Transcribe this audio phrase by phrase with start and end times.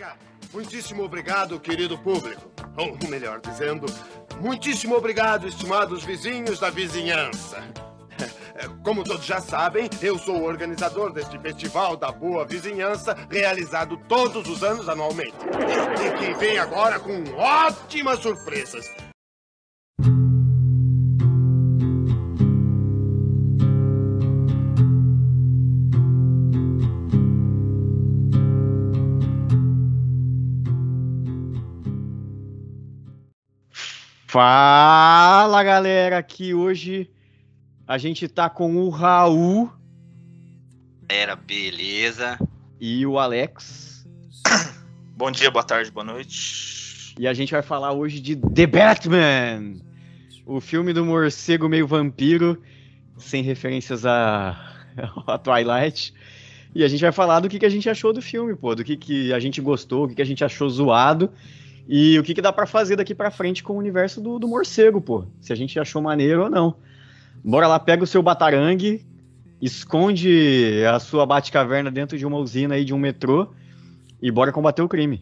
[0.00, 0.18] obrigado.
[0.52, 2.50] Muitíssimo obrigado, querido público.
[2.76, 3.86] Ou melhor dizendo,
[4.40, 7.62] muitíssimo obrigado, estimados vizinhos da vizinhança.
[8.82, 14.48] Como todos já sabem, eu sou o organizador deste Festival da Boa Vizinhança, realizado todos
[14.48, 15.34] os anos anualmente.
[16.04, 18.86] E que vem agora com ótimas surpresas.
[34.30, 37.10] Fala galera, aqui hoje
[37.84, 39.68] a gente tá com o Raul.
[41.08, 42.38] Era, beleza.
[42.80, 44.06] E o Alex.
[45.18, 47.12] Bom dia, boa tarde, boa noite.
[47.18, 49.74] E a gente vai falar hoje de The Batman,
[50.46, 52.62] o filme do morcego meio vampiro,
[53.16, 54.56] sem referências a,
[55.26, 56.14] a Twilight.
[56.72, 58.84] E a gente vai falar do que, que a gente achou do filme, pô, do
[58.84, 61.32] que, que a gente gostou, o que, que a gente achou zoado.
[61.92, 64.46] E o que, que dá para fazer daqui para frente com o universo do, do
[64.46, 65.24] morcego, pô?
[65.40, 66.76] Se a gente achou maneiro ou não.
[67.42, 69.04] Bora lá, pega o seu batarangue,
[69.60, 73.48] esconde a sua bate-caverna dentro de uma usina aí de um metrô
[74.22, 75.20] e bora combater o crime.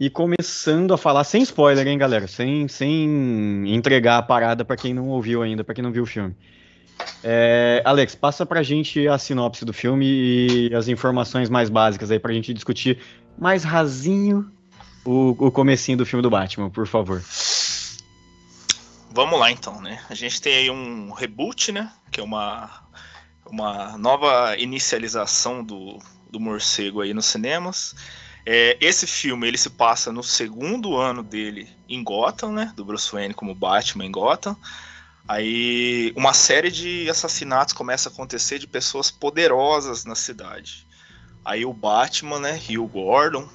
[0.00, 2.26] E começando a falar, sem spoiler, hein, galera?
[2.26, 6.06] Sem, sem entregar a parada para quem não ouviu ainda, para quem não viu o
[6.06, 6.34] filme.
[7.22, 12.18] É, Alex, passa pra gente a sinopse do filme e as informações mais básicas aí
[12.18, 12.98] pra gente discutir
[13.38, 14.50] mais rasinho
[15.04, 17.22] o, o comecinho do filme do Batman, por favor.
[19.10, 20.02] Vamos lá então, né?
[20.08, 21.92] A gente tem aí um reboot, né?
[22.10, 22.70] Que é uma,
[23.44, 25.98] uma nova inicialização do,
[26.30, 27.94] do morcego aí nos cinemas.
[28.44, 32.72] É, esse filme ele se passa no segundo ano dele em Gotham, né?
[32.74, 34.56] Do Bruce Wayne como Batman em Gotham.
[35.28, 40.86] Aí uma série de assassinatos começa a acontecer de pessoas poderosas na cidade.
[41.44, 43.48] Aí o Batman, né, e o Gordon,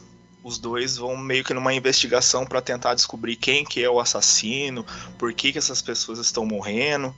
[0.44, 4.86] os dois vão meio que numa investigação para tentar descobrir quem que é o assassino,
[5.18, 7.14] por que que essas pessoas estão morrendo.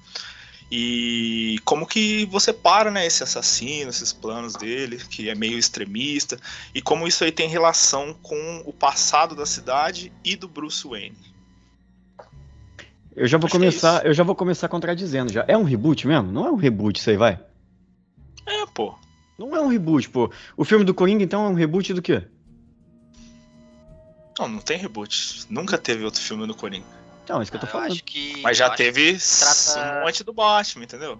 [0.69, 6.37] E como que você para, né, esse assassino, esses planos dele, que é meio extremista,
[6.75, 11.15] e como isso aí tem relação com o passado da cidade e do Bruce Wayne.
[13.15, 15.45] Eu já vou Acho é começar, é eu já vou começar contradizendo já.
[15.47, 16.31] É um reboot mesmo?
[16.31, 17.39] Não é um reboot isso aí, vai?
[18.45, 18.93] É, pô.
[19.39, 20.31] Não é um reboot, pô.
[20.55, 22.23] O filme do Coringa então é um reboot do quê?
[24.37, 25.45] Não, não tem reboot.
[25.49, 26.96] Nunca teve outro filme do Coringa.
[27.27, 27.93] Então, é isso que eu tô falando.
[28.03, 29.99] Que, Mas já teve trata...
[29.99, 31.19] um monte do Batman, entendeu?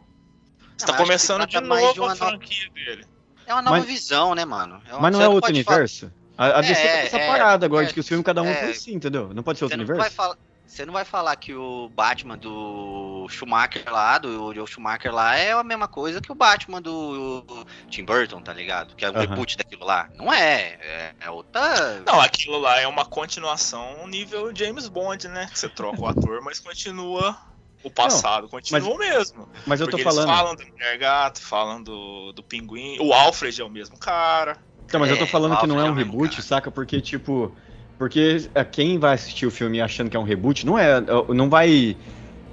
[0.78, 3.06] Você não, tá começando de novo de a franquia dele.
[3.46, 3.86] É uma nova Mas...
[3.88, 4.82] visão, né, mano?
[4.90, 6.10] É Mas não é outro universo?
[6.38, 6.54] Falar...
[6.54, 8.42] A, a DC é, tá essa é, parada agora é, de que os filmes cada
[8.42, 9.34] um é, assim, entendeu?
[9.34, 10.10] Não pode ser outro universo?
[10.12, 10.38] Falar...
[10.68, 15.54] Você não vai falar que o Batman do Schumacher lá, do Joe Schumacher lá, é
[15.54, 18.94] a mesma coisa que o Batman do Tim Burton, tá ligado?
[18.94, 19.20] Que é o uhum.
[19.22, 20.10] reboot daquilo lá.
[20.16, 22.02] Não é, é, é, outra.
[22.06, 25.50] Não, aquilo lá é uma continuação nível James Bond, né?
[25.54, 27.38] Você troca o ator, mas continua
[27.82, 29.48] o passado, não, continua o mesmo.
[29.66, 30.28] Mas eu tô falando.
[30.28, 32.98] Eles falam do Mulher Gato, falam do, do Pinguim.
[33.00, 34.58] O Alfred é o mesmo cara.
[34.86, 36.42] Então, mas é, eu tô é, falando que não é um reboot, cara.
[36.42, 36.72] saca?
[36.72, 37.56] Porque, tipo
[37.98, 40.98] porque é, quem vai assistir o filme achando que é um reboot, não é.
[40.98, 41.98] é não vai.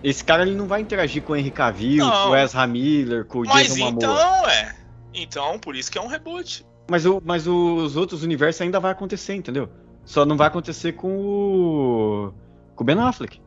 [0.03, 2.25] Esse cara ele não vai interagir com o Henry Cavill, não.
[2.25, 4.05] com o Ezra Miller, com o mas Jason Momoa.
[4.05, 4.77] então, é.
[5.15, 6.67] Então, por isso que é um reboot.
[6.89, 9.69] Mas, o, mas os outros universos ainda vai acontecer, entendeu?
[10.05, 12.33] Só não vai acontecer com o.
[12.75, 13.41] com o Ben Affleck.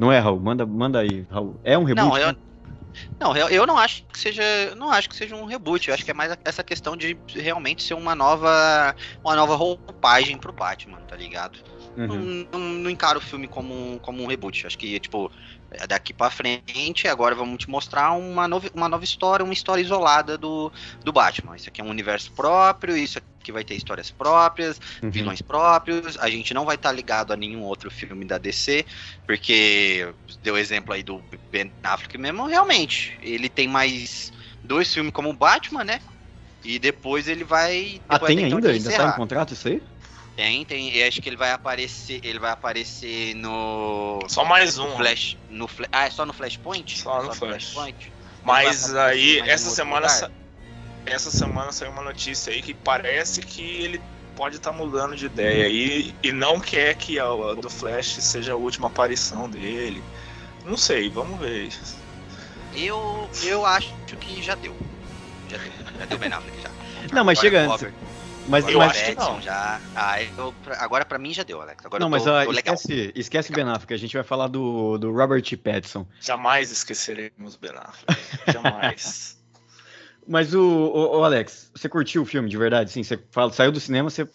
[0.00, 0.40] Não é, Raul?
[0.40, 1.56] Manda, manda aí, Raul.
[1.62, 2.08] É um reboot?
[2.08, 2.34] Não, eu,
[3.18, 4.42] não, eu não acho que seja,
[4.76, 5.88] não acho que seja um reboot.
[5.88, 8.94] Eu acho que é mais essa questão de realmente ser uma nova,
[9.24, 11.58] uma nova roupagem pro Batman, tá ligado?
[11.96, 12.06] Uhum.
[12.06, 14.66] Não, não, não, encaro o filme como, como um reboot.
[14.66, 15.30] Acho que, tipo,
[15.88, 20.36] daqui para frente, agora vamos te mostrar uma nova, uma nova história, uma história isolada
[20.36, 20.72] do,
[21.04, 21.56] do Batman.
[21.56, 25.10] Isso aqui é um universo próprio, isso aqui vai ter histórias próprias, uhum.
[25.10, 26.18] vilões próprios.
[26.18, 28.84] A gente não vai estar tá ligado a nenhum outro filme da DC,
[29.26, 30.08] porque
[30.42, 33.18] deu exemplo aí do Ben Affleck mesmo, realmente.
[33.22, 34.32] Ele tem mais
[34.62, 36.00] dois filmes como Batman, né?
[36.64, 38.00] E depois ele vai.
[38.08, 38.70] Ah, tem ainda?
[38.70, 39.82] Ainda tá em contrato isso aí?
[40.36, 40.94] Tem, tem.
[40.94, 42.20] E acho que ele vai aparecer.
[42.22, 44.20] Ele vai aparecer no.
[44.28, 44.88] Só mais um.
[44.88, 45.36] No Flash.
[45.50, 46.98] No, ah, é só no Flashpoint?
[46.98, 47.72] Só no, só Flash.
[47.72, 48.12] Flashpoint?
[48.44, 50.08] Mas aí, essa semana.
[51.04, 54.00] Essa semana saiu uma notícia aí que parece que ele
[54.36, 58.18] pode estar tá mudando de ideia e, e não quer que a, a, do Flash
[58.20, 60.02] seja a última aparição dele.
[60.64, 61.70] Não sei, vamos ver.
[62.74, 64.74] Eu, eu acho que já deu.
[65.48, 66.70] Já deu, já deu Ben Affleck já.
[67.12, 67.88] Não, mas chega antes.
[68.48, 69.40] Mas, eu mas, acho que não.
[69.40, 69.80] já.
[69.94, 71.84] Ah, eu, agora pra mim já deu, Alex.
[71.86, 75.12] Agora não, mas tô, uh, esquece, esquece Ben Affleck, a gente vai falar do, do
[75.12, 76.06] Robert Pattinson.
[76.20, 78.20] Jamais esqueceremos Ben Affleck.
[78.52, 79.38] Jamais.
[80.26, 82.90] mas o, o, o, Alex, você curtiu o filme de verdade?
[82.90, 84.28] Sim, você fala, saiu do cinema, você.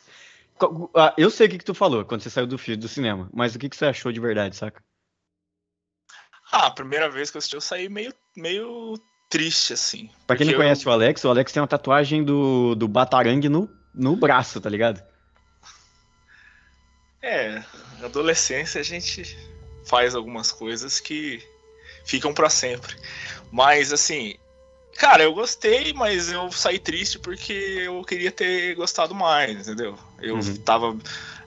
[0.95, 3.55] Ah, eu sei o que, que tu falou quando você saiu do, do cinema, mas
[3.55, 4.81] o que, que você achou de verdade, saca?
[6.51, 8.95] Ah, a primeira vez que eu assisti, eu saí meio, meio
[9.29, 10.09] triste, assim.
[10.25, 13.76] Pra quem não conhece o Alex, o Alex tem uma tatuagem do, do Batarangue no
[13.97, 15.01] no braço, tá ligado?
[17.21, 17.63] É,
[17.99, 19.37] na adolescência a gente
[19.85, 21.43] faz algumas coisas que
[22.05, 22.95] ficam para sempre.
[23.51, 24.35] Mas assim,
[24.97, 29.97] cara, eu gostei, mas eu saí triste porque eu queria ter gostado mais, entendeu?
[30.21, 30.57] Eu uhum.
[30.57, 30.97] tava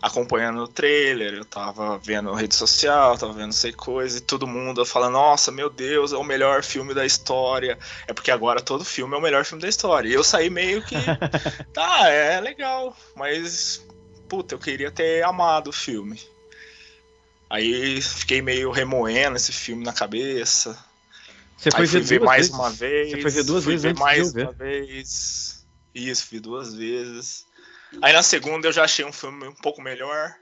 [0.03, 4.85] acompanhando o trailer, eu tava vendo rede social, tava vendo sei coisa, e todo mundo
[4.87, 7.79] falando, nossa, meu Deus, é o melhor filme da história.
[8.07, 10.09] É porque agora todo filme é o melhor filme da história.
[10.09, 10.97] E eu saí meio que.
[11.73, 13.85] tá, é legal, mas.
[14.29, 16.21] Puta, eu queria ter amado o filme.
[17.49, 20.79] Aí fiquei meio remoendo esse filme na cabeça.
[21.57, 22.55] Você foi ver, ver mais vezes?
[22.55, 23.11] uma vez.
[23.11, 25.67] Você foi ver duas vezes ver mais uma vez.
[25.93, 27.45] Isso, vi duas vezes.
[28.03, 30.35] Aí na segunda eu já achei um filme um pouco melhor,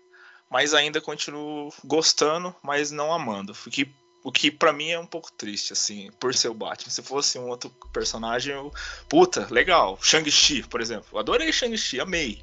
[0.50, 3.52] mas ainda continuo gostando, mas não amando.
[3.66, 3.90] O que,
[4.22, 6.90] o que para mim é um pouco triste, assim, por ser o Batman.
[6.90, 8.72] Se fosse um outro personagem, eu.
[9.08, 9.98] Puta, legal.
[10.02, 11.06] Shang-Chi, por exemplo.
[11.12, 12.42] Eu adorei Shang-Chi, amei.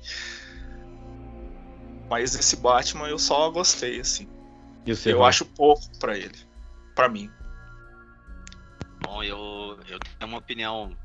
[2.10, 4.28] Mas esse Batman eu só gostei, assim.
[5.06, 6.38] eu acho pouco para ele.
[6.96, 7.30] para mim.
[9.02, 10.96] Bom, eu, eu tenho uma opinião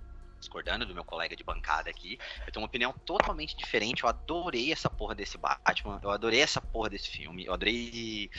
[0.41, 2.19] discordando do meu colega de bancada aqui.
[2.47, 4.03] Eu tenho uma opinião totalmente diferente.
[4.03, 6.01] Eu adorei essa porra desse Batman.
[6.03, 7.45] Eu adorei essa porra desse filme.
[7.45, 8.31] Eu adorei.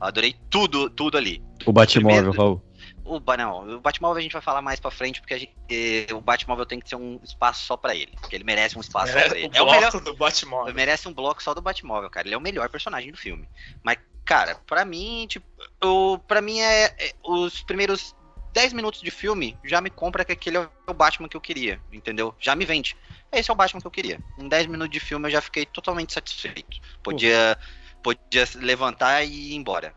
[0.00, 1.42] Eu adorei tudo, tudo ali.
[1.64, 2.70] O Batmóvel, Raul.
[3.04, 6.20] O, não, o Batmóvel a gente vai falar mais pra frente, porque gente, eh, o
[6.20, 8.12] Batmóvel tem que ter um espaço só pra ele.
[8.20, 9.50] Porque ele merece um espaço merece só pra ele.
[9.52, 10.68] é o melhor do Batmóvel.
[10.68, 12.26] Ele merece um bloco só do Batmóvel, cara.
[12.26, 13.48] Ele é o melhor personagem do filme.
[13.82, 15.46] Mas, cara, pra mim, tipo,
[15.82, 18.14] o, pra mim é, é os primeiros
[18.52, 21.80] 10 minutos de filme já me compra que aquele é o Batman que eu queria,
[21.92, 22.34] entendeu?
[22.38, 22.96] Já me vende.
[23.32, 24.20] Esse é o Batman que eu queria.
[24.38, 26.78] Em 10 minutos de filme eu já fiquei totalmente satisfeito.
[27.02, 27.56] Podia,
[28.02, 29.94] podia levantar e ir embora.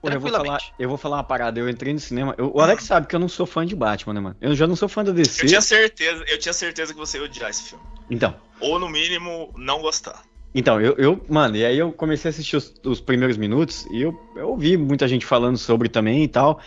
[0.00, 2.32] Pô, eu, vou falar, eu vou falar uma parada, eu entrei no cinema.
[2.38, 4.36] Eu, o Alex sabe que eu não sou fã de Batman, né, mano?
[4.40, 5.42] Eu já não sou fã da DC.
[5.42, 7.84] Eu tinha certeza, eu tinha certeza que você ia odiar esse filme.
[8.08, 8.36] Então.
[8.60, 10.22] Ou no mínimo, não gostar.
[10.54, 14.02] Então, eu, eu mano, e aí eu comecei a assistir os, os primeiros minutos e
[14.02, 16.60] eu, eu ouvi muita gente falando sobre também e tal.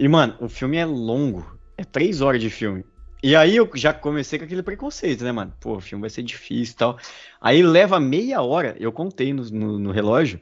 [0.00, 1.58] E, mano, o filme é longo.
[1.76, 2.82] É três horas de filme.
[3.22, 5.52] E aí eu já comecei com aquele preconceito, né, mano?
[5.60, 6.98] Pô, o filme vai ser difícil e tal.
[7.38, 10.40] Aí leva meia hora, eu contei no, no, no relógio,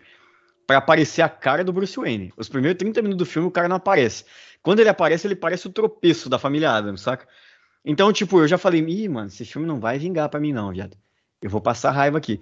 [0.65, 2.33] para aparecer a cara do Bruce Wayne.
[2.37, 4.25] Os primeiros 30 minutos do filme o cara não aparece.
[4.63, 7.27] Quando ele aparece, ele parece o tropeço da família Adams, saca?
[7.85, 10.71] Então, tipo, eu já falei, ih, mano, esse filme não vai vingar pra mim não,
[10.71, 10.97] viado.
[11.43, 12.41] Eu vou passar raiva aqui.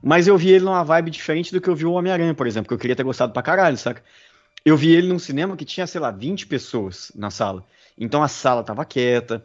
[0.00, 2.68] Mas eu vi ele numa vibe diferente do que eu vi o Homem-Aranha, por exemplo,
[2.68, 4.04] que eu queria ter gostado pra caralho, saca?
[4.64, 7.64] Eu vi ele num cinema que tinha, sei lá, 20 pessoas na sala.
[7.98, 9.44] Então a sala tava quieta,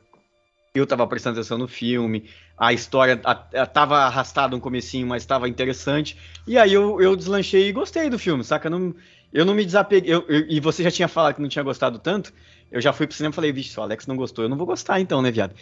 [0.73, 5.25] eu tava prestando atenção no filme, a história a, a, tava arrastada um comecinho, mas
[5.25, 6.17] tava interessante.
[6.45, 8.69] E aí eu, eu deslanchei e gostei do filme, saca?
[8.69, 8.93] Não,
[9.33, 10.13] eu não me desapeguei.
[10.13, 12.33] Eu, eu, e você já tinha falado que não tinha gostado tanto.
[12.71, 14.67] Eu já fui pro cinema e falei, vixe, o Alex não gostou, eu não vou
[14.67, 15.55] gostar então, né, viado?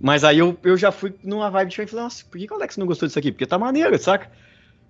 [0.00, 2.52] Mas aí eu, eu já fui numa vibe diferente e falei, nossa, por que, que
[2.52, 3.32] o Alex não gostou disso aqui?
[3.32, 4.30] Porque tá maneiro, saca?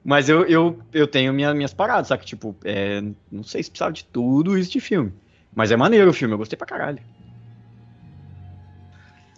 [0.05, 2.27] Mas eu, eu, eu tenho minha, minhas paradas, sabe?
[2.27, 5.13] Tipo, é, não sei se precisava de tudo isso de filme.
[5.55, 7.01] Mas é maneiro o filme, eu gostei pra caralho.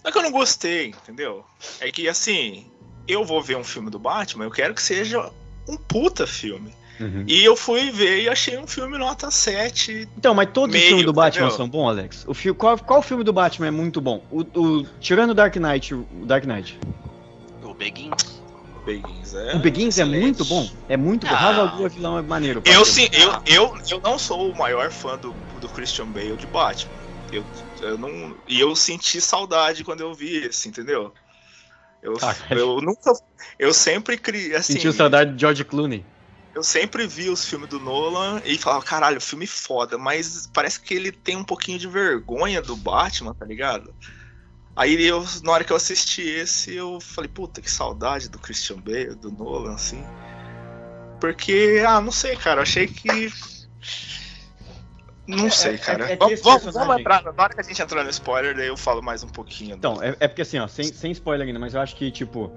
[0.03, 1.45] Não é que eu não gostei, entendeu?
[1.81, 2.67] É que assim,
[3.07, 5.31] eu vou ver um filme do Batman, eu quero que seja
[5.69, 6.73] um puta filme.
[6.99, 7.25] Uhum.
[7.27, 10.09] E eu fui ver e achei um filme nota 7.
[10.17, 11.57] Então, mas todos os filmes do Batman entendeu?
[11.57, 12.25] são bons, Alex?
[12.27, 14.25] O fi qual, qual filme do Batman é muito bom?
[14.31, 16.79] O, o, tirando o Dark Knight, o Dark Knight.
[17.63, 18.46] O Begins.
[18.87, 19.35] Begins.
[19.35, 20.17] É o Begins excelente.
[20.17, 20.71] é muito bom.
[20.89, 21.35] É muito bom.
[21.35, 22.63] Raza vilão é maneiro.
[22.65, 26.47] Eu, sim, eu, eu, eu não sou o maior fã do, do Christian Bale de
[26.47, 26.93] Batman.
[27.33, 27.45] Eu,
[27.83, 31.13] eu não, e eu senti saudade quando eu vi esse, entendeu?
[32.01, 33.13] Eu, ah, eu nunca.
[33.59, 34.55] Eu sempre criei.
[34.55, 36.05] Assim, Sentiu saudade de George Clooney.
[36.55, 40.95] Eu sempre vi os filmes do Nolan e falava, caralho, filme foda, mas parece que
[40.95, 43.93] ele tem um pouquinho de vergonha do Batman, tá ligado?
[44.77, 48.77] Aí eu, na hora que eu assisti esse, eu falei, puta, que saudade do Christian
[48.77, 50.05] Bale, do Nolan, assim.
[51.19, 53.33] Porque, ah, não sei, cara, achei que.
[55.27, 56.11] Não é, sei, é, cara.
[56.11, 58.69] É, é vamos, vamos, vamos entrar, na hora que a gente entrar no spoiler, daí
[58.69, 59.75] eu falo mais um pouquinho.
[59.75, 62.53] Então, é, é, porque assim, ó, sem, sem spoiler ainda, mas eu acho que, tipo,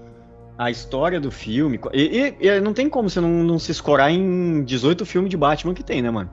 [0.58, 1.80] a história do filme.
[1.94, 5.38] E, e, e não tem como você não, não, se escorar em 18 filmes de
[5.38, 6.30] Batman que tem, né, mano?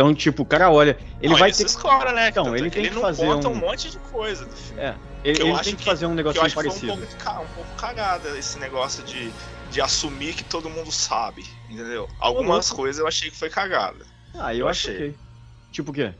[0.00, 0.98] Então, tipo, o cara olha.
[1.20, 1.66] Ele não, vai ter.
[1.66, 2.28] Escora, né?
[2.28, 3.26] Então, ele tem ele que fazer.
[3.26, 3.54] conta um...
[3.54, 4.80] monte de coisa do filme.
[4.80, 4.94] É.
[5.22, 6.94] Ele, ele tem que, que fazer um negócio que parecido.
[6.94, 9.30] um pouco, um pouco cagada esse negócio de,
[9.70, 12.08] de assumir que todo mundo sabe, entendeu?
[12.18, 14.06] Algumas coisas eu achei que foi cagada.
[14.38, 15.14] Ah, eu, eu achei.
[15.70, 16.14] Tipo o quê?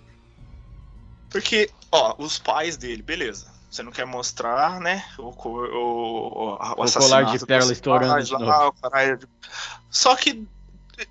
[1.31, 3.47] Porque, ó, os pais dele, beleza.
[3.71, 5.03] Você não quer mostrar, né?
[5.17, 8.23] O, o, o, o, o colar de pérola estourando.
[8.23, 8.71] De lá,
[9.89, 10.47] Só que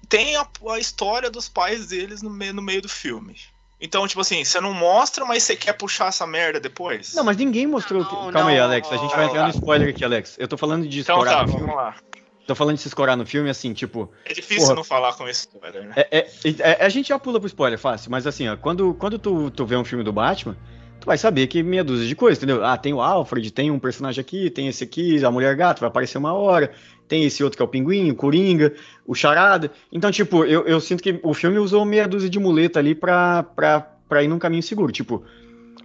[0.07, 3.35] tem a, a, história dos pais deles no meio, no meio do filme.
[3.81, 7.13] Então, tipo assim, você não mostra, mas você quer puxar essa merda depois?
[7.13, 8.03] Não, mas ninguém mostrou.
[8.03, 8.91] Não, Calma não, aí, Alex.
[8.91, 10.35] A gente vai entrar no spoiler aqui, Alex.
[10.37, 11.95] Eu tô falando de então, tá, vamos lá.
[12.49, 14.11] Tô falando de se escorar no filme, assim, tipo.
[14.25, 15.93] É difícil porra, não falar com esse spoiler, né?
[15.95, 16.27] É, é,
[16.59, 19.67] é, a gente já pula pro spoiler fácil, mas assim, ó, quando, quando tu, tu
[19.67, 20.57] vê um filme do Batman,
[20.99, 22.65] tu vai saber que meia dúzia de coisas, entendeu?
[22.65, 25.89] Ah, tem o Alfred, tem um personagem aqui, tem esse aqui, a Mulher Gato, vai
[25.89, 26.71] aparecer uma hora,
[27.09, 28.73] tem esse outro que é o Pinguim, o Coringa,
[29.05, 29.71] o Charada.
[29.91, 33.41] Então, tipo, eu, eu sinto que o filme usou meia dúzia de muleta ali pra,
[33.43, 34.91] pra, pra ir num caminho seguro.
[34.91, 35.25] Tipo,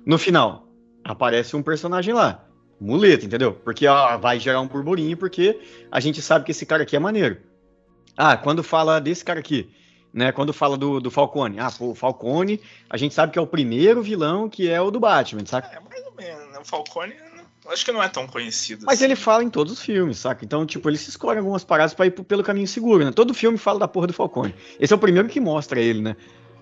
[0.05, 0.69] no final,
[1.03, 2.45] aparece um personagem lá.
[2.79, 3.55] Muleta, entendeu?
[3.55, 5.59] Porque ó, vai gerar um burburinho, porque
[5.91, 7.39] a gente sabe que esse cara aqui é maneiro.
[8.17, 9.71] Ah, quando fala desse cara aqui,
[10.13, 10.31] né?
[10.31, 11.59] Quando fala do, do Falcone.
[11.59, 14.91] Ah, pô, o Falcone, a gente sabe que é o primeiro vilão que é o
[14.91, 15.75] do Batman, saca?
[15.75, 16.53] É, mais ou menos.
[16.53, 16.59] Né?
[16.61, 17.15] O Falcone
[17.73, 18.85] acho que não é tão conhecido.
[18.87, 19.05] Mas assim.
[19.05, 20.45] ele fala em todos os filmes, saca?
[20.45, 23.13] Então, tipo, ele se escolhe algumas paradas para ir pelo caminho seguro, né?
[23.13, 24.55] Todo filme fala da porra do Falcone.
[24.79, 26.17] Esse é o primeiro que mostra ele, né?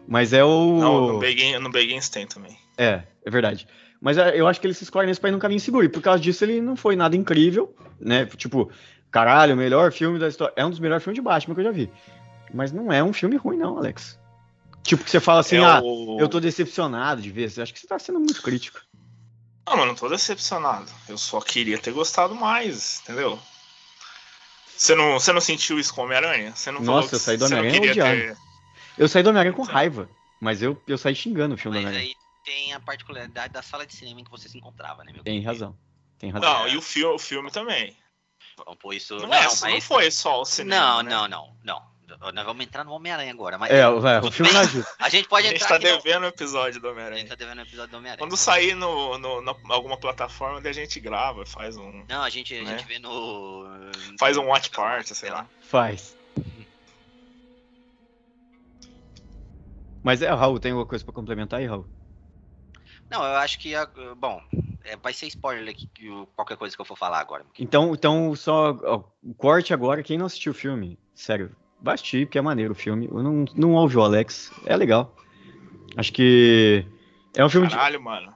[0.07, 0.79] Mas é o.
[0.79, 2.57] Não, no Begins, no Begins tem também.
[2.77, 3.67] É, é verdade.
[4.01, 5.85] Mas é, eu acho que ele se escolhe nesse pra ir num caminho seguro.
[5.85, 8.27] E por causa disso ele não foi nada incrível, né?
[8.27, 8.71] Tipo,
[9.11, 10.53] caralho, o melhor filme da história.
[10.57, 11.91] É um dos melhores filmes de Batman que eu já vi.
[12.53, 14.19] Mas não é um filme ruim, não, Alex.
[14.83, 16.19] Tipo, que você fala assim, é ah, o...
[16.21, 17.45] eu tô decepcionado de ver.
[17.45, 18.81] Acho que você tá sendo muito crítico.
[19.67, 20.91] Não, mas não tô decepcionado.
[21.09, 23.39] Eu só queria ter gostado mais, entendeu?
[24.77, 26.55] Você não, você não sentiu isso com Homem-Aranha?
[26.55, 28.21] Você não Nossa, eu saí do Homem-Aranha odiando.
[28.21, 28.37] Ter...
[28.99, 30.09] Eu saí do Homem-Aranha com raiva.
[30.41, 32.17] Mas eu, eu saí xingando o filme mas do Homem-Aranha.
[32.17, 35.23] aí tem a particularidade da sala de cinema em que você se encontrava, né, meu
[35.23, 35.79] Tem razão.
[36.19, 36.53] Tem razão.
[36.53, 37.97] Não, e o filme, o filme também.
[38.81, 39.17] Pôr isso.
[39.17, 39.61] Não, não, é, mas...
[39.63, 40.81] não foi só o cinema.
[40.81, 41.11] Não, né?
[41.11, 41.92] não, não, não.
[42.21, 43.59] Nós vamos entrar no Homem-Aranha agora.
[43.59, 43.71] Mas...
[43.71, 44.87] É, é o filme ajuda.
[44.99, 45.67] A gente pode entrar.
[45.67, 46.27] A gente tá devendo o no...
[46.29, 47.17] episódio do Homem-Aranha.
[47.17, 48.19] A gente tá devendo o episódio do Homem-Aranha.
[48.19, 52.05] Quando sair no, no, no, alguma plataforma, a gente grava, faz um.
[52.09, 52.79] Não, a gente, a né?
[52.79, 53.67] gente vê no.
[54.19, 55.47] Faz um watch party, sei lá.
[55.61, 56.17] Faz.
[60.03, 61.87] Mas é, Raul, tem alguma coisa pra complementar aí, Raul?
[63.09, 63.73] Não, eu acho que.
[64.17, 64.41] Bom,
[64.85, 65.89] é, vai ser spoiler aqui,
[66.35, 67.45] qualquer coisa que eu for falar agora.
[67.59, 69.05] Então, então só ó,
[69.37, 70.03] corte agora.
[70.03, 73.09] Quem não assistiu o filme, sério, vai assistir, porque é maneiro o filme.
[73.11, 75.15] Eu não, não ouvi o Alex, é legal.
[75.97, 76.87] Acho que
[77.35, 78.05] é um filme Caralho, de...
[78.05, 78.33] mano.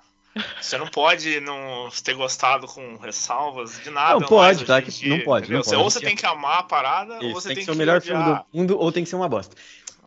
[0.60, 4.20] Você não pode não ter gostado com ressalvas de nada.
[4.20, 4.82] Não pode, tá?
[4.82, 5.76] Que não pode, não pode.
[5.76, 7.78] Ou você tem que amar a parada, Isso, ou você tem, tem que ser o
[7.78, 9.56] melhor filme do mundo, ou tem que ser uma bosta.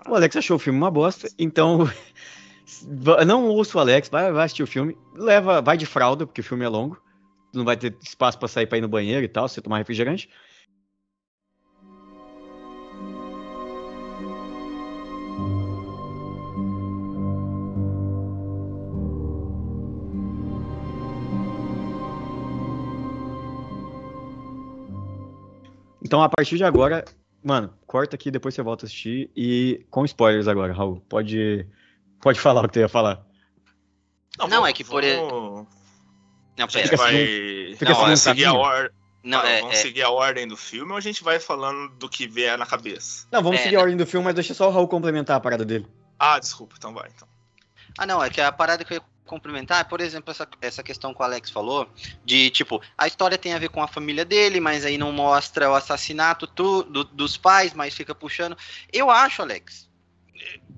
[0.08, 1.90] O Alex achou o filme uma bosta, então
[3.26, 6.44] não ouça o Alex, vai, vai assistir o filme, leva, vai de fralda, porque o
[6.44, 7.02] filme é longo,
[7.52, 10.30] não vai ter espaço para sair para ir no banheiro e tal, você tomar refrigerante.
[26.10, 27.06] Então, a partir de agora,
[27.44, 29.30] mano, corta aqui, depois você volta a assistir.
[29.36, 31.00] E com spoilers agora, Raul.
[31.08, 31.68] Pode,
[32.20, 33.24] pode falar o que você ia falar.
[34.40, 35.04] Não, não é que por.
[35.04, 35.68] Vamos...
[36.58, 36.84] Não, pera.
[36.86, 37.76] Fica vai...
[37.78, 38.92] Fica não, é seguir a ordem.
[39.24, 39.82] Não, é, vamos é...
[39.84, 43.28] seguir a ordem do filme ou a gente vai falando do que vier na cabeça?
[43.32, 45.40] Não, vamos é, seguir a ordem do filme, mas deixa só o Raul complementar a
[45.40, 45.86] parada dele.
[46.18, 47.08] Ah, desculpa, então vai.
[47.16, 47.28] Então.
[48.00, 51.14] Ah, não, é que a parada que eu ia complementar, por exemplo, essa, essa questão
[51.14, 51.88] que o Alex falou,
[52.26, 55.70] de tipo, a história tem a ver com a família dele, mas aí não mostra
[55.70, 58.58] o assassinato tu, do, dos pais, mas fica puxando.
[58.92, 59.88] Eu acho, Alex,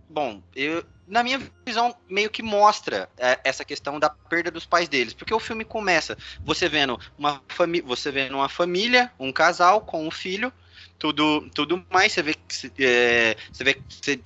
[0.10, 4.90] bom, eu, na minha visão, meio que mostra é, essa questão da perda dos pais
[4.90, 5.14] deles.
[5.14, 10.06] Porque o filme começa você vendo uma, família, você vendo uma família, um casal com
[10.06, 10.52] um filho,
[11.00, 14.22] tudo, tudo mais, você vê que é, você vê você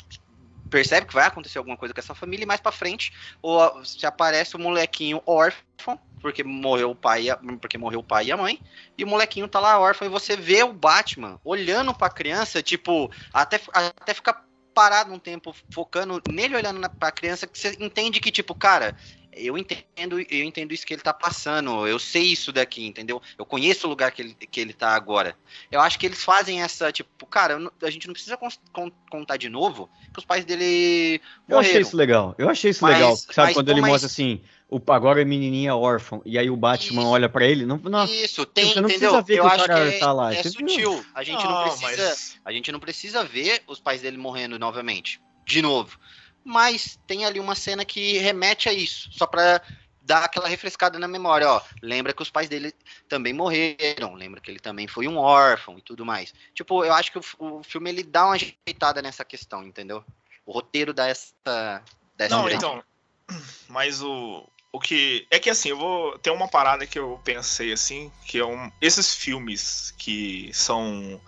[0.70, 4.06] percebe que vai acontecer alguma coisa com essa família e mais para frente ou se
[4.06, 8.38] aparece o molequinho órfão porque morreu o pai a, porque morreu o pai e a
[8.38, 8.62] mãe
[8.98, 12.64] e o molequinho tá lá órfão e você vê o Batman olhando para a criança
[12.64, 14.44] tipo até até ficar
[14.74, 18.96] parado um tempo focando nele olhando para a criança que você entende que tipo cara
[19.36, 23.22] eu entendo, eu entendo isso que ele tá passando, eu sei isso daqui, entendeu?
[23.38, 25.38] Eu conheço o lugar que ele, que ele tá agora.
[25.72, 28.38] Eu acho que eles fazem essa, tipo, cara, a gente não precisa
[29.10, 31.50] contar de novo que os pais dele morreram.
[31.50, 33.54] Eu achei isso legal, eu achei isso mas, legal, sabe?
[33.54, 37.10] Quando ele mostra assim, o, agora a menininha órfã, e aí o Batman Isso.
[37.12, 39.12] olha pra ele, não, não Isso, tem, você não entendeu?
[39.12, 40.52] precisa ver Eu que o cara que é, tá lá, é viu?
[40.52, 41.06] sutil.
[41.14, 45.22] A gente não, precisa, mas- a gente não precisa ver os pais dele morrendo novamente,
[45.46, 46.00] de novo.
[46.46, 49.62] Mas tem ali uma cena que remete a isso, só pra
[50.06, 51.62] dar aquela refrescada na memória, ó.
[51.82, 52.72] Lembra que os pais dele
[53.10, 56.34] também morreram, lembra que ele também foi um órfão e tudo mais.
[56.54, 60.06] Tipo, eu acho que o, o filme ele dá uma ajeitada nessa questão, entendeu?
[60.46, 61.82] O roteiro dá essa
[62.16, 62.84] dessa Não, direção.
[63.28, 63.38] então.
[63.68, 65.26] Mas o, o que.
[65.32, 66.20] É que assim, eu vou.
[66.20, 68.72] Tem uma parada que eu pensei assim, que é um.
[68.82, 71.20] Esses filmes que são.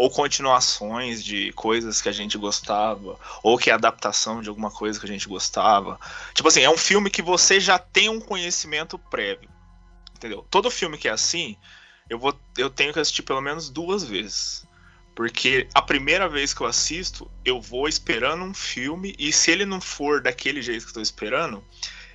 [0.00, 4.98] Ou continuações de coisas que a gente gostava, ou que é adaptação de alguma coisa
[4.98, 6.00] que a gente gostava.
[6.32, 9.50] Tipo assim, é um filme que você já tem um conhecimento prévio.
[10.16, 10.42] Entendeu?
[10.50, 11.54] Todo filme que é assim,
[12.08, 14.66] eu, vou, eu tenho que assistir pelo menos duas vezes.
[15.14, 19.66] Porque a primeira vez que eu assisto, eu vou esperando um filme, e se ele
[19.66, 21.62] não for daquele jeito que eu tô esperando,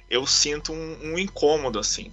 [0.09, 2.11] eu sinto um, um incômodo, assim.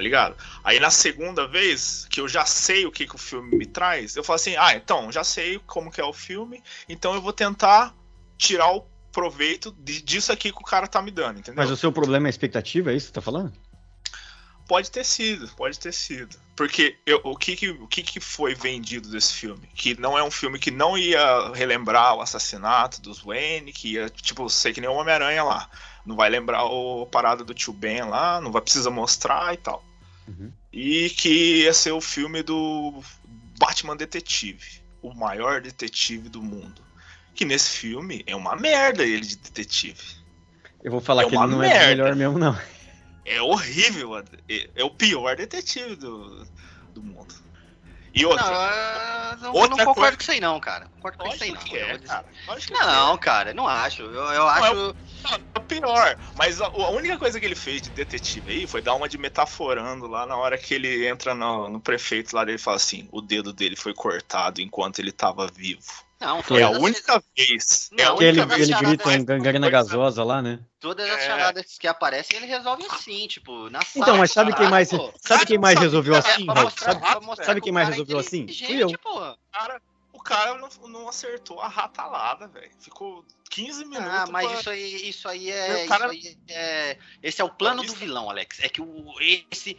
[0.00, 0.34] Tá ligado?
[0.64, 4.16] Aí na segunda vez, que eu já sei o que, que o filme me traz,
[4.16, 7.34] eu falo assim, ah, então, já sei como que é o filme, então eu vou
[7.34, 7.94] tentar
[8.38, 8.80] tirar o
[9.12, 11.62] proveito de- disso aqui que o cara tá me dando, entendeu?
[11.62, 13.52] Mas o seu problema é a expectativa, é isso que você tá falando?
[14.66, 16.34] Pode ter sido, pode ter sido.
[16.56, 19.68] Porque eu- o, que, que, o que, que foi vendido desse filme?
[19.74, 24.08] Que não é um filme que não ia relembrar o assassinato dos Wayne, que ia,
[24.08, 25.68] tipo, ser que nem o Homem-Aranha lá.
[26.06, 29.84] Não vai lembrar o parada do tio Ben lá, não vai precisar mostrar e tal.
[30.38, 30.52] Uhum.
[30.72, 33.02] E que ia ser o filme do
[33.58, 36.82] Batman Detetive, o maior detetive do mundo.
[37.34, 40.02] Que nesse filme é uma merda ele de detetive.
[40.82, 41.84] Eu vou falar É que ele não é merda.
[41.84, 42.58] o melhor mesmo, não.
[43.24, 44.16] É horrível.
[44.18, 46.46] É, é o pior detetive do,
[46.94, 47.34] do mundo.
[48.12, 48.44] E outra.
[48.44, 50.86] Não, eu não, Outra não concordo coisa- com isso aí não, cara.
[50.96, 51.60] Concordo com isso aí não.
[51.76, 52.24] é, cara.
[52.58, 53.18] Que Não, é.
[53.18, 54.02] cara, não acho.
[54.02, 54.96] Eu, eu Não, acho.
[55.54, 56.18] É o pior.
[56.36, 59.16] Mas a, a única coisa que ele fez de detetive aí foi dar uma de
[59.16, 63.08] metaforando lá na hora que ele entra no, no prefeito lá dele e fala assim:
[63.12, 65.84] o dedo dele foi cortado enquanto ele tava vivo.
[66.20, 67.90] Não, Foi É a todas as- única vez.
[67.98, 70.60] É a única ele, vez ele grita em gangrena gasosa lá, né?
[70.78, 71.26] Todas as É.
[71.26, 74.04] charadas que aparecem, ele resolve assim, tipo, na sala.
[74.04, 75.12] Então, mas sabe quem mais, pô.
[75.18, 78.46] sabe quem mais resolveu É, assim, Sabe, sabe que quem o mais é resolveu assim?
[78.46, 78.90] Fui eu.
[79.50, 79.80] cara,
[80.12, 82.70] o cara não, não acertou a ratalada, velho.
[82.78, 84.06] Ficou 15 minutos.
[84.12, 85.86] Ah, mas pra- isso aí, isso aí é.
[85.86, 86.98] Cara- Isso aí é.
[87.22, 88.60] Esse é o plano Isso- do vilão, Alex.
[88.60, 89.14] É que o,
[89.50, 89.74] esse,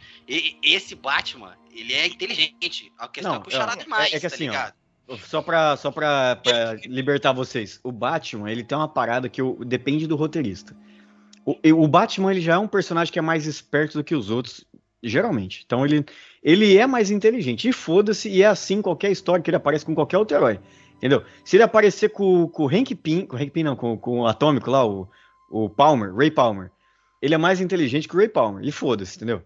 [0.62, 2.92] esse Batman, ele é inteligente.
[2.98, 4.74] A questão Não, é puxar é- demais, é que tá assim, ó, ligado?
[5.18, 7.80] Só pra, só pra, pra libertar vocês.
[7.82, 10.74] O Batman, ele tem uma parada que o- depende do roteirista.
[11.44, 14.30] O, o Batman, ele já é um personagem que é mais esperto do que os
[14.30, 14.64] outros,
[15.02, 15.62] geralmente.
[15.66, 16.04] Então, ele,
[16.42, 17.68] ele é mais inteligente.
[17.68, 20.60] E foda-se, e é assim qualquer história que ele aparece com qualquer outro herói.
[20.98, 21.24] Entendeu?
[21.44, 24.20] Se ele aparecer com, com o Hank Pym, com o Hank Pym não, com, com
[24.20, 25.08] o Atômico lá, o,
[25.50, 26.70] o Palmer, Ray Palmer,
[27.20, 28.64] ele é mais inteligente que o Ray Palmer.
[28.64, 29.42] E foda-se, entendeu?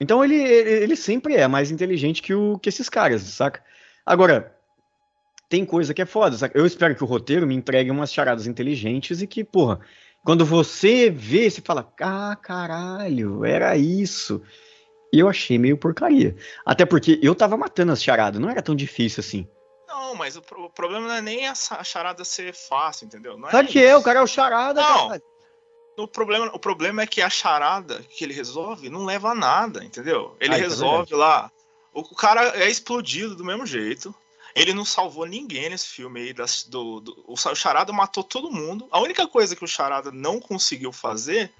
[0.00, 3.60] Então ele, ele sempre é mais inteligente que, o, que esses caras, saca?
[4.06, 4.54] Agora,
[5.54, 6.58] tem coisa que é foda, saca?
[6.58, 9.78] Eu espero que o roteiro me entregue umas charadas inteligentes e que, porra,
[10.24, 14.42] quando você vê, você fala, ah, caralho, era isso.
[15.12, 16.34] E eu achei meio porcaria.
[16.66, 19.48] Até porque eu tava matando as charadas, não era tão difícil assim.
[19.86, 23.38] Não, mas o, o problema não é nem essa charada ser fácil, entendeu?
[23.38, 25.08] Não é Claro que é, o cara é o charada, Não.
[25.10, 25.22] cara.
[25.96, 29.84] O problema, o problema é que a charada que ele resolve não leva a nada,
[29.84, 30.36] entendeu?
[30.40, 31.48] Ele Ah, isso é resolve lá.
[31.92, 34.12] O, o cara é explodido do mesmo jeito.
[34.54, 36.32] Ele não salvou ninguém nesse filme aí.
[36.32, 38.86] Das, do, do- o o Charada matou todo mundo.
[38.90, 41.52] A única coisa que o Charada não conseguiu fazer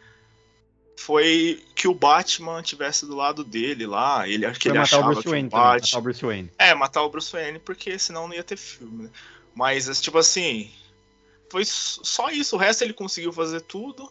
[0.97, 4.29] foi que o Batman tivesse do lado dele lá.
[4.29, 5.75] Ele, que ele matar o achava Bruce que o Wayne Batman.
[5.81, 6.53] matar o Bruce Wayne.
[6.57, 9.11] É, matar o Bruce Wayne, porque senão não ia ter filme, né?
[9.57, 10.73] Mas, tipo assim,
[11.51, 12.55] foi só isso.
[12.55, 14.09] O resto ele conseguiu fazer tudo.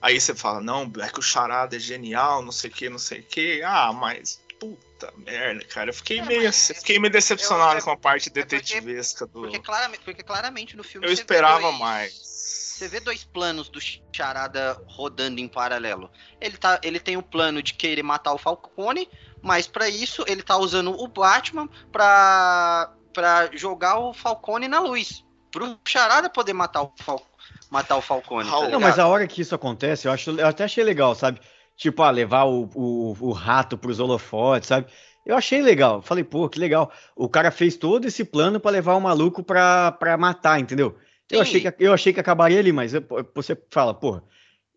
[0.00, 2.98] Aí você fala, não, é que o Charada é genial, não sei o que, não
[2.98, 3.60] sei o que.
[3.62, 5.90] Ah, mas puta merda, cara.
[5.90, 9.40] Eu fiquei É, meio, mas fiquei meio decepcionado eu- com a parte porque- detetivesca do.
[9.42, 12.12] Porque claramente, porque claramente no filme Eu esperava dois- mais.
[12.14, 13.78] Você vê dois planos do
[14.10, 16.10] Charada rodando em paralelo.
[16.40, 19.06] Ele, tá, ele tem o plano de querer matar o Falcone,
[19.42, 25.22] mas pra isso ele tá usando o Batman pra, pra jogar o Falcone na luz.
[25.50, 27.20] Pro Charada poder matar o, Fal,
[27.70, 28.48] matar o Falcone.
[28.48, 28.68] tá.
[28.68, 31.38] Não, mas a hora que isso acontece, eu, acho, eu até achei legal, sabe?
[31.80, 34.86] Tipo, ah, levar o, o, o rato pros holofotes, sabe?
[35.24, 36.02] Eu achei legal.
[36.02, 36.92] Falei, pô, que legal.
[37.16, 40.94] O cara fez todo esse plano pra levar o maluco pra, pra matar, entendeu?
[41.30, 43.02] Eu achei, que, eu achei que acabaria ali, mas eu-
[43.34, 44.20] você fala, pô,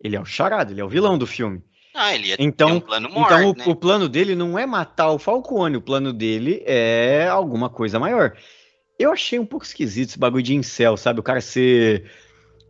[0.01, 1.61] ele é o charado, ele é o vilão do filme.
[1.93, 3.65] Ah, ele ia Então, ter um plano maior, então o, né?
[3.67, 8.37] o plano dele não é matar o Falcone, o plano dele é alguma coisa maior.
[8.97, 11.19] Eu achei um pouco esquisito esse bagulho de incel, sabe?
[11.19, 12.09] O cara ser.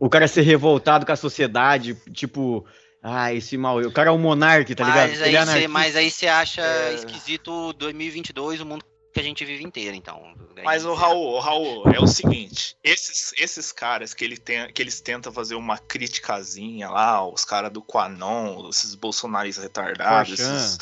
[0.00, 2.66] O cara ser revoltado com a sociedade, tipo.
[3.06, 3.80] Ah, esse mal.
[3.80, 5.24] O cara é um monarca, tá mas ligado?
[5.24, 6.94] Aí é cê, mas aí você acha é...
[6.94, 10.34] esquisito 2022, o mundo que a gente vive inteiro, então.
[10.64, 14.82] Mas o Raul, o Raul, é o seguinte, esses, esses caras que, ele tem, que
[14.82, 20.78] eles tentam fazer uma criticazinha lá, os caras do Quanon, esses bolsonaristas retardados, esses,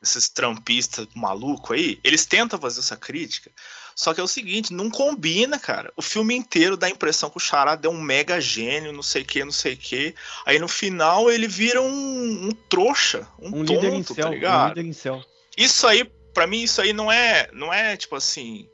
[0.00, 3.50] esses trampistas malucos aí, eles tentam fazer essa crítica,
[3.94, 5.92] só que é o seguinte, não combina, cara.
[5.96, 9.22] O filme inteiro dá a impressão que o Charada é um mega gênio, não sei
[9.22, 10.14] o que, não sei o que.
[10.46, 14.24] Aí no final ele vira um, um trouxa, um, um tonto, líder em tá céu,
[14.24, 14.64] tá ligado?
[14.64, 15.24] Um líder em céu.
[15.56, 18.68] Isso aí para mim isso aí não é, não é tipo assim,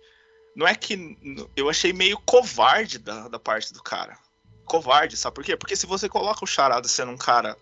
[0.54, 1.16] não é que
[1.56, 4.16] eu achei meio covarde da, da parte do cara.
[4.64, 5.56] Covarde, sabe por quê?
[5.56, 7.56] Porque se você coloca o Charada sendo um cara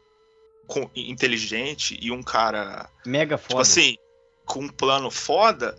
[0.67, 3.63] com, inteligente e um cara mega tipo foda.
[3.65, 3.97] Tipo assim,
[4.45, 5.77] com um plano foda,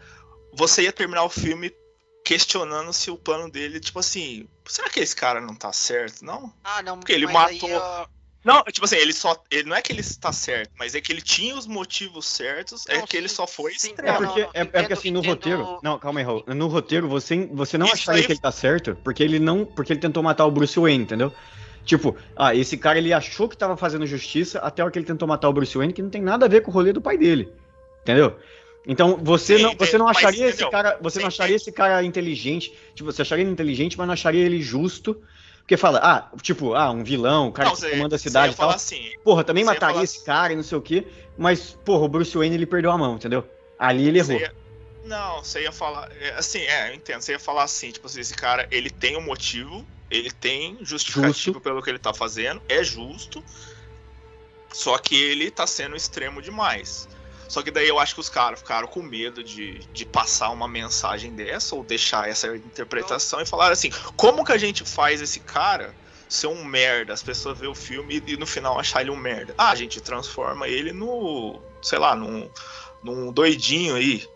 [0.58, 1.72] você ia terminar o filme
[2.26, 6.26] questionando se o plano dele, tipo assim, será que esse cara não tá certo?
[6.26, 6.52] Não?
[6.64, 7.70] Ah, não, porque ele matou.
[7.70, 8.08] Eu...
[8.44, 9.42] Não, tipo assim, ele só.
[9.52, 12.88] Ele não é que ele está certo, mas é que ele tinha os motivos certos,
[12.88, 14.66] é não, é que ele só foi sim, É porque, não, não, é, entendo, é
[14.66, 15.32] porque assim, no entendo...
[15.32, 15.80] roteiro.
[15.84, 16.44] Não, calma aí, Raul.
[16.48, 18.26] No roteiro, você, você não Isso acharia aí...
[18.26, 19.66] que ele tá certo, porque ele não.
[19.66, 21.34] Porque ele tentou matar o Bruce Wayne, entendeu?
[21.86, 25.06] Tipo, ah, esse cara ele achou que tava fazendo justiça até a hora que ele
[25.06, 27.02] tentou matar o Bruce Wayne, que não tem nada a ver com o rolê do
[27.02, 27.54] pai dele.
[28.02, 28.38] Entendeu?
[28.88, 33.12] Então, você não, você não acharia esse cara, você não acharia esse cara inteligente, tipo,
[33.12, 35.22] você acharia ele inteligente, mas não acharia ele justo
[35.68, 38.56] porque fala, ah, tipo, ah, um vilão, o cara não, que comanda a cidade e
[38.56, 38.70] tal.
[38.70, 41.06] Assim, porra, também mataria esse cara e não sei o quê.
[41.38, 43.46] Mas, porra, o Bruce Wayne ele perdeu a mão, entendeu?
[43.78, 44.40] Ali ele errou.
[44.40, 44.56] Ia,
[45.04, 46.10] não, você ia falar.
[46.22, 47.20] É, assim, é, eu entendo.
[47.20, 51.60] Você ia falar assim, tipo assim, esse cara, ele tem um motivo, ele tem justificativo
[51.60, 53.44] pelo que ele tá fazendo, é justo.
[54.72, 57.10] Só que ele tá sendo extremo demais.
[57.48, 60.68] Só que daí eu acho que os caras ficaram com medo de, de passar uma
[60.68, 65.40] mensagem dessa ou deixar essa interpretação e falaram assim: como que a gente faz esse
[65.40, 65.96] cara
[66.28, 67.14] ser um merda?
[67.14, 69.56] As pessoas verem o filme e, e no final achar ele um merda.
[69.58, 72.50] Ah, a gente transforma ele no, sei lá, num,
[73.02, 74.28] num doidinho aí.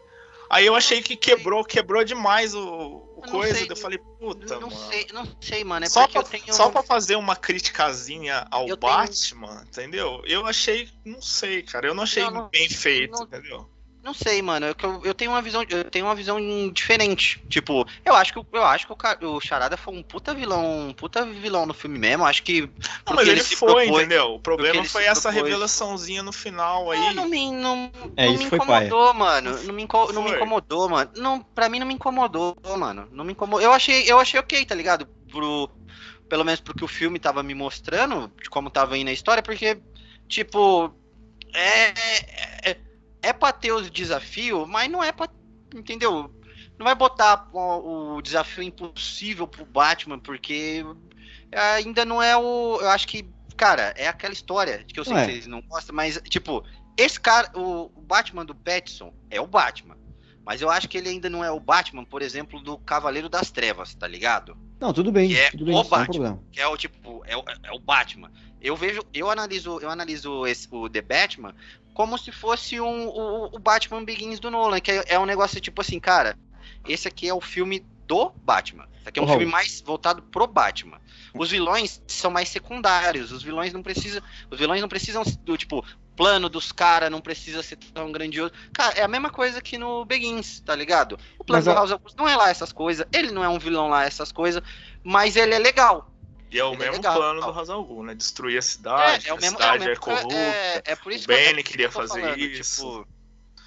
[0.49, 4.91] Aí eu achei que quebrou, quebrou demais o, coisa, sei, eu falei, puta, não mano.
[4.91, 5.85] Sei, não sei, mano.
[5.85, 6.53] É só, pra, tenho...
[6.53, 9.63] só pra fazer uma criticazinha ao eu Batman, tenho...
[9.63, 10.21] entendeu?
[10.25, 11.87] Eu achei, não sei, cara.
[11.87, 13.69] Eu não achei não, não, bem feito, não, entendeu?
[14.03, 14.65] Não sei, mano.
[14.65, 16.39] Eu, eu tenho uma visão, eu tenho uma visão
[16.71, 17.43] diferente.
[17.47, 20.93] Tipo, eu acho que eu acho que o, o Charada foi um puta vilão, um
[20.93, 22.25] puta vilão no filme mesmo.
[22.25, 24.33] Acho que Não, mas ele, ele foi, propôs, entendeu?
[24.33, 25.43] O problema foi essa propôs.
[25.43, 26.99] revelaçãozinha no final aí.
[26.99, 29.63] Não, não me, não, é, não me incomodou, mano.
[29.63, 31.11] Não me, inco, não me incomodou, mano.
[31.17, 33.07] Não, para mim não me incomodou, mano.
[33.11, 33.61] Não me incomodou.
[33.61, 35.05] Eu achei, eu achei OK, tá ligado?
[35.29, 35.69] Pro
[36.27, 39.77] pelo menos porque o filme tava me mostrando de como tava indo a história, porque
[40.29, 40.89] tipo,
[41.53, 41.93] é,
[43.21, 45.29] é pra ter os desafios, mas não é pra.
[45.75, 46.33] Entendeu?
[46.77, 50.83] Não vai botar o, o desafio impossível pro Batman, porque
[51.75, 52.79] ainda não é o.
[52.81, 56.19] Eu acho que, cara, é aquela história que eu sei que vocês não gostam, mas,
[56.29, 56.63] tipo,
[56.97, 59.97] esse cara, o, o Batman do Petson é o Batman.
[60.43, 63.51] Mas eu acho que ele ainda não é o Batman, por exemplo, do Cavaleiro das
[63.51, 64.57] Trevas, tá ligado?
[64.79, 65.29] Não, tudo bem.
[65.29, 66.39] Que é tudo bem, o Batman.
[66.51, 68.31] Que é o tipo, é o, é o Batman.
[68.59, 71.55] Eu vejo, eu analiso, eu analiso esse, o The Batman
[72.01, 75.61] como se fosse um, o, o Batman Begins do Nolan, que é, é, um negócio
[75.61, 76.35] tipo assim, cara,
[76.87, 78.87] esse aqui é o filme do Batman.
[78.99, 79.31] Esse aqui é um uhum.
[79.33, 80.99] filme mais voltado pro Batman.
[81.31, 83.31] Os vilões são mais secundários.
[83.31, 85.85] Os vilões não precisam, os vilões não precisam do tipo
[86.15, 88.51] plano dos caras não precisa ser tão grandioso.
[88.73, 91.19] Cara, é a mesma coisa que no Begins, tá ligado?
[91.37, 93.89] O plano mas, do House não é lá essas coisas, ele não é um vilão
[93.89, 94.63] lá essas coisas,
[95.03, 96.10] mas ele é legal.
[96.51, 98.13] E é o é mesmo é plano do Razal Ghul, né?
[98.13, 100.35] Destruir a cidade, é, é a mesmo, cidade é, é corrupta.
[100.35, 102.81] É, é, por isso o Benny que queria fazer falando, isso.
[102.81, 103.07] Tipo,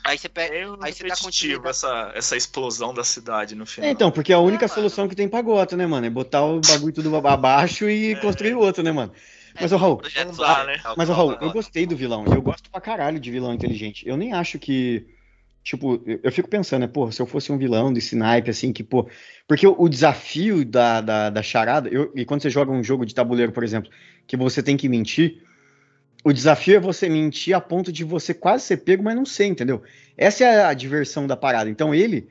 [0.04, 0.54] aí você pega.
[0.54, 1.68] É aí você dá continuidade.
[1.68, 3.88] essa, essa explosão da cidade no final.
[3.88, 6.06] É, então, porque a única solução que tem pra Gota, né, mano?
[6.06, 9.12] É botar o bagulho tudo abaixo e construir o outro, né, mano?
[9.58, 10.80] Mas, o Raul, né?
[10.96, 12.24] mas, o Raul, eu gostei do vilão.
[12.26, 14.06] Eu gosto pra caralho de vilão inteligente.
[14.06, 15.06] Eu nem acho que
[15.64, 18.84] Tipo, eu fico pensando, né, pô, se eu fosse um vilão desse naipe, assim, que,
[18.84, 19.08] pô.
[19.48, 23.06] Porque o, o desafio da, da, da charada, eu, e quando você joga um jogo
[23.06, 23.90] de tabuleiro, por exemplo,
[24.26, 25.42] que você tem que mentir,
[26.22, 29.46] o desafio é você mentir a ponto de você quase ser pego, mas não ser,
[29.46, 29.82] entendeu?
[30.18, 31.70] Essa é a diversão da parada.
[31.70, 32.28] Então ele,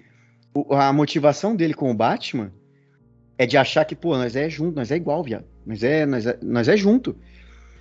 [0.69, 2.54] a motivação dele com o Batman
[3.36, 5.46] é de achar que, pô, nós é junto, nós é igual, viado.
[5.65, 7.17] Nós é, nós é, nós é junto.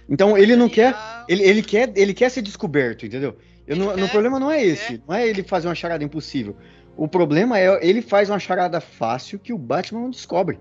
[0.09, 0.95] Então ele não quer,
[1.29, 3.37] ele, ele quer, ele quer ser descoberto, entendeu?
[3.67, 5.03] Eu não, no problema não é esse.
[5.07, 6.57] Não é ele fazer uma charada impossível.
[6.97, 10.61] O problema é ele faz uma charada fácil que o Batman não descobre.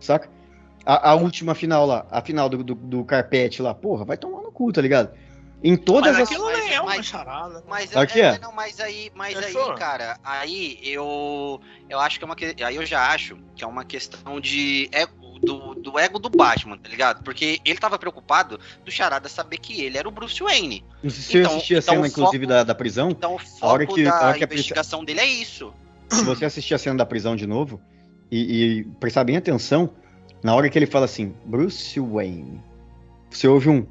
[0.00, 0.30] Saca?
[0.84, 4.40] A, a última final lá, a final do, do, do, carpete lá, porra, vai tomar
[4.40, 5.10] no cu, tá ligado?
[5.64, 6.30] Em todas mas as.
[6.30, 7.64] Aquilo mas, é uma charada.
[7.66, 8.38] Mas, Aqui é, é.
[8.38, 12.36] Não, mas aí, mas aí, cara, aí eu, eu acho que é uma.
[12.64, 14.88] Aí eu já acho que é uma questão de.
[14.92, 15.08] É,
[15.40, 17.22] do, do ego do Batman, tá ligado?
[17.22, 20.84] Porque ele tava preocupado do Charada saber que ele era o Bruce Wayne.
[21.02, 23.10] Não sei se então, eu assisti a então cena, inclusive, da, da prisão.
[23.10, 25.04] Então o foco a hora que, da a hora que investigação a...
[25.04, 25.72] dele é isso.
[26.10, 27.80] Se você assistir a cena da prisão de novo
[28.30, 29.92] e, e prestar bem atenção,
[30.42, 32.62] na hora que ele fala assim, Bruce Wayne,
[33.30, 33.86] você ouve um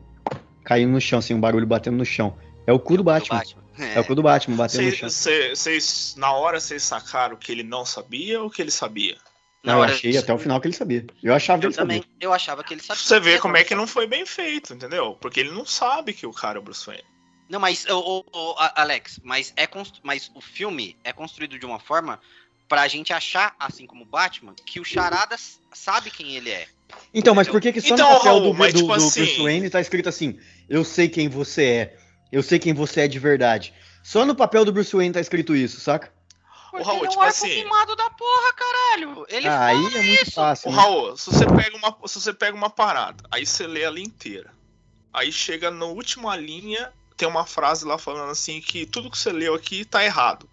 [0.63, 2.35] caindo no chão, assim, um barulho batendo no chão.
[2.65, 3.37] É o cu do Batman.
[3.37, 3.63] Batman.
[3.77, 3.95] É.
[3.95, 3.99] é.
[3.99, 5.09] o cu do Batman batendo cê, no chão.
[5.09, 9.17] Vocês, na hora, vocês sacaram que ele não sabia ou que ele sabia?
[9.65, 11.05] Não, eu achei até o final que ele sabia.
[11.23, 12.15] Eu achava que ele também, sabia.
[12.19, 13.03] Eu achava que ele sabia.
[13.03, 15.17] Você vê como é que não foi bem feito, entendeu?
[15.19, 17.03] Porque ele não sabe que o cara é o Bruce Wayne.
[17.49, 20.01] Não, mas, oh, oh, oh, Alex, mas, é constru...
[20.03, 22.19] mas o filme é construído de uma forma
[22.67, 25.35] pra gente achar, assim como o Batman, que o Charada
[25.71, 26.67] sabe quem ele é.
[27.13, 29.21] Então, mas por que, que só então, no papel do, mas, do, tipo do assim...
[29.21, 31.97] Bruce Wayne tá escrito assim: Eu sei quem você é,
[32.31, 33.73] eu sei quem você é de verdade.
[34.03, 36.11] Só no papel do Bruce Wayne tá escrito isso, saca?
[36.81, 37.63] O Raul, ele tipo é assim.
[37.95, 39.25] da porra, caralho.
[39.29, 40.69] Ele ah, aí é muito fácil.
[40.69, 40.81] O né?
[40.81, 44.53] Raul, se você pega uma, se você pega uma parada, aí você lê ela inteira.
[45.13, 49.31] Aí chega na última linha, tem uma frase lá falando assim que tudo que você
[49.31, 50.49] leu aqui tá errado.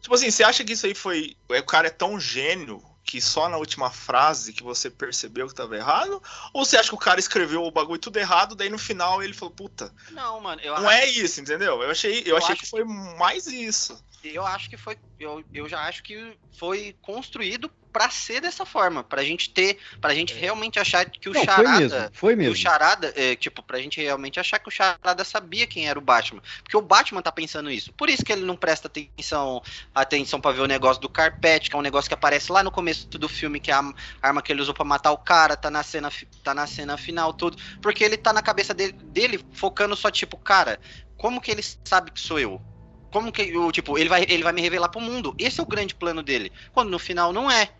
[0.00, 1.36] Tipo assim, você acha que isso aí foi.
[1.48, 5.76] O cara é tão gênio que só na última frase que você percebeu que tava
[5.76, 6.20] errado?
[6.52, 9.32] Ou você acha que o cara escreveu o bagulho tudo errado, daí no final ele
[9.32, 9.94] falou, puta.
[10.10, 10.98] Não, mano, eu Não acho...
[10.98, 11.80] é isso, entendeu?
[11.80, 14.04] Eu achei, eu, eu achei que foi mais isso.
[14.24, 14.98] Eu acho que foi.
[15.20, 20.12] Eu, eu já acho que foi construído para ser dessa forma, pra gente ter, pra
[20.12, 20.36] gente é.
[20.36, 22.52] realmente achar que o Não, Charada, foi mesmo, foi mesmo.
[22.52, 26.02] o Charada, é, tipo, pra gente realmente achar que o Charada sabia quem era o
[26.02, 27.94] Batman, porque o Batman tá pensando isso.
[27.94, 29.62] Por isso que ele não presta atenção,
[29.94, 32.70] atenção para ver o negócio do carpete, que é um negócio que aparece lá no
[32.70, 35.70] começo do filme, que é a arma que ele usou para matar o cara, tá
[35.70, 39.96] na cena, tá na cena final tudo, porque ele tá na cabeça dele, dele focando
[39.96, 40.78] só tipo, cara,
[41.16, 42.60] como que ele sabe que sou eu?
[43.10, 45.34] Como que o tipo, ele vai, ele vai me revelar pro mundo.
[45.38, 46.52] Esse é o grande plano dele.
[46.72, 47.70] Quando no final não é.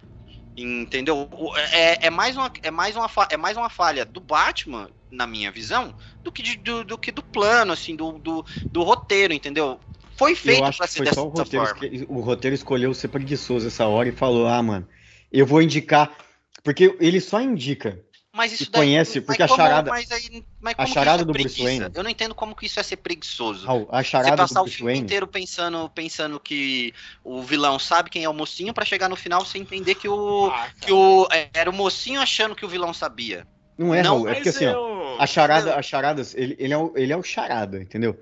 [0.56, 1.28] Entendeu?
[1.72, 5.50] É, é, mais uma, é, mais uma, é mais uma falha do Batman, na minha
[5.50, 9.78] visão, do que, de, do, do, que do plano, assim, do, do, do roteiro, entendeu?
[10.16, 12.06] Foi feito pra ser dessa o roteiro, forma.
[12.08, 14.88] O roteiro escolheu ser preguiçoso essa hora e falou: ah, mano,
[15.30, 16.16] eu vou indicar.
[16.64, 18.02] Porque ele só indica
[18.36, 21.62] mas isso daí, conhece, porque a charada, mas aí, mas a charada é do Bruce
[21.62, 21.86] Wayne.
[21.94, 23.66] Eu não entendo como que isso é ser preguiçoso.
[23.90, 25.04] a charada você passar do Bruce o filme Wayne.
[25.04, 26.92] inteiro pensando, pensando que
[27.24, 30.50] o vilão sabe quem é o mocinho para chegar no final você entender que o
[30.52, 33.46] ah, que o é, era o mocinho achando que o vilão sabia.
[33.78, 34.78] Não é, não, Raul, é porque assim, eu...
[34.78, 38.20] ó, a charada, a charadas, ele, ele é o, ele é o charada, entendeu?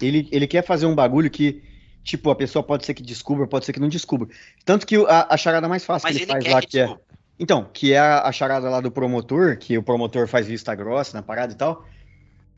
[0.00, 1.62] Ele, ele quer fazer um bagulho que
[2.04, 4.28] tipo, a pessoa pode ser que descubra, pode ser que não descubra.
[4.64, 6.78] Tanto que a, a charada mais fácil Mas que ele, ele faz lá, que, que
[6.80, 6.98] é
[7.38, 11.16] então, que é a, a charada lá do promotor, que o promotor faz vista grossa
[11.16, 11.86] na parada e tal.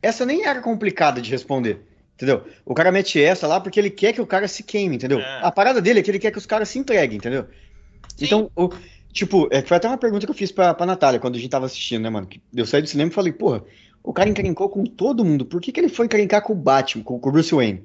[0.02, 1.82] Essa nem era complicada de responder,
[2.14, 2.44] entendeu?
[2.64, 5.20] O cara mete essa lá porque ele quer que o cara se queime, entendeu?
[5.20, 5.40] É.
[5.42, 7.46] A parada dele é que ele quer que os caras se entreguem, entendeu?
[8.16, 8.24] Sim.
[8.24, 8.70] Então, o,
[9.12, 11.50] tipo, é, foi até uma pergunta que eu fiz pra, pra Natália quando a gente
[11.50, 12.26] tava assistindo, né, mano?
[12.54, 13.62] Eu saí do cinema e falei, porra,
[14.02, 17.04] o cara encrencou com todo mundo, por que, que ele foi encrencar com o Batman,
[17.04, 17.84] com, com o Bruce Wayne?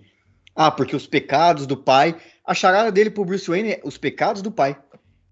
[0.55, 2.15] Ah, porque os pecados do pai.
[2.45, 4.77] A charada dele pro Bruce Wayne é os pecados do pai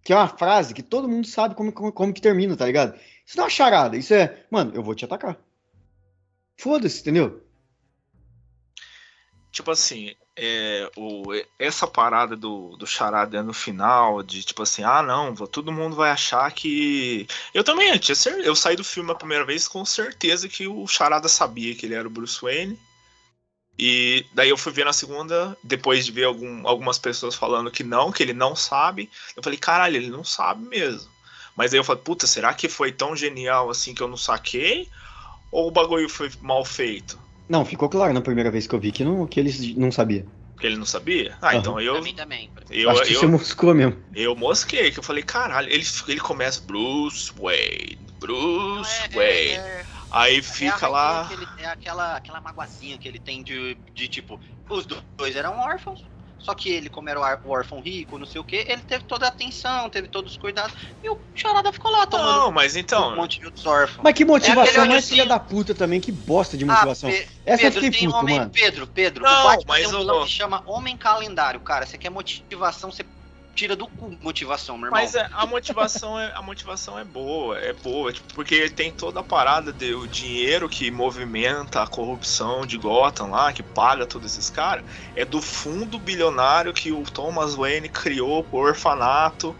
[0.03, 2.99] que é uma frase que todo mundo sabe como, como, como que termina, tá ligado?
[3.25, 5.37] Isso não é uma charada, isso é, mano, eu vou te atacar.
[6.57, 7.43] Foda-se, entendeu?
[9.51, 11.23] Tipo assim, é, o,
[11.59, 16.11] essa parada do, do charada no final, de tipo assim, ah não, todo mundo vai
[16.11, 17.27] achar que.
[17.53, 17.91] Eu também,
[18.43, 21.95] eu saí do filme a primeira vez com certeza que o charada sabia que ele
[21.95, 22.77] era o Bruce Wayne.
[23.77, 27.83] E daí eu fui ver na segunda, depois de ver algum, algumas pessoas falando que
[27.83, 29.09] não, que ele não sabe.
[29.35, 31.09] Eu falei, caralho, ele não sabe mesmo.
[31.55, 34.87] Mas aí eu falei, puta, será que foi tão genial assim que eu não saquei?
[35.51, 37.19] Ou o bagulho foi mal feito?
[37.47, 40.25] Não, ficou claro na primeira vez que eu vi que, não, que ele não sabia.
[40.59, 41.35] Que ele não sabia?
[41.41, 41.59] Ah, uhum.
[41.59, 41.93] então eu.
[41.93, 42.49] Pra mim também.
[42.69, 43.97] Eu, Acho que eu, você moscou mesmo.
[44.15, 49.51] Eu mosquei, que eu falei, caralho, ele, ele começa Bruce Wayne, Bruce é, Wayne.
[49.51, 49.92] É, é...
[50.13, 51.27] Aí é fica é lá.
[51.31, 55.99] Ele, é aquela, aquela magoazinha que ele tem de, de tipo, os dois eram órfãos.
[56.37, 59.25] Só que ele, como era o órfão rico, não sei o que, ele teve toda
[59.25, 60.75] a atenção, teve todos os cuidados.
[61.01, 64.03] E o Charada ficou lá tomando não, mas então, um monte de outros órfãos.
[64.03, 67.09] Mas que motivação é mais filha da puta também, que bosta de motivação.
[67.09, 68.51] Ah, Pe Essa Pedro, eu fiquei puto, homem, mano.
[68.51, 71.85] Pedro, Pedro, não, o Batman mas tem um vilão que chama Homem Calendário, cara.
[71.85, 73.05] Você quer motivação, você
[73.53, 74.99] tira do cu motivação, meu irmão.
[74.99, 79.19] Mas é, a motivação é a motivação é boa, é boa, tipo, porque tem toda
[79.19, 84.49] a parada do dinheiro que movimenta a corrupção de Gotham lá, que paga todos esses
[84.49, 84.83] caras,
[85.15, 89.55] é do fundo bilionário que o Thomas Wayne criou pro orfanato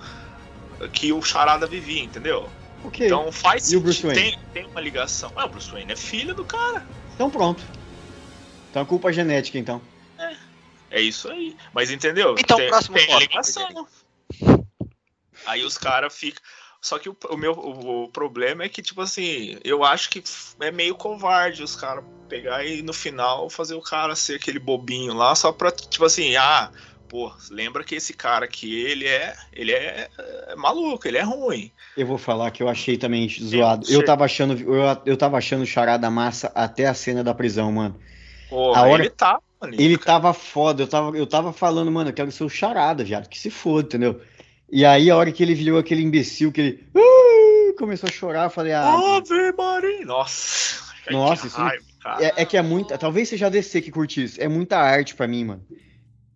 [0.92, 2.50] que o Charada vivia, entendeu?
[2.84, 3.06] Okay.
[3.06, 4.22] Então faz e o Bruce Wayne?
[4.22, 5.32] Tem, tem uma ligação.
[5.36, 6.86] Ah, o Bruce Wayne é filho do cara.
[7.16, 7.64] Então pronto.
[8.70, 9.82] Então culpa genética, então.
[10.94, 11.58] É isso aí.
[11.74, 12.36] Mas entendeu?
[12.38, 13.88] Então, tem, próximo tem ligação.
[15.48, 16.42] Aí os caras ficam.
[16.80, 20.22] Só que o, o meu o, o, problema é que, tipo assim, eu acho que
[20.60, 25.14] é meio covarde os caras pegar e no final fazer o cara ser aquele bobinho
[25.14, 26.70] lá, só pra, tipo assim, ah,
[27.08, 30.10] pô, lembra que esse cara aqui, ele é, ele é,
[30.48, 31.72] é maluco, ele é ruim.
[31.96, 33.88] Eu vou falar que eu achei também zoado.
[33.90, 37.72] Eu, eu tava achando, eu, eu tava achando charada massa até a cena da prisão,
[37.72, 37.98] mano.
[38.50, 40.06] Pô, a hora, ele tá ali, Ele cara.
[40.06, 43.40] tava foda, eu tava, eu tava falando, mano, eu quero ser o charada, viado, que
[43.40, 44.22] se foda, entendeu?
[44.72, 48.46] E aí, a hora que ele virou aquele imbecil, que ele uh, começou a chorar,
[48.46, 49.18] eu falei, ah.
[49.18, 50.06] Ave Maria!
[50.06, 50.84] Nossa!
[51.12, 51.84] Nossa, isso raiva,
[52.20, 52.98] é, é, que é muita.
[52.98, 54.42] Talvez seja DC que curte isso.
[54.42, 55.66] É muita arte pra mim, mano.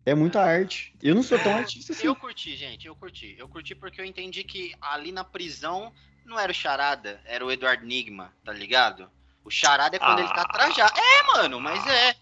[0.06, 0.94] É muita arte.
[1.02, 2.08] Eu não sou tão artista assim.
[2.08, 3.36] Eu curti, gente, eu curti.
[3.38, 5.92] Eu curti porque eu entendi que ali na prisão
[6.26, 9.10] não era o Charada, era o Eduardo Nigma, tá ligado?
[9.44, 10.22] O Charada é quando ah.
[10.22, 10.54] ele tá ah.
[10.54, 10.94] trajado.
[10.98, 12.16] É, mano, mas é.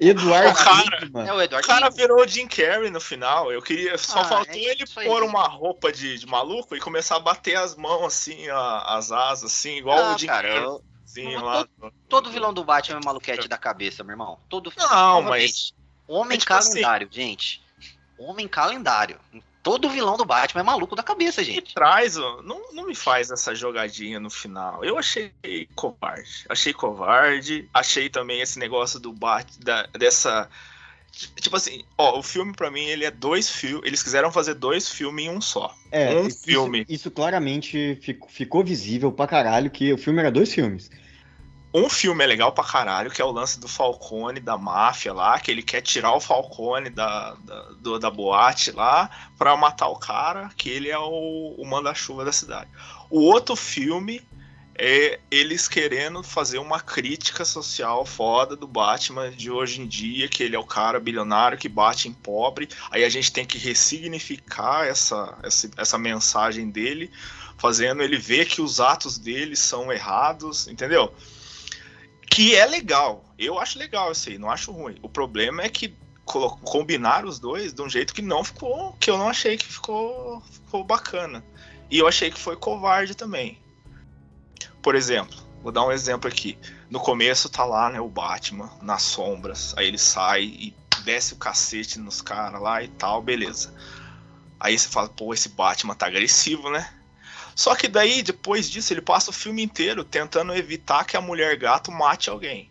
[0.00, 1.10] Eduardo o cara.
[1.26, 3.52] É o, Eduardo o cara virou Jim Carrey no final.
[3.52, 3.98] Eu queria.
[3.98, 7.56] Só ah, faltou é ele pôr uma roupa de, de, maluco e começar a bater
[7.56, 10.64] as mãos assim, a, as asas, assim, igual ah, o Jim cara, Carrey.
[10.64, 10.84] Eu...
[11.04, 14.38] Sim, lá, todo, todo, vilão do Batman é maluquete da cabeça, meu irmão.
[14.48, 15.74] Todo Não, mas
[16.06, 17.62] Homem é tipo assim, calendário, assim, gente.
[18.16, 19.18] Homem calendário.
[19.62, 21.74] Todo vilão do Batman é maluco da cabeça, gente.
[21.74, 24.82] traz, não, não me faz essa jogadinha no final.
[24.82, 25.32] Eu achei
[25.74, 26.46] covarde.
[26.48, 27.68] Achei covarde.
[27.72, 30.48] Achei também esse negócio do Batman, dessa.
[31.36, 33.84] Tipo assim, ó, o filme para mim ele é dois filmes.
[33.84, 35.74] Eles quiseram fazer dois filmes em um só.
[35.92, 36.86] É, um isso, filme.
[36.88, 40.90] Isso claramente ficou, ficou visível pra caralho que o filme era dois filmes.
[41.72, 45.38] Um filme é legal pra caralho, que é o lance do Falcone, da máfia lá,
[45.38, 49.96] que ele quer tirar o Falcone da, da, do, da boate lá pra matar o
[49.96, 52.68] cara, que ele é o, o manda-chuva da cidade.
[53.08, 54.20] O outro filme
[54.82, 60.42] é eles querendo fazer uma crítica social foda do Batman de hoje em dia, que
[60.42, 62.68] ele é o cara bilionário que bate em pobre.
[62.90, 67.12] Aí a gente tem que ressignificar essa, essa, essa mensagem dele,
[67.58, 71.14] fazendo ele ver que os atos dele são errados, entendeu?
[72.30, 73.24] Que é legal.
[73.38, 74.96] Eu acho legal isso aí, não acho ruim.
[75.02, 78.92] O problema é que combinaram os dois de um jeito que não ficou.
[79.00, 81.44] que eu não achei que ficou, ficou bacana.
[81.90, 83.58] E eu achei que foi covarde também.
[84.80, 86.56] Por exemplo, vou dar um exemplo aqui.
[86.88, 89.74] No começo tá lá, né, o Batman nas sombras.
[89.76, 93.74] Aí ele sai e desce o cacete nos caras lá e tal, beleza.
[94.58, 96.88] Aí você fala, pô, esse Batman tá agressivo, né?
[97.60, 101.54] Só que daí, depois disso, ele passa o filme inteiro tentando evitar que a mulher
[101.58, 102.70] gato mate alguém.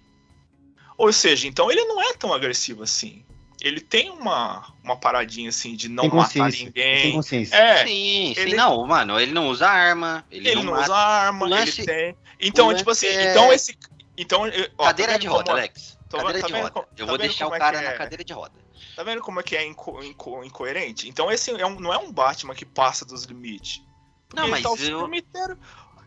[0.97, 3.23] Ou seja, então ele não é tão agressivo assim.
[3.61, 7.03] Ele tem uma, uma paradinha assim de não matar ninguém.
[7.03, 7.55] Tem consciência.
[7.55, 10.25] É, sim, ele, sim, não, mano, ele não usa arma.
[10.31, 12.17] Ele, ele não, não usa arma, lance, ele tem.
[12.39, 13.29] Então, tipo assim, é...
[13.29, 13.77] então esse.
[14.17, 14.41] Então,
[14.75, 15.57] ó, cadeira tá de roda, como...
[15.57, 15.99] Alex.
[16.09, 16.87] Tô, cadeira tá de roda.
[16.97, 18.55] Eu tá vou deixar o cara é na cadeira de roda.
[18.95, 21.07] Tá vendo como é que é inco inco incoerente?
[21.07, 23.87] Então esse é um, não é um Batman que passa dos limites.
[24.33, 24.99] Não, ele mas tá o eu...
[24.99, 25.57] filme inteiro.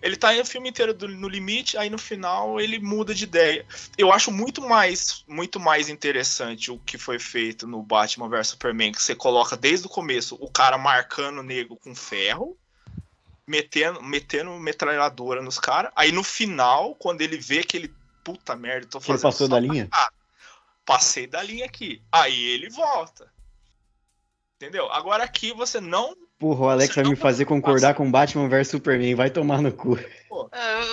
[0.03, 3.65] Ele tá o filme inteiro do, no limite, aí no final ele muda de ideia.
[3.97, 8.91] Eu acho muito mais, muito mais interessante o que foi feito no Batman vs Superman,
[8.91, 12.59] que você coloca desde o começo o cara marcando o nego com ferro,
[13.47, 15.93] metendo, metendo metralhadora nos caras.
[15.95, 17.95] Aí no final, quando ele vê que ele.
[18.25, 19.17] Puta merda, tô fazendo.
[19.17, 19.89] Ele passou da linha?
[19.91, 20.11] Ah,
[20.85, 22.03] passei da linha aqui.
[22.11, 23.33] Aí ele volta.
[24.57, 24.91] Entendeu?
[24.93, 29.15] Agora aqui você não Porra, o Alex vai me fazer concordar com Batman vs Superman,
[29.15, 29.97] vai tomar no cu.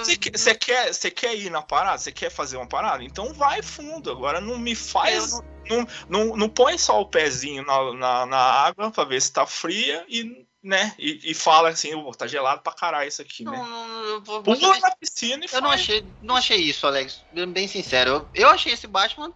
[0.03, 1.97] Você quer, quer, quer ir na parada?
[1.97, 3.03] Você quer fazer uma parada?
[3.03, 4.11] Então vai fundo.
[4.11, 5.33] Agora não me faz.
[5.67, 5.87] Não...
[6.07, 10.03] Não, não, põe só o pezinho na, na, na, água pra ver se tá fria
[10.09, 13.55] e, né, e, e fala assim, oh, tá gelado pra caralho isso aqui, né?
[13.55, 15.63] Não, Pula na piscina e Eu faz.
[15.63, 17.23] não achei, não achei isso, Alex.
[17.49, 18.27] Bem sincero.
[18.33, 19.31] Eu, eu achei esse Batman,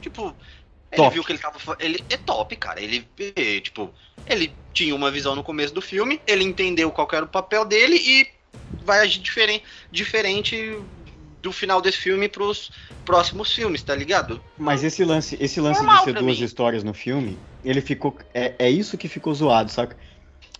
[0.00, 0.34] tipo,
[0.96, 1.14] ele top.
[1.14, 1.76] viu que ele tava.
[1.78, 2.80] Ele é top, cara.
[2.80, 3.06] Ele,
[3.60, 3.92] tipo,
[4.26, 7.96] ele tinha uma visão no começo do filme, ele entendeu qual era o papel dele
[7.96, 8.26] e
[8.84, 10.78] vai agir diferente, diferente
[11.42, 12.70] do final desse filme pros
[13.04, 14.40] próximos filmes, tá ligado?
[14.58, 16.44] Mas esse lance, esse lance de ser duas mim.
[16.44, 18.16] histórias no filme, ele ficou.
[18.34, 19.96] É, é isso que ficou zoado, saca?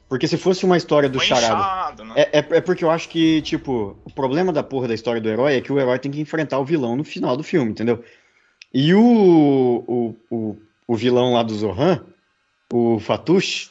[0.08, 2.04] Porque se fosse uma história do charada.
[2.04, 2.14] Né?
[2.16, 5.28] É, é, é, porque eu acho que, tipo, o problema da porra da história do
[5.28, 8.04] herói é que o herói tem que enfrentar o vilão no final do filme, entendeu?
[8.72, 10.56] E o, o, o,
[10.86, 12.04] o vilão lá do Zohan,
[12.72, 13.70] o Fatush.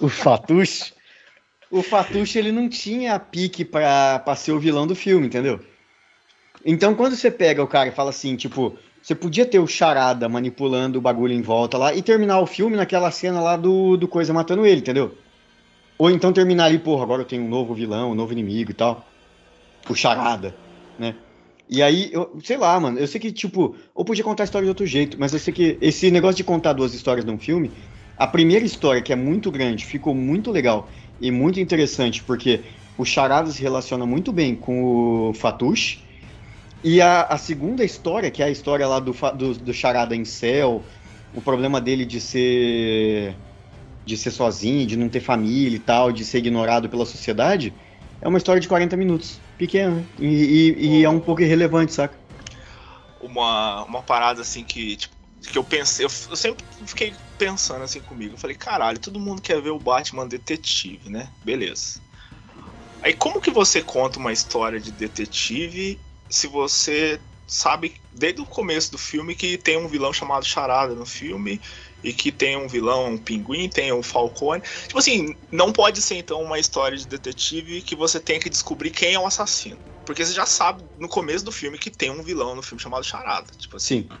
[0.00, 0.94] O Fatush.
[1.70, 5.60] O Fatush, ele não tinha pique pra, pra ser o vilão do filme, entendeu?
[6.64, 10.28] Então, quando você pega o cara e fala assim, tipo, você podia ter o Charada
[10.28, 14.08] manipulando o bagulho em volta lá e terminar o filme naquela cena lá do, do
[14.08, 15.14] Coisa matando ele, entendeu?
[15.98, 18.74] Ou então terminar ali, porra, agora eu tenho um novo vilão, um novo inimigo e
[18.74, 19.06] tal.
[19.88, 20.54] O Charada,
[20.98, 21.14] né?
[21.68, 24.64] E aí, eu, sei lá, mano, eu sei que, tipo, ou podia contar a história
[24.64, 27.76] de outro jeito, mas eu sei que esse negócio de contar duas histórias num filme,
[28.16, 30.90] a primeira história, que é muito grande, ficou muito legal,
[31.20, 32.64] e muito interessante, porque
[32.96, 36.04] o Charada se relaciona muito bem com o Fatush.
[36.82, 40.24] E a, a segunda história, que é a história lá do, do, do Charada em
[40.24, 40.86] céu,
[41.32, 43.36] o problema dele de ser
[44.04, 47.74] de ser sozinho, de não ter família e tal, de ser ignorado pela sociedade,
[48.20, 49.42] é uma história de 40 minutos.
[49.58, 50.06] Pequena.
[50.18, 52.16] E, e, e é um pouco irrelevante, saca?
[53.20, 55.18] Uma, uma parada assim que, tipo,
[55.50, 58.34] que eu pensei, eu, eu, sempre fiquei pensando assim comigo.
[58.34, 61.28] Eu falei, caralho, todo mundo quer ver o Batman detetive, né?
[61.44, 62.00] Beleza.
[63.02, 65.98] Aí como que você conta uma história de detetive
[66.28, 71.06] se você sabe desde o começo do filme que tem um vilão chamado Charada no
[71.06, 71.60] filme
[72.02, 74.62] e que tem um vilão, um pinguim, tem um falcone.
[74.86, 78.90] Tipo assim, não pode ser então uma história de detetive que você tem que descobrir
[78.90, 79.78] quem é o assassino.
[80.04, 83.04] Porque você já sabe no começo do filme que tem um vilão no filme chamado
[83.04, 83.52] Charada.
[83.58, 84.02] Tipo assim.
[84.02, 84.18] Sim.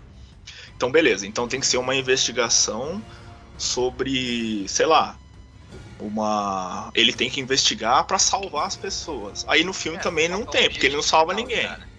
[0.76, 1.26] Então, beleza.
[1.26, 3.02] Então tem que ser uma investigação
[3.56, 5.18] sobre, sei lá,
[5.98, 6.90] uma.
[6.94, 9.44] Ele tem que investigar para salvar as pessoas.
[9.48, 11.66] Aí no filme é, também não tem, porque ele não salva ninguém.
[11.66, 11.97] Cara.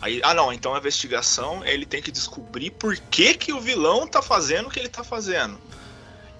[0.00, 4.06] Aí, ah não, então a investigação ele tem que descobrir por que, que o vilão
[4.06, 5.58] tá fazendo o que ele tá fazendo.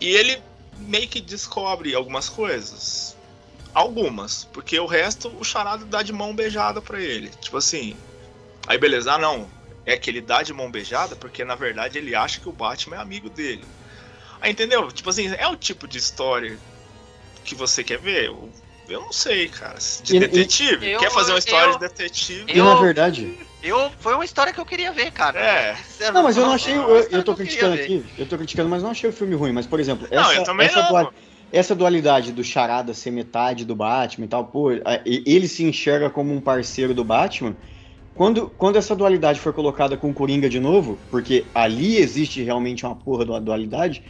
[0.01, 0.41] E ele
[0.79, 3.17] meio que descobre algumas coisas.
[3.75, 7.31] Algumas, porque o resto o charado dá de mão beijada para ele.
[7.41, 7.97] Tipo assim.
[8.67, 9.49] Aí beleza, ah não.
[9.85, 12.97] É que ele dá de mão beijada porque na verdade ele acha que o Batman
[12.97, 13.65] é amigo dele.
[14.41, 14.91] Aí entendeu?
[14.93, 16.59] Tipo assim, é o tipo de história
[17.45, 18.27] que você quer ver.
[18.27, 18.51] Eu,
[18.89, 19.79] eu não sei, cara.
[20.03, 20.95] De e, detetive.
[20.95, 22.53] E, quer fazer uma história eu, de detetive?
[22.53, 23.39] E na verdade.
[23.63, 25.41] Eu, foi uma história que eu queria ver, cara.
[25.41, 25.77] É.
[26.13, 26.75] Não, mas eu não achei.
[26.75, 28.05] Eu, eu tô criticando aqui.
[28.17, 29.53] Eu tô criticando, mas não achei o filme ruim.
[29.53, 30.89] Mas, por exemplo, essa, não, eu também essa, não.
[30.89, 31.13] Dual,
[31.53, 34.71] essa dualidade do Charada ser metade do Batman e tal, pô,
[35.05, 37.57] ele se enxerga como um parceiro do Batman.
[38.15, 42.85] Quando, quando essa dualidade for colocada com o Coringa de novo, porque ali existe realmente
[42.85, 44.03] uma porra de uma dualidade,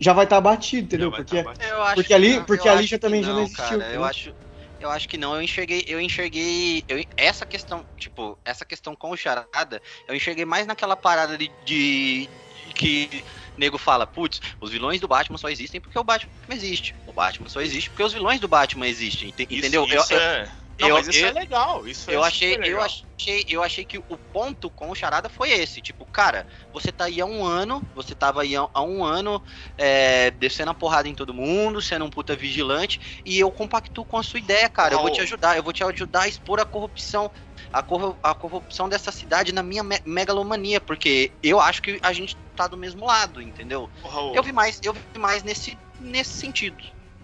[0.00, 1.12] já vai estar tá batido, entendeu?
[1.12, 1.54] Porque, tá
[1.94, 3.78] porque ali, porque ali já também não, já não existiu.
[3.78, 4.34] Cara, eu acho
[4.80, 5.34] eu acho que não.
[5.34, 10.46] Eu enxerguei, eu enxerguei eu, essa questão, tipo, essa questão com o Charada, eu enxerguei
[10.46, 12.28] mais naquela parada de, de,
[12.66, 13.22] de que
[13.58, 16.94] nego fala, putz, os vilões do Batman só existem porque o Batman existe.
[17.06, 19.84] O Batman só existe porque os vilões do Batman existem, entendeu?
[19.84, 20.50] Isso, isso eu, é...
[20.80, 21.86] Não, eu, mas isso eu, é legal.
[21.86, 22.66] Isso eu é achei, legal.
[22.66, 25.80] eu achei, eu achei que o ponto com o Charada foi esse.
[25.80, 29.42] Tipo, cara, você tá aí há um ano, você tava aí há um ano
[29.76, 34.16] é, descendo a porrada em todo mundo, sendo um puta vigilante, e eu compacto com
[34.16, 34.94] a sua ideia, cara.
[34.94, 34.98] Oh.
[34.98, 37.30] Eu vou te ajudar, eu vou te ajudar a expor a corrupção.
[37.72, 37.84] A,
[38.22, 42.66] a corrupção dessa cidade na minha me megalomania, porque eu acho que a gente tá
[42.66, 43.88] do mesmo lado, entendeu?
[44.02, 44.32] Oh.
[44.34, 46.82] Eu vi mais, eu vi mais nesse, nesse sentido.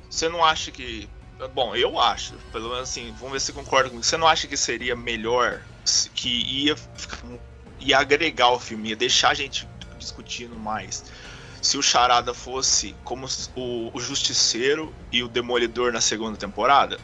[0.09, 1.09] Você não acha que
[1.53, 4.05] Bom, eu acho, pelo menos assim, vamos ver se você concorda comigo.
[4.05, 5.62] Você não acha que seria melhor
[6.14, 6.74] que ia,
[7.78, 9.68] ia agregar o filme, ia deixar a gente
[9.99, 11.05] discutindo mais?
[11.61, 16.99] Se o Charada fosse como o, o Justiceiro e o Demolidor na segunda temporada?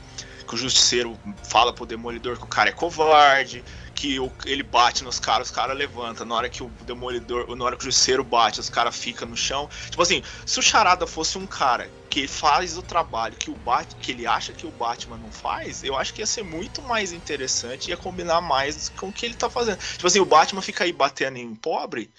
[0.47, 3.63] Que o Justiceiro fala pro Demolidor que o cara é covarde,
[3.95, 6.27] que o, ele bate nos caras, os caras levantam.
[6.27, 9.37] Na hora que o demolidor, na hora que o justiceiro bate, os caras ficam no
[9.37, 9.69] chão.
[9.91, 13.97] Tipo assim, se o Charada fosse um cara que faz o trabalho que o Bat,
[13.97, 17.13] que ele acha que o Batman não faz, eu acho que ia ser muito mais
[17.13, 19.79] interessante, ia combinar mais com o que ele tá fazendo.
[19.79, 22.11] Tipo assim, o Batman fica aí batendo em pobre,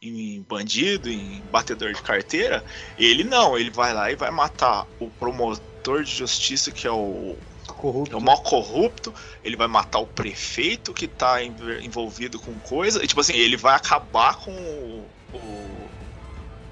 [0.00, 2.64] em bandido, em batedor de carteira,
[2.96, 7.36] ele não, ele vai lá e vai matar o promotor de justiça que é o
[7.80, 8.14] corrupto.
[8.14, 13.06] É o mal corrupto, ele vai matar o prefeito que tá envolvido com coisa, e
[13.06, 15.06] tipo assim, ele vai acabar com o.
[15.34, 15.90] o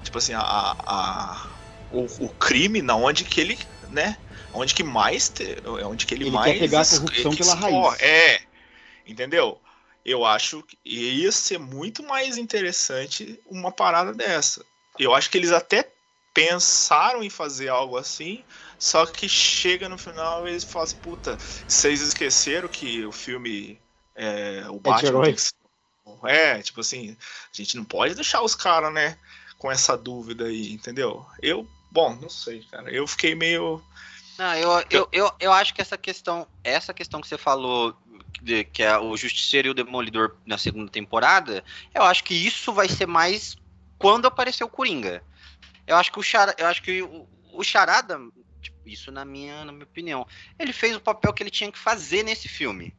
[0.03, 1.47] tipo assim, a, a
[1.91, 4.17] o, o, crime na onde que ele, né?
[4.53, 5.29] Onde que mais.
[5.29, 6.53] Te, onde que ele, ele mais.
[6.53, 8.01] Quer pegar a corrupção pela raiz.
[8.01, 8.41] É.
[9.07, 9.59] Entendeu?
[10.05, 14.63] Eu acho que ia ser muito mais interessante uma parada dessa.
[14.97, 15.87] Eu acho que eles até
[16.33, 18.43] pensaram em fazer algo assim,
[18.79, 23.79] só que chega no final e eles falam assim, puta, vocês esqueceram que o filme
[24.15, 26.27] é, o é Batman é, que...
[26.27, 27.15] é, tipo assim,
[27.53, 29.17] a gente não pode deixar os caras, né,
[29.57, 31.25] com essa dúvida aí, entendeu?
[31.41, 33.83] Eu, bom, não sei, cara, eu fiquei meio
[34.39, 37.93] não, eu, eu, eu, eu acho que essa questão, essa questão que você falou
[38.41, 41.61] de, que é o Justiceiro e o Demolidor na segunda temporada,
[41.93, 43.57] eu acho que isso vai ser mais
[43.97, 45.21] quando aparecer o Coringa.
[45.85, 48.17] Eu acho que o Charada, eu acho que o, o Charada
[48.91, 50.25] isso na minha, na minha opinião.
[50.57, 52.93] Ele fez o papel que ele tinha que fazer nesse filme.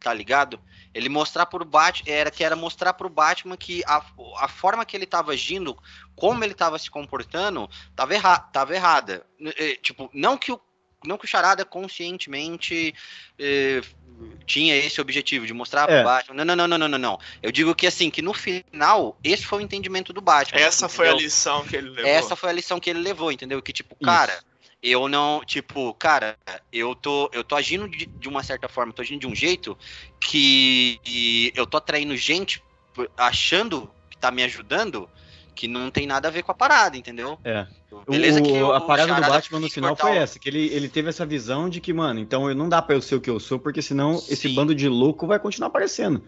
[0.00, 0.60] Tá ligado?
[0.92, 4.04] Ele mostrar pro Batman, era que era mostrar pro Batman que a,
[4.36, 5.78] a forma que ele tava agindo,
[6.14, 9.24] como ele tava se comportando, tava, erra, tava errada.
[9.56, 10.60] É, tipo, não que o
[11.06, 12.94] não que o Charada conscientemente
[13.38, 13.82] eh,
[14.46, 15.96] tinha esse objetivo de mostrar é.
[15.96, 16.44] pro Batman.
[16.44, 17.18] Não, não, não, não, não, não.
[17.42, 20.60] Eu digo que assim, que no final, esse foi o entendimento do Batman.
[20.60, 20.96] Essa entendeu?
[20.96, 22.10] foi a lição que ele levou.
[22.10, 23.60] Essa foi a lição que ele levou, entendeu?
[23.62, 24.42] Que tipo, cara,
[24.84, 26.36] eu não, tipo, cara,
[26.70, 29.76] eu tô, eu tô agindo de, de uma certa forma, tô agindo de um jeito
[30.20, 31.00] que
[31.56, 32.62] eu tô atraindo gente
[33.16, 35.08] achando que tá me ajudando,
[35.54, 37.38] que não tem nada a ver com a parada, entendeu?
[37.42, 37.66] É.
[38.06, 41.08] Beleza o, que a parada do Batman no final foi essa, que ele, ele teve
[41.08, 43.58] essa visão de que, mano, então não dá pra eu ser o que eu sou,
[43.58, 44.32] porque senão Sim.
[44.32, 46.22] esse bando de louco vai continuar aparecendo.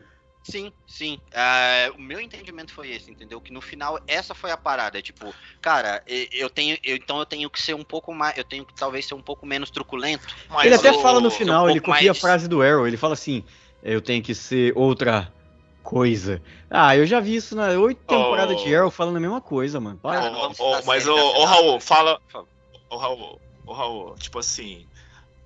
[0.49, 1.19] Sim, sim.
[1.33, 3.41] Uh, o meu entendimento foi esse, entendeu?
[3.41, 5.03] Que no final essa foi a parada.
[5.03, 6.79] Tipo, cara, eu tenho.
[6.85, 8.39] Eu, então eu tenho que ser um pouco mais.
[8.39, 10.25] Eu tenho que talvez ser um pouco menos truculento.
[10.63, 12.09] ele até eu, fala no final, um ele copia mais...
[12.11, 13.43] a frase do Arrow, ele fala assim:
[13.83, 15.33] eu tenho que ser outra
[15.83, 16.41] coisa.
[16.71, 18.09] Ah, eu já vi isso na oito oh.
[18.09, 19.99] temporadas de Arrow falando a mesma coisa, mano.
[20.01, 20.31] Para.
[20.31, 22.21] Oh, oh, mas, ô Raul, fala.
[22.89, 24.87] Ô Raul, ô Raul, tipo assim.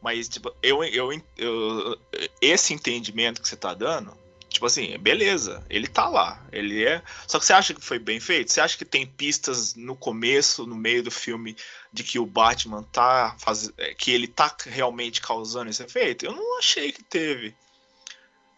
[0.03, 1.99] Mas, tipo, eu, eu, eu,
[2.41, 4.20] esse entendimento que você tá dando
[4.51, 6.45] Tipo assim, beleza, ele tá lá.
[6.53, 7.01] Ele é.
[7.27, 8.53] Só que você acha que foi bem feito?
[8.53, 11.57] Você acha que tem pistas no começo, no meio do filme,
[11.93, 13.37] de que o Batman tá.
[13.79, 16.27] É, que ele tá realmente causando esse efeito?
[16.27, 17.55] Eu não achei que teve.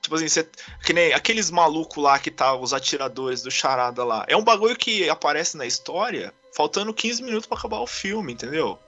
[0.00, 0.48] Tipo assim, você...
[0.84, 4.24] que nem aqueles malucos lá que tá, os atiradores do charada lá.
[4.26, 8.78] É um bagulho que aparece na história faltando 15 minutos para acabar o filme, entendeu?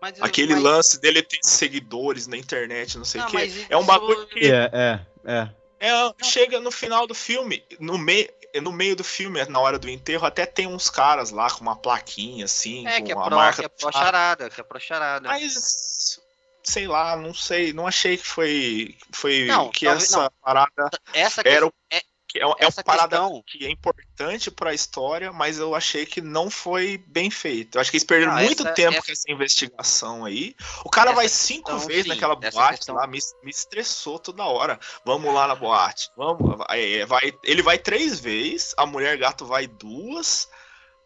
[0.00, 0.62] Mas, Aquele mas...
[0.62, 3.66] lance dele ter seguidores na internet, não sei o quê.
[3.68, 4.50] É um bagulho que.
[4.50, 5.50] É, é, é.
[5.80, 8.28] é chega no final do filme, no meio,
[8.62, 11.76] no meio do filme, na hora do enterro, até tem uns caras lá com uma
[11.76, 12.86] plaquinha assim.
[12.86, 15.28] É, que é, pro, marca que é pro charada, que é pro charada.
[15.28, 16.18] Mas,
[16.64, 20.30] sei lá, não sei, não achei que foi, foi não, que talvez, essa não.
[20.42, 22.00] parada essa era o, é,
[22.38, 23.42] é, é uma parada questão...
[23.46, 27.76] que é importante para a história, mas eu achei que não foi bem feito.
[27.76, 29.06] Eu acho que eles perderam ah, muito essa, tempo essa...
[29.06, 30.54] com essa investigação aí.
[30.84, 32.94] O cara essa vai cinco questão, vezes sim, naquela boate questão...
[32.94, 34.78] lá, me, me estressou toda hora.
[35.04, 36.10] Vamos lá na boate.
[36.16, 40.48] Vamos, vai, vai, ele vai três vezes, a mulher gato vai duas.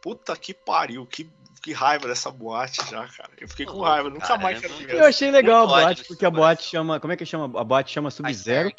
[0.03, 1.31] Puta que pariu, que
[1.65, 3.31] que raiva dessa boate já, cara.
[3.41, 4.97] Eu fiquei com raiva, nunca cara, mais quero ver.
[4.97, 7.01] Eu achei legal a boate, porque a boate chama.
[7.01, 7.59] Como é que chama?
[7.59, 8.71] A boate chama Sub-Zero.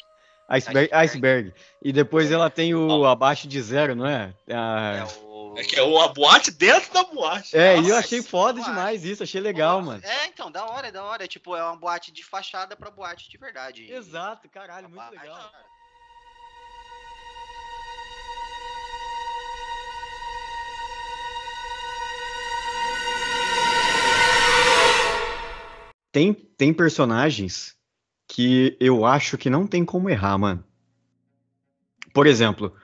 [0.48, 1.54] Iceberg, iceberg.
[1.82, 4.32] E depois ela tem o abaixo de zero, não é?
[4.48, 4.96] A...
[4.96, 5.54] É, o...
[5.58, 7.56] é que é o, a boate dentro da boate.
[7.56, 10.00] É, Nossa, e eu achei foda demais isso, achei legal, mano.
[10.04, 11.24] É, então, da hora, da hora.
[11.24, 13.92] É tipo, é uma boate de fachada pra boate de verdade.
[13.92, 15.50] Exato, caralho, muito legal.
[26.12, 27.75] Tem, tem personagens
[28.28, 30.64] que eu acho que não tem como errar, mano.
[32.12, 32.74] Por exemplo,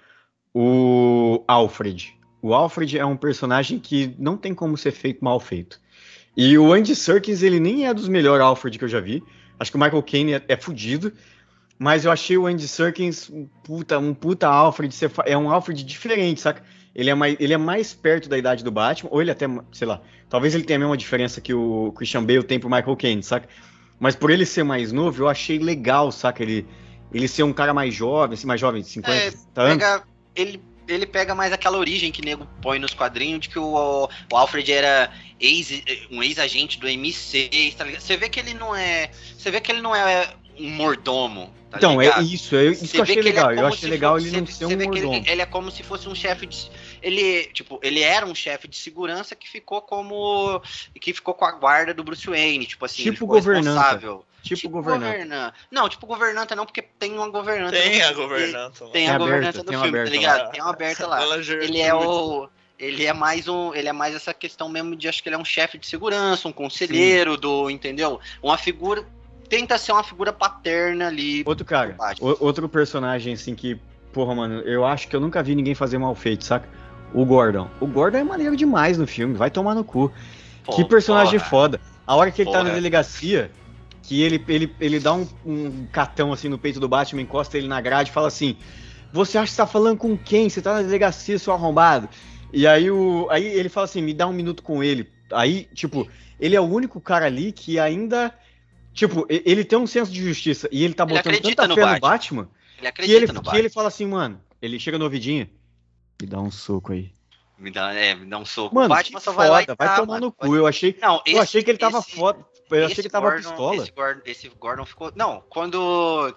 [0.55, 2.14] o Alfred.
[2.40, 5.80] O Alfred é um personagem que não tem como ser feito mal feito.
[6.36, 9.22] E o Andy Serkis, ele nem é dos melhores Alfred que eu já vi.
[9.59, 11.12] Acho que o Michael Caine é, é fudido.
[11.78, 14.95] Mas eu achei o Andy Serkis um puta, um puta Alfred.
[15.26, 16.62] É um Alfred diferente, saca?
[16.95, 19.88] Ele é, mais, ele é mais perto da idade do Batman, ou ele até, sei
[19.88, 23.22] lá, talvez ele tenha a mesma diferença que o Christian Bale tem pro Michael Caine,
[23.22, 23.49] saca?
[24.03, 26.42] Mas por ele ser mais novo, eu achei legal, saca?
[26.42, 26.66] Ele,
[27.14, 29.46] ele ser um cara mais jovem, assim, mais jovem, de 50 é, anos.
[29.55, 30.03] Pega,
[30.34, 34.09] ele, ele pega mais aquela origem que o nego põe nos quadrinhos de que o,
[34.32, 38.00] o Alfred era ex, um ex-agente do M6, tá ligado?
[38.00, 39.09] Você vê que ele não é.
[39.38, 40.34] Você vê que ele não é
[40.67, 41.53] um mordomo.
[41.71, 42.21] Tá então, ligado?
[42.21, 43.51] é isso, é isso que eu achei é legal.
[43.51, 45.15] É eu achei legal ele não ser um mordomo.
[45.15, 48.69] Ele, ele, é como se fosse um chefe de ele, tipo, ele era um chefe
[48.69, 50.61] de segurança que ficou como
[51.01, 53.99] que ficou com a guarda do Bruce Wayne, tipo assim, tipo governanta.
[54.43, 55.55] Tipo, tipo governanta.
[55.71, 57.73] Não, tipo governanta não, porque tem uma governanta.
[57.73, 58.87] Tem a governanta.
[58.89, 60.51] Tem, a governanta do filme, tá ligado?
[60.51, 61.23] Tem uma aberta lá.
[61.37, 62.49] ele é o
[62.79, 65.39] ele é mais um, ele é mais essa questão mesmo de acho que ele é
[65.39, 67.41] um chefe de segurança, um conselheiro Sim.
[67.41, 68.19] do, entendeu?
[68.43, 69.07] Uma figura
[69.53, 71.42] tenta ser uma figura paterna ali.
[71.44, 71.94] Outro cara,
[72.40, 73.78] outro personagem assim que,
[74.12, 76.66] porra, mano, eu acho que eu nunca vi ninguém fazer mal feito, saca?
[77.14, 77.68] o Gordon.
[77.80, 80.12] O Gordon é maneiro demais no filme, vai tomar no cu.
[80.64, 81.50] Pô, que personagem porra.
[81.50, 81.80] foda.
[82.07, 82.62] A hora que ele porra.
[82.62, 83.50] tá na delegacia,
[84.03, 87.68] que ele, ele, ele dá um, um catão assim no peito do Batman, encosta ele
[87.68, 88.57] na grade e fala assim:
[89.12, 90.48] Você acha que você tá falando com quem?
[90.48, 92.09] Você tá na delegacia, seu arrombado.
[92.53, 95.09] E aí, o, aí ele fala assim: Me dá um minuto com ele.
[95.32, 96.09] Aí, tipo,
[96.40, 98.32] ele é o único cara ali que ainda.
[98.93, 101.80] Tipo, ele tem um senso de justiça e ele tá botando ele tanta no fé
[101.80, 101.95] Batman.
[101.95, 102.51] no Batman.
[102.78, 103.53] Ele acredita que ele, no Batman.
[103.53, 104.40] que ele fala assim, mano.
[104.61, 105.49] Ele chega no ouvidinho.
[106.20, 107.11] Me dá um soco aí.
[107.59, 108.74] Me dá, é, me dá um soco.
[108.74, 110.55] Mano, o Batman só vai lá e vai tomar no cu.
[110.55, 112.45] Eu achei, não, esse, eu achei que ele tava esse, foda.
[112.70, 113.76] Eu achei que ele tava Gordon, pistola.
[113.76, 115.12] Esse Gordon, esse Gordon ficou.
[115.14, 116.34] Não, quando.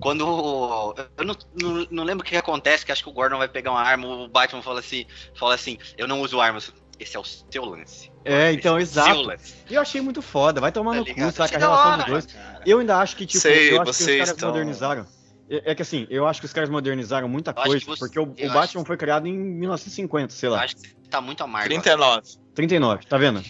[0.00, 0.94] Quando.
[1.16, 3.72] Eu não, não, não, lembro o que acontece, que acho que o Gordon vai pegar
[3.72, 6.72] uma arma, o Batman fala assim, fala assim, eu não uso armas.
[6.98, 8.10] Esse é o seu lance.
[8.24, 9.32] É, então, esse é exato.
[9.68, 10.60] E eu achei muito foda.
[10.60, 11.30] Vai tomar tá no ligado?
[11.30, 11.56] cu, saca?
[11.56, 12.26] A relação dos dois.
[12.26, 12.62] Cara.
[12.64, 14.48] Eu ainda acho que, tipo, Sei, eu acho que os caras estão...
[14.50, 15.06] modernizaram.
[15.48, 18.22] É, é que assim, eu acho que os caras modernizaram muita coisa, você, porque o,
[18.22, 20.58] o Batman foi criado em 1950, sei lá.
[20.58, 21.68] Eu acho que tá muito amargo.
[21.68, 22.22] 39.
[22.54, 23.42] 39, tá vendo?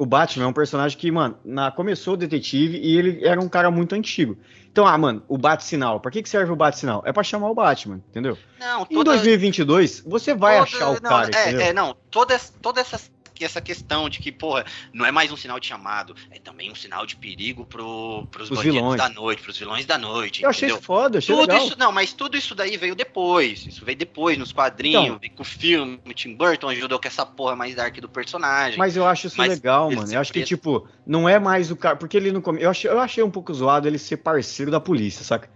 [0.00, 3.50] O Batman é um personagem que, mano, na, começou o detetive e ele era um
[3.50, 4.34] cara muito antigo.
[4.72, 6.00] Então, ah, mano, o bate-sinal.
[6.00, 7.02] Pra que, que serve o bate-sinal?
[7.04, 8.38] É pra chamar o Batman, entendeu?
[8.58, 9.10] Não, toda...
[9.10, 10.62] Em 2022, você vai toda...
[10.62, 11.68] achar o não, cara, é?
[11.68, 13.10] É, não, todas, todas essas
[13.40, 16.70] que essa questão de que, porra, não é mais um sinal de chamado, é também
[16.70, 18.98] um sinal de perigo pro, pros Os bandidos vilões.
[18.98, 20.42] da noite, pros vilões da noite.
[20.42, 20.76] Eu entendeu?
[20.76, 21.66] achei foda, achei tudo legal.
[21.66, 23.66] Isso, não, mas tudo isso daí veio depois.
[23.66, 27.08] Isso veio depois, nos quadrinhos, então, veio com o filme, o Tim Burton ajudou com
[27.08, 28.78] essa porra mais dark do personagem.
[28.78, 30.12] Mas eu acho isso mas legal, mano.
[30.12, 31.96] Eu acho que, tipo, não é mais o cara.
[31.96, 32.42] Porque ele não.
[32.58, 35.48] Eu achei, eu achei um pouco zoado ele ser parceiro da polícia, saca?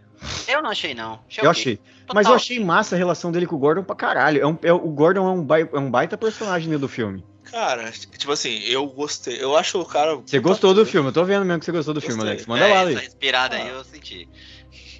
[0.48, 1.20] Eu não achei, não.
[1.28, 1.76] Achei eu achei.
[1.76, 2.14] Total.
[2.14, 4.40] Mas eu achei massa a relação dele com o Gordon pra caralho.
[4.40, 7.22] É um, é, o Gordon é um, baita, é um baita personagem do filme.
[7.54, 9.40] Cara, tipo assim, eu gostei.
[9.40, 10.16] Eu acho o cara.
[10.16, 12.16] Você gostou do filme, eu tô vendo mesmo que você gostou do gostei.
[12.16, 12.46] filme, Alex.
[12.46, 12.96] Manda é, lá, Alex.
[12.98, 13.62] Essa inspirada ah.
[13.62, 14.28] aí eu senti.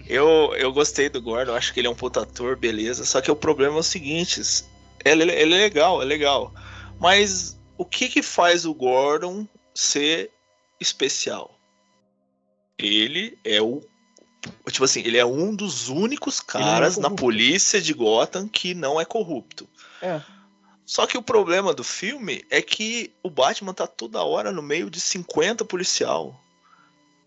[0.07, 3.05] Eu, eu gostei do Gordon, acho que ele é um puta ator, beleza.
[3.05, 4.40] Só que o problema é o seguinte:
[5.05, 6.55] ele, ele é legal, é legal.
[7.00, 10.30] Mas o que que faz o Gordon ser
[10.80, 11.59] especial?
[12.78, 13.80] Ele é o.
[14.70, 18.74] Tipo assim, ele é um dos únicos é caras é na polícia de Gotham que
[18.74, 19.68] não é corrupto.
[20.00, 20.20] É.
[20.87, 24.91] Só que o problema do filme é que o Batman tá toda hora no meio
[24.91, 26.39] de 50 policial.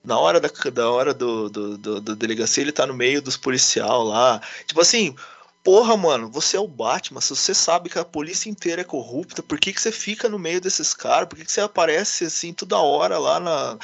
[0.03, 3.36] Na hora da, da hora do, do, do, do delegacia, ele tá no meio dos
[3.36, 4.39] policial lá.
[4.66, 5.16] Tipo assim,
[5.64, 9.43] porra, mano, você é o Batman, se você sabe que a polícia inteira é corrupta,
[9.43, 11.28] por que, que você fica no meio desses caras?
[11.28, 13.78] Por que, que você aparece assim toda hora lá na,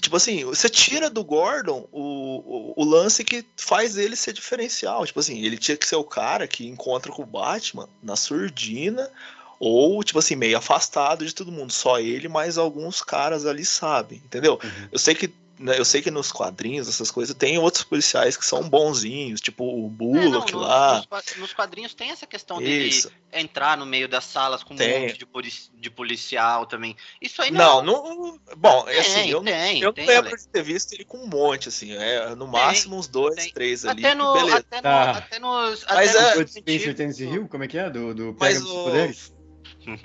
[0.00, 5.04] Tipo assim, você tira do Gordon o, o, o, lance que faz ele ser diferencial.
[5.04, 9.10] Tipo assim, ele tinha que ser o cara que encontra com o Batman na surdina,
[9.58, 11.72] ou, tipo assim, meio afastado de todo mundo.
[11.72, 14.58] Só ele, mas alguns caras ali sabem, entendeu?
[14.62, 14.88] Uhum.
[14.92, 15.32] Eu sei que
[15.76, 19.88] eu sei que nos quadrinhos, essas coisas, tem outros policiais que são bonzinhos, tipo o
[19.88, 21.04] Bullock é, não, lá.
[21.10, 23.08] Nos, nos, quadrinhos tem essa questão Isso.
[23.08, 24.96] dele entrar no meio das salas com tem.
[24.96, 26.96] um monte de, polici de, policial também.
[27.20, 27.82] Isso aí não.
[27.82, 31.18] Não, não bom, é assim, eu, tem, eu tem, lembro de ter visto ele com
[31.18, 33.52] um monte, assim, é no máximo uns dois, tem.
[33.52, 34.04] três ali.
[34.04, 34.56] Até, no, beleza.
[34.56, 35.10] até, no, tá.
[35.10, 35.84] até nos.
[35.88, 36.42] Mas até é.
[36.42, 37.88] No Spencer Tennessee Hill, como é que é?
[37.88, 39.41] Do, do Pega dos Poderes?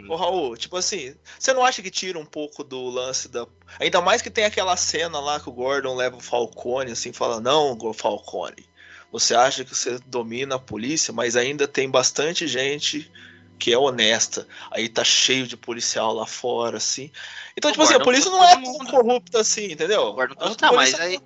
[0.09, 3.45] Ô Raul, tipo assim, você não acha que tira um pouco do lance da.
[3.79, 7.39] Ainda mais que tem aquela cena lá que o Gordon leva o Falcone, assim, fala:
[7.39, 8.65] Não, Falcone,
[9.11, 13.11] você acha que você domina a polícia, mas ainda tem bastante gente
[13.59, 14.47] que é honesta.
[14.71, 17.11] Aí tá cheio de policial lá fora, assim.
[17.55, 20.13] Então, o tipo Gordon assim, a polícia não é tão corrupta assim, entendeu?
[20.13, 21.19] Gordon não, mas aí.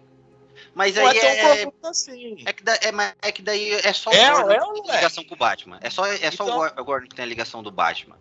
[0.74, 2.44] Mas aí é, é, assim.
[2.46, 4.96] é, que da, é, é, que daí é só é, o Gordon é, que tem
[4.96, 5.80] ligação com o Batman.
[5.82, 8.16] É só, é só então, o Gordon que tem a ligação do Batman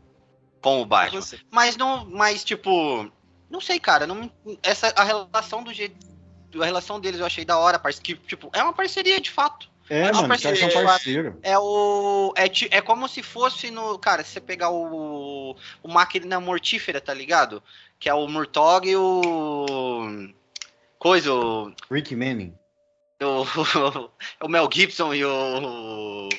[0.60, 1.22] com o Batman.
[1.50, 3.10] Mas não, mas tipo,
[3.50, 4.30] não sei, cara, não
[4.62, 6.10] essa a relação do jeito
[6.60, 9.70] a relação deles eu achei da hora, parece que tipo, é uma parceria de fato.
[9.88, 11.38] É, é mano, parceria, é parceiro.
[11.42, 16.40] É o é, é como se fosse no, cara, se você pegar o o máquina
[16.40, 17.62] mortífera, tá ligado?
[17.98, 20.28] Que é o Murtog e o
[20.98, 22.54] coisa, o Rick Manning.
[23.22, 26.30] O, o Mel Gibson e o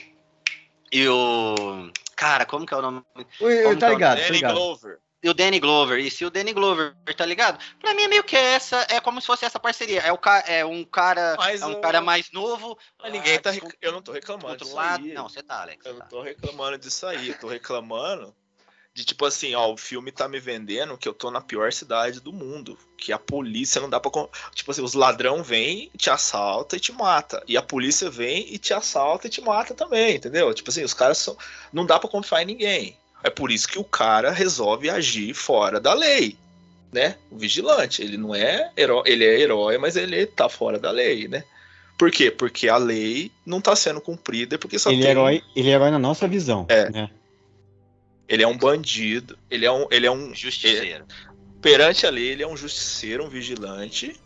[0.91, 1.91] e o
[2.21, 3.03] Cara, como que é o nome?
[3.39, 4.53] Ui, tá ligado, é Danny ligado.
[4.53, 4.99] Glover.
[5.23, 7.57] E o Danny Glover, e se o Danny Glover, tá ligado?
[7.79, 10.01] Pra mim é meio que essa, é como se fosse essa parceria.
[10.01, 12.77] É, o ca, é um cara, Mas é um cara mais novo.
[13.01, 13.63] Mas ninguém tá, rec...
[13.81, 15.03] eu não tô reclamando disso lado.
[15.03, 15.13] aí.
[15.13, 15.83] Não, você tá, Alex.
[15.83, 15.99] Eu tá.
[15.99, 18.35] não tô reclamando disso aí, eu tô reclamando
[18.93, 22.19] de tipo assim, ó, o filme tá me vendendo que eu tô na pior cidade
[22.19, 24.11] do mundo, que a polícia não dá para
[24.53, 28.57] tipo assim, os ladrão vem, te assalta e te mata, e a polícia vem e
[28.57, 30.53] te assalta e te mata também, entendeu?
[30.53, 31.37] Tipo assim, os caras são
[31.71, 32.97] não dá para confiar em ninguém.
[33.23, 36.37] É por isso que o cara resolve agir fora da lei,
[36.91, 37.15] né?
[37.29, 41.27] O vigilante, ele não é herói, ele é herói, mas ele tá fora da lei,
[41.29, 41.45] né?
[41.97, 42.31] Por quê?
[42.31, 45.07] Porque a lei não tá sendo cumprida porque só ele tem...
[45.07, 46.89] é herói, ele é herói na nossa visão, é.
[46.89, 47.09] né?
[48.31, 49.85] Ele é um bandido, ele é um.
[49.91, 51.05] Ele é um justiceiro.
[51.61, 54.17] perante a lei, ele é um justiceiro, um vigilante,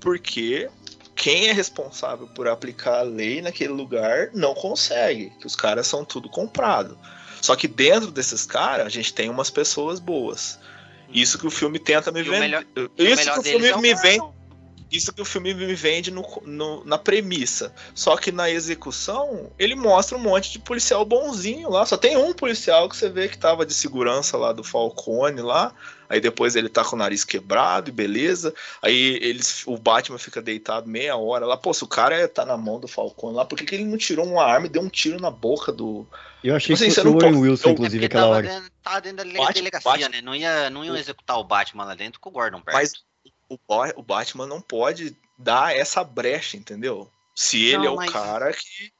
[0.00, 0.68] porque
[1.14, 6.04] quem é responsável por aplicar a lei naquele lugar não consegue, que os caras são
[6.04, 6.98] tudo comprado.
[7.40, 10.58] Só que dentro desses caras, a gente tem umas pessoas boas.
[11.08, 12.66] Isso que o filme tenta me vender.
[12.98, 14.24] Isso que o filme é me vende
[14.90, 17.74] isso que o filme me vende no, no, na premissa.
[17.94, 21.84] Só que na execução, ele mostra um monte de policial bonzinho lá.
[21.84, 25.72] Só tem um policial que você vê que tava de segurança lá do Falcone lá.
[26.08, 28.54] Aí depois ele tá com o nariz quebrado e beleza.
[28.80, 31.56] Aí eles, o Batman fica deitado meia hora lá.
[31.56, 33.84] Pô, se o cara é, tá na mão do Falcone lá, por que, que ele
[33.84, 36.06] não tirou uma arma e deu um tiro na boca do.
[36.44, 38.46] Eu achei tipo assim, que fosse o Owen Wilson, inclusive, é aquela hora.
[38.46, 40.20] Dentro, tava dentro da delegacia, Batman, né?
[40.22, 42.76] Não, ia, não iam executar o Batman lá dentro com o Gordon perto.
[42.76, 42.92] Mas
[43.48, 43.58] o,
[43.96, 47.10] o Batman não pode dar essa brecha, entendeu?
[47.34, 48.12] Se ele não, é o mas...
[48.12, 48.92] cara que.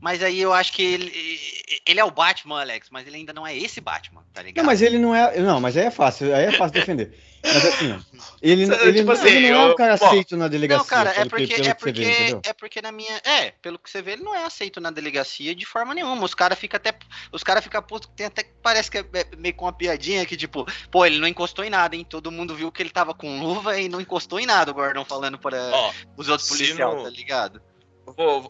[0.00, 1.40] Mas aí eu acho que ele,
[1.86, 4.62] ele é o Batman, Alex, mas ele ainda não é esse Batman, tá ligado?
[4.64, 5.38] Não, mas ele não é.
[5.40, 7.18] Não, mas aí é fácil, aí é fácil defender.
[7.42, 7.98] Mas assim, ó,
[8.42, 10.82] ele, ele, Tipo não, assim, ele não é um eu- cara bom, aceito na delegacia.
[10.82, 12.40] Não, cara, é que- porque, pelo é, que você vê, porque, entendeu?
[12.44, 13.16] é porque na minha.
[13.24, 16.24] É, pelo que você vê, ele não é aceito na delegacia de forma nenhuma.
[16.24, 16.94] Os caras ficam até.
[17.32, 20.24] Os caras ficam putos, tem até que parece que é é meio com uma piadinha
[20.26, 22.06] que, tipo, pô, ele não encostou em nada, hein?
[22.08, 25.04] Todo mundo viu que ele tava com luva e não encostou em nada, o Gordon
[25.04, 27.60] falando para Ó, os outros policiais, não- tá ligado?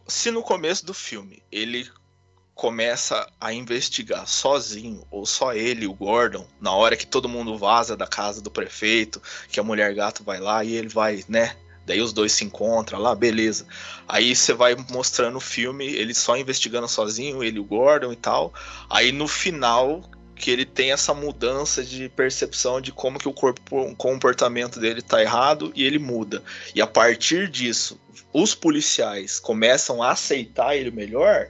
[0.07, 1.89] Se no começo do filme ele
[2.55, 7.97] começa a investigar sozinho, ou só ele, o Gordon, na hora que todo mundo vaza
[7.97, 11.57] da casa do prefeito, que a mulher gato vai lá e ele vai, né?
[11.87, 13.67] Daí os dois se encontram lá, beleza.
[14.07, 18.53] Aí você vai mostrando o filme, ele só investigando sozinho, ele o Gordon e tal.
[18.91, 20.05] Aí no final
[20.41, 25.03] que ele tem essa mudança de percepção de como que o corpo, o comportamento dele
[25.03, 26.43] tá errado e ele muda.
[26.75, 28.01] E a partir disso,
[28.33, 31.49] os policiais começam a aceitar ele melhor,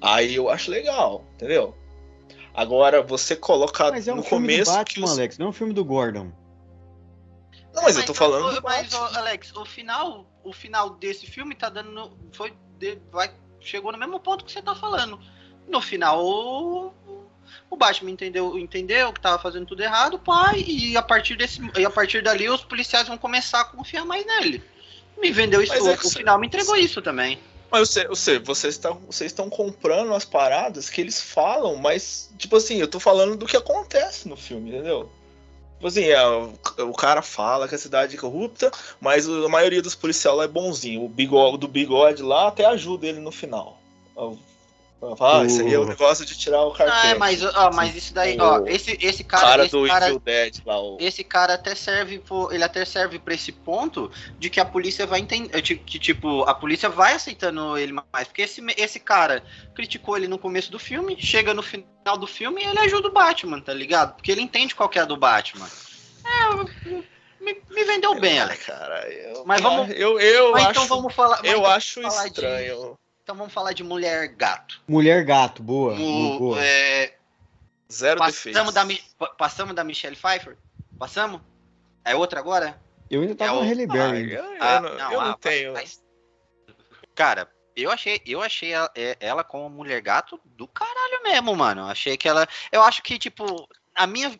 [0.00, 1.76] aí eu acho legal, entendeu?
[2.54, 5.12] Agora você coloca Mas é um no filme começo do que Batman, os...
[5.12, 6.32] Alex, não é um filme do Gordon.
[7.74, 11.70] Não, mas eu tô falando Mas, mas, Alex, o final, o final desse filme tá
[11.70, 11.90] dando.
[11.90, 12.52] no- Foi.
[13.10, 15.18] vai, chegou no mesmo ponto que você tá falando.
[15.66, 16.92] No final,
[17.70, 21.60] o, Batman entendeu, entendeu que tava fazendo tudo errado, pai, e a partir desse.
[21.76, 24.62] E a partir dali os policiais vão começar a confiar mais nele.
[25.18, 27.38] Me vendeu isso, é o, que o você- final me entregou isso também.
[27.70, 32.56] Mas você, você, vocês estão vocês estão comprando as paradas que eles falam, mas, tipo
[32.56, 35.10] assim, eu tô falando do que acontece no filme, entendeu?
[35.76, 36.52] Tipo assim, é, o,
[36.90, 40.48] o cara fala que a cidade é corrupta, mas a maioria dos policiais lá é
[40.48, 41.02] bonzinho.
[41.02, 43.80] O bigode, do bigode lá até ajuda ele no final.
[45.20, 47.06] Ah, isso aí é o negócio de tirar o carpete.
[47.06, 49.42] Ah, é, mas, ó, mas isso daí, ó, O esse, esse O cara.
[49.48, 50.96] cara esse do cara, Evil Dead lá, o...
[51.00, 55.04] esse cara até serve pro- ele até serve para esse ponto de que a polícia
[55.04, 59.42] vai entender que tipo a polícia vai aceitando ele mais porque esse, esse cara
[59.74, 63.12] criticou ele no começo do filme chega no final do filme e ele ajuda o
[63.12, 65.68] Batman tá ligado porque ele entende qual que é a do Batman
[66.24, 66.54] é,
[67.42, 68.64] me, me vendeu bem Alex.
[68.66, 72.02] cara, eu, Mas vamos- eu, eu mas acho, então vamos falar mas eu então acho
[72.02, 72.98] falar de- estranho.
[73.32, 75.94] Então vamos falar de mulher gato Mulher Gato, boa.
[75.94, 76.62] O- boa.
[76.62, 77.14] é,
[77.90, 79.14] Zero passamos defeitos.
[79.18, 80.56] da passamos da Michelle Pfeiffer
[80.98, 81.40] passamos
[82.04, 82.78] é outra agora
[83.10, 84.32] Eu ainda tava é no Halle Ah, Berry.
[84.34, 85.72] eu, eu Ah, não, não, eu não ah, tenho.
[85.72, 86.02] mas-
[87.14, 91.86] Cara, eu achei, eu achei ela, é- ela como mulher gato do caralho mesmo, mano.
[91.86, 92.46] Achei que ela.
[92.70, 94.34] Eu acho que, tipo, a minha.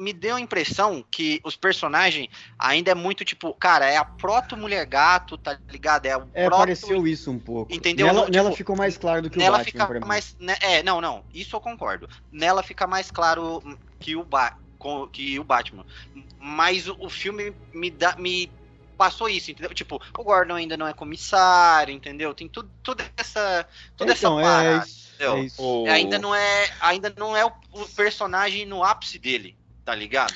[0.00, 2.28] Me deu a impressão que os personagens
[2.58, 6.06] ainda é muito tipo, cara, é a proto mulher gato, tá ligado?
[6.06, 6.58] É o É, proto.
[6.60, 7.72] pareceu isso um pouco.
[7.72, 8.06] Entendeu?
[8.06, 10.34] Nela, tipo, nela ficou mais claro do que o Nela Batman fica mais.
[10.40, 11.24] né, é, não, não.
[11.32, 12.08] Isso eu concordo.
[12.30, 13.62] Nela fica mais claro
[14.00, 14.56] que o, ba
[15.12, 15.84] que o Batman.
[16.38, 18.16] Mas o, o filme me dá.
[18.18, 18.50] Me
[18.96, 19.74] passou isso, entendeu?
[19.74, 22.34] Tipo, o Gordon ainda não é comissário, entendeu?
[22.34, 23.66] Tem tudo, tudo essa.
[23.96, 24.86] Toda Então, essa é parada.
[24.86, 25.08] isso.
[25.14, 25.36] entendeu?
[25.36, 25.62] É isso.
[25.62, 26.70] O- Ainda não é.
[26.80, 30.34] Ainda não é o, o personagem no ápice dele, tá ligado?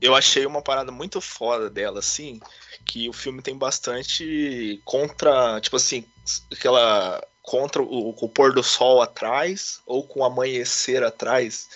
[0.00, 2.40] Eu achei uma parada muito foda dela, assim,
[2.84, 6.04] que o filme tem bastante contra, tipo assim,
[6.52, 11.68] aquela contra o, o pôr do sol atrás ou com o amanhecer atrás.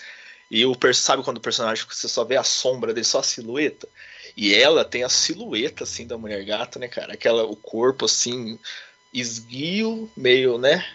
[0.49, 3.87] E o sabe quando o personagem você só vê a sombra dele, só a silhueta?
[4.37, 7.13] E ela tem a silhueta assim da mulher gato, né, cara?
[7.13, 8.57] Aquela o corpo assim
[9.13, 10.85] esguio, meio, né?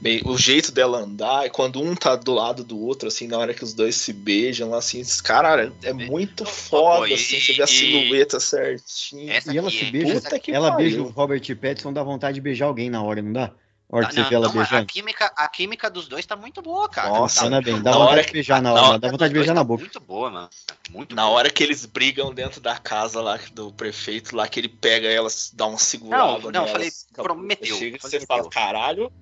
[0.00, 3.36] Meio, o jeito dela andar, e quando um tá do lado do outro, assim, na
[3.36, 7.62] hora que os dois se beijam, assim, cara, é muito foda, e- assim, você vê
[7.62, 9.38] a silhueta certinha.
[9.52, 10.84] E ela se é- beija, Puta que ela pariu.
[10.88, 13.52] beija o Robert Pattinson, dá vontade de beijar alguém na hora, não dá?
[13.92, 16.36] A hora que você Não, vê ela não, a química, a química dos dois tá
[16.36, 17.08] muito boa, cara.
[17.08, 19.08] Nossa, Tá Funciona bem, dá na vontade hora de que- beijar na hora, química dá
[19.10, 19.80] vontade de beijar tá na boca.
[19.82, 20.50] Muito boa, mano.
[20.90, 21.34] Muito Na boa.
[21.34, 25.50] hora que eles brigam dentro da casa lá do prefeito, lá que ele pega elas,
[25.52, 26.24] dá uma segurada.
[26.24, 28.62] Não, não, nelas, falei, com a prometeu, Chega e falei, você fala, prometeu.
[28.62, 29.12] caralho,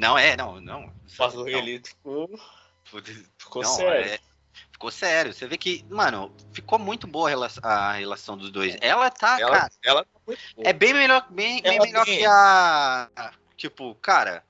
[0.00, 0.92] Não, é, não, não.
[1.16, 2.30] faz Não, ele ficou,
[3.38, 4.12] ficou não, sério.
[4.12, 4.18] é-
[4.72, 5.32] ficou sério.
[5.34, 8.76] Você vê que, mano, ficou muito boa a relação, a relação dos dois.
[8.80, 10.66] Ela tá, ela, cara, ela tá muito boa.
[10.68, 13.32] é bem melhor, bem, bem melhor tem- que a.
[13.56, 14.42] Tipo, cara.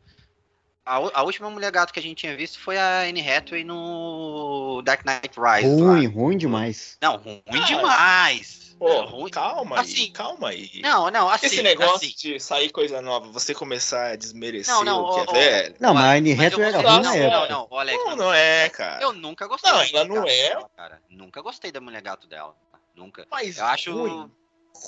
[0.86, 4.82] A, a última mulher gato que a gente tinha visto foi a Anne Hathaway no
[4.82, 5.78] Dark Knight Rises.
[5.80, 6.12] Ruim, lá.
[6.12, 6.96] ruim demais.
[7.02, 8.69] Não, ruim Ah, demais.
[8.80, 9.30] Pô, Não, ruim.
[9.30, 10.80] calma aí, Assim, calma aí.
[10.82, 11.46] Não, não, assim.
[11.46, 12.14] Esse negócio assim.
[12.16, 15.32] de sair coisa nova, você começar a desmerecer Não, não, o que ó, é ó,
[15.34, 15.74] velho.
[15.78, 17.48] Não, mas a Anne Hathaway era gostei- ruim não, na não, época.
[17.70, 19.02] não, Alex, Não, não é, cara.
[19.02, 20.48] Eu nunca gostei Não, da ela mulher não gato é.
[20.48, 21.02] dela, cara.
[21.10, 22.56] Nunca gostei da mulher gato dela.
[22.96, 23.26] Nunca.
[23.30, 24.30] Mas Eu acho ruim.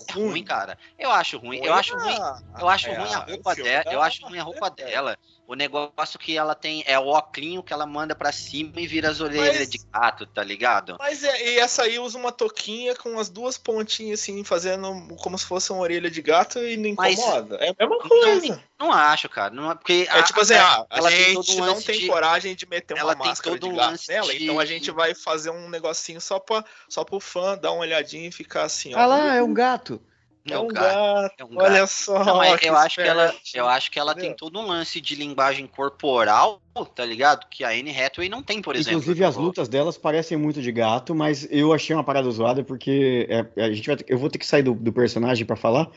[0.09, 0.79] É ruim, cara.
[0.99, 1.61] Eu acho ruim.
[1.63, 2.17] Eu acho ruim.
[2.59, 3.93] Eu acho ruim a roupa dela.
[3.93, 5.19] Eu acho ruim a roupa dela.
[5.53, 9.11] O negócio que ela tem é o óculos que ela manda pra cima e vira
[9.11, 10.97] as orelhas Mas- de gato, tá ligado?
[10.99, 15.37] Mas é, e essa aí usa uma touquinha com as duas pontinhas assim, fazendo como
[15.37, 17.57] se fosse uma orelha de gato e não Mas- incomoda.
[17.57, 18.63] É a mesma coisa.
[18.81, 19.53] Não acho, cara.
[19.53, 22.01] Não, é- porque É tipo assim, ah, ela a tem todo gente um não tem
[22.01, 24.65] de- coragem de meter ela uma tem máscara todo de gato nela, de- então a
[24.65, 28.63] gente vai fazer um negocinho só, pra, só pro fã dar uma olhadinha e ficar
[28.63, 28.99] assim, ó.
[28.99, 30.01] Ah lá, é um gato.
[30.49, 31.35] É um gato.
[31.39, 31.91] É um Olha gato.
[31.91, 32.25] só.
[32.25, 34.37] Não, mas que eu acho que ela, eu acho que ela tem Entendeu?
[34.39, 36.61] todo um lance de linguagem corporal,
[36.95, 37.47] tá ligado?
[37.49, 38.99] Que a Anne Hathaway não tem, por exemplo.
[38.99, 43.27] Inclusive, as lutas delas parecem muito de gato, mas eu achei uma parada zoada porque
[43.29, 45.89] é, a gente vai eu vou ter que sair do, do personagem pra falar,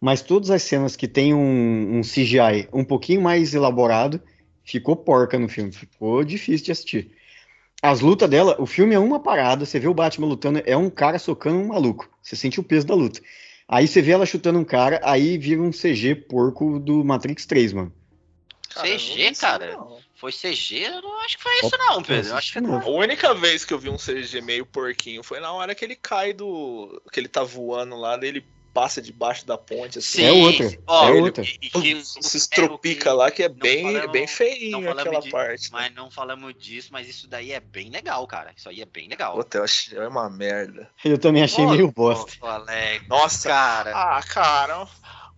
[0.00, 4.20] mas todas as cenas que tem um, um CGI um pouquinho mais elaborado,
[4.64, 7.10] ficou porca no filme, ficou difícil de assistir.
[7.80, 10.88] As lutas dela, o filme é uma parada, você vê o Batman lutando, é um
[10.88, 13.20] cara socando um maluco, você sente o peso da luta.
[13.66, 17.72] Aí você vê ela chutando um cara, aí vira um CG porco do Matrix 3,
[17.72, 17.92] mano.
[18.74, 19.72] Cara, CG, cara?
[19.72, 19.98] não.
[20.14, 20.84] Foi CG?
[20.84, 22.30] Eu não acho que foi isso, não, Pedro.
[22.30, 22.80] Eu acho que não.
[22.80, 25.96] A única vez que eu vi um CG meio porquinho foi na hora que ele
[25.96, 27.02] cai do.
[27.12, 28.44] que ele tá voando lá, daí ele
[28.74, 30.24] passa debaixo da ponte, assim.
[30.24, 31.44] É outra, ó, é ele- outra.
[31.44, 31.58] e-
[31.92, 35.30] e Se estropica lá, que é bem, falamos- é bem feinho não falamos aquela de-
[35.30, 35.62] parte.
[35.64, 35.68] né?
[35.72, 38.52] Mas não falamos disso, mas isso daí é bem legal, cara.
[38.56, 39.36] Isso aí é bem legal.
[39.36, 40.90] Puta, eu achei é uma merda.
[41.04, 42.32] Eu também achei Ô, meio bosta.
[43.08, 43.92] Nossa, cara.
[43.94, 44.86] ah, cara,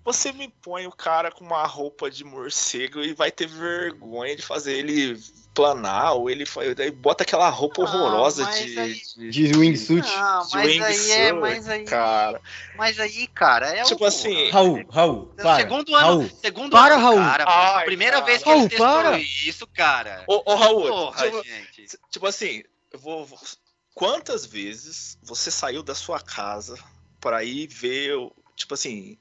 [0.04, 4.42] você me põe o cara com uma roupa de morcego e vai ter vergonha de
[4.42, 5.20] fazer ele
[5.56, 6.44] planar, ou ele
[6.76, 10.06] daí bota aquela roupa Não, horrorosa mas de, aí- De wingsuit.
[10.06, 10.76] Não, de mas aí
[11.12, 12.40] é, wingsuit, mas aí, cara.
[12.76, 15.56] mas aí, cara, é Tipo o assim, Raul, Raul, É para.
[15.56, 17.16] segundo ano, Raul, segundo Para, ano, Raul.
[17.16, 17.44] cara.
[17.48, 18.26] Ai, primeira cara.
[18.26, 19.18] vez que Raul, eles testaram para.
[19.18, 20.24] isso, cara.
[20.28, 21.98] Ô, ô Raul, Porra, tipo, gente.
[22.10, 23.38] tipo assim, eu vou, vou-
[23.94, 26.78] Quantas vezes você saiu da sua casa
[27.18, 28.12] pra ir ver,
[28.54, 29.16] tipo assim,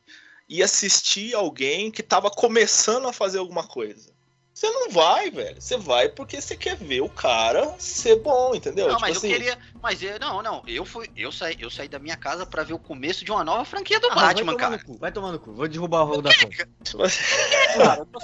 [0.49, 4.13] ir assistir alguém que tava começando a fazer alguma coisa?
[4.55, 5.61] Você não vai, velho.
[5.61, 8.85] Você vai porque você quer ver o cara ser bom, entendeu?
[8.87, 9.57] Não, tipo mas assim, eu queria.
[9.83, 10.63] Mas eu, não, não.
[10.65, 11.09] Eu fui.
[11.13, 13.99] Eu saí, eu saí da minha casa pra ver o começo de uma nova franquia
[13.99, 14.77] do Ah, Batman, vai tomar cara.
[14.77, 15.51] no cu, vai tomar no cu.
[15.51, 16.69] Vou derrubar o Raul da conta.
[16.85, 17.23] tipo assim,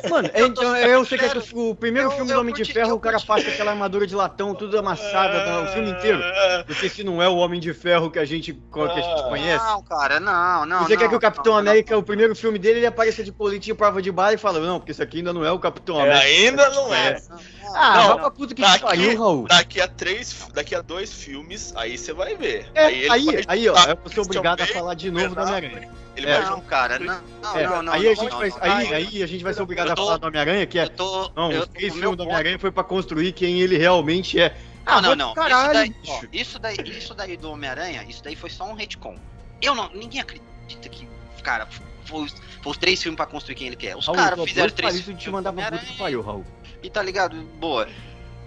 [0.10, 2.54] Mano, é, então, eu sei que é que o primeiro Eu- filme eu do Homem
[2.56, 5.92] de Ferro, eu o cara passa aquela armadura de latão, tudo amassada, tá, o filme
[5.92, 6.22] inteiro.
[6.66, 9.24] Porque se não é o Homem de Ferro que a gente, que a gente Ah.
[9.28, 9.66] conhece.
[9.66, 10.84] Não, cara, não, não.
[10.84, 13.34] Você quer não, que o Capitão não, América, o primeiro filme dele, ele apareça de
[13.34, 16.00] coletinho, prova de bala e fala, não, porque isso aqui ainda não é o Capitão
[16.00, 16.21] É, América.
[16.22, 17.08] Ainda não é.
[17.10, 17.30] conhece.
[17.30, 19.48] não, não, Ah, Não, vai pra puta que daqui- pariu, Raul.
[19.48, 22.70] Daqui a três, daqui a dois filmes, aí você vai ver.
[22.76, 25.42] É, ele aí, vai aí, ó, eu vou ser obrigado a falar de novo do
[25.42, 25.90] Homem-Aranha.
[26.18, 26.42] Ele É.
[26.42, 27.94] vai Não, cara, não, não, É, não, não.
[27.94, 30.06] aí a gente não, vai, aí, aí a gente vai ser obrigado Eu a tô-
[30.06, 30.88] falar do Homem-Aranha, que é.
[30.90, 31.32] tô.
[31.34, 34.50] Não, eu, os três filmes do Homem-Aranha foi pra construir quem ele realmente é.
[34.86, 35.34] Não, Ah, não, não.
[35.34, 38.74] Caralho, isso, daí, ó, isso daí, isso daí do Homem-Aranha, isso daí foi só um
[38.74, 39.16] retcon.
[39.62, 41.08] Eu não, ninguém acredita que,
[41.42, 41.66] cara,
[42.12, 43.96] foi, os- foi os três filmes pra construir quem ele quer.
[43.98, 46.46] Os caras fizeram três te filmes pra puta que Homem-Aranha pariu, Raul.
[46.84, 47.36] E tá ligado?
[47.60, 47.88] Boa.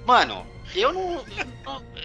[0.06, 1.24] Mano, eu não.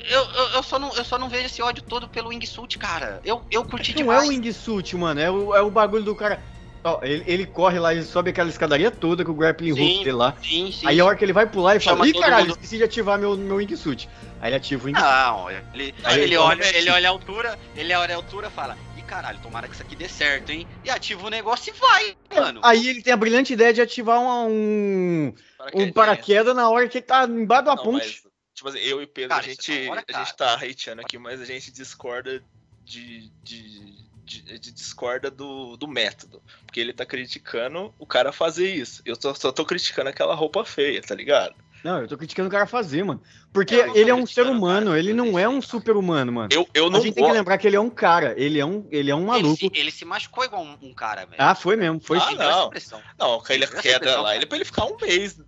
[0.09, 3.19] Eu, eu, eu, só não eu só não vejo esse ódio todo pelo Wingsuit, cara.
[3.25, 4.27] Eu, eu curti Não é demais.
[4.27, 6.41] o wingsuit, mano, é o, é o bagulho do cara.
[6.81, 9.97] Ó, ele, ele corre lá, ele sobe aquela escadaria toda com o grappling Sim, hook
[10.05, 10.33] dele lá.
[10.41, 10.87] Sim, sim.
[10.87, 13.19] Aí a hora que ele vai pular, Chama fala, ih, caralho, mundo- esqueci de ativar
[13.19, 14.07] meu, meu wingsuit.
[14.39, 15.05] Aí ele ativa o wingsuit.
[15.05, 18.51] Não, ele, Aí ele, ele olha, ele olha a altura, ele olha a altura e
[18.51, 18.77] fala,
[19.09, 20.67] caralho, tomara que isso aqui dê certo, hein?
[20.83, 22.61] E ativa o negócio e vai, mano.
[22.63, 25.33] Aí ele tem a brilhante ideia de ativar uma- um,
[25.73, 28.21] um paraquedas na hora que ele tá embaixo da ponte.
[28.23, 30.37] mas, tipo assim, eu e Pedro, Cara, a, isso gente, é da hora, a gente
[30.37, 32.43] tá hateando aqui, mas a gente discorda
[32.85, 33.31] de.
[33.43, 36.39] de, de- de- discorda do, do método.
[36.63, 39.01] Porque ele tá criticando o cara fazer isso.
[39.03, 41.55] Eu só, só tô criticando aquela roupa feia, tá ligado?
[41.83, 43.21] Não, eu tô criticando o cara fazer, mano.
[43.53, 45.79] Porque tô ele é um ser humano, cara, ele não é um criticando.
[45.81, 46.49] super-humano, mano.
[46.51, 48.65] Eu, eu A não gente tem que lembrar que ele é um cara, ele é
[48.65, 49.57] um, ele é um Ele maluco.
[49.57, 51.35] se, ele se machucou igual um, um cara, velho.
[51.41, 52.27] Ah, foi mesmo, foi Ah.
[52.29, 52.69] Ele não.
[53.17, 55.39] Não, Essa queda lá, ele é pra ele ficar um mês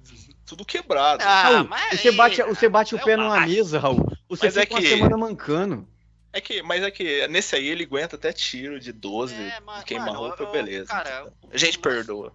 [0.45, 1.23] tudo quebrado.
[1.25, 3.47] Ah, Raul, mas você bate, aí, você bate o é pé o numa Batman.
[3.47, 4.05] mesa, Raul.
[4.27, 5.87] Você Mas é fica uma que- semana mancando.
[6.33, 9.83] É que, mas é que nesse aí ele aguenta até tiro de 12, É, ma-
[9.83, 10.87] queima mano, roupa, eu- beleza.
[10.87, 12.33] cara, a gente mas- perdoa.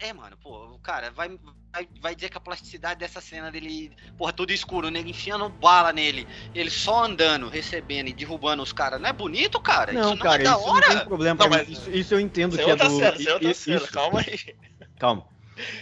[0.00, 1.28] É, mano, pô, o cara vai,
[1.72, 5.48] vai, vai dizer que a plasticidade dessa cena dele, porra, tudo escuro, o nego enfiando
[5.48, 9.92] bala nele, ele só andando, recebendo e derrubando os caras, não é bonito, cara?
[9.92, 10.86] Não, isso não cara, é da isso não hora?
[10.88, 11.64] tem problema pra Não, mim.
[11.68, 12.90] mas- Isso, isso eu entendo é que é do.
[12.90, 14.54] cena, isso é cena, isso- calma aí.
[14.98, 15.26] Calma.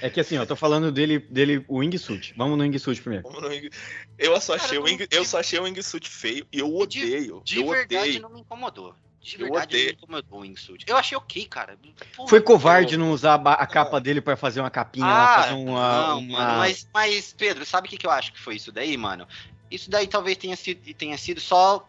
[0.03, 2.34] É que assim, ó, eu tô falando dele, dele o wingsuit.
[2.36, 3.22] Vamos no wingsuit primeiro.
[3.28, 3.70] Vamos no Wing-
[4.18, 6.74] Eu só Cara, achei, o não- Wing- eu só achei o Wingsuit feio e eu
[6.74, 7.40] odeio.
[7.44, 8.22] De eu verdade odeio.
[8.22, 8.92] não me incomodou.
[9.21, 9.93] De Eu verdade não odeio.
[9.93, 10.85] incomodou o wingsuit.
[10.87, 11.77] Eu achei ok, cara.
[12.16, 15.07] Porra, Foi covarde eu- não usar a, ba- a capa dele pra fazer uma capinha
[15.07, 16.07] lá, Ah, fazer uma.
[16.09, 18.71] não, uma- mano, mas, mas, Pedro, sabe o que, que eu acho que foi isso
[18.73, 19.27] daí, mano?
[19.71, 21.87] Isso daí talvez tenha sido, tenha sido só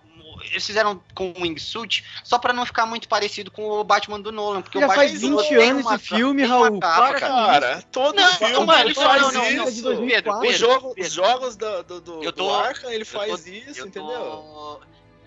[0.51, 4.31] eles fizeram com o wingsuit só pra não ficar muito parecido com o Batman do
[4.31, 4.61] Nolan.
[4.61, 6.79] Porque Já o faz Batman 20 tem anos uma- esse filme, Raul.
[6.79, 7.45] capa, Para, cara.
[7.59, 7.81] cara.
[7.91, 9.55] Todo Não, filme mano, ele não, faz não, não, isso.
[9.57, 10.49] não, de 2004.
[10.49, 11.07] Os, jogo- Pedro.
[11.07, 14.07] os jogos do, do, do tô- Arkham, ele faz tô- isso, eu entendeu?
[14.07, 14.79] tô,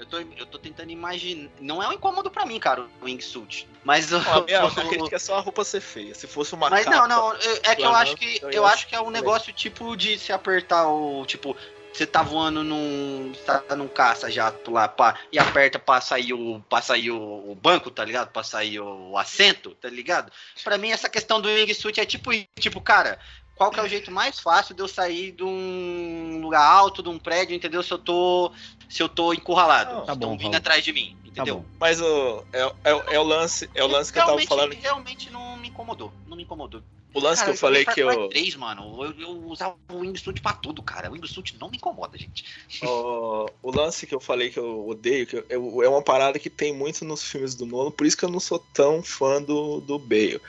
[0.02, 1.48] eu tô, eu tô tentando imaginar.
[1.60, 3.68] Não é um incômodo pra mim, cara, o wingsuit.
[3.84, 4.16] Mas o.
[4.16, 6.14] A minha, a crítica é só a roupa ser feia.
[6.14, 7.06] Se fosse uma Mas capa...
[7.06, 9.52] não, não, é é que eu Aham, acho que eu acho que é um negócio
[9.52, 11.56] tipo de se apertar o tipo
[11.92, 16.60] você tá voando num tá num caça jato lá pá, e aperta pra sair o
[16.68, 18.30] pra sair o, o banco, tá ligado?
[18.30, 20.32] Pra sair o, assento, tá ligado?
[20.64, 23.18] Pra mim essa questão do wingsuit é tipo tipo, cara,
[23.54, 27.08] qual que é o jeito mais fácil de eu sair de um lugar alto, de
[27.08, 27.82] um prédio, entendeu?
[27.82, 28.50] Se eu tô
[28.92, 30.56] se eu tô encurralado, Não, tá estão bom, vindo Raul.
[30.56, 31.56] atrás de mim, Tá entendeu?
[31.60, 31.64] bom.
[31.80, 34.74] Mas o, é, é, é o lance, é o lance que eu tava falando.
[34.74, 36.82] realmente não me incomodou, não me incomodou.
[37.14, 38.28] O lance Cara, que eu falei que eu.
[38.28, 41.10] 3, mano, eu, eu usava o wingsuit pra tudo, cara.
[41.10, 42.44] O wingsuit não me incomoda, gente.
[42.82, 46.48] o, o lance que eu falei que eu odeio, que eu- é uma parada que
[46.50, 49.80] tem muito nos filmes do Nolan, por isso que eu não sou tão fã do,
[49.80, 50.40] do Bale.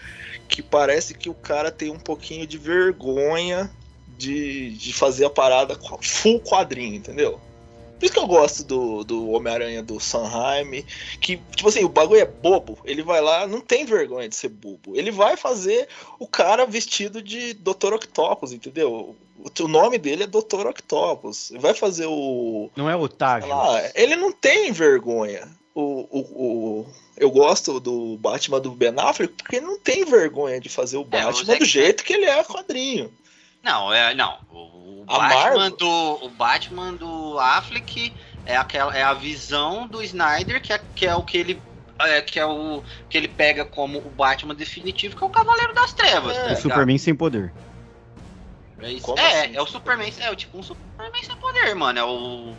[0.49, 3.69] Que parece que o cara tem um pouquinho de vergonha
[4.07, 7.41] de, de fazer a parada full quadrinho, entendeu?
[8.03, 10.83] Por isso que eu gosto do, do Homem-Aranha do Sanheim.
[11.21, 12.77] Que, tipo assim, o bagulho é bobo.
[12.83, 14.93] Ele vai lá, não tem vergonha de ser bobo.
[14.93, 15.87] Ele vai fazer
[16.19, 17.93] o cara vestido de Dr.
[17.93, 19.15] Octopus, entendeu?
[19.39, 20.67] O, o nome dele é Dr.
[20.67, 21.51] Octopus.
[21.51, 22.69] Ele vai fazer o.
[22.75, 23.47] Não é sei Otávio.
[23.47, 25.47] lá, ele não tem vergonha.
[25.73, 26.85] O, o, o-
[27.15, 30.99] eu gosto do Batman do Ben Affleck porque ele não tem vergonha de fazer o
[30.99, 33.09] É, o Batman Zack do jeito que ele é quadrinho.
[33.63, 34.13] Não, é.
[34.13, 34.37] Não.
[34.51, 35.77] O, o Batman Marvel?
[35.77, 36.25] do.
[36.25, 38.13] O Batman do Affleck
[38.45, 41.61] é, aquela, é a visão do Snyder, que é, que é o que ele.
[41.99, 45.73] É, que é o que ele pega como o Batman definitivo, que é o Cavaleiro
[45.73, 46.37] das Trevas.
[46.37, 46.55] É, tá O?
[46.57, 47.53] Superman sem poder.
[48.79, 49.55] É, é, assim?
[49.55, 51.99] é o Superman, é o tipo um Superman sem poder, mano.
[51.99, 52.55] É o.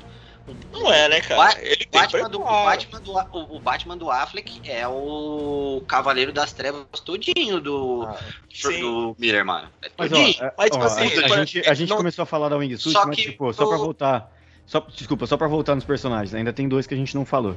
[0.47, 1.37] o- Não é, né, cara?
[1.55, 2.45] Ba- ele Batman do, o.
[2.45, 8.19] Batman do, o, o Batman do Affleck é o Cavaleiro das Trevas todinho do, Ah,
[8.63, 9.69] do Miller, mano.
[9.83, 10.45] É Mas, ó, todinho.
[10.45, 12.57] é- Mas, tipo ó, assim, a, a gente, a gente não- começou a falar da
[12.57, 14.31] Wingsuit, Só mas, tipo, só pra o- voltar.
[14.67, 16.35] Só, desculpa, só pra voltar nos personagens.
[16.35, 17.57] Ainda tem dois que a gente não falou.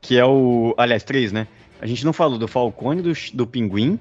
[0.00, 0.74] Que é o.
[0.76, 1.46] Aliás, três, né?
[1.80, 3.98] A gente não falou do Falcone, do, do Pinguim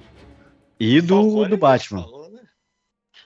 [0.79, 2.05] e do, Falcone do Batman.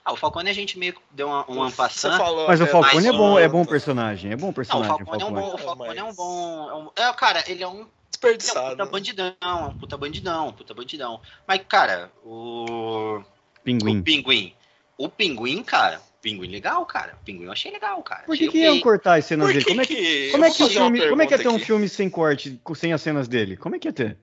[0.08, 2.46] Ah, o Falcone a gente meio que deu uma, uma passando.
[2.48, 4.32] Mas o Falcone é bom, é bom personagem.
[4.32, 4.88] É bom Não, o personagem.
[4.88, 5.50] Falcone é um bom.
[5.50, 6.70] O É, Falcone é um mas- bom.
[6.70, 8.70] É, um- é, cara, ele é um, ele é um Desperdiçado.
[8.70, 11.20] puta bandidão, é um puta bandidão, puta bandidão.
[11.46, 13.20] Mas, cara, o.
[13.62, 13.98] Pinguim.
[13.98, 14.54] O pinguim.
[14.96, 16.00] O pinguim, cara.
[16.22, 17.14] Pinguim legal, cara.
[17.24, 18.22] Pinguim eu achei legal, cara.
[18.22, 19.64] Por que, Achei que iam cortar as cenas dele?
[19.66, 21.08] Como é que, que- como é que uma filme.
[21.10, 21.66] Como é que ia ter um pergunta aqui.
[21.66, 23.56] filme sem corte, sem as cenas dele?
[23.58, 24.16] Como é que ia ter?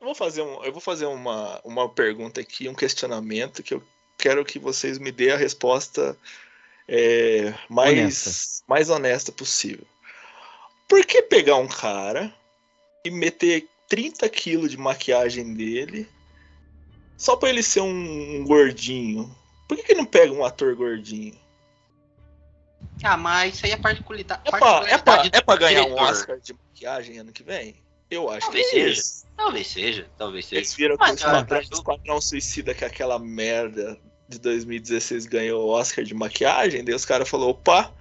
[0.00, 3.82] Eu vou fazer, um, eu vou fazer uma, uma pergunta aqui, um questionamento que eu
[4.20, 6.16] quero que vocês me dêem a resposta
[6.88, 8.64] é, mais, Honesta.
[8.68, 9.86] mais honesta possível.
[10.88, 12.32] Por que pegar um cara
[13.04, 16.08] e meter 30 quilos de maquiagem dele
[17.16, 19.34] só pra ele ser um, gordinho?
[19.68, 21.38] Por que, que não pega um ator gordinho?
[23.02, 25.84] Ah, mas isso aí é particular- É pra, é pra, particularidade é pra ganhar um
[25.84, 26.02] diretor.
[26.10, 27.76] Oscar de maquiagem ano que vem?
[28.10, 29.00] Eu acho Talvez que é seja.
[29.00, 29.26] isso.
[29.36, 30.60] Talvez seja, talvez seja.
[30.60, 33.96] Eles viram que Mas, o Esquadrão, cara, eu- Esquadrão Suicida, que é aquela merda
[34.30, 37.92] de 2016 ganhou o Oscar de maquiagem, daí os caras falaram, opa,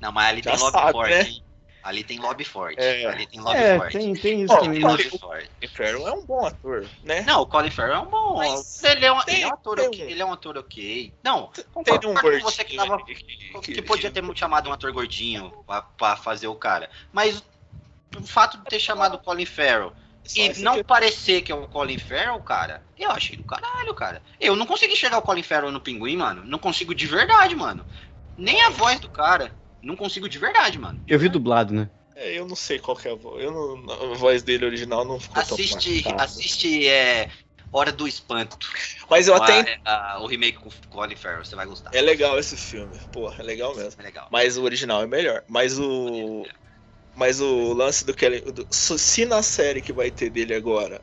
[0.00, 1.22] Não, mas ali Já tem lobby sabe, forte, né?
[1.22, 1.42] hein?
[1.80, 2.80] Ali tem lobby forte.
[2.80, 3.06] É.
[3.06, 3.92] Ali tem lobby É, forte.
[3.98, 4.80] tem, tem isso também.
[4.80, 5.50] Lobby forte.
[5.62, 7.20] Inferno é um bom ator, né?
[7.22, 8.36] Não, o Colin Farrell é um bom.
[8.36, 10.10] Mas ele, é um, tem- ele é um ator tem ok.
[10.10, 11.14] Ele é um ator ok.
[11.22, 13.14] Não, Tem concordo um com gordinho você que, tava, que,
[13.62, 16.90] que podia ter chamado um ator gordinho pra, pra fazer o cara.
[17.12, 17.42] Mas
[18.16, 19.94] o fato de ter chamado o Colin Farrell
[20.36, 24.22] e não aqui- parecer que é o Colin Farrell, cara, eu achei do caralho, cara.
[24.40, 26.44] Eu não consegui chegar ao Colin Farrell no Pinguim, mano.
[26.44, 27.86] Não consigo de verdade, mano.
[28.36, 29.52] Nem a voz do cara.
[29.82, 31.00] Não consigo de verdade, mano.
[31.06, 31.88] Eu vi dublado, né?
[32.16, 33.42] É, eu não sei qual que é a voz.
[33.42, 36.24] Eu não, a voz dele original não ficou Assiste, tão marcada.
[36.24, 37.28] assiste é,
[37.70, 38.56] Hora do Espanto.
[39.10, 39.78] Mas eu a- até.
[39.84, 41.90] a- o remake com o Colin Farrell, você vai gostar.
[41.94, 42.98] É legal esse filme.
[43.12, 44.00] Pô, é legal mesmo.
[44.00, 44.26] É legal.
[44.32, 45.44] Mas o original é melhor.
[45.46, 46.44] Mas o.
[47.18, 48.40] Mas o lance do Kelly.
[48.40, 51.02] do- se na série que vai ter dele agora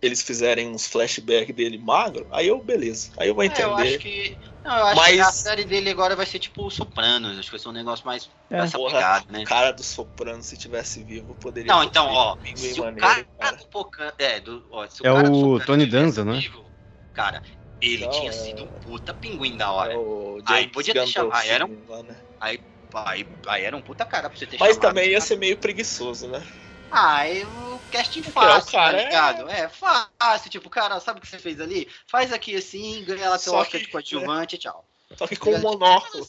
[0.00, 3.10] eles fizerem uns flashbacks dele magro, aí eu, beleza.
[3.16, 3.64] Aí eu vou É, entender.
[3.64, 4.38] eu acho que.
[4.62, 7.32] Não, eu acho Mas- que a série dele agora vai ser tipo o Sopranos.
[7.38, 8.30] Acho que vai ser um negócio mais.
[8.50, 8.58] É.
[8.58, 9.42] mais Porra, aplicado, né?
[9.42, 11.72] O cara do Soprano, se tivesse vivo, poderia.
[11.72, 12.36] Não, então, ó.
[12.54, 15.66] Se o maneiro, cara, do Pocan- É, do, ó, se É cara do o Sopranos
[15.66, 16.38] Tony Danza, né?
[16.38, 16.64] vivo,
[17.12, 17.42] Cara,
[17.80, 19.94] ele Não, tinha é- sido um puta pinguim da hora.
[19.94, 22.16] É o Aí podia Gandolfini aí era um- lá, né?
[22.38, 22.60] Aí,
[22.94, 24.80] aí, aí era um puta cara pra você ter Mas chamado.
[24.80, 26.46] também ia ser meio preguiçoso, né?
[26.90, 29.50] Ah, é o casting Porque fácil, o cara tá ligado?
[29.50, 29.68] É...
[29.68, 31.88] fácil, tipo, cara, sabe o que você fez ali?
[32.06, 34.84] Faz aqui assim, ganha lá Só Oscar que- de coadjuvante e tchau.
[35.16, 36.26] Só que com um monóculo.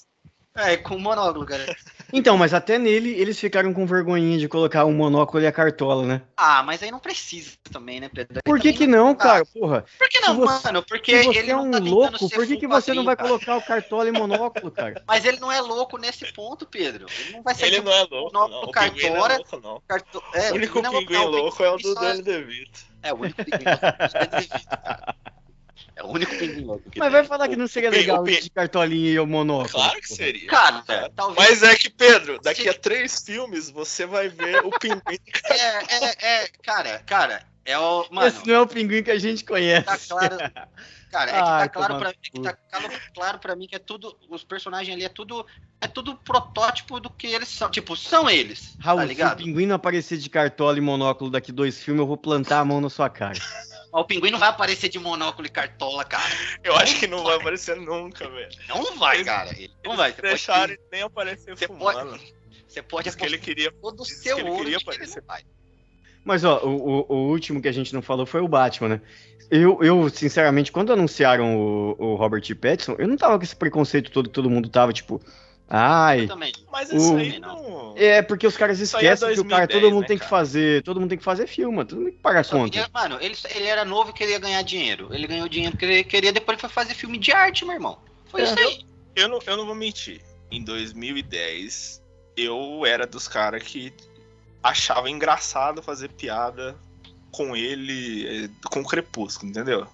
[0.56, 1.76] É, com monóculo, cara.
[2.14, 6.06] Então, mas até nele eles ficaram com vergonhinha de colocar o monóculo e a cartola,
[6.06, 6.22] né?
[6.38, 8.36] Ah, mas aí não precisa também, né, Pedro?
[8.38, 9.46] Aí Por que que não, cara?
[9.46, 9.84] Porra.
[9.98, 10.84] Por que não, você- mano?
[10.84, 13.16] Porque Se você ele é não um tá louco, por que, que você não vai
[13.16, 13.28] cara.
[13.30, 15.04] colocar o cartola e monóculo, cara?
[15.08, 17.06] Mas ele não é louco nesse ponto, Pedro.
[17.20, 18.46] Ele não vai ser Ele não é louco, não.
[18.46, 19.82] O não é Cartola- louco, não.
[19.88, 20.24] carto...
[20.34, 22.80] é, O único não pinguim não, louco é o do Danny DeVito.
[23.04, 23.86] É, o único pinguim louco.
[23.86, 25.28] É o
[26.04, 27.20] único pinguim louco que Mas tem.
[27.20, 29.70] vai falar que não seria o legal o de cartolinha e o monóculo.
[29.70, 30.48] Claro que seria.
[30.48, 31.12] Cara, Claro.
[31.16, 31.50] talvez.
[31.50, 35.20] Mas é que, Pedro, daqui a três filmes você vai ver o pinguim.
[35.46, 35.56] É,
[36.06, 38.06] é, é, cara, cara, é o.
[38.12, 39.86] Mano, Esse não é o pinguim que a gente conhece.
[39.86, 40.38] tá claro.
[41.10, 43.76] Cara, é que Ai, tá claro pra é que tá claro, claro pra mim que
[43.76, 44.18] é tudo.
[44.30, 45.46] Os personagens ali é tudo.
[45.80, 47.70] É tudo protótipo do que eles são.
[47.72, 48.76] Tipo, são eles.
[48.80, 49.38] Raul, tá se o ligado?
[49.44, 52.82] pinguim não aparecer de cartola e monóculo daqui dois filmes, eu vou plantar a mão
[52.82, 53.40] na sua cara.
[53.92, 56.24] Mas o pinguim não vai aparecer de monóculo e cartola, cara.
[56.64, 58.50] Eu acho que não vai aparecer nunca, velho.
[58.68, 59.50] Não vai, cara.
[59.52, 60.12] Ele Não vai.
[60.12, 62.20] Você Deixaram pode, ele nem aparecer Você fumando.
[62.68, 63.72] você pode que ele queria.
[63.72, 65.22] todo o seu que ele ouro queria de que ele aparecer.
[65.22, 65.44] não vai.
[66.24, 69.02] Mas, ó, o, o- último que a gente não falou foi o Batman, né?
[69.50, 74.12] Eu, eu sinceramente, quando anunciaram o, o Robert Pattinson, eu não tava com esse preconceito
[74.12, 75.22] todo que todo mundo tava, tipo,
[75.70, 76.28] ai.
[76.28, 76.52] também.
[76.72, 77.94] Mas isso O- aí não.
[77.98, 80.24] É, porque os caras é esquecem que o cara, 2010, todo mundo né, tem que
[80.24, 80.30] cara?
[80.30, 82.70] fazer, todo mundo tem que fazer filme, todo mundo tem que pagar Só conta.
[82.72, 85.10] queria- mano, ele, ele era novo e queria ganhar dinheiro.
[85.12, 87.98] Ele ganhou dinheiro porque ele queria, depois ele foi fazer filme de arte, meu irmão.
[88.28, 88.44] Foi É.
[88.46, 88.80] isso aí.
[89.16, 90.22] Eu não, eu não vou mentir.
[90.52, 92.02] Em 2010,
[92.36, 93.92] eu era dos caras que
[94.64, 96.76] achava engraçado fazer piada
[97.32, 99.88] com ele, eh, com o Crepúsculo, entendeu?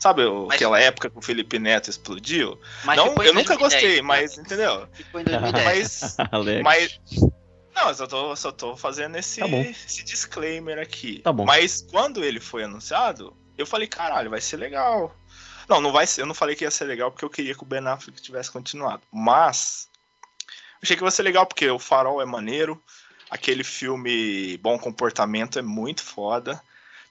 [0.00, 2.60] Sabe o- Mas- aquela época que o Felipe Neto explodiu?
[2.84, 4.02] Mas não, eu nunca 2010, gostei, né?
[4.02, 4.88] mas entendeu?
[4.92, 6.16] Ficou em 2010.
[6.62, 7.00] Mas, mas
[7.74, 11.20] não, eu só tô, só tô fazendo esse, Tá esse disclaimer aqui.
[11.20, 11.44] Tá bom.
[11.44, 15.14] Mas quando ele foi anunciado, eu falei, caralho, vai ser legal.
[15.68, 17.62] Não, não vai ser, eu não falei que ia ser legal porque eu queria que
[17.62, 19.02] o Ben Affleck tivesse continuado.
[19.12, 19.88] Mas
[20.82, 22.80] achei que ia ser legal porque o Farol é maneiro,
[23.28, 26.62] aquele filme Bom Comportamento é muito foda.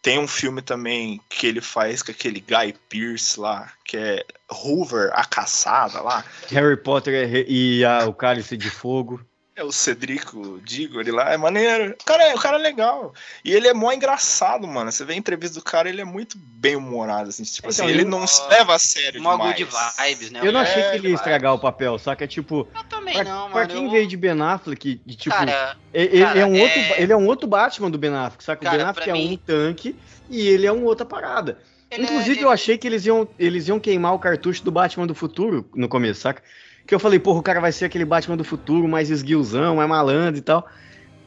[0.06, 5.10] Tem um filme também que ele faz com aquele Guy Pearce lá, que é Hoover,
[5.14, 6.24] a caçada lá.
[6.52, 9.20] Harry Potter e a- o Cálice de Fogo.
[9.56, 11.96] É o Cedrico Diggory lá, é maneiro.
[12.02, 13.14] O cara, é- o cara é legal.
[13.44, 14.92] E ele é mó engraçado, mano.
[14.92, 17.44] Você vê a entrevista do cara, ele é muito bem humorado, assim.
[17.44, 19.58] Tipo Então, assim, ele eu- não se leva a sério Mó demais.
[19.58, 20.42] good vibes, né?
[20.44, 22.28] Eu não É, achei que ele ia estragar o papel, saca?
[22.28, 23.74] Tipo, Eu também pra, não, pra mano.
[23.74, 26.62] quem eu- veio de Ben Affleck, de, tipo, Cara, e- ele, cara, é um é-
[26.62, 28.62] outro, ele é um outro Batman do Ben Affleck, saca?
[28.62, 29.96] Cara, o Ben Affleck é pra um mim- tanque
[30.30, 31.58] e ele é um outra parada.
[31.90, 35.08] ele Inclusive, é, eu achei que eles iam, eles iam queimar o cartucho do Batman
[35.08, 36.44] do futuro no começo, saca?
[36.86, 39.90] Que eu falei, porra, o cara vai ser aquele Batman do futuro, mais esguiozão, mais
[39.90, 40.68] malandro e tal.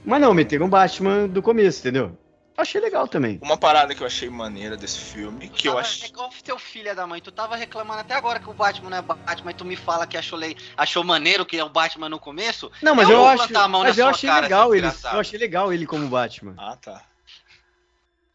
[0.05, 2.17] Mas não, meteram o Batman do começo, entendeu?
[2.57, 3.39] Achei legal também.
[3.41, 6.07] Uma parada que eu achei maneira desse filme, que eu achei.
[6.09, 8.97] É igual teu filho da mãe, tu tava reclamando até agora que o Batman não
[8.99, 10.57] é Batman, e tu me fala que achou, le...
[10.77, 12.71] achou maneiro que é o Batman no começo.
[12.83, 15.73] Não, mas Eu eu, acho, mas eu achei cara, legal seu ele, eu achei legal
[15.73, 16.55] ele como Batman.
[16.57, 17.03] Ah, tá.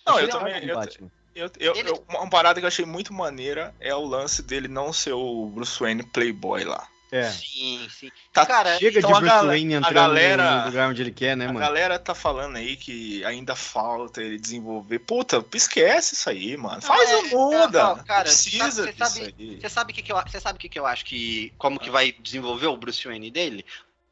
[0.06, 0.70] Não, Achei eu legal também.
[0.70, 1.12] Eu, Batman.
[1.36, 4.70] eu, eu- Ele- eu- uma parada que eu achei muito maneira é o lance dele
[4.70, 6.88] não ser o Bruce Wayne Playboy lá.
[7.14, 7.30] É.
[7.30, 8.12] Sim, sim.
[8.32, 11.02] Tá- Cara, Chega então de a Bruce gala- Wayne a entrando galera- no lugar onde
[11.04, 11.60] ele quer, né, A mano?
[11.60, 14.98] galera tá falando aí que ainda falta ele desenvolver.
[14.98, 16.76] Puta, esquece isso aí, mano.
[16.76, 17.80] Não, Faz é- ou muda.
[17.80, 19.60] é, ó, cara, Não precisa você disso sabe- aí.
[19.62, 21.54] Você sabe o que, que eu, você sabe o que, que eu acho que.
[21.58, 23.64] Como que vai desenvolver o Bruce Wayne dele?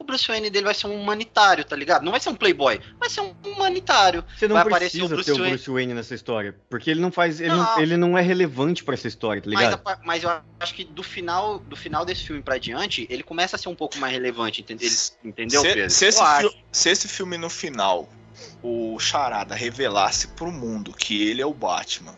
[0.02, 2.02] O Bruce Wayne dele vai ser um humanitário, tá ligado?
[2.04, 4.26] Não vai ser um playboy, vai ser um humanitário.
[4.36, 5.52] Você não vai aparecer precisa o Bruce ter o Wayne.
[5.56, 7.80] Bruce Wayne nessa história, porque ele não faz, ele não, Não.
[7.80, 9.80] ele não é relevante pra essa história, tá Mas, ligado?
[9.80, 13.56] pa- mas eu acho que do final, do final desse filme pra diante, ele começa
[13.58, 15.90] a ser um pouco mais relevante, entende- ele- entendeu, se, Pedro?
[15.92, 16.20] se esse
[16.72, 18.10] se esse filme no final,
[18.64, 22.18] o Charada revelasse pro mundo que ele é o Batman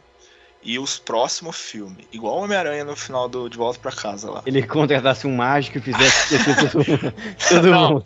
[0.64, 4.44] e os próximos filmes, igual o Homem-Aranha no final do De Volta pra Casa lá.
[4.46, 6.38] Ele contratasse um mágico e fizesse
[7.50, 8.06] todo, mundo.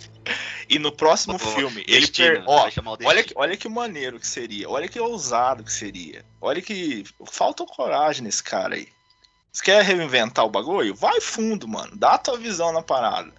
[0.67, 2.43] E no próximo Pô, filme, ele per...
[2.47, 2.69] ó,
[3.03, 6.25] olha que, olha que maneiro que seria, olha que ousado que seria.
[6.41, 8.87] Olha que falta coragem nesse cara aí.
[9.51, 10.93] Você quer reinventar o bagulho?
[10.93, 11.95] Vai fundo, mano.
[11.95, 13.31] Dá a tua visão na parada.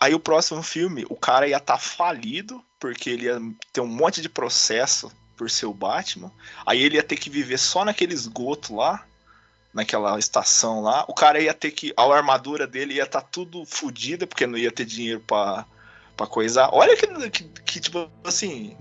[0.00, 3.38] Aí o próximo filme, o cara ia estar falido, porque ele ia
[3.72, 6.30] ter um monte de processo por ser o Batman.
[6.66, 9.06] Aí ele ia ter que viver só naquele esgoto lá,
[9.72, 11.06] naquela estação lá.
[11.08, 11.94] O cara ia ter que.
[11.96, 15.64] A armadura dele ia estar tudo fodida, porque não ia ter dinheiro pra,
[16.14, 16.68] pra coisar.
[16.74, 18.76] Olha que, que, que, tipo assim.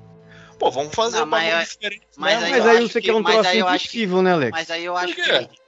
[0.60, 2.08] Pô, vamos fazer Não, um mas bagulho eu- diferente.
[2.18, 4.52] mas aí Mas eu aí acho você que- quer um troço que- impossível, né, Alex?
[4.52, 5.22] Mas aí eu acho que.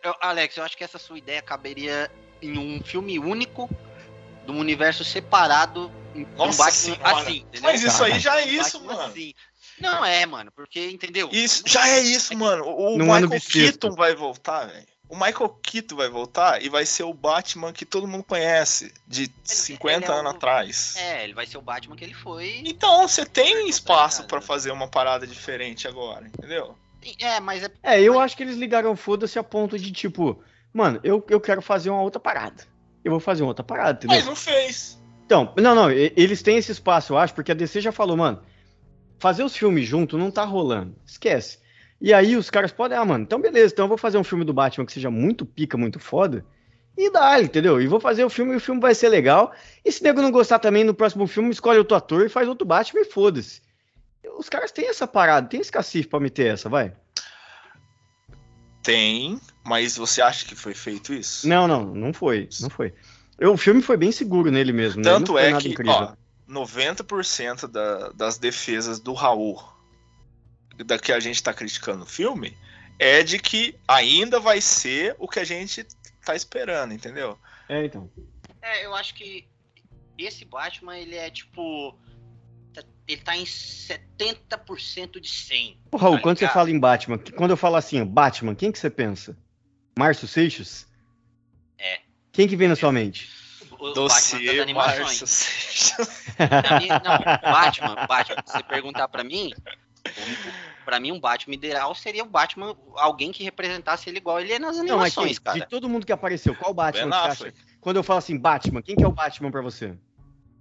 [0.03, 2.11] eu- Alex, eu acho que essa sua ideia caberia
[2.41, 3.69] em um filme único,
[4.45, 7.45] de um universo separado, em um Nossa Batman assim?
[7.61, 9.07] Mas isso aí já é isso, Batman mano.
[9.09, 9.33] assim.
[9.79, 11.29] Não é, mano, porque, entendeu?
[11.31, 12.65] Isso, já é isso, mano.
[12.65, 13.41] O, Não é Michael.
[13.41, 14.85] Keaton vai voltar, velho.
[15.09, 19.23] o Michael Keaton vai voltar e vai ser o Batman que todo mundo conhece, de
[19.23, 20.35] ele, 50 ele é anos o...
[20.35, 20.95] atrás.
[20.97, 22.61] É, ele vai ser o Batman que ele foi.
[22.65, 26.75] Então, você tem espaço para fazer uma parada diferente agora, entendeu?
[27.19, 27.69] É, mas é.
[27.81, 30.41] É, eu acho que eles ligaram foda-se a ponto de tipo,
[30.71, 32.63] mano, eu, eu quero fazer uma outra parada.
[33.03, 34.17] Eu vou fazer uma outra parada, entendeu?
[34.17, 35.01] Mas não fez.
[35.25, 38.41] Então, não, não, eles têm esse espaço, eu acho, porque a DC já falou, mano,
[39.21, 40.95] fazer os filmes junto não tá rolando.
[41.05, 41.59] Esquece.
[42.01, 44.43] E aí os caras podem, ah, mano, então beleza, então eu vou fazer um filme
[44.43, 46.43] do Batman que seja muito pica, muito foda.
[46.97, 47.79] E dá, entendeu?
[47.79, 49.53] E vou fazer o filme e o filme vai ser legal.
[49.85, 52.65] E se nego não gostar também no próximo filme, escolhe outro ator e faz outro
[52.65, 53.61] Batman e foda-se.
[54.37, 56.91] Os caras têm essa parada, tem esse cacife pra meter essa, vai.
[58.81, 61.47] Tem, mas você acha que foi feito isso?
[61.47, 62.49] Não, não, não foi.
[62.59, 62.91] Não foi.
[63.39, 65.03] O filme foi bem seguro nele mesmo.
[65.03, 65.09] Né?
[65.11, 65.51] Tanto né?
[65.51, 65.93] é que, incrível.
[65.93, 66.13] ó,
[66.51, 69.63] 90% da, das defesas do Raul
[70.83, 72.57] da que a gente está criticando o filme
[72.99, 75.85] é de que ainda vai ser o que a gente
[76.25, 77.37] tá esperando, entendeu?
[77.69, 78.09] É, então.
[78.61, 79.47] É, eu acho que
[80.17, 81.97] esse Batman, ele é tipo.
[83.07, 85.81] Ele tá em 70% de 100.
[85.91, 88.79] Ô, Raul, tá quando você fala em Batman, quando eu falo assim, Batman, quem que
[88.79, 89.37] você pensa?
[89.97, 90.87] Márcio Seixas?
[91.77, 91.99] É.
[92.31, 93.29] Quem que vem na sua mente?
[93.81, 96.23] O Dossiê Márcio Seixas.
[96.37, 99.51] não, Batman, Batman, se você perguntar pra mim,
[100.85, 104.59] para mim, um Batman ideal seria o Batman, alguém que representasse ele igual ele é
[104.59, 105.59] nas animações, não, cara.
[105.59, 107.53] De todo mundo que apareceu, qual Batman você acha?
[107.79, 109.97] Quando eu falo assim, Batman, quem que é o Batman para você?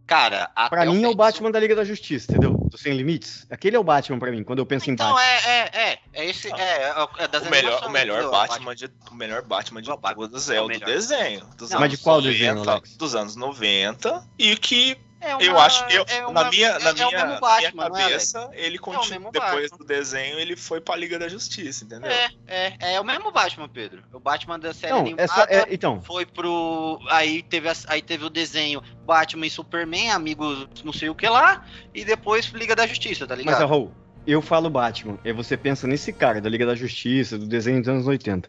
[0.07, 2.59] Cara, pra mim é o Batman da Liga da Justiça, entendeu?
[2.71, 3.47] Do Sem Limites.
[3.51, 5.39] Aquele é o Batman pra mim, quando eu penso então, em Batman.
[5.39, 5.99] Então, é, é, é.
[6.13, 6.53] É esse.
[6.53, 10.61] É, é das o melhor, o melhor Batman, de, o melhor Batman de todos é
[10.61, 11.47] o do desenho.
[11.57, 12.97] Dos Não, mas de qual 90, desenho, Alex?
[12.97, 14.25] Dos anos 90.
[14.39, 17.91] E que é uma, eu acho que é uma, na minha, na é minha, Batman,
[17.91, 19.31] minha cabeça, ele continua.
[19.31, 19.79] depois Batman.
[19.79, 22.11] do desenho, ele foi pra Liga da Justiça, entendeu?
[22.11, 24.03] É, é, é o mesmo Batman, Pedro.
[24.13, 26.01] O Batman da série não, animada essa, é, então.
[26.01, 26.99] foi pro.
[27.11, 31.29] Aí teve, a, aí teve o desenho Batman e Superman, amigos não sei o que
[31.29, 33.61] lá, e depois Liga da Justiça, tá ligado?
[33.61, 33.93] Mas, Raul,
[34.27, 37.89] eu falo Batman, e você pensa nesse cara da Liga da Justiça, do desenho dos
[37.89, 38.49] anos 80.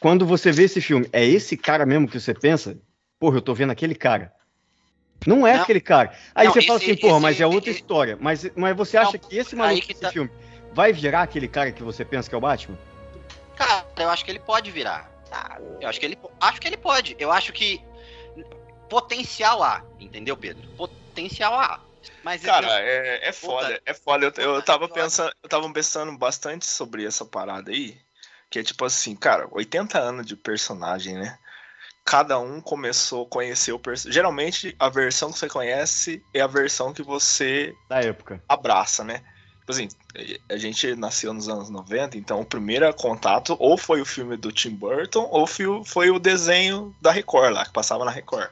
[0.00, 2.76] Quando você vê esse filme, é esse cara mesmo que você pensa?
[3.18, 4.32] Porra, eu tô vendo aquele cara.
[5.26, 5.62] Não é não.
[5.62, 6.12] aquele cara.
[6.34, 8.18] Aí não, você esse, fala assim, porra, mas é outra esse, história.
[8.20, 10.10] Mas, mas você acha que esse maluco desse tá...
[10.10, 10.30] filme
[10.72, 12.78] vai virar aquele cara que você pensa que é o Batman?
[13.56, 15.10] Cara, eu acho que ele pode virar.
[15.30, 17.16] Ah, eu acho que ele, acho que ele pode.
[17.18, 17.82] Eu acho que
[18.88, 20.68] potencial há, entendeu, Pedro?
[20.76, 21.80] Potencial há.
[22.22, 24.32] Mas cara, é, é foda, puta, é foda.
[24.36, 27.96] Eu, eu tava pensando, eu tava pensando bastante sobre essa parada aí,
[28.50, 31.38] que é tipo assim, cara, 80 anos de personagem, né?
[32.04, 34.12] Cada um começou a conhecer o personagem.
[34.12, 39.22] Geralmente, a versão que você conhece é a versão que você da época abraça, né?
[39.60, 39.88] Tipo assim,
[40.48, 44.50] a gente nasceu nos anos 90, então o primeiro contato ou foi o filme do
[44.50, 48.50] Tim Burton ou foi o desenho da Record lá, que passava na Record.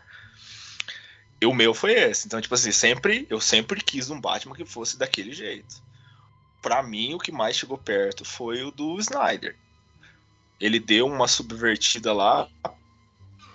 [1.40, 2.28] E o meu foi esse.
[2.28, 5.82] Então, tipo assim, sempre eu sempre quis um Batman que fosse daquele jeito.
[6.62, 9.56] Para mim, o que mais chegou perto foi o do Snyder.
[10.60, 12.46] Ele deu uma subvertida lá,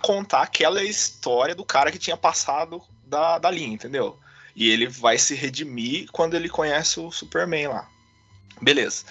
[0.06, 4.16] contar aquela história do cara que tinha passado da, da linha, entendeu?
[4.54, 7.88] E ele vai se redimir quando ele conhece o Superman lá.
[8.62, 9.04] Beleza.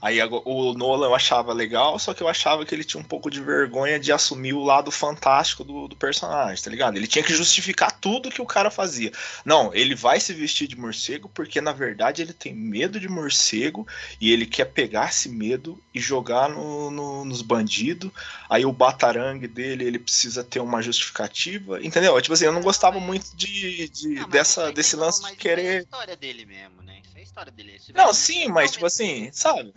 [0.00, 3.30] Aí o Nolan eu achava legal, só que eu achava que ele tinha um pouco
[3.30, 6.96] de vergonha de assumir o lado fantástico do, do, personagem, tá ligado?
[6.96, 9.10] Ele tinha que justificar tudo que o cara fazia.
[9.46, 13.86] Não, ele vai se vestir de morcego porque na verdade ele tem medo de morcego
[14.20, 18.10] e ele quer pegar esse medo e jogar no, no, nos bandidos.
[18.50, 22.20] Aí o batarangue dele ele precisa ter uma justificativa, entendeu?
[22.20, 25.64] Tipo assim, eu não gostava muito de, de não, dessa, desse lance de querer.
[25.64, 27.00] É a história dele mesmo, né?
[27.24, 27.80] É história dele.
[27.94, 29.72] Não, sim, mas tipo assim, sabe?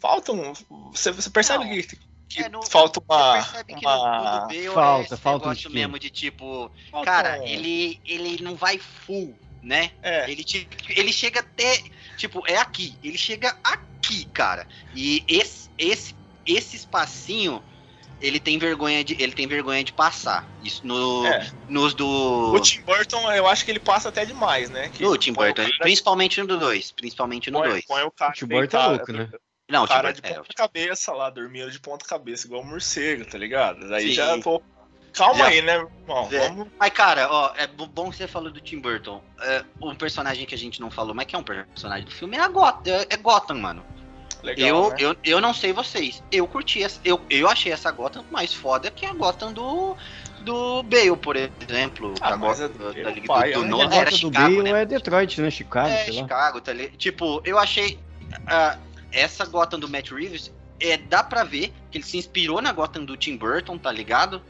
[0.00, 0.52] falta um.
[0.90, 1.98] Você, você percebe não, que,
[2.28, 3.36] que é, no, falta uma.
[3.36, 4.48] Você percebe que uma...
[4.74, 6.70] falta, é falta um mesmo de tipo.
[6.90, 7.46] Falta cara, um...
[7.46, 9.92] ele, ele não vai full, né?
[10.02, 10.28] É.
[10.28, 10.44] Ele,
[10.88, 11.84] ele chega até.
[12.16, 12.98] Tipo, é aqui.
[13.04, 14.66] Ele chega aqui, cara.
[14.94, 17.62] E esse, esse, esse espacinho
[18.20, 21.50] ele tem vergonha de ele tem vergonha de passar isso no é.
[21.68, 25.16] nos do o Tim Burton eu acho que ele passa até demais né que no
[25.16, 29.30] Tim Burton principalmente no 2 principalmente no 2 o Tim Burton é louco né
[29.70, 33.24] não, cara tipo, de ponta é, cabeça lá, dormindo de ponta cabeça, igual um morcego,
[33.24, 33.88] tá ligado?
[33.88, 34.14] Daí Sim.
[34.14, 34.60] já tô.
[35.12, 35.46] Calma já...
[35.46, 36.28] aí, né, irmão?
[36.30, 36.48] É.
[36.48, 36.68] Vamos...
[36.78, 39.22] Mas, cara, ó, é bom que você falou do Tim Burton.
[39.40, 42.36] É, um personagem que a gente não falou, mas que é um personagem do filme,
[42.36, 43.84] é, a Gotham, é, é Gotham, mano.
[44.42, 44.96] Legal, eu, né?
[44.98, 46.22] eu, eu não sei vocês.
[46.30, 47.00] Eu curti essa.
[47.04, 49.96] Eu, eu achei essa Gotham mais foda que a Gotham do.
[50.40, 52.14] Do Bale, por exemplo.
[52.18, 54.82] Ah, a Gotham do, da pai, do, do, do, era Chicago, do Bale né?
[54.82, 55.50] é Detroit, né?
[55.50, 55.88] Chicago.
[55.88, 56.88] É, Chicago, tá ali.
[56.96, 57.98] Tipo, eu achei.
[58.32, 58.78] Uh,
[59.12, 60.50] essa Gotham do Matt Reeves,
[60.80, 64.42] é, dá pra ver que ele se inspirou na Gotham do Tim Burton, tá ligado?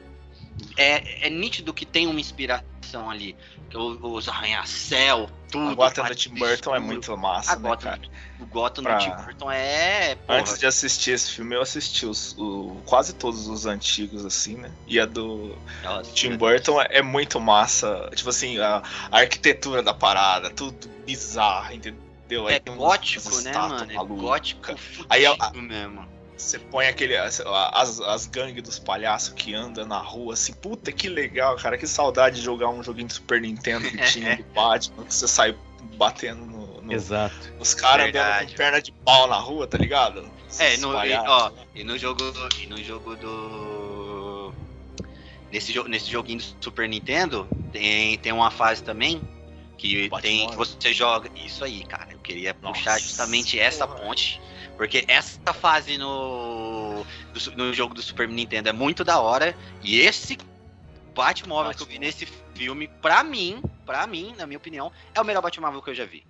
[0.76, 3.36] É, é nítido que tem uma inspiração ali.
[3.74, 5.70] Os arranha-céu, tudo.
[5.70, 8.00] A Gotham do Tim Burton é muito massa, a né, Gotham, cara?
[8.40, 10.14] O Gotham Pra- do Tim Burton é.
[10.16, 14.56] Porra, Antes de assistir esse filme, eu assisti os, o- quase todos os antigos, assim,
[14.56, 14.72] né?
[14.88, 18.10] E a do nossa, Tim Burton é, é muito massa.
[18.14, 22.48] Tipo assim, a, a arquitetura da parada, tudo bizarro, entendeu?
[22.48, 23.90] É gótico, né, mano?
[23.92, 24.72] É gótico
[25.08, 26.08] Aí a- mesmo.
[26.40, 27.16] Você põe aquele.
[27.16, 27.40] As,
[27.72, 31.76] as, as gangues dos palhaços que andam na rua, assim, puta que legal, cara.
[31.76, 35.28] Que saudade de jogar um joguinho de Super Nintendo que tinha do Batman, que você
[35.28, 35.56] sai
[35.96, 37.34] batendo no, no- Exato.
[37.58, 40.28] os caras andando com perna de pau na rua, tá ligado?
[40.58, 42.20] É, no, e, ó, e no jogo.
[42.60, 44.52] E no jogo do.
[45.52, 49.20] Nesse, jo nesse joguinho do Super Nintendo, tem, tem uma fase também
[49.76, 51.30] que tem que você joga.
[51.34, 52.08] Isso aí, cara.
[52.12, 54.00] Eu queria puxar Nossa, justamente essa porra.
[54.00, 54.40] ponte.
[54.81, 57.05] Porque essa fase no,
[57.35, 59.55] do no jogo do Super Nintendo é muito da hora.
[59.82, 60.39] E esse
[61.15, 62.24] Batmóvel que eu vi nesse
[62.55, 66.07] filme, pra mim, pra mim, na minha opinião, é o melhor Batmóvel que eu já
[66.07, 66.24] vi.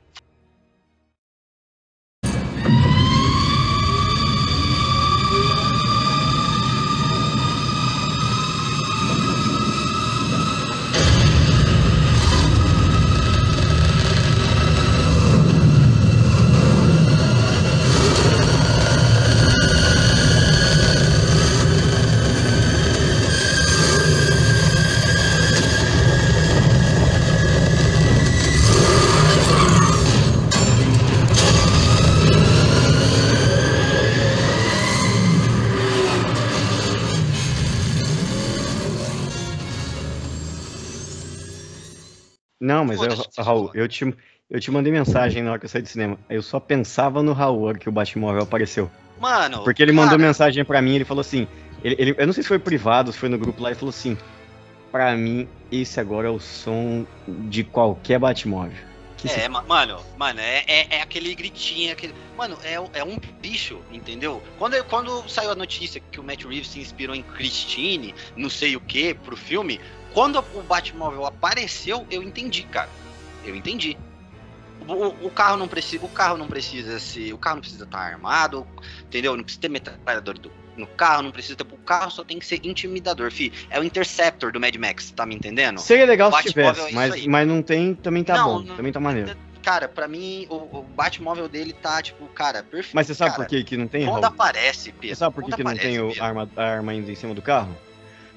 [42.70, 44.14] Não, mas eu, Raul, eu te,
[44.48, 46.18] eu te mandei mensagem na hora que eu saí do cinema.
[46.28, 48.90] Eu só pensava no Raul hora que o Batmóvel apareceu.
[49.18, 49.62] Mano.
[49.64, 51.46] Porque ele mandou cara, mensagem pra mim, ele falou assim,
[51.82, 53.90] ele, ele- eu não sei se foi privado, se foi no grupo lá, ele falou
[53.90, 54.16] assim,
[54.92, 58.78] pra mim, esse agora é o som de qualquer Batmóvel.
[59.16, 62.14] Que É, ma- mano, mano, é, é, é aquele gritinho, aquele.
[62.38, 64.42] Mano, é, é um bicho, entendeu?
[64.58, 68.76] Quando, quando saiu a notícia que o Matt Reeves se inspirou em Christine, não sei
[68.76, 69.78] o que, pro filme,
[70.12, 72.88] quando o Batmóvel apareceu, eu entendi, cara.
[73.44, 73.96] Eu entendi.
[74.88, 76.04] O, o- carro não precisa.
[76.04, 77.32] O carro não precisa ser.
[77.32, 78.66] O carro não precisa estar armado,
[79.04, 79.36] entendeu?
[79.36, 81.64] Não precisa ter metralhador do- no carro, não precisa ter.
[81.64, 83.52] O carro só tem que ser intimidador, fi.
[83.70, 85.78] É o Interceptor do Mad Max, tá me entendendo?
[85.78, 87.28] Seria legal se é tivesse, isso mas, aí.
[87.28, 89.36] mas não tem, também tá Não, bom, não- também tá maneiro.
[89.62, 92.94] Cara, pra mim, o, o Batmóvel dele tá, tipo, cara, perfeito.
[92.94, 95.08] Mas você sabe cara, por que que não tem, Quando aparece, Pedro.
[95.08, 97.42] Você sabe por que, que não tem o arma, a arma ainda em cima do
[97.42, 97.76] carro?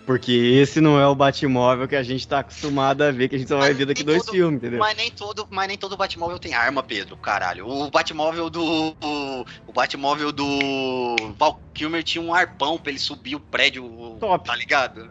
[0.05, 3.39] Porque esse não é o Batmóvel que a gente tá acostumado a ver, que a
[3.39, 4.79] gente só vai ver daqui dois todo- filmes, entendeu?
[4.79, 7.67] Mas nem todo, mas nem todo Batmóvel tem arma, Pedro, caralho.
[7.67, 8.63] O Batmóvel do.
[9.01, 11.15] O, o Batmóvel do.
[11.37, 14.17] Val Kilmer tinha um arpão pra ele subir o prédio.
[14.19, 14.45] Top.
[14.45, 15.09] Tá ligado?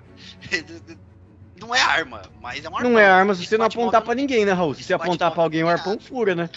[1.59, 2.91] Não é arma, mas é um arpão.
[2.91, 4.75] Não é arma se Esse você não apontar pra ninguém, né, Raul?
[4.75, 6.51] Se você apontar pra alguém, o é arpão fura, né?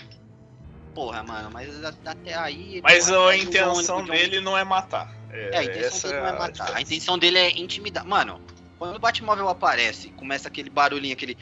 [0.96, 2.80] Porra, mano, mas a- até aí.
[2.82, 5.14] Mas porra, a intenção John- o John- dele não é matar.
[5.30, 6.48] É, a intenção dele não é a matar.
[6.48, 6.82] A diferença.
[6.82, 8.06] intenção dele é intimidar.
[8.06, 8.40] Mano,
[8.80, 11.38] quando o Batmóvel aparece, começa aquele barulhinho, aquele.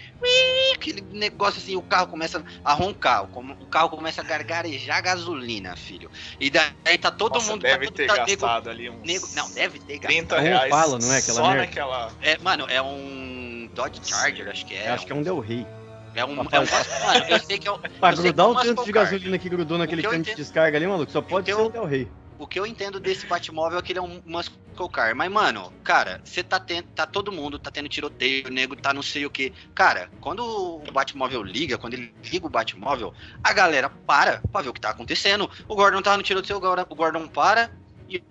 [0.73, 3.23] Aquele negócio assim, o carro começa a roncar.
[3.25, 6.09] O carro começa a gargarejar gasolina, filho.
[6.39, 7.61] E daí tá todo Nossa, mundo.
[7.61, 10.43] deve tá, ter tá, nego- gastado ali uns nego- não, deve ter 30 É um
[10.43, 11.61] reais não é aquela só merda?
[11.65, 12.11] naquela...
[12.21, 14.89] É, mano, é um Dodge Charger, acho que é.
[14.89, 15.65] Eu acho que é um Del Rey.
[16.15, 16.35] É um.
[16.35, 16.71] Rapaz.
[16.71, 17.77] é um- mano, eu sei que é um.
[17.79, 20.43] Pra grudar é o tanto de gasolina que grudou naquele que eu cano de entendo-
[20.43, 22.07] descarga ali, maluco, só pode ser um Del Rey.
[22.39, 24.57] O que eu entendo desse Batmóvel é que ele é um muscle
[24.91, 25.15] car.
[25.15, 26.87] Mas, mano, cara, você tá tendo.
[26.89, 29.53] Tá todo mundo, tá tendo tiroteio, o nego tá não sei o que.
[29.73, 33.13] Cara, quando o Batmóvel liga, quando ele liga o Batmóvel,
[33.43, 35.49] a galera para pra ver o que tá acontecendo.
[35.67, 37.71] O Gordon tava no tiroteio, o o Gordon para.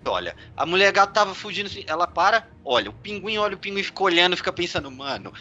[0.05, 3.83] Olha, a mulher gato tava fugindo assim, ela para, olha, o pinguim olha o pinguim,
[3.83, 5.33] fica olhando, fica pensando, mano,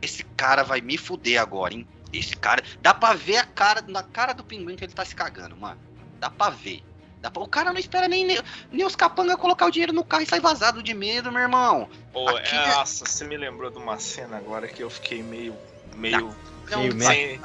[0.00, 1.86] esse cara vai me fuder agora, hein?
[2.12, 2.62] Esse cara.
[2.80, 5.78] Dá pra ver a cara, na cara do pinguim que ele tá se cagando, mano.
[6.18, 6.82] Dá pra ver.
[7.20, 8.38] Dá pra- O cara não espera nem, nem,
[8.70, 11.88] nem os capanga colocar o dinheiro no carro e sair vazado de medo, meu irmão.
[12.12, 15.22] Pô, Aqui é, é- nossa, você me lembrou de uma cena agora que eu fiquei
[15.22, 15.58] meio...
[15.94, 16.36] meio...
[16.70, 17.40] Não, Meio não, sem-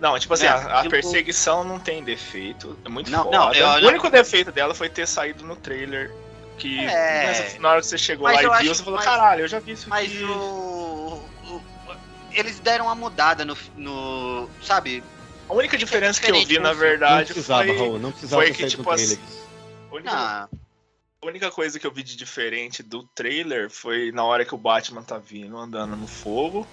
[0.00, 2.78] Não, tipo assim, É, a, a tipo- perseguição não tem defeito.
[2.84, 3.36] É muito Não, foda.
[3.38, 6.12] não, eu- o único defeito dela foi ter saído no trailer.
[6.58, 7.26] Que É.
[7.26, 9.40] mas na hora que você chegou Mas lá e viu, acho- você falou, mas- caralho,
[9.42, 10.24] eu já vi isso Mas aqui.
[10.24, 11.60] o, o-
[12.32, 13.56] Eles deram uma mudada no.
[13.76, 15.02] no sabe?
[15.48, 16.64] A única diferença que eu vi, na filme.
[16.68, 17.76] Não verdade, precisava, foi.
[17.76, 19.34] Raul, não precisava foi que, tipo assim, trailer.
[19.90, 20.48] A única, Ah,
[21.22, 24.58] a única coisa que eu vi de diferente do trailer foi na hora que o
[24.58, 26.66] Batman tá vindo andando no fogo.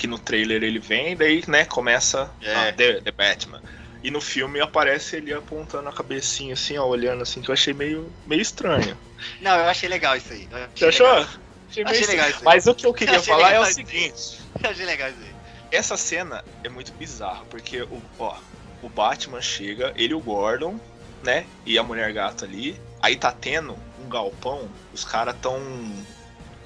[0.00, 2.54] Que no trailer ele vem, daí, né, começa É.
[2.54, 3.60] ah, the, the Batman.
[4.02, 7.74] E no filme aparece ele apontando a cabecinha assim, ó, olhando assim, que eu achei
[7.74, 8.96] meio, meio estranho.
[9.42, 10.48] Não, eu achei legal isso aí.
[10.74, 11.06] Você achou?
[11.06, 12.44] Achei, achei legal isso aí.
[12.46, 14.40] Mas o que eu queria eu falar é o seguinte.
[14.64, 15.34] Eu achei legal isso aí.
[15.70, 18.38] Essa cena é muito bizarra, porque o, ó,
[18.80, 20.80] o Batman chega, ele e o Gordon,
[21.22, 21.44] né?
[21.66, 22.80] E a mulher gato ali.
[23.02, 25.60] Aí tá tendo um galpão, os caras tão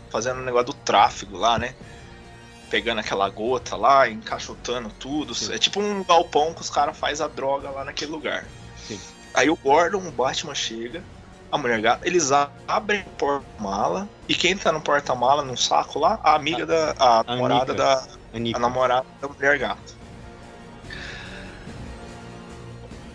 [0.09, 1.75] fazendo um negócio do tráfego lá, né?
[2.75, 5.33] Pegando aquela gota lá, encaixotando tudo.
[5.33, 5.55] Sim.
[5.55, 8.45] É tipo um galpão que os caras fazem a droga lá naquele lugar.
[8.77, 8.99] Sim.
[9.33, 11.01] Aí o Gordon, o Batman chega,
[11.53, 12.33] a mulher gata, eles
[12.67, 14.09] abrem o porta-mala.
[14.29, 16.19] E quem tá no porta-mala, num saco lá?
[16.21, 16.97] A amiga da.
[16.99, 18.09] A, a namorada da.
[18.33, 19.95] A namorada da mulher gata.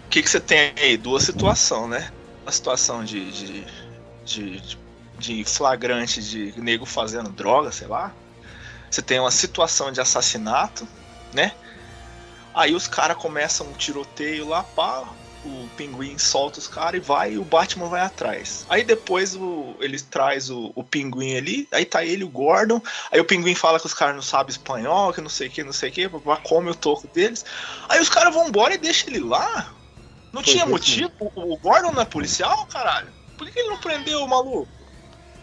[0.05, 0.95] O que, que você tem aí?
[0.95, 2.13] Duas situações, né?
[2.45, 3.67] A situação de, de,
[4.23, 4.77] de,
[5.17, 8.13] de flagrante de nego fazendo droga, sei lá.
[8.89, 10.87] Você tem uma situação de assassinato,
[11.33, 11.53] né?
[12.53, 15.07] Aí os caras começam um tiroteio lá, pá,
[15.45, 18.65] o pinguim solta os caras e vai, e o Batman vai atrás.
[18.67, 23.19] Aí depois o, ele traz o, o pinguim ali, aí tá ele, o Gordon, aí
[23.19, 25.73] o pinguim fala que os caras não sabem espanhol, que não sei o que, não
[25.73, 26.09] sei o que,
[26.43, 27.45] come o toco deles.
[27.87, 29.71] Aí os caras vão embora e deixam ele lá.
[30.33, 31.11] Não Foi tinha motivo?
[31.19, 33.09] O, o Gordon não é policial, caralho?
[33.37, 34.67] Por que ele não prendeu o maluco?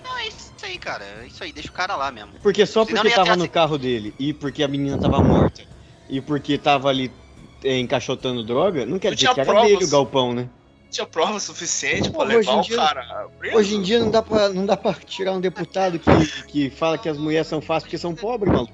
[0.04, 1.04] Não, é isso aí, cara.
[1.04, 2.32] É isso aí, deixa o cara lá mesmo.
[2.42, 5.62] Porque só porque tava no carro dele e porque a menina tava morta
[6.08, 7.12] e porque tava ali
[7.64, 10.48] encaixotando droga, não quer dizer que era provas, dele o galpão, né?
[10.90, 13.56] Tinha prova suficiente Pô, pra levar dia, o cara preso.
[13.56, 16.96] Hoje em dia não dá pra, não dá pra tirar um deputado que, que fala
[16.96, 18.68] que as mulheres são fáceis porque são pobres, mano.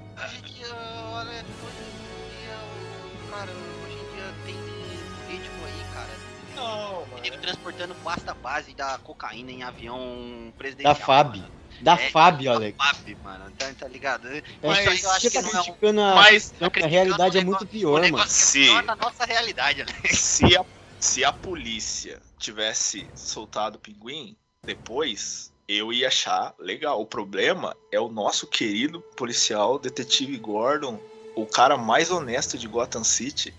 [7.43, 10.93] transportando pasta base da cocaína em avião presidencial.
[10.93, 11.37] Da FAB.
[11.37, 11.62] Mano.
[11.83, 12.77] Da é, FAB, Alex.
[12.77, 13.51] Da FAB, mano.
[13.57, 14.29] Tá, tá ligado?
[14.61, 16.07] Mas, mas eu acho que tá criticando é um...
[16.07, 16.15] a...
[16.15, 18.27] Mas, a realidade é muito pior, mano.
[18.27, 18.69] Se...
[18.69, 20.17] a nossa realidade, Alex.
[20.17, 20.65] Se a,
[20.99, 27.01] se a polícia tivesse soltado o pinguim depois, eu ia achar legal.
[27.01, 30.97] O problema é o nosso querido policial, detetive Gordon,
[31.35, 33.53] o cara mais honesto de Gotham City.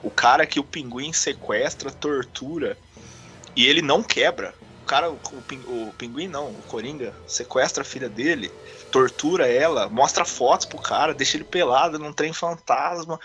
[0.00, 2.78] O cara que o pinguim sequestra, tortura
[3.56, 4.54] e ele não quebra.
[4.84, 5.18] O cara, o,
[5.66, 8.52] o, o pinguim não, o Coringa, sequestra a filha dele,
[8.92, 13.18] tortura ela, mostra fotos pro cara, deixa ele pelado num trem fantasma.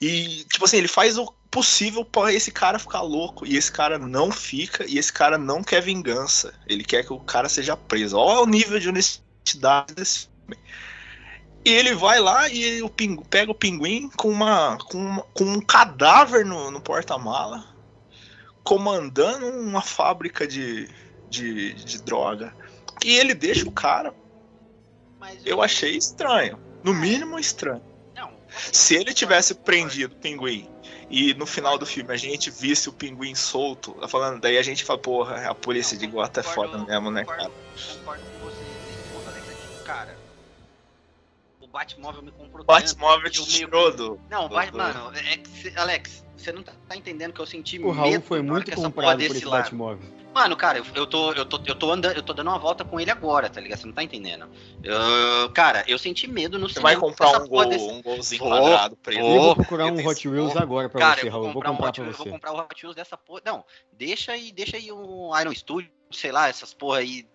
[0.00, 3.44] E, tipo assim, ele faz o possível para esse cara ficar louco.
[3.44, 6.54] E esse cara não fica, e esse cara não quer vingança.
[6.64, 8.16] Ele quer que o cara seja preso.
[8.16, 10.62] Olha o nível de honestidade desse filme.
[11.64, 15.44] E ele vai lá e o pingu, pega o pinguim com, uma, com, uma, com
[15.44, 17.69] um cadáver no, no porta-mala
[18.62, 20.88] comandando uma fábrica de,
[21.28, 22.54] de, de droga.
[23.04, 24.14] E ele deixa o cara.
[25.18, 26.58] Mas eu achei estranho.
[26.82, 27.82] No mínimo estranho.
[28.14, 28.32] Não.
[28.48, 30.68] Se ele tivesse prendido o pinguim
[31.10, 34.62] e no final do filme a gente visse o pinguim solto, tá falando, daí a
[34.62, 37.50] gente fala, porra, a polícia de Gota é foda mesmo, né, cara?
[37.98, 38.80] Concordo com você
[39.90, 40.16] cara.
[41.70, 42.64] O Batmóvel me comprou.
[42.64, 44.20] Batmóvel te tirou do.
[44.28, 47.92] Não, do, mano, é que, Alex, você não tá, tá, entendendo que eu senti o
[47.92, 49.62] Raul foi muito comprado por esse lado.
[49.62, 50.20] Batmóvel.
[50.34, 52.84] Mano, cara, eu, eu, tô, eu, tô, eu tô andando, eu tô dando uma volta
[52.84, 53.78] com ele agora, tá ligado?
[53.78, 54.48] Você não tá entendendo.
[54.82, 57.84] Eu, cara, eu senti medo no Você vai comprar um, gol, desse...
[57.84, 59.20] um golzinho vou, quadrado preto.
[59.20, 61.46] Eu vou procurar um Hot Wheels agora pra cara, você, Raul.
[61.46, 62.10] Eu vou comprar, um pra você.
[62.10, 63.42] Eu vou comprar o Hot Wheels dessa porra.
[63.44, 67.26] Não, deixa aí, deixa aí um Iron Studio, sei lá, essas porra aí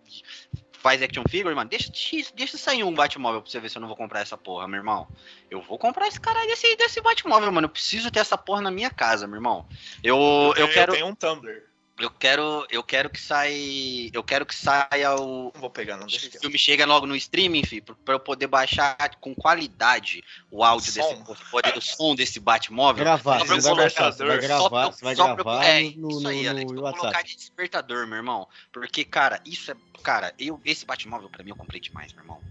[0.85, 1.91] faz action figure, mano, deixa,
[2.35, 4.77] deixa sair um Batmóvel pra você ver se eu não vou comprar essa porra, meu
[4.77, 5.07] irmão.
[5.49, 7.65] Eu vou comprar esse caralho desse, desse Batmóvel, mano.
[7.65, 9.65] Eu preciso ter essa porra na minha casa, meu irmão.
[10.03, 10.91] Eu, eu, eu quero.
[10.91, 11.63] Eu tenho um Tumblr.
[11.97, 15.49] Eu quero, eu quero que saia, eu quero que saia o.
[15.55, 16.27] Vou pegar, não deixa.
[16.27, 20.91] O filme chega logo no streaming, filho, para eu poder baixar com qualidade o áudio
[20.91, 21.23] som.
[21.23, 23.05] desse, poder, o som desse Batmóvel.
[23.05, 26.49] Gravar, você vai, baixar, você vai gravar, você vai gravar é, no, isso aí, no,
[26.49, 26.99] Alex, no WhatsApp.
[26.99, 31.51] colocar de despertador, meu irmão, porque cara, isso é, cara, eu esse Batmóvel para mim
[31.51, 32.41] eu comprei demais, meu irmão.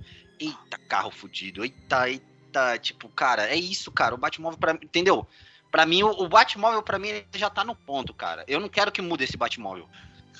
[0.40, 5.28] Eita carro fudido, eita, eita, tipo, cara, é isso, cara, o Batmóvel para, entendeu?
[5.74, 8.44] Para mim, o, Batmóvel, para mim, já tá no ponto, cara.
[8.46, 9.88] Eu não quero que mude esse Batmóvel.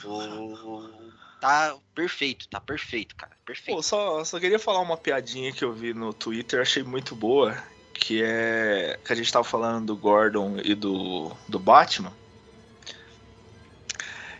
[0.04, 0.88] O...
[1.40, 3.32] Tá perfeito, tá perfeito, cara.
[3.44, 3.74] Perfeito.
[3.74, 7.60] Pô, só, só queria falar uma piadinha que eu vi no Twitter, achei muito boa.
[7.92, 8.96] Que é.
[9.04, 12.12] Que a gente tava falando do Gordon e do, do Batman.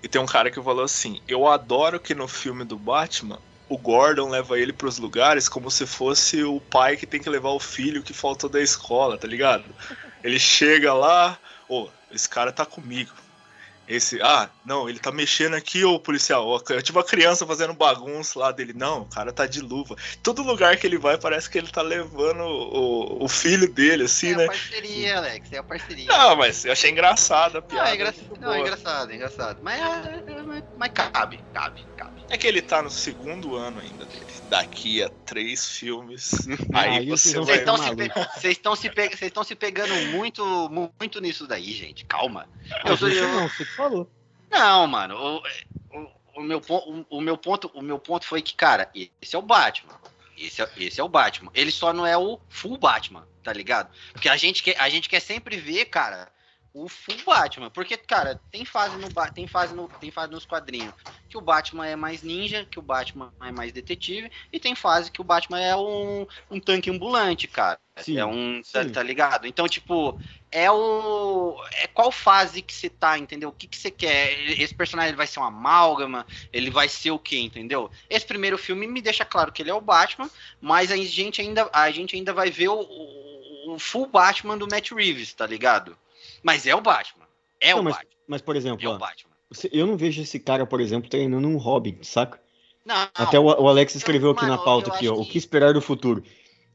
[0.01, 3.77] E tem um cara que falou assim: Eu adoro que no filme do Batman o
[3.77, 7.51] Gordon leva ele para os lugares como se fosse o pai que tem que levar
[7.51, 9.65] o filho que faltou da escola, tá ligado?
[10.25, 11.39] Ele chega lá,
[11.69, 13.13] ô, oh, esse cara tá comigo.
[13.87, 16.61] Esse, ah, não, ele tá mexendo aqui, ô policial.
[16.71, 18.73] É tipo a criança fazendo bagunça lá dele.
[18.75, 19.95] Não, o cara tá de luva.
[20.23, 24.33] Todo lugar que ele vai parece que ele tá levando o, o filho dele, assim,
[24.33, 24.45] é né?
[24.45, 26.07] É a parceria, Alex, é a parceria.
[26.07, 27.85] Não, mas eu achei engraçado a piada.
[27.85, 28.15] Não, é, engra...
[28.41, 29.59] não, é engraçado, é engraçado.
[29.63, 32.25] Mas, é, é, mas, mas cabe, cabe, cabe.
[32.31, 34.25] É que ele tá no segundo ano ainda dele.
[34.49, 36.33] Daqui a três filmes.
[36.73, 37.65] aí, aí você vai.
[37.65, 39.17] Vocês estão se, pe...
[39.17, 39.45] se, pe...
[39.45, 42.05] se pegando muito, muito nisso daí, gente.
[42.07, 42.49] Calma.
[42.85, 43.09] Eu, sou...
[43.09, 44.11] Não, você falou.
[44.51, 45.17] Não, mano.
[45.17, 49.35] O, o, o, meu, o, o, meu ponto, o meu ponto foi que, cara, esse
[49.35, 49.95] é o Batman.
[50.37, 51.51] Esse é, esse é o Batman.
[51.55, 53.91] Ele só não é o full Batman, tá ligado?
[54.13, 56.29] Porque a gente quer, a gente quer sempre ver, cara,
[56.75, 57.71] o full Batman.
[57.71, 60.93] Porque, cara, tem fase, no, tem, fase no, tem fase nos quadrinhos
[61.29, 65.11] que o Batman é mais ninja, que o Batman é mais detetive, e tem fase
[65.11, 67.79] que o Batman é um, um tanque ambulante, cara.
[67.97, 68.61] Sim, é um.
[68.73, 69.47] Tá, tá, ligado?
[69.47, 70.21] Então, tipo,
[70.51, 71.57] é o.
[71.75, 73.51] É qual fase que você tá, entendeu?
[73.51, 74.33] O que, que você quer?
[74.61, 76.27] Esse personagem vai ser uma amálgama?
[76.53, 77.89] Ele vai ser o quê, entendeu?
[78.11, 80.29] Esse primeiro filme me deixa claro que ele é o Batman,
[80.61, 84.67] mas a gente ainda, a gente ainda vai ver o, o, o full Batman do
[84.69, 85.97] Matt Reeves, tá ligado?
[86.45, 87.25] Mas é o Batman.
[87.59, 88.11] É não, o mas, Batman.
[88.29, 89.31] Mas, por exemplo, é o Batman.
[89.73, 92.41] eu não vejo esse cara, por exemplo, treinando um Robin, saca?
[92.85, 95.21] Não, Até o, o Alex escreveu aqui na pauta aqui, ó, que...
[95.23, 96.23] o que esperar do futuro.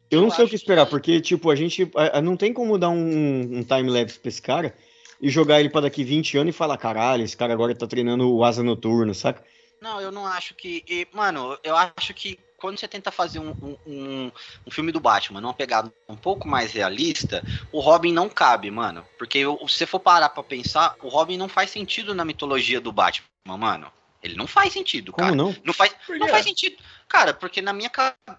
[0.09, 0.89] Eu, eu não sei o que esperar, que...
[0.89, 4.41] porque, tipo, a gente a, a, não tem como dar um, um time-lapse pra esse
[4.41, 4.75] cara
[5.21, 8.33] e jogar ele para daqui 20 anos e falar, caralho, esse cara agora tá treinando
[8.33, 9.43] o asa noturno, saca?
[9.79, 10.83] Não, eu não acho que.
[10.87, 14.31] E, mano, eu acho que quando você tenta fazer um, um,
[14.67, 19.05] um, filme do Batman numa pegada um pouco mais realista, o Robin não cabe, mano.
[19.17, 22.91] Porque se você for parar pra pensar, o Robin não faz sentido na mitologia do
[22.91, 23.91] Batman, mano.
[24.21, 25.35] Ele não faz sentido, Como cara.
[25.35, 25.55] não?
[25.63, 26.75] Não faz, não faz sentido.
[27.07, 27.89] Cara, porque na minha,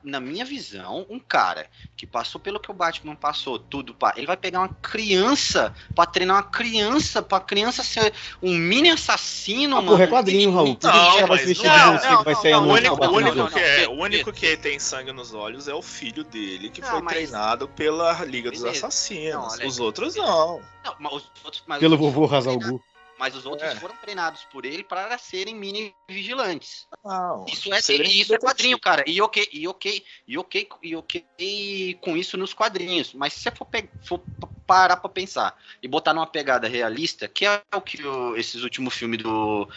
[0.04, 4.28] na minha visão, um cara que passou pelo que o Batman passou, tudo, pá, ele
[4.28, 9.80] vai pegar uma criança pra treinar uma criança, pra criança ser um mini assassino, ah,
[9.80, 9.92] mano.
[9.92, 10.78] Porra, é quadrinho, Raul.
[10.80, 13.58] Não, não, vai se não, não, não, vai sair não, o único, o único que
[13.58, 17.14] é, o único que tem sangue nos olhos é o filho dele, que foi mas...
[17.14, 19.58] treinado pela Liga dos Assassinos.
[19.64, 20.60] Os outros não.
[20.84, 22.80] Não, mas os outros, mas Pelo vovô Razalgu.
[23.20, 23.76] Mas os outros é.
[23.76, 26.88] foram treinados por ele para serem mini vigilantes.
[27.04, 29.04] Não, isso é, isso é quadrinho, cara.
[29.06, 33.12] E ok, e ok, e ok, e ok com isso nos quadrinhos.
[33.12, 33.68] Mas se você for,
[34.02, 34.22] for
[34.66, 38.94] parar para pensar e botar numa pegada realista, que é o que o, esses últimos
[38.94, 39.68] filmes do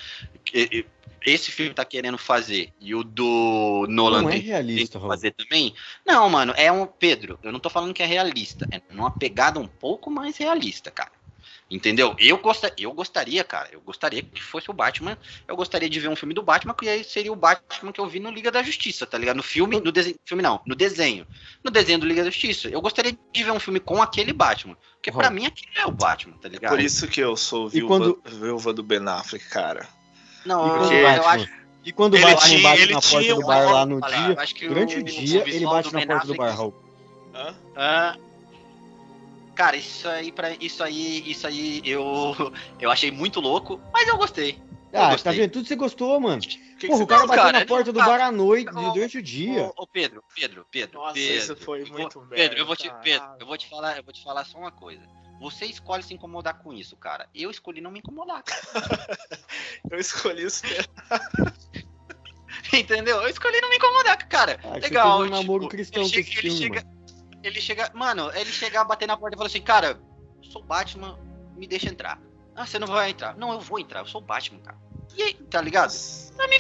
[1.26, 5.74] esse filme tá querendo fazer e o do Nolan não é realista, fazer também.
[6.06, 7.38] Não, mano, é um Pedro.
[7.44, 11.12] Eu não tô falando que é realista, é numa pegada um pouco mais realista, cara.
[11.74, 12.16] Entendeu?
[12.20, 15.18] Eu, gosta, eu gostaria, cara, eu gostaria que fosse o Batman.
[15.48, 18.06] Eu gostaria de ver um filme do Batman, que aí seria o Batman que eu
[18.06, 19.38] vi no Liga da Justiça, tá ligado?
[19.38, 20.16] No filme, no desenho.
[20.24, 21.26] Filme não, no desenho.
[21.64, 22.68] No desenho do Liga da Justiça.
[22.68, 24.78] Eu gostaria de ver um filme com aquele Batman.
[24.94, 25.18] Porque uhum.
[25.18, 26.70] pra mim aquele é o Batman, tá ligado?
[26.70, 28.22] Por isso que eu sou viúva, quando...
[28.24, 29.88] viúva do Ben Affleck, cara.
[30.46, 31.50] Não, porque eu acho.
[31.84, 35.04] E quando o Batman tinha, bate na porta do bar lá no dia, durante o
[35.04, 36.74] dia, ele bate na porta do bar, Raul.
[37.34, 37.56] Hã?
[37.76, 38.16] Ah,
[39.56, 42.34] Cara, isso aí, pra, isso aí, isso aí eu,
[42.80, 44.60] eu achei muito louco, mas eu gostei.
[44.92, 45.32] Eu ah, gostei.
[45.32, 45.52] tá vendo?
[45.52, 46.42] Tudo você gostou, mano.
[46.42, 49.64] Que Porra, que o cara bateu na porta do bar à noite, durante o dia.
[49.64, 51.00] Ô, ô, Pedro, Pedro, Pedro.
[51.00, 53.98] Nossa, Pedro, isso foi muito Pedro, Pedro, eu vou te, Pedro, eu vou te falar,
[53.98, 55.02] eu vou te falar só uma coisa.
[55.40, 57.28] Você escolhe se incomodar com isso, cara.
[57.34, 58.62] Eu escolhi não me incomodar, cara.
[59.92, 60.64] eu escolhi isso
[62.72, 63.22] Entendeu?
[63.22, 64.60] Eu escolhi não me incomodar, cara.
[64.64, 65.20] Ah, Legal.
[65.20, 66.84] Você um namoro tipo, cristão ele, chega, ele, chega,
[67.44, 67.92] ele chega.
[67.94, 70.00] Mano, ele chega a bater na porta e fala assim, cara,
[70.42, 71.20] eu sou Batman,
[71.56, 72.20] me deixa entrar.
[72.56, 73.36] Ah, você não vai entrar.
[73.36, 74.78] Não, eu vou entrar, eu sou Batman, cara.
[75.16, 75.92] E aí, tá ligado?
[76.38, 76.60] Na minha,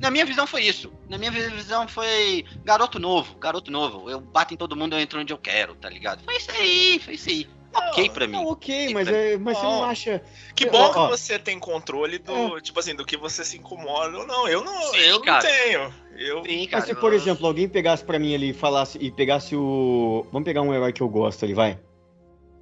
[0.00, 0.92] na minha visão foi isso.
[1.08, 4.10] Na minha visão foi garoto novo, garoto novo.
[4.10, 6.24] Eu bato em todo mundo, eu entro onde eu quero, tá ligado?
[6.24, 8.32] Foi isso aí, foi isso aí ok pra mim.
[8.32, 10.22] Não, ok, mas, é, mas você não acha.
[10.54, 12.60] Que bom que você tem controle do, é.
[12.60, 14.48] tipo assim, do que você se incomoda ou não.
[14.48, 15.92] Eu não, Sim, eu não tenho.
[16.16, 16.44] Eu...
[16.44, 19.56] Sim, cara, mas se, por exemplo, alguém pegasse pra mim ali e falasse e pegasse
[19.56, 20.26] o.
[20.32, 21.78] Vamos pegar um herói que eu gosto ali, vai.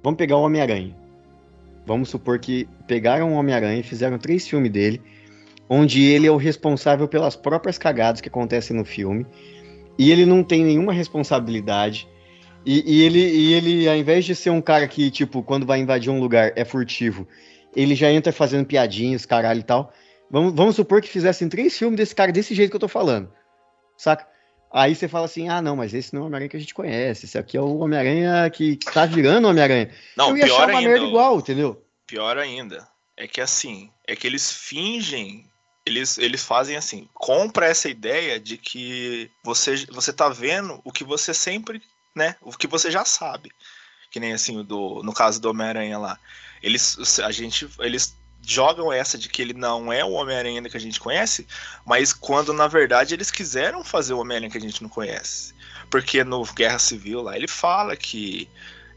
[0.03, 0.95] Vamos pegar o Homem-Aranha.
[1.85, 5.01] Vamos supor que pegaram o Homem-Aranha e fizeram três filmes dele,
[5.69, 9.25] onde ele é o responsável pelas próprias cagadas que acontecem no filme.
[9.97, 12.07] E ele não tem nenhuma responsabilidade
[12.65, 15.79] e, e, ele, e ele, ao invés de ser um cara que, tipo, quando vai
[15.79, 17.27] invadir um lugar é furtivo,
[17.75, 19.93] ele já entra fazendo piadinhas, caralho e tal.
[20.29, 23.31] Vamos, vamos supor que fizessem três filmes desse cara desse jeito que eu tô falando.
[23.97, 24.27] Saca?
[24.71, 26.73] Aí você fala assim: ah, não, mas esse não é o Homem-Aranha que a gente
[26.73, 27.25] conhece.
[27.25, 29.91] Esse aqui é o Homem-Aranha que tá virando Homem-Aranha.
[30.17, 31.85] Não, eu ia pior achar uma ainda, merda igual, entendeu?
[32.07, 32.87] Pior ainda.
[33.15, 35.45] É que assim, é que eles fingem
[35.85, 41.03] eles, eles fazem assim, compra essa ideia de que você, você tá vendo o que
[41.03, 41.81] você sempre
[42.15, 42.35] né?
[42.41, 43.51] O que você já sabe.
[44.11, 46.19] Que nem assim, do, no caso do Homem-Aranha lá.
[46.61, 48.15] Eles, a gente, eles
[48.45, 51.47] jogam essa de que ele não é o Homem-Aranha que a gente conhece,
[51.85, 55.53] mas quando na verdade eles quiseram fazer o Homem-Aranha que a gente não conhece.
[55.89, 58.49] Porque no Guerra Civil lá ele fala que.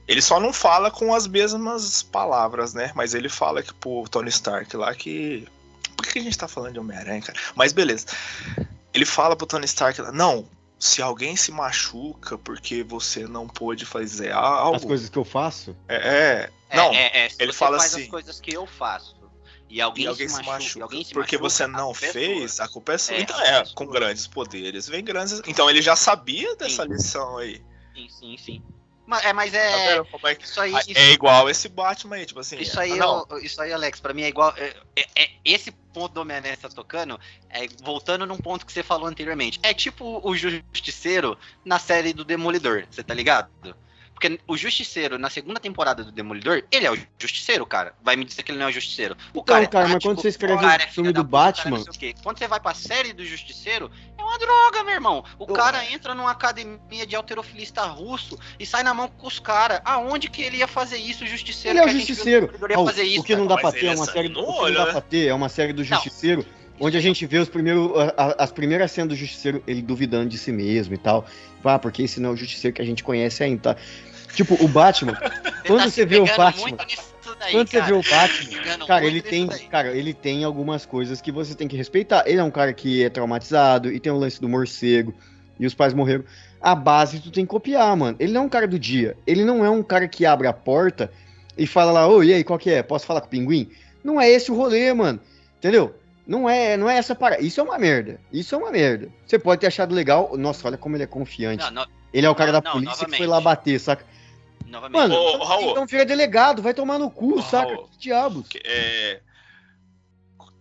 [0.09, 2.93] Ele só não fala com as mesmas palavras, né?
[2.95, 5.47] Mas ele fala que pro Tony Stark lá que.
[5.97, 7.39] Por que a gente tá falando de Homem-Aranha, cara?
[7.55, 8.07] Mas beleza.
[8.95, 13.85] Ele fala pro Tony Stark lá, não, se alguém se machuca porque você não pôde
[13.87, 14.77] fazer algo.
[14.77, 15.77] As coisas que eu faço?
[15.89, 16.51] É.
[16.71, 18.03] é não, é, é, ele fala faz assim.
[18.05, 19.17] as coisas que eu faço.
[19.69, 21.93] E alguém, e alguém se, se machuca, machuca, alguém se porque machuca, você não a
[21.93, 23.17] é fez, a culpa é sua.
[23.17, 25.43] É, então é, é com grandes poderes vem grandes.
[25.47, 26.89] Então ele já sabia dessa Sim.
[26.91, 27.61] lição aí.
[27.95, 28.63] Sim, sim, sim.
[29.07, 30.05] Mas, é, mas Tá é.
[30.05, 30.73] como é que- Isso aí.
[30.73, 32.59] Isso- É igual esse Batman aí, tipo assim.
[32.59, 34.53] Isso aí, ah, não, eu- isso aí, Alex, pra mim é igual.
[34.57, 37.19] é- é- é- esse ponto do Homem-Aranha tá tocando,
[37.49, 39.59] é, voltando num ponto que você falou anteriormente.
[39.63, 43.49] É tipo o Justiceiro na série do Demolidor, você tá ligado?
[44.13, 47.95] Porque o Justiceiro, na segunda temporada do Demolidor, ele é o Justiceiro, cara.
[48.03, 49.17] Vai me dizer que ele não é o Justiceiro.
[49.35, 51.53] O Então, é cara, mas quando você escreve cara é o filme do puta, cara
[51.53, 52.15] Batman- o.
[52.23, 53.91] Quando você vai pra série do Justiceiro,
[54.37, 55.25] uma droga, meu irmão.
[55.39, 59.81] O cara entra numa academia de alterofilista russo e sai na mão com os caras.
[59.85, 61.79] Aonde que ele ia fazer isso, o Justiceiro?
[61.79, 62.51] Ele é o Justiceiro.
[62.85, 64.29] Fazer isso, o que não dá pra ter é uma série.
[64.29, 64.93] sangue O que não dá né?
[64.93, 66.45] pra ter é uma série do Justiceiro,
[66.79, 67.91] onde a gente vê os primeiros,
[68.39, 71.25] as primeiras cenas do Justiceiro, ele duvidando de si mesmo e tal.
[71.65, 73.81] Ah, porque esse não é o Justiceiro que a gente conhece ainda, tá?
[74.35, 75.15] Tipo, o Batman,
[75.67, 77.93] quando tá você se vê o Batman, muito nisso daí, quando você cara.
[77.93, 79.61] vê o Batman, Cara, ele tem, daí.
[79.67, 82.25] cara, ele tem algumas coisas que você tem que respeitar.
[82.27, 85.15] Ele é um cara que é traumatizado e tem o lance do morcego
[85.59, 86.25] e os pais morreram.
[86.61, 88.17] A base tu tem que copiar, mano.
[88.21, 89.17] Ele não é um cara do dia.
[89.27, 91.11] Ele não é um cara que abre a porta
[91.57, 92.83] e fala lá, ô, e aí, qual que é?
[92.83, 93.71] Posso falar com o pinguim?
[94.03, 95.21] Não é esse o rolê, mano.
[95.59, 95.95] Entendeu?
[96.27, 97.43] Não é, não é essa parada.
[97.43, 98.19] Isso é uma merda.
[98.33, 99.09] Isso é uma merda.
[99.25, 100.37] Você pode ter achado legal.
[100.37, 101.71] Nossa, olha como ele é confiante.
[101.73, 103.19] Não, ele é o cara da não, polícia que novamente.
[103.19, 104.05] foi lá bater, saca?
[104.67, 105.01] Novamente.
[105.01, 105.71] Mano, Ô, então, Raul.
[105.71, 107.73] então vira delegado, vai tomar no cu, Ô, saca?
[107.73, 107.89] Raul.
[107.89, 108.47] Que diabos?
[108.65, 109.21] é,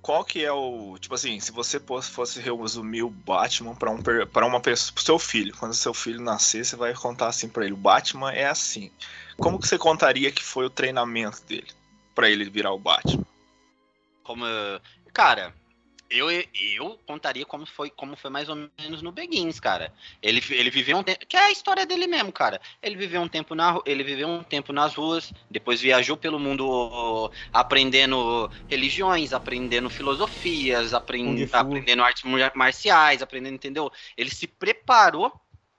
[0.05, 0.97] qual que é o.
[0.99, 4.93] Tipo assim, se você fosse, resumir o Batman pra, um, pra uma pessoa.
[4.93, 5.55] pro seu filho.
[5.57, 7.73] Quando seu filho nascer, você vai contar assim pra ele.
[7.73, 8.91] O Batman é assim.
[9.37, 11.67] Como que você contaria que foi o treinamento dele?
[12.13, 13.25] Pra ele virar o Batman?
[14.23, 14.45] Como,
[15.11, 15.53] cara,
[16.09, 19.91] eu, eu contaria como foi, como foi mais ou menos no Begins, cara.
[20.21, 22.61] Ele, ele viveu um tempo, que é a história dele mesmo, cara.
[22.81, 26.67] Ele viveu um tempo na, ele viveu um tempo nas ruas, depois viajou pelo mundo
[26.67, 33.91] ó, aprendendo religiões, aprendendo filosofias, aprend, aprendendo artes mar- marciais, aprendendo, entendeu?
[34.15, 35.31] Ele se preparou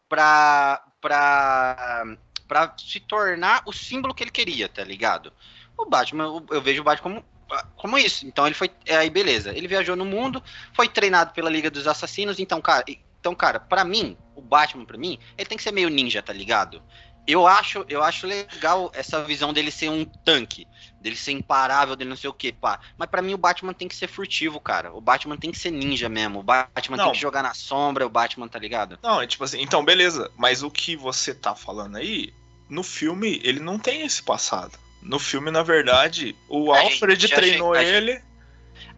[0.09, 2.05] pra, pra,
[2.49, 5.33] pra se tornar o símbolo que ele queria, tá ligado?
[5.77, 7.36] O Batman, eu- eu vejo o Batman como
[7.77, 8.27] como isso.
[8.27, 8.71] Então ele foi.
[8.85, 9.57] é, Aí, beleza.
[9.57, 10.43] Ele viajou no mundo,
[10.75, 12.39] foi treinado pela Liga dos Assassinos.
[12.39, 15.89] Então, cara, então, cara, pra mim, o Batman, pra mim, ele tem que ser meio
[15.89, 16.83] ninja, tá ligado?
[17.27, 20.65] Eu acho, eu acho legal essa visão dele ser um tanque,
[21.01, 22.79] dele ser imparável, dele não sei o que, pá.
[22.97, 24.95] Mas pra mim o Batman tem que ser furtivo, cara.
[24.95, 26.39] O Batman tem que ser ninja mesmo.
[26.39, 27.05] O Batman Não.
[27.07, 28.97] tem que jogar na sombra, o Batman, tá ligado?
[29.03, 32.33] Não, é tipo assim, então beleza, mas o que você tá falando aí,
[32.71, 34.79] no filme, ele não tem esse passado.
[35.09, 38.21] No filme, na verdade, o A Alfred gente- treinou gente- ele.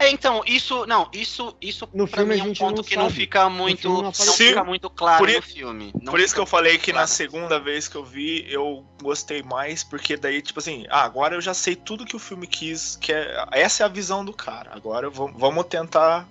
[0.01, 2.77] É, então, isso, não, isso, isso No pra filme mim a é um gente ponto
[2.77, 3.15] não que não sabe.
[3.17, 5.93] fica muito, não não, fica muito claro Por no filme.
[6.01, 7.09] Não Por isso que eu falei que na claro.
[7.11, 11.41] segunda vez que eu vi, eu gostei mais, porque daí, tipo assim, ah, agora eu
[11.41, 14.71] já sei tudo que o filme quis, que é, essa é a visão do cara.
[14.73, 16.29] Agora vamos, vamos tentar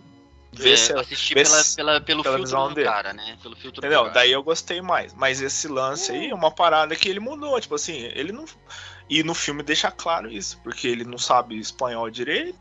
[0.54, 2.88] ver É, se é assistir ver pela, se- pela, pelo pela filtro visão do dele.
[2.88, 3.38] cara, né?
[3.44, 4.00] Pelo filtro Entendeu?
[4.00, 4.14] do cara.
[4.14, 5.14] Daí eu gostei mais.
[5.14, 7.60] Mas esse lance aí é uma parada que ele mudou.
[7.60, 8.46] Tipo assim, ele não.
[9.10, 12.58] E no filme deixa claro isso, porque ele não sabe espanhol direito,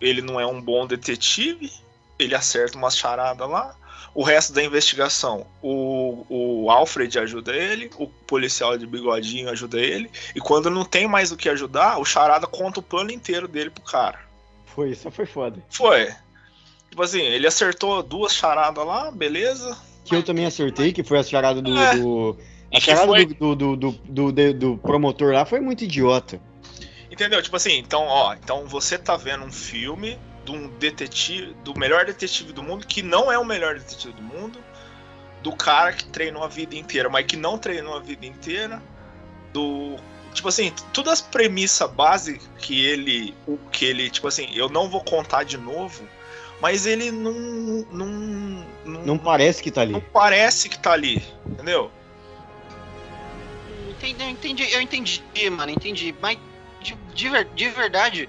[0.00, 1.70] ele não é um bom detetive,
[2.18, 3.74] ele acerta umas charadas lá.
[4.12, 10.10] O resto da investigação, o, o Alfred ajuda ele, o policial de bigodinho ajuda ele,
[10.34, 13.70] e quando não tem mais o que ajudar, o charada conta o plano inteiro dele
[13.70, 14.18] pro cara.
[14.66, 15.62] Foi, isso foi foda.
[15.70, 16.12] Foi.
[16.90, 19.78] Tipo assim, ele acertou duas charadas lá, beleza.
[20.04, 21.76] Que eu também acertei, que foi a charada do.
[21.78, 21.96] É.
[21.96, 22.36] do-
[22.72, 26.40] a que charada foi- do, do, do, do, promotor lá foi muito idiota.
[27.10, 27.42] Entendeu?
[27.42, 32.04] Tipo assim, então, ó, então você tá vendo um filme de um detetive, do melhor
[32.06, 34.58] detetive do mundo, que não é o melhor detetive do mundo,
[35.42, 38.80] do cara que treinou a vida inteira, mas que não treinou a vida inteira,
[39.52, 39.96] do
[40.32, 44.88] tipo assim, todas as premissas básicas que ele, o que ele, tipo assim, eu não
[44.88, 46.04] vou contar de novo,
[46.60, 47.32] mas ele não
[47.90, 48.06] não
[48.84, 49.92] não, Não parece que tá ali.
[49.92, 51.90] não parece que tá ali, entendeu?
[54.02, 56.14] Entendi, eu entendi, eu entendi, mano, entendi.
[56.20, 56.38] Mas
[56.80, 58.28] de, de, ver- de verdade,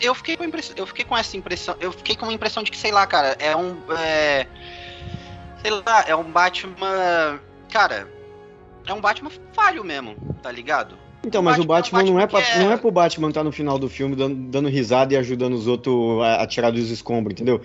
[0.00, 2.62] eu fiquei com a impressão, eu fiquei com essa impressão, eu fiquei com a impressão
[2.62, 3.76] de que, sei lá, cara, é um.
[3.98, 4.46] É,
[5.60, 7.40] sei lá, é um Batman.
[7.70, 8.08] Cara,
[8.86, 10.96] é um Batman falho mesmo, tá ligado?
[11.24, 12.58] Então, mas o Batman, o Batman não, é pra, é...
[12.58, 15.52] não é pro Batman estar tá no final do filme dando, dando risada e ajudando
[15.52, 17.60] os outros a, a tirar dos escombros, entendeu?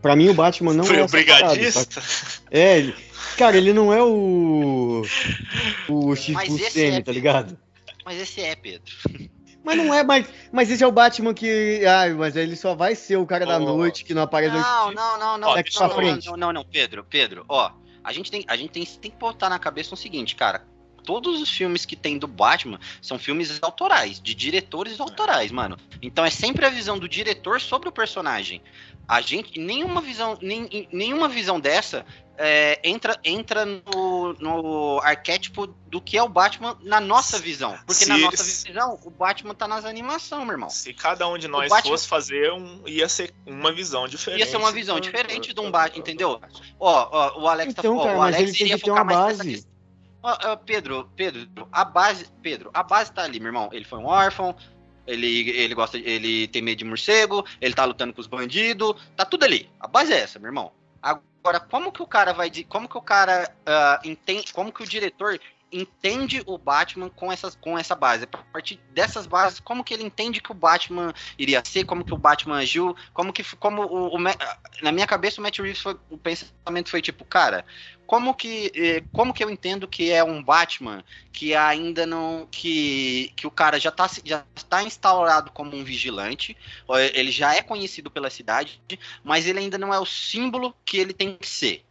[0.00, 1.04] Pra mim, o Batman não Foi é.
[1.04, 2.02] o brigadista?
[2.50, 2.94] é, ele,
[3.36, 5.02] cara, ele não é o.
[5.88, 7.58] O Chico Buscemi, é, tá ligado?
[8.04, 8.92] Mas esse é, Pedro.
[9.62, 11.84] Mas não é, mas, mas esse é o Batman que.
[11.84, 13.48] Ai, mas ele só vai ser o cara oh.
[13.48, 15.54] da noite que não aparece Não, não, não, não.
[15.54, 16.26] Daqui não, pra frente.
[16.28, 17.70] Não, não, não, Pedro, Pedro, ó.
[18.02, 20.64] A gente tem, a gente tem, tem que botar na cabeça o seguinte, cara
[21.00, 25.76] todos os filmes que tem do Batman são filmes autorais, de diretores autorais, mano.
[26.00, 28.62] Então é sempre a visão do diretor sobre o personagem.
[29.08, 32.06] A gente, nenhuma visão, nem, nenhuma visão dessa
[32.42, 37.76] é, entra, entra no, no arquétipo do que é o Batman na nossa visão.
[37.86, 40.70] Porque se, na nossa visão, o Batman tá nas animações, meu irmão.
[40.70, 42.82] Se cada um de nós Batman, fosse fazer um.
[42.86, 44.40] ia ser uma visão diferente.
[44.40, 46.40] Ia ser uma visão diferente de um Batman, entendeu?
[46.78, 49.69] Ó, ó, o Alex então, tá, cara, ó, o Alex iria focar mais nessa
[50.64, 53.68] Pedro, Pedro, a base, Pedro, a base tá ali, meu irmão.
[53.72, 54.54] Ele foi um órfão,
[55.06, 59.24] ele, ele gosta, ele tem medo de morcego, ele tá lutando com os bandidos, tá
[59.24, 59.70] tudo ali.
[59.80, 60.72] A base é essa, meu irmão.
[61.02, 64.86] Agora, como que o cara vai, como que o cara uh, entende, como que o
[64.86, 65.40] diretor
[65.72, 68.24] entende o Batman com, essas, com essa base.
[68.24, 72.14] A partir dessas bases, como que ele entende que o Batman iria ser, como que
[72.14, 74.18] o Batman agiu, como que como o, o
[74.82, 77.64] na minha cabeça o Matt Reeves foi, o pensamento foi tipo, cara,
[78.06, 83.32] como que eh, como que eu entendo que é um Batman que ainda não que,
[83.36, 86.56] que o cara já está já está instaurado como um vigilante,
[87.14, 88.82] ele já é conhecido pela cidade,
[89.22, 91.84] mas ele ainda não é o símbolo que ele tem que ser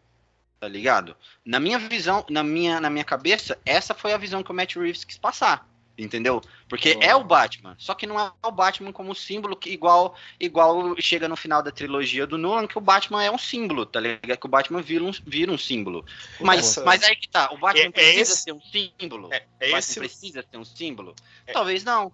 [0.60, 1.16] tá ligado?
[1.46, 4.76] Na minha visão, na minha, na minha cabeça, essa foi a visão que o Matt
[4.76, 5.68] Reeves quis passar,
[5.98, 6.42] entendeu?
[6.68, 7.04] Porque oh.
[7.04, 11.28] é o Batman, só que não é o Batman como símbolo que igual igual chega
[11.28, 14.38] no final da trilogia do Nolan que o Batman é um símbolo, tá ligado?
[14.38, 16.06] Que o Batman vira um, vira um símbolo.
[16.40, 19.30] Mas, mas aí que tá, o Batman é, precisa é esse, ser um símbolo.
[19.32, 21.16] É, é o Batman esse, precisa ser um símbolo?
[21.48, 21.54] É.
[21.54, 22.12] Talvez não.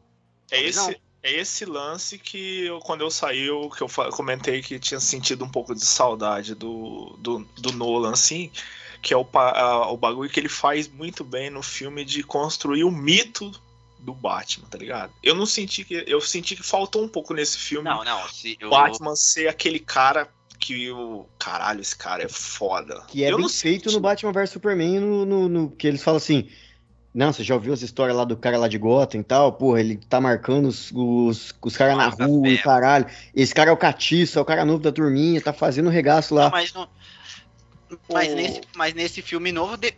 [0.52, 1.05] É Talvez esse, não.
[1.26, 5.44] É esse lance que eu, quando eu saí, eu, que eu comentei que tinha sentido
[5.44, 8.52] um pouco de saudade do, do, do Nolan, assim,
[9.02, 12.84] que é o, a, o bagulho que ele faz muito bem no filme de construir
[12.84, 13.52] o mito
[13.98, 15.12] do Batman, tá ligado?
[15.24, 16.04] Eu não senti que.
[16.06, 17.90] Eu senti que faltou um pouco nesse filme.
[17.90, 18.30] Não, não.
[18.30, 18.70] Se eu...
[18.70, 20.30] Batman ser aquele cara
[20.60, 21.26] que o.
[21.40, 23.04] Caralho, esse cara é foda.
[23.08, 26.18] Que é eu bem feito no Batman vs Superman, no, no, no, que eles falam
[26.18, 26.48] assim.
[27.16, 29.54] Não, você já ouviu as histórias lá do cara lá de Gotham e tal?
[29.54, 33.06] Porra, ele tá marcando os, os, os caras na rua e caralho.
[33.34, 36.44] Esse cara é o catiço, é o cara novo da turminha, tá fazendo regaço lá.
[36.44, 36.90] Não, mas, não,
[38.12, 39.94] mas, nesse, mas nesse filme novo, de,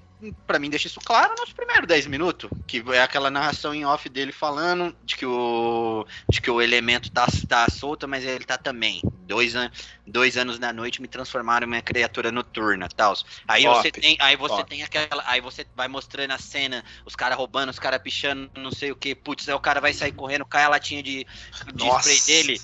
[0.48, 4.10] para mim deixa isso claro nos primeiros 10 minutos, que é aquela narração em off
[4.10, 8.58] dele falando de que o de que o elemento tá, tá solto, mas ele tá
[8.58, 9.02] também.
[9.28, 9.70] Dois, an
[10.06, 13.16] dois anos na noite me transformaram em uma criatura noturna, tal.
[13.48, 14.70] Aí top, você tem, aí você top.
[14.70, 18.72] tem aquela, aí você vai mostrando a cena, os caras roubando, os caras pichando, não
[18.72, 21.28] sei o que, putz, aí o cara vai sair correndo, cai a latinha de,
[21.74, 22.62] de spray dele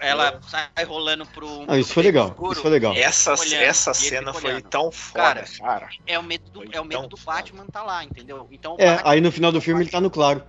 [0.00, 1.64] ela sai rolando pro.
[1.68, 2.28] Ah, isso foi legal.
[2.28, 2.94] Escuro, isso foi legal.
[2.94, 5.46] Essa, olhando, essa cena foi tão foda, cara.
[5.58, 5.88] cara.
[6.06, 8.46] É o medo do, é o medo do Batman tá lá, entendeu?
[8.50, 10.42] Então, é, Batman, aí no final do filme ele tá no claro.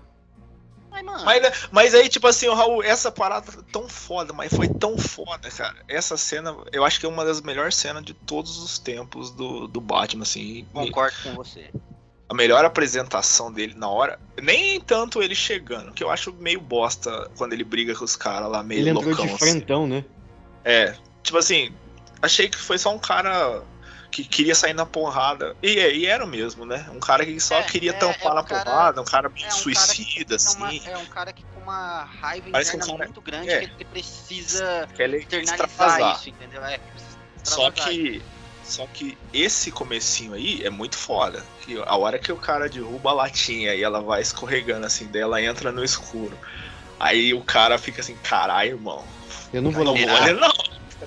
[1.26, 5.50] Mas, mas aí, tipo assim, o Raul, essa parada tão foda, mas foi tão foda,
[5.52, 5.76] cara.
[5.90, 9.68] Essa cena, eu acho que é uma das melhores cenas de todos os tempos do,
[9.68, 10.66] do Batman, assim.
[10.72, 11.24] Concordo e...
[11.24, 11.70] com você
[12.28, 14.20] a melhor apresentação dele na hora.
[14.42, 18.50] Nem tanto ele chegando, que eu acho meio bosta quando ele briga com os caras
[18.50, 19.12] lá, meio ele loucão.
[19.12, 19.94] Ele entrou de frentão, assim.
[19.94, 20.06] né?
[20.64, 21.72] É, tipo assim,
[22.22, 23.64] achei que foi só um cara
[24.12, 25.56] que queria sair na porrada.
[25.62, 26.90] E, e era mesmo, né?
[26.92, 29.30] Um cara que só é, queria é, tampar é um na cara, porrada, um cara
[29.30, 30.82] meio é um suicida, cara assim.
[30.86, 33.50] É, uma, é um cara que com uma raiva Parece interna um cara, muito grande
[33.50, 33.60] é.
[33.60, 36.64] que ele precisa que ele isso, entendeu?
[36.64, 36.80] É,
[37.44, 38.24] só que
[38.66, 41.46] só que esse comecinho aí é muito foda.
[41.62, 45.22] Que a hora que o cara derruba a latinha e ela vai escorregando assim, daí
[45.22, 46.38] ela entra no escuro.
[47.00, 49.06] Aí o cara fica assim, caralho, irmão.
[49.54, 50.54] Eu não vou lá olhar, não.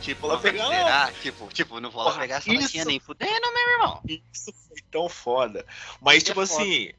[0.00, 1.12] Tipo, lá pegar não.
[1.14, 4.02] Tipo, tipo, não vou lá pegar essa latinha nem fudendo, meu irmão.
[4.06, 5.66] Isso foi tão foda.
[6.00, 6.92] Mas, isso tipo é assim,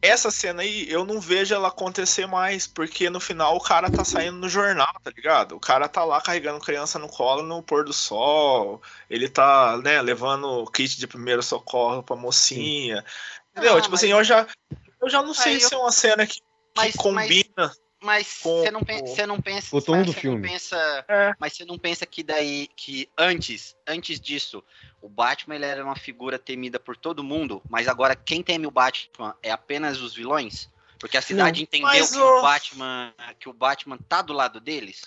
[0.00, 4.04] essa cena aí, eu não vejo ela acontecer mais, porque no final o cara tá
[4.04, 5.56] saindo no jornal, tá ligado?
[5.56, 10.00] O cara tá lá carregando criança no colo no pôr do sol, ele tá, né,
[10.02, 13.04] levando kit de primeiro socorro pra mocinha.
[13.52, 13.76] Entendeu?
[13.76, 14.46] Ah, tipo assim, eu já,
[15.00, 16.42] eu já não sei se é uma cena que, que
[16.76, 17.52] mas, combina.
[17.56, 19.76] Mas mas você não, pensa, não pensa.
[19.76, 20.48] O tom do filme.
[20.48, 21.34] Pensa, é.
[21.38, 24.62] Mas você não pensa que daí que antes, antes disso,
[25.02, 28.70] o Batman ele era uma figura temida por todo mundo, mas agora quem teme o
[28.70, 30.70] Batman é apenas os vilões?
[30.98, 32.38] Porque a cidade não, entendeu que o...
[32.38, 35.02] o Batman que o Batman tá do lado deles.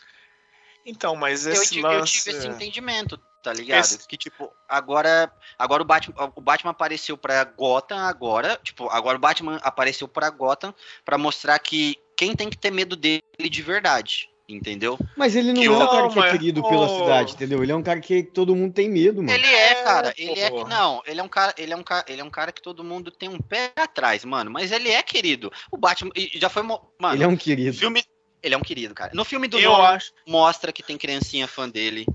[0.85, 2.17] Então, mas esse eu tive, lance...
[2.17, 3.17] eu tive esse entendimento.
[3.41, 3.79] tá ligado?
[3.79, 4.07] Esse...
[4.07, 9.21] Que tipo, agora, agora o Batman, o Batman apareceu para Gotham agora, tipo, agora o
[9.21, 10.73] Batman apareceu para Gotham
[11.03, 14.29] para mostrar que quem tem que ter medo dele de verdade.
[14.49, 14.97] Entendeu?
[15.15, 17.61] Mas ele não que é um cara que é querido pela cidade, entendeu?
[17.61, 19.31] Ele é um cara que todo mundo tem medo, mano.
[19.31, 20.13] Ele é, cara.
[20.17, 22.51] Ele é não, ele é um cara, ele é um cara, ele é um cara
[22.51, 24.49] que todo mundo tem um pé atrás, mano.
[24.49, 25.51] Mas ele é querido.
[25.71, 26.81] O Batman já foi, mano.
[27.13, 27.77] Ele é um querido.
[27.77, 28.03] Filme,
[28.41, 29.11] ele é um querido, cara.
[29.13, 30.11] No filme do Eu Nolan, acho.
[30.27, 32.07] mostra que tem criancinha fã dele.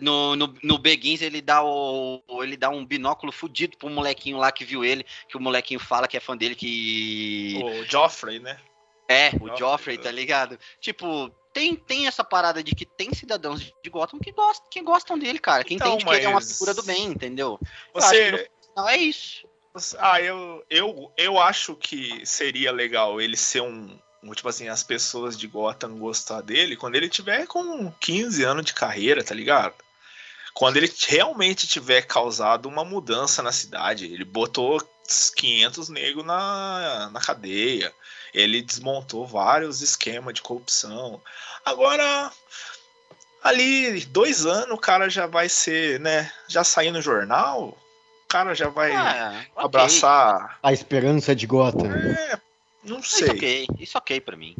[0.00, 4.50] No, no, no Begins ele dá o ele dá um binóculo fudido pro molequinho lá
[4.50, 7.60] que viu ele, que o molequinho fala que é fã dele, que.
[7.64, 8.58] O Joffrey, né?
[9.08, 10.58] É, o Joffrey, tá ligado?
[10.80, 15.18] Tipo, tem, tem essa parada de que tem cidadãos de Gotham que gostam, que gostam
[15.18, 15.64] dele, cara.
[15.64, 16.14] Que então, entende mas...
[16.14, 17.58] que ele é uma figura do bem, entendeu?
[17.94, 18.50] Você.
[18.68, 19.48] final é isso.
[19.98, 24.32] Ah, eu, eu, eu acho que seria legal ele ser um, um.
[24.32, 28.74] Tipo assim, as pessoas de Gotham gostar dele quando ele tiver com 15 anos de
[28.74, 29.74] carreira, tá ligado?
[30.52, 34.06] Quando ele realmente tiver causado uma mudança na cidade.
[34.06, 34.80] Ele botou
[35.36, 37.92] 500 negros na, na cadeia.
[38.32, 41.20] Ele desmontou vários esquemas de corrupção.
[41.64, 42.30] Agora,
[43.42, 46.30] ali, dois anos, o cara já vai ser, né?
[46.46, 47.76] Já sair no jornal,
[48.24, 49.64] o cara já vai ah, okay.
[49.64, 50.58] abraçar.
[50.62, 51.90] A esperança de Gotham.
[51.92, 52.40] É,
[52.84, 53.26] não sei.
[53.26, 54.56] Isso ok, isso ok pra mim.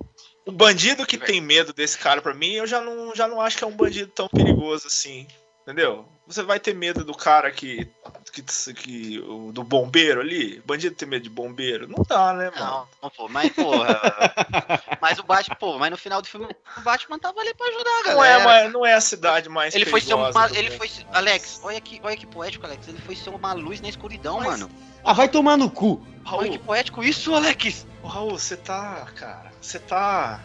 [0.46, 3.58] O bandido que tem medo desse cara, pra mim, eu já não, já não acho
[3.58, 5.26] que é um bandido tão perigoso assim.
[5.68, 6.08] Entendeu?
[6.26, 7.86] Você vai ter medo do cara que.
[8.32, 8.42] que,
[8.72, 10.62] que o, do bombeiro ali?
[10.64, 11.86] Bandido tem medo de bombeiro?
[11.86, 12.64] Não dá, né, mano?
[12.64, 14.00] Não, não pô, mas, porra.
[14.98, 18.02] mas o Batman, pô, mas no final do filme o Batman tava ali pra ajudar,
[18.02, 18.14] galera.
[18.14, 19.74] Não é, mas não é a cidade mais.
[19.74, 20.30] Ele foi ser uma.
[20.54, 20.90] Ele foi.
[21.12, 22.88] Alex, olha que, olha que poético, Alex.
[22.88, 24.46] Ele foi ser uma luz na escuridão, mas...
[24.46, 24.70] mano.
[25.04, 26.02] Ah, vai tomar no cu.
[26.24, 27.86] Raul, olha que poético isso, Alex.
[28.02, 29.52] Ô, Raul, você tá, cara.
[29.60, 30.40] Você tá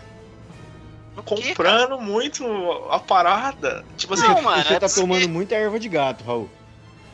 [1.21, 2.45] comprando muito
[2.89, 3.85] a parada.
[3.97, 6.49] Tipo assim, não, mano, você é tá tomando muita erva de gato, Raul.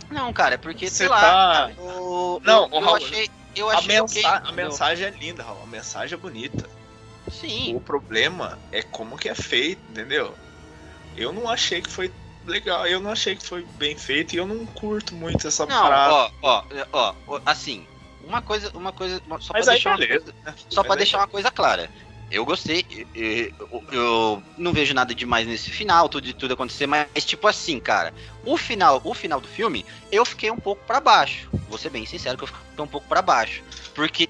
[0.10, 1.72] Não, cara, é porque, sei lá, tá...
[1.78, 5.62] eu, não, eu, Raul, achei, eu achei a, mensa okay, a mensagem é linda, Raul,
[5.64, 6.70] a mensagem é bonita.
[7.30, 7.76] Sim.
[7.76, 10.34] O problema é como que é feito, entendeu?
[11.16, 12.12] Eu não achei que foi
[12.46, 15.82] legal, eu não achei que foi bem feito e eu não curto muito essa não,
[15.82, 16.14] parada.
[16.14, 17.86] Ó, ó, ó, ó, assim,
[18.24, 21.52] uma coisa, uma coisa, só para deixar, beleza, uma coisa, só para deixar uma coisa
[21.52, 21.90] clara
[22.32, 22.86] eu gostei.
[23.16, 27.80] Eu, eu, não vejo nada demais nesse final, tudo de tudo acontecer, mas tipo assim,
[27.80, 28.14] cara,
[28.46, 31.50] o final, o final do filme, eu fiquei um pouco para baixo.
[31.68, 34.30] Vou ser bem sincero que eu fiquei um pouco para baixo, porque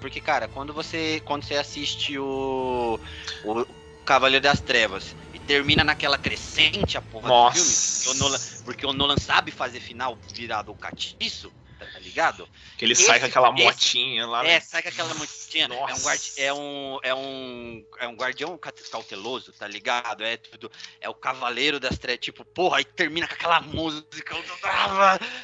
[0.00, 3.00] porque cara, quando você quando você assiste o,
[3.42, 3.66] o
[4.04, 7.58] Cavaleiro das Trevas e termina naquela crescente a porra Nossa.
[7.58, 11.50] do filme, porque o Nolan, porque o Nolan sabe fazer final virado o catiço,
[11.92, 12.48] tá ligado?
[12.76, 14.46] Que ele esse, sai com aquela motinha lá.
[14.46, 15.68] É, sai com aquela motinha.
[15.68, 15.92] Nossa.
[15.92, 18.58] É um, guardi, é, um, é, um, é um guardião
[18.90, 20.24] cauteloso, tá ligado?
[20.24, 20.70] É tudo.
[21.00, 22.24] É o cavaleiro das trevas.
[22.24, 24.34] Tipo, porra, aí termina com aquela música.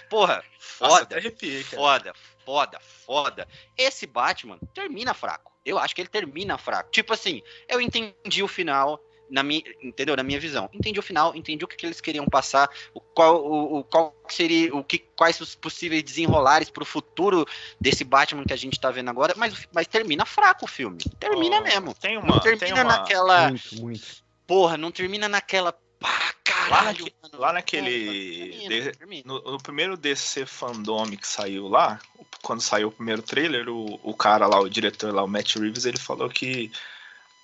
[0.08, 0.88] Porra, foda.
[0.88, 2.14] Nossa, arrepiei, foda,
[2.44, 3.48] foda, foda.
[3.76, 5.52] Esse Batman termina fraco.
[5.64, 6.90] Eu acho que ele termina fraco.
[6.90, 9.00] Tipo assim, eu entendi o final
[9.30, 10.16] na minha, entendeu?
[10.16, 10.68] Na minha visão.
[10.72, 14.14] Entendi o final, entendi o que, que eles queriam passar, o qual, o, o qual
[14.28, 17.46] seria, o que, quais os possíveis desenrolares pro futuro
[17.80, 20.98] desse Batman que a gente tá vendo agora, mas, mas termina fraco o filme.
[21.18, 21.94] Termina oh, mesmo.
[21.94, 22.84] Tem uma, não termina tem uma...
[22.84, 23.48] naquela.
[23.48, 24.06] Muito, muito.
[24.46, 25.72] Porra, não termina naquela.
[25.72, 28.50] Pá, caralho, lá, na, lá naquele.
[28.68, 29.22] termina, termina.
[29.26, 32.00] No, no, primeiro DC fandom que saiu lá,
[32.42, 35.84] quando saiu o primeiro trailer, o, o cara lá, o diretor lá, o Matt Reeves,
[35.84, 36.72] ele falou que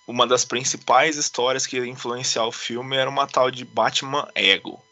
[0.07, 4.83] uma das principais histórias que ia influenciar o filme era uma tal de Batman Ego.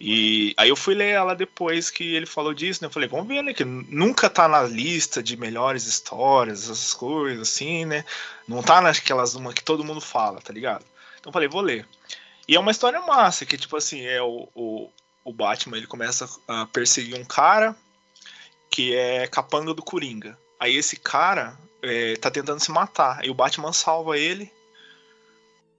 [0.00, 2.88] E aí eu fui ler ela depois que ele falou disso, né?
[2.88, 3.54] Eu falei, vamos ver, né?
[3.54, 8.04] Que nunca tá na lista de melhores histórias, essas coisas, assim, né?
[8.46, 10.84] Não tá naquelas uma que todo mundo fala, tá ligado?
[11.18, 11.86] Então eu falei, vou ler.
[12.46, 14.90] E é uma história massa, que tipo assim, é o, o,
[15.24, 17.74] o Batman, ele começa a perseguir um cara
[18.68, 20.36] que é capanga do Coringa.
[20.58, 23.24] Aí esse cara, é, tá tentando se matar.
[23.24, 24.50] E o Batman salva ele.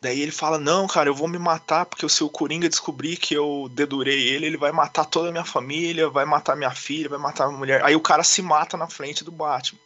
[0.02, 3.34] Daí ele fala: Não, cara, eu vou me matar porque se o Coringa descobrir que
[3.34, 7.18] eu dedurei ele, ele vai matar toda a minha família, vai matar minha filha, vai
[7.18, 7.84] matar minha mulher.
[7.84, 9.80] Aí o cara se mata na frente do Batman.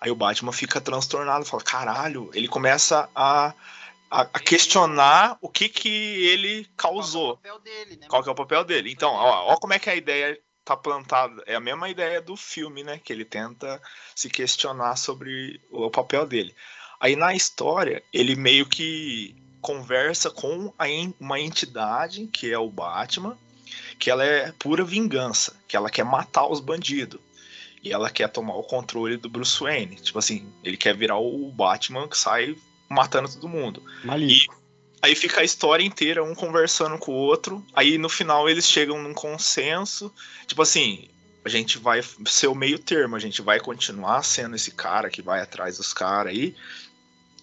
[0.00, 3.52] Aí o Batman fica transtornado, fala: Caralho, ele começa a,
[4.10, 7.36] a, a questionar o que que ele causou.
[7.38, 8.06] Qual é o papel dele, né?
[8.08, 8.92] Qual é o papel dele.
[8.92, 11.42] Então, ó, ó como é que é a ideia tá plantado.
[11.46, 13.00] É a mesma ideia do filme, né?
[13.02, 13.80] Que ele tenta
[14.14, 16.54] se questionar sobre o papel dele.
[17.00, 20.72] Aí na história, ele meio que conversa com
[21.18, 23.36] uma entidade, que é o Batman,
[23.98, 27.20] que ela é pura vingança, que ela quer matar os bandidos.
[27.82, 29.96] E ela quer tomar o controle do Bruce Wayne.
[29.96, 32.56] Tipo assim, ele quer virar o Batman que sai
[32.88, 33.82] matando todo mundo.
[34.04, 34.57] Maligno.
[35.00, 37.64] Aí fica a história inteira, um conversando com o outro.
[37.72, 40.12] Aí no final eles chegam num consenso.
[40.46, 41.08] Tipo assim,
[41.44, 45.22] a gente vai ser o meio termo, a gente vai continuar sendo esse cara que
[45.22, 46.54] vai atrás dos caras aí.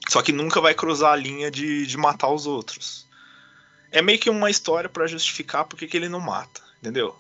[0.10, 3.08] Só que nunca vai cruzar a linha de, de matar os outros.
[3.92, 7.16] É meio que uma história para justificar porque que ele não mata, entendeu?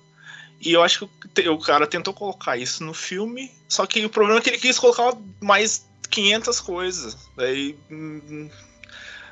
[0.62, 4.40] E eu acho que o cara tentou colocar isso no filme, só que o problema
[4.40, 7.18] é que ele quis colocar mais 500 coisas.
[7.36, 8.50] Daí hum,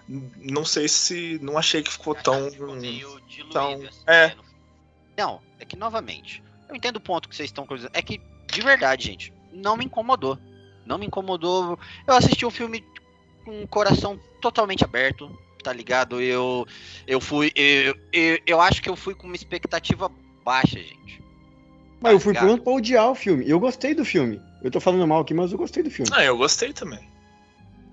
[0.07, 1.39] não sei se.
[1.41, 2.49] Não achei que ficou tão.
[2.79, 4.27] meio diluído, tão, assim, é.
[4.27, 4.43] né, no-
[5.17, 7.91] Não, é que novamente, eu entendo o ponto que vocês estão cruzando.
[7.93, 8.21] É que,
[8.51, 10.37] de verdade, gente, não me incomodou.
[10.85, 11.79] Não me incomodou.
[12.05, 12.83] Eu assisti o filme
[13.45, 15.31] com o coração totalmente aberto,
[15.63, 16.21] tá ligado?
[16.21, 16.65] Eu,
[17.07, 17.51] eu fui.
[17.55, 20.11] Eu, eu, eu acho que eu fui com uma expectativa
[20.43, 21.23] baixa, gente.
[22.01, 22.47] Mas eu fui ligado?
[22.47, 23.47] pronto pra odiar o filme.
[23.47, 24.41] Eu gostei do filme.
[24.61, 26.11] Eu tô falando mal aqui, mas eu gostei do filme.
[26.13, 26.99] Ah, eu gostei também.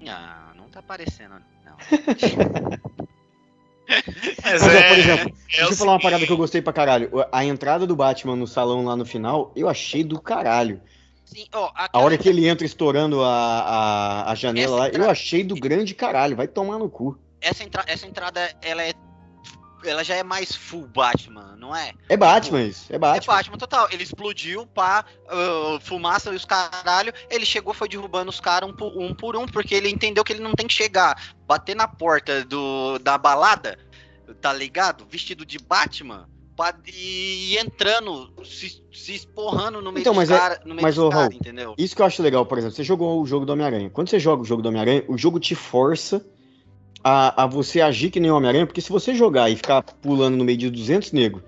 [0.08, 1.49] Ah, não tá aparecendo, não.
[4.44, 6.72] Mas Mas, é, por exemplo, é Deixa eu falar uma parada que eu gostei pra
[6.72, 7.10] caralho.
[7.32, 10.80] A entrada do Batman no salão lá no final, eu achei do caralho.
[11.24, 13.28] Sim, ó, A aquela- hora que ele entra estourando a,
[14.26, 16.36] a, a janela Essa lá, eu achei do grande caralho.
[16.36, 17.18] Vai tomar no cu.
[17.40, 17.84] essa, entra...
[17.86, 18.92] essa entrada, ela é.
[19.84, 21.92] Ela já é mais full Batman, não é?
[22.08, 22.86] É Batman isso.
[22.92, 23.34] É É Batman.
[23.34, 23.88] Batman total.
[23.90, 27.12] Ele explodiu, pá, ah, fumaça e os caralho.
[27.30, 30.32] Ele chegou, foi derrubando os caras um por, um por um, porque ele entendeu que
[30.32, 33.78] ele não tem que chegar, bater na porta do, da balada,
[34.40, 35.06] tá ligado?
[35.08, 36.28] Vestido de Batman.
[36.56, 40.94] pra- E entrando, se, se esporrando no meio Então, mas é- caras, no meio mas,
[40.96, 41.74] caras, Raul, entendeu?
[41.78, 43.88] Isso que eu acho legal, por exemplo, você jogou o jogo do Homem-Aranha.
[43.88, 46.22] Quando você joga o jogo do Homem-Aranha, o jogo te força
[47.02, 50.44] a, a você agir que nem Homem-Aranha, porque se você jogar e ficar pulando no
[50.44, 51.42] meio de 200 negros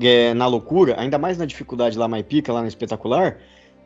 [0.00, 3.38] é, na loucura, ainda mais na dificuldade lá mais pica, lá na espetacular,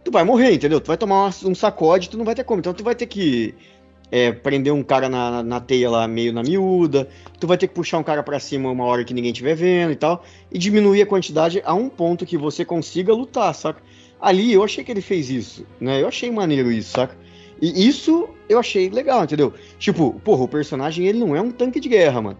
[0.04, 0.80] tu vai morrer, entendeu?
[0.80, 2.60] Tu vai tomar um sacode, tu não vai ter como.
[2.60, 3.54] Então tu vai ter que
[4.10, 7.08] é, prender um cara na, na- teia lá meio na miúda,
[7.40, 9.92] tu vai ter que puxar um cara pra cima uma hora que ninguém estiver vendo
[9.92, 13.82] e tal, e diminuir a quantidade a um ponto que você consiga lutar, saca?
[14.20, 16.00] Ali eu achei que ele fez isso, né?
[16.00, 17.16] Eu achei maneiro isso, saca?
[17.60, 19.52] E isso eu achei legal, entendeu?
[19.78, 22.38] Tipo, porra, o personagem ele não é um tanque de guerra, mano.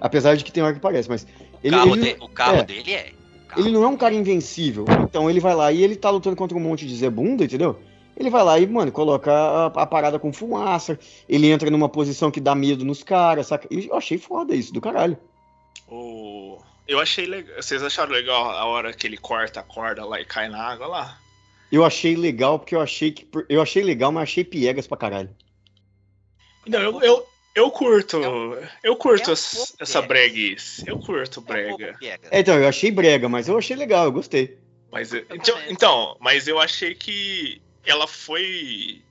[0.00, 1.26] Apesar de que tem hora que parece, mas
[1.62, 2.62] ele, o carro, ele, de- o carro é.
[2.64, 3.12] dele é.
[3.48, 4.84] Carro ele não é um cara invencível.
[5.04, 7.78] Então ele vai lá e ele tá lutando contra um monte de zebunda, entendeu?
[8.16, 10.98] Ele vai lá e, mano, coloca a, a parada com fumaça,
[11.28, 13.68] ele entra numa posição que dá medo nos caras, saca?
[13.70, 15.16] Eu achei foda isso, do caralho.
[15.88, 17.54] o- Eu achei legal.
[17.62, 20.86] Vocês acharam legal a hora que ele corta a corda lá e cai na água
[20.86, 21.18] lá?
[21.70, 23.28] Eu achei legal porque eu achei que.
[23.48, 25.30] Eu achei legal, mas achei piegas pra caralho.
[26.66, 28.18] Não, eu, eu, eu curto.
[28.82, 30.30] Eu curto é um essa- brega.
[30.30, 30.84] breguice.
[30.86, 31.96] Eu curto é brega.
[32.30, 34.58] É, então, eu achei brega, mas eu achei legal, eu gostei.
[34.90, 39.02] Mas então, então, mas eu achei que ela foi.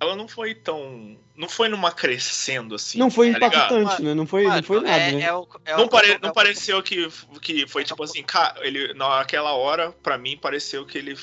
[0.00, 1.16] Ela não foi tão.
[1.36, 2.98] Não foi numa crescendo assim.
[2.98, 3.54] Não foi tá ligado?
[3.80, 4.14] impactante, né?
[4.14, 5.22] Não foi, não Mano, foi nada, é, né?
[5.22, 7.08] é o- é Não, pare- é não pareceu que,
[7.40, 8.24] que foi tipo assim,
[8.60, 11.16] ele naquela hora, pra mim, pareceu que ele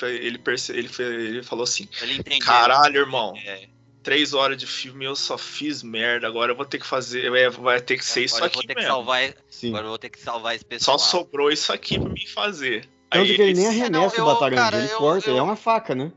[0.00, 2.38] fe- ele, perce, ele, fe- ele falou assim: Ele entendeu.
[2.46, 3.68] Caralho, irmão, É,
[4.02, 7.50] três horas de filme eu só fiz merda, agora eu vou ter que fazer, é,
[7.50, 8.94] vai ter que ser isso agora vou aqui ter que mesmo.
[8.94, 9.68] salvar, Sim.
[9.68, 10.98] agora eu vou ter que salvar esse Só pessoal.
[10.98, 12.88] sobrou isso aqui pra mim fazer.
[13.10, 15.42] Tanto que ele nem esse- arremessa não, o bataranga, cara, ele eu- corta, eu- é
[15.42, 16.12] uma faca, né?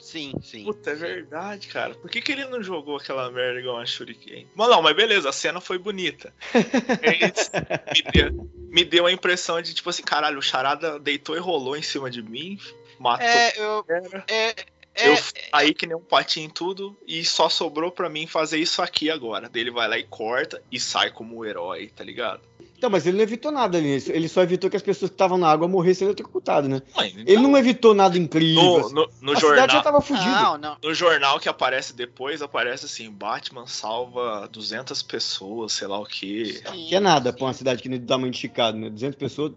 [0.00, 0.64] Sim, sim.
[0.64, 1.00] Puta, é sim.
[1.00, 1.92] verdade, cara.
[1.94, 4.46] Por que, que ele não jogou aquela merda igual uma Shuriken?
[4.54, 6.32] Mas não, mas beleza, a cena foi bonita.
[7.02, 7.50] Eles-
[7.92, 11.76] me, deu, me deu a impressão de, tipo assim, caralho, o Charada deitou e rolou
[11.76, 12.56] em cima de mim,
[12.98, 13.84] matou É, eu.
[13.84, 14.24] cara.
[14.28, 14.54] É,
[14.94, 15.16] é, Eu
[15.52, 19.10] aí que nem um patinho em tudo e só sobrou pra mim fazer isso aqui
[19.10, 19.48] agora.
[19.48, 22.40] Daí ele vai lá e corta e sai como o herói, tá ligado?
[22.76, 23.88] Então, mas ele não evitou nada ali.
[24.08, 26.80] Ele só evitou que as pessoas que estavam na água morressem eletrocutadas, né?
[26.94, 28.62] Mãe, Ele não evitou nada incrível.
[28.62, 28.94] no, assim.
[28.94, 30.30] no, no a cidade já jornal, tava fudida.
[30.30, 30.76] não, não.
[30.80, 36.62] no jornal que aparece depois, aparece assim, Batman salva 200 pessoas, sei lá o quê.
[36.72, 38.88] Que é nada pra uma cidade que nem do tamanho de Chicago, né?
[38.90, 39.52] 200 pessoas.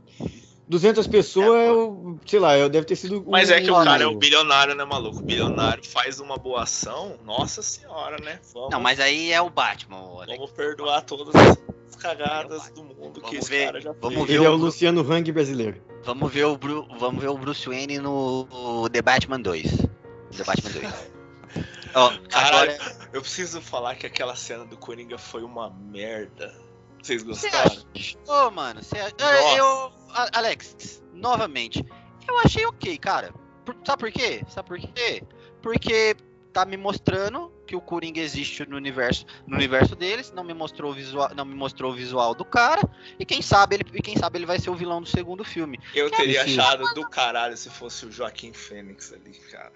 [0.72, 3.24] 200 pessoas, é, o- sei lá, eu- deve ter sido.
[3.28, 5.20] Mas um- é que o cara é um bilionário, né, maluco?
[5.20, 8.40] O bilionário faz uma boa ação, nossa senhora, né?
[8.54, 10.38] Vamos, Não, mas aí é o Batman, Alex.
[10.38, 14.28] vamos perdoar todas as cagadas do mundo que Vamos esse ver, cara já vamos fez.
[14.30, 15.82] ver Ele é o o- Luciano Hang brasileiro.
[16.06, 16.88] Vamos ver o, Bru...
[16.98, 19.70] Vamos ver o Bruce Wayne no The Batman 2.
[20.38, 21.12] The Batman 2.
[21.94, 22.72] Ó, Caralho.
[22.72, 22.98] agora.
[23.12, 26.56] Eu preciso falar que aquela cena do Coringa foi uma merda.
[27.04, 27.84] Vocês Você gostaram?
[28.48, 28.96] Ô, mano, você.
[29.58, 29.92] Eu.
[30.34, 31.86] Alex, novamente.
[32.28, 33.34] Eu achei ok, cara.
[33.66, 34.44] Por- Sabe por quê?
[34.48, 35.24] Sabe por quê?
[35.62, 36.16] Porque
[36.52, 40.92] tá me mostrando que o Coringa existe no universo, no universo deles, não me mostrou
[40.92, 42.82] o visual, não me mostrou o visual do cara,
[43.18, 45.80] e quem sabe ele, e quem sabe ele vai ser o vilão do segundo filme.
[45.96, 46.60] Eu teria Sim.
[46.60, 49.72] achado do caralho se fosse o Joaquim Fênix ali, cara.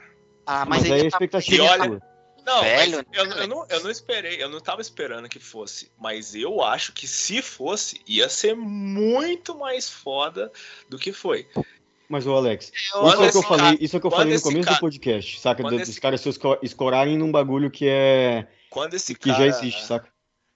[0.45, 2.01] Ah, Mas, mas, aí a tá, expectativa E é olha-.
[2.45, 3.05] Não, velho.
[3.11, 6.61] mas eu, eu não, eu não esperei, eu não tava esperando que fosse, mas eu
[6.61, 10.51] acho que se fosse, ia ser muito mais foda
[10.89, 11.47] do que foi.
[12.07, 14.07] Mas, ô Alex, Eu- isso é o que eu falei, cara- isso é o que
[14.07, 15.63] eu falei no começo cara- do podcast, saca?
[15.63, 18.47] Dos esse- caras se esco- escorarem num bagulho que é.
[18.69, 20.07] Quando esse que cara, já existe, saca?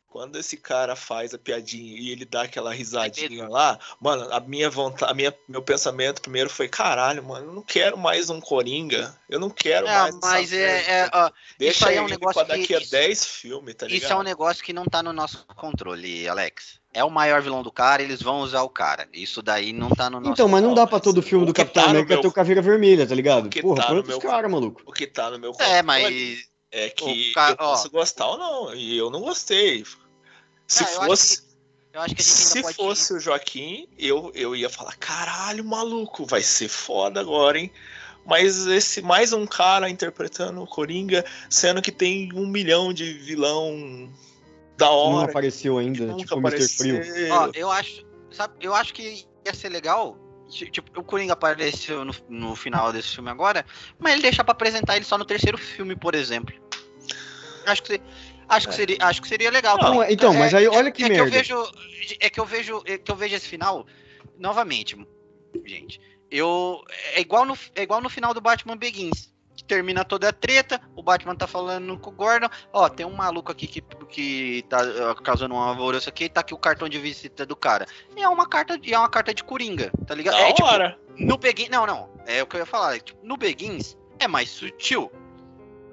[0.09, 4.69] Quando esse cara faz a piadinha e ele dá aquela risadinha lá, mano, a minha
[4.69, 9.15] vontade, a minha, meu pensamento primeiro foi, caralho, mano, eu não quero mais um Coringa,
[9.29, 12.33] eu não quero É, mais mas é, é, ó, Deixa isso aí é um negócio
[12.45, 14.01] pra daqui que- a isso- 10 filmes, tá ligado?
[14.03, 16.79] isso é um negócio que não tá no nosso controle, Alex.
[16.91, 19.07] É o maior vilão do cara, eles vão usar o cara.
[19.13, 21.53] Isso daí não tá no nosso Então, mas não dá pra mas todo filme do
[21.53, 23.45] que Capitão tá América meu- ter o Caveira Vermelha, tá ligado?
[23.45, 24.81] o que Porra, tá no meu- caras, maluco.
[24.87, 26.49] O que tá no meu É, controle mas.
[26.71, 27.91] é que ca- eu posso ó.
[27.91, 29.85] gostar ou não, e eu não gostei.
[30.69, 31.43] Se Ah, eu acho fosse,
[31.91, 32.75] Eu acho que a gente ainda se pode.
[32.75, 37.71] fosse o Joaquim, eu, eu ia falar, caralho, maluco, vai ser foda agora, hein?
[38.25, 44.07] Mas esse mais um cara interpretando o Coringa, sendo que tem um milhão de vilão
[44.77, 45.31] da Não hora.
[45.31, 46.67] apareceu que ainda, nunca tipo o Mr.
[46.69, 46.95] Frio.
[46.97, 47.33] apareceu.
[47.35, 48.05] Ó, eu acho.
[48.31, 50.15] Sabe, eu acho que ia ser legal.
[50.47, 53.65] ti- Tipo, o Coringa apareceu no, no final desse filme agora,
[53.97, 56.53] mas ele deixar pra apresentar ele só no terceiro filme, por exemplo.
[57.65, 57.99] Acho que,
[58.49, 58.75] acho que, É.
[58.77, 59.77] seria, acho que seria legal.
[59.77, 61.31] Não, então, mas É- aí olha que é que eu merda.
[61.37, 61.71] vejo
[62.19, 63.85] é que eu vejo é que eu vejo esse final
[64.37, 64.97] novamente
[65.65, 65.99] gente
[66.31, 66.81] eu
[67.13, 70.79] é igual no é igual no final do Batman Begins que termina toda a treta
[70.95, 74.79] o Batman tá falando com o Gordon ó tem um maluco aqui que, que tá
[75.23, 77.85] causando um alvoroço aqui tá aqui o cartão de visita do cara
[78.15, 80.67] e é uma carta e é uma carta de Coringa tá ligado Da é tipo
[80.67, 80.97] hora.
[81.17, 84.27] no Begins não não é o que eu ia falar é, tipo, no Begins é
[84.27, 85.11] mais sutil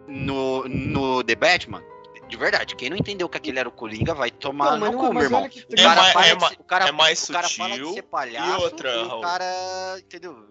[0.06, 1.82] no no The Batman
[2.28, 5.12] de verdade, quem não entendeu que aquele era o Coringa vai tomar Não, no cu,
[5.14, 5.42] meu irmão.
[5.44, 7.76] O É cara mais- fala é ma- o cara- é mais o cara fala de
[7.80, 7.94] sutil.
[7.94, 9.22] ser palhaço E outra, o Raul?
[9.22, 10.46] cara, entendeu?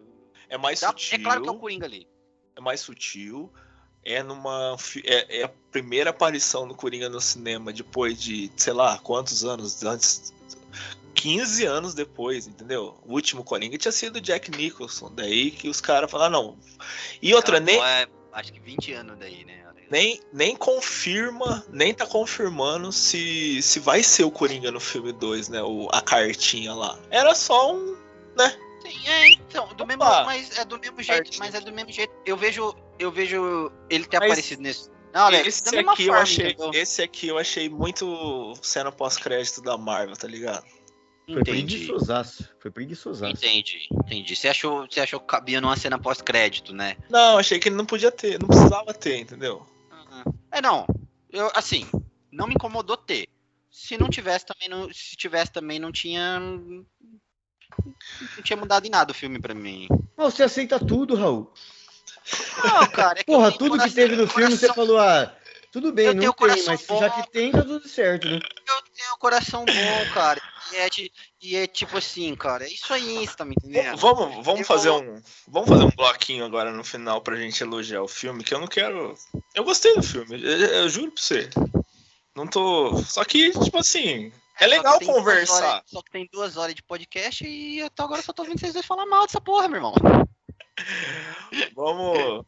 [0.50, 1.18] É mais Dá- sutil.
[1.20, 2.08] é claro que é o Coringa ali.
[2.56, 3.52] é mais sutil.
[4.08, 4.78] É numa.
[5.04, 9.84] É, é a primeira aparição do Coringa no cinema depois de, sei lá, quantos anos
[9.84, 10.32] antes.
[11.16, 13.00] 15 anos depois, entendeu?
[13.04, 15.12] O último Coringa tinha sido o Jack Nicholson.
[15.14, 16.58] Daí que os caras falaram, não.
[17.22, 19.65] E outra, nem, é, acho que 20 anos daí, né?
[19.90, 25.50] Nem, nem confirma, nem tá confirmando se, se vai ser o Coringa no filme 2,
[25.50, 25.62] né?
[25.62, 26.98] O, a cartinha lá.
[27.10, 27.96] Era só um.
[28.86, 30.24] Sim, é, então, do mesmo, Opa!
[30.26, 31.40] mas é do mesmo jeito, Partiu.
[31.40, 32.14] mas é do mesmo jeito.
[32.26, 34.90] Eu vejo, eu vejo ele ter Mas aparecido nesse.
[35.12, 36.52] Não, Alex, da esse mesma aqui eu forma, achei.
[36.52, 36.72] entendeu?
[36.74, 40.66] Esse aqui eu achei muito cena pós-crédito da Marvel, tá ligado?
[41.26, 41.78] Foi Entendi.
[41.78, 42.48] preguiçosaço.
[42.60, 43.32] Foi preguiçosaço.
[43.32, 44.36] Entendi, entendi.
[44.36, 46.96] Você achou, você achou que cabia numa cena pós-crédito, né?
[47.10, 49.66] Não, achei que ele não podia ter, não precisava ter, entendeu?
[50.52, 50.86] É, não.
[51.30, 51.86] Eu, assim,
[52.32, 53.28] não me incomodou ter.
[53.70, 56.40] Se não tivesse também, não, se tivesse também, não tinha.
[56.40, 56.86] Não
[58.44, 59.88] tinha mudado em nada o filme pra mim.
[60.16, 61.52] Mas você aceita tudo, Raul.
[62.64, 63.20] Não, cara.
[63.20, 65.36] É que Porra, tudo que teve no filme você coração- falou, ah,
[65.76, 67.00] tudo bem, Eu não tenho tem, coração mas bom.
[67.00, 68.36] já que tem, tá tudo certo, né?
[68.38, 70.42] Eu tenho um coração bom, cara.
[70.72, 71.12] E é, de-
[71.42, 72.64] e é tipo assim, cara.
[72.64, 73.98] É isso aí, você tá me entendendo?
[73.98, 77.62] Vamos, vamos Eu fazer vou- um, vamos fazer um bloquinho agora no final pra gente
[77.62, 79.14] elogiar o filme, que eu não quero.
[79.54, 81.50] Eu gostei do filme, eu, eu juro pra você.
[82.34, 85.56] Não tô, só que tipo assim, é Só legal conversar.
[85.56, 88.60] horas- só que tem duas horas de podcast e até agora eu só tô ouvindo
[88.60, 89.94] vocês dois falar mal dessa porra, meu irmão.
[91.76, 92.46] Vamos.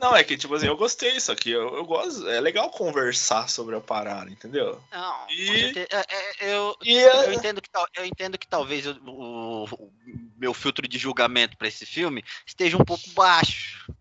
[0.00, 3.50] Não, é que tipo assim, eu gostei, só que eu, eu gosto, é legal conversar
[3.50, 4.82] sobre a parada, entendeu?
[4.90, 8.96] Não, E- é- é- eu, E Eu é, entendo que, eu entendo que talvez eu-
[9.04, 9.92] o, o
[10.38, 13.92] meu filtro de julgamento para esse filme esteja um pouco baixo.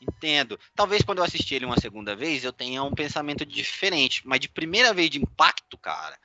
[0.00, 0.58] Entendo.
[0.74, 4.22] Talvez quando eu assistir ele uma segunda vez eu tenha um pensamento diferente.
[4.24, 6.16] Mas de primeira vez de impacto, cara,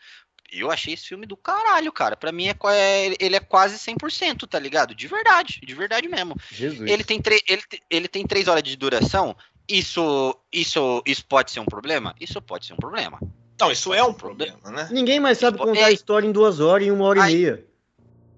[0.59, 2.15] eu achei esse filme do caralho, cara.
[2.15, 4.93] Pra mim é, é- ele é quase 100%, tá ligado?
[4.95, 6.35] De verdade, de verdade mesmo.
[6.51, 6.89] Jesus.
[6.89, 9.35] Ele tem, ele, ele tem três horas de duração.
[9.67, 12.15] Isso, isso, isso pode ser um problema?
[12.19, 13.19] Isso pode ser um problema.
[13.59, 14.87] não, isso é um problema, né?
[14.91, 15.95] Ninguém mais sabe contar a ei.
[15.95, 17.31] história em duas horas e uma hora Ai.
[17.31, 17.65] e meia.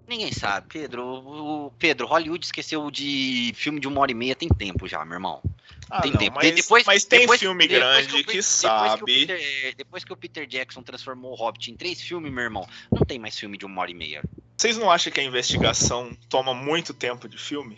[0.08, 1.04] Ninguém sabe, Pedro.
[1.04, 5.04] O, o- Pedro, Hollywood esqueceu de filme de uma hora e meia tem tempo já,
[5.04, 5.42] meu irmão.
[5.90, 6.36] Ah, tem não, tempo.
[6.42, 9.02] mas, depois, mas tem depois- filme depois grande o que, Pe- depois sabe.
[9.04, 12.68] o Peter- depois que o Peter Jackson transformou o Hobbit em três filmes, meu irmão,
[12.92, 14.24] não tem mais filme de uma hora e meia.
[14.58, 17.78] Vocês não acham que a investigação toma muito tempo de filme?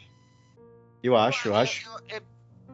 [1.03, 1.87] Eu acho, eu acho.
[1.87, 2.21] Eu, é-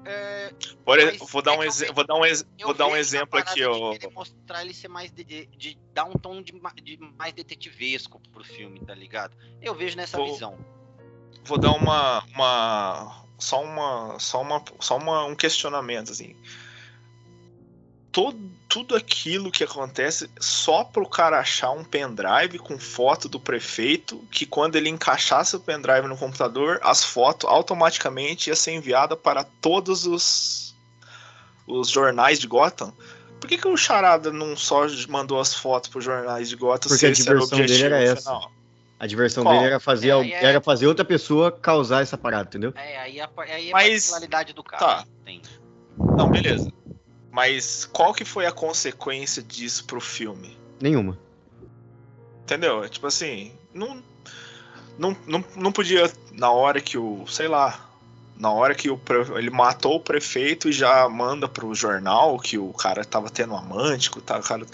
[0.05, 0.53] é,
[0.85, 2.95] Por, Mas vou dar é um, eu vou dar um, ex- eu vou dar um
[2.95, 6.53] exemplo aqui, querer mostrar ele ser mais de, de- de dar um tom de,
[6.83, 9.35] de mais detetivesco pro filme, tá ligado?
[9.61, 10.57] Eu vejo nessa Vou- visão.
[11.43, 16.35] Vou dar uma, uma só uma, só uma, só uma, um questionamento assim.
[18.11, 18.39] Todo,
[18.75, 24.45] tudo aquilo que acontece só pro cara achar um pendrive com foto do prefeito, que
[24.45, 30.05] quando ele encaixasse o pendrive no computador, as fotos automaticamente ia ser enviada para todos
[30.05, 30.75] os
[31.65, 32.93] os jornais de Gotham,
[33.39, 37.05] por que, que o Charada não só mandou as fotos pros jornais de Gotham Porque
[37.05, 38.23] a diversão dele era essa.
[38.23, 38.51] Final?
[38.99, 39.55] A diversão Qual?
[39.55, 42.73] dele era fazer, é, é, era fazer outra pessoa causar essa parada, entendeu?
[42.75, 44.85] É, aí, a, aí é Mas, a personalidade do cara.
[44.85, 45.05] Tá.
[45.23, 45.41] Tem.
[45.97, 46.69] Não, beleza.
[47.35, 50.57] Mas qual que foi a consequência disso pro filme?
[50.81, 51.19] Nenhuma.
[52.43, 52.87] Entendeu?
[52.87, 54.01] Tipo assim, não,
[54.97, 57.89] não, não, não podia, na hora que o, sei lá,
[58.37, 58.97] na hora que o,
[59.37, 63.57] ele matou o prefeito e já manda pro jornal que o cara tava tendo um
[63.57, 64.65] amante, que o cara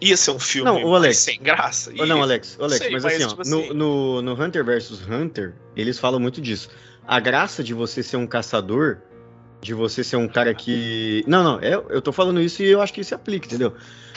[0.00, 1.92] ia ser um filme não, o Alex, sem graça.
[1.92, 2.04] E...
[2.04, 3.68] Não, Alex, Alex sei, mas, mas, assim, tipo ó, assim...
[3.68, 6.68] No, no, no Hunter vs Hunter, eles falam muito disso.
[7.06, 8.98] A graça de você ser um caçador,
[9.60, 11.24] de você ser um cara que.
[11.26, 13.74] Não, não, eu, eu tô falando isso e eu acho que isso se aplica, entendeu?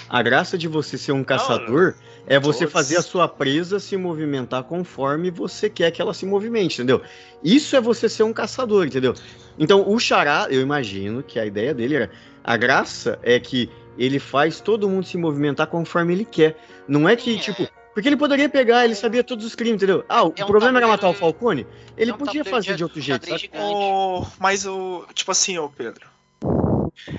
[0.10, 2.74] A graça de você ser um caçador não, é você todos...
[2.74, 7.02] fazer a sua presa se movimentar conforme você quer que ela se movimente, entendeu?
[7.44, 9.14] Isso é você ser um caçador, entendeu?
[9.58, 12.12] Então, o Xará, eu imagino que a ideia dele era.
[12.44, 16.58] A graça é que ele faz todo mundo se movimentar conforme ele quer.
[16.88, 17.68] Não é que, Sim, tipo.
[17.94, 20.06] Porque ele poderia pegar, ele sabia todos os crimes, entendeu?
[20.08, 21.66] Ah, o é um problema era matar o Falcone?
[21.98, 23.50] Ele é um podia fazer de outro jeito, sabe?
[23.60, 25.06] Oh, mas o.
[25.14, 26.08] Tipo assim, ô Pedro.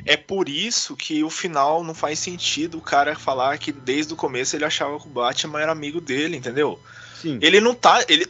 [0.05, 4.17] É por isso que o final não faz sentido o cara falar que desde o
[4.17, 6.79] começo ele achava que o Batman era amigo dele, entendeu?
[7.15, 7.39] Sim.
[7.41, 8.05] Ele não tá.
[8.09, 8.27] Ele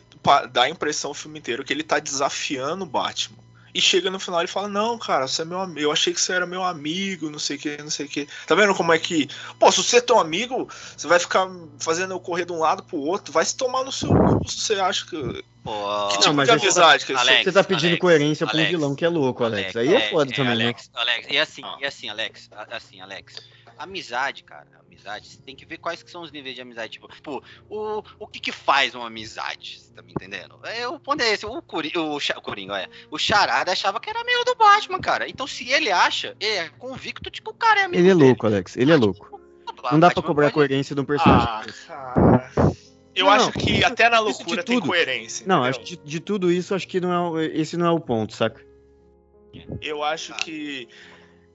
[0.51, 3.39] dá a impressão o filme inteiro que ele tá desafiando o Batman.
[3.75, 5.81] E chega no final e fala: Não, cara, você é meu amigo.
[5.81, 8.29] Eu achei que você era meu amigo, não sei o que, não sei o que.
[8.47, 9.29] Tá vendo como é que.
[9.59, 11.49] Pô, se você é teu amigo, você vai ficar
[11.79, 14.61] fazendo eu correr de um lado pro outro, vai se tomar no seu cu se
[14.61, 15.45] você acha que.
[15.63, 18.59] Pô, que tipo não, mas de amizade que Alex, Você tá pedindo Alex, coerência pra
[18.59, 19.77] um vilão que é louco, Alex.
[19.77, 21.01] Aí é, foda é, também, Alex, né?
[21.03, 21.77] Alex, e assim, ah.
[21.81, 23.35] e assim, Alex, assim, Alex.
[23.83, 26.93] Amizade, cara, amizade, você tem que ver quais que são os níveis de amizade.
[26.93, 29.81] Tipo, tipo o, o que que faz uma amizade?
[29.81, 30.59] Você tá me entendendo?
[30.65, 31.47] É, o ponto é esse.
[31.47, 32.89] O, Curi, o, o Coringa, é.
[33.11, 35.29] O Charada achava que era amigo do Batman, cara.
[35.29, 38.15] Então, se ele acha, ele é convicto de que o cara é amigo Ele é
[38.15, 38.27] dele.
[38.27, 38.77] louco, Alex.
[38.77, 39.41] Ele é louco.
[39.91, 40.55] Não dá pra cobrar pode...
[40.55, 41.49] coerência de um personagem.
[41.49, 42.73] Ah, cara.
[43.15, 45.47] Eu não, acho que até na loucura tem coerência.
[45.47, 48.01] Não, acho que de, de, tudo isso, acho que não é, esse não é o
[48.01, 48.65] ponto, saca?
[49.81, 50.89] Eu acho que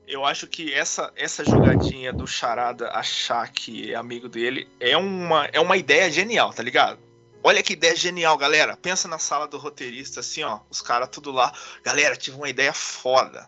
[0.07, 5.45] eu acho que essa, essa jogadinha do Charada achar que é amigo dele é uma,
[5.52, 6.99] é uma ideia genial, tá ligado?
[7.44, 8.76] Olha que ideia genial, galera.
[8.76, 10.60] Pensa na sala do roteirista, assim, ó.
[10.69, 11.53] Os caras tudo lá.
[11.84, 13.48] Galera, tive uma ideia foda.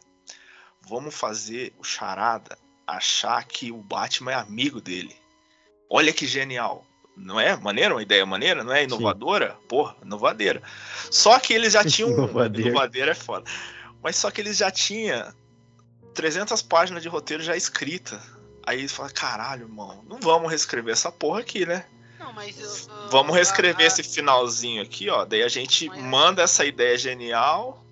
[0.82, 5.16] Vamos fazer o Charada achar que o Batman é amigo dele.
[5.90, 6.86] Olha que genial.
[7.16, 7.96] Não é maneira?
[7.96, 8.64] Uma ideia maneira?
[8.64, 9.58] Não é inovadora?
[9.60, 9.68] Sim.
[9.68, 10.62] Porra, inovadeira.
[11.10, 12.12] Só que eles já tinham.
[12.12, 12.70] inovadeira.
[12.70, 13.50] inovadeira é foda.
[14.04, 15.34] Mas só que eles já tinham
[16.18, 18.20] 300 páginas de roteiro já escrita.
[18.66, 21.86] Aí fala, caralho, irmão, não vamos reescrever essa porra aqui, né?
[22.20, 25.24] Não, mas eu, eu, Vamos reescrever a, esse finalzinho aqui, ó.
[25.24, 27.86] Daí a gente manda essa ideia genial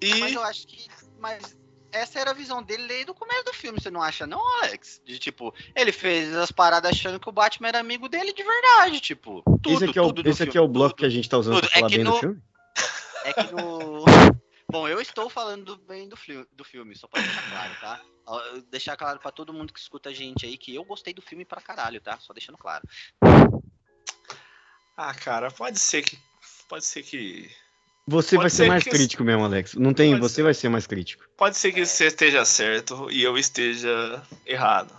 [0.00, 0.14] e.
[0.16, 0.88] Mas eu acho que.
[1.20, 1.54] Mas
[1.92, 5.00] essa era a visão dele desde o começo do filme, você não acha, não, Alex?
[5.04, 9.00] De tipo, ele fez as paradas achando que o Batman era amigo dele de verdade,
[9.00, 9.42] tipo.
[9.62, 11.56] Tudo, esse aqui é o, esse aqui é o bloco que a gente tá usando
[11.56, 11.68] tudo.
[11.68, 12.42] pra falar é bem no, do filme?
[13.24, 14.04] É que no.
[14.70, 18.00] Bom, eu estou falando bem do, fi do filme, só pra deixar claro, tá?
[18.70, 21.44] Deixar claro pra todo mundo que escuta a gente aí que eu gostei do filme
[21.44, 22.18] pra caralho, tá?
[22.18, 22.86] Só deixando claro.
[24.96, 26.18] Ah, cara, pode ser que.
[26.68, 27.48] Pode ser que.
[28.08, 29.74] Você pode vai ser, ser mais crítico mesmo, Alex.
[29.74, 30.42] Não tem, pode você ser.
[30.42, 31.24] vai ser mais crítico.
[31.36, 31.84] Pode ser que é.
[31.84, 34.96] você esteja certo e eu esteja errado.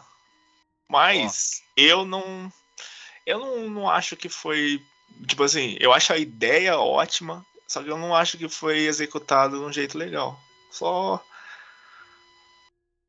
[0.90, 1.82] Mas oh.
[1.82, 2.52] eu não.
[3.26, 4.82] Eu não, não acho que foi.
[5.26, 7.46] Tipo assim, eu acho a ideia ótima.
[7.68, 10.40] Só que eu não acho que foi executado de um jeito legal.
[10.72, 11.22] Só.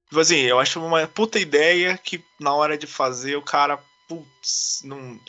[0.08, 3.78] Tipo assim, eu acho uma puta ideia que na hora de fazer o cara.
[4.08, 5.20] Putz, não.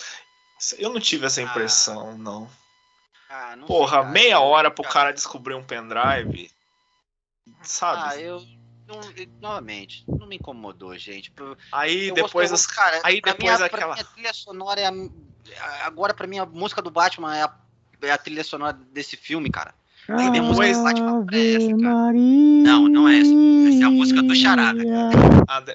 [0.78, 1.44] Eu não tive essa ah.
[1.44, 2.18] impressão, ah.
[2.18, 2.50] não.
[3.30, 6.52] Ah, não Porra, sei, meia hora pro cara descobrir um pendrive.
[7.62, 8.02] Sabe?
[8.04, 8.42] Ah, eu.
[8.88, 9.02] Não,
[9.40, 11.32] novamente, não me incomodou, gente.
[11.72, 16.26] Aí eu depois cara, aí depois minha, aquela pra trilha sonora é a, agora para
[16.26, 17.56] mim a música do Batman é a
[18.02, 19.74] é a trilha sonora desse filme, cara.
[20.08, 22.14] Aí tem música do Batman essa, cara.
[22.14, 23.30] Não, não é essa.
[23.30, 24.84] Essa é a música do Charada.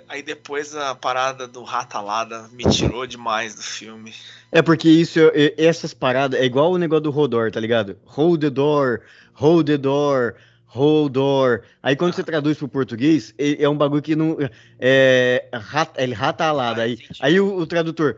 [0.08, 4.12] Aí depois a parada do Ratalada me tirou demais do filme.
[4.50, 5.20] É porque isso,
[5.56, 7.96] essas paradas, é igual o negócio do Rodor, tá ligado?
[8.04, 9.02] Hold the door,
[9.34, 10.34] hold the door,
[10.66, 11.62] hold door.
[11.80, 12.16] Aí quando ah.
[12.16, 14.36] você traduz pro português, é um bagulho que não.
[14.80, 15.48] É.
[15.96, 16.82] Ele ratalada.
[16.82, 18.16] Aí, aí o, o tradutor.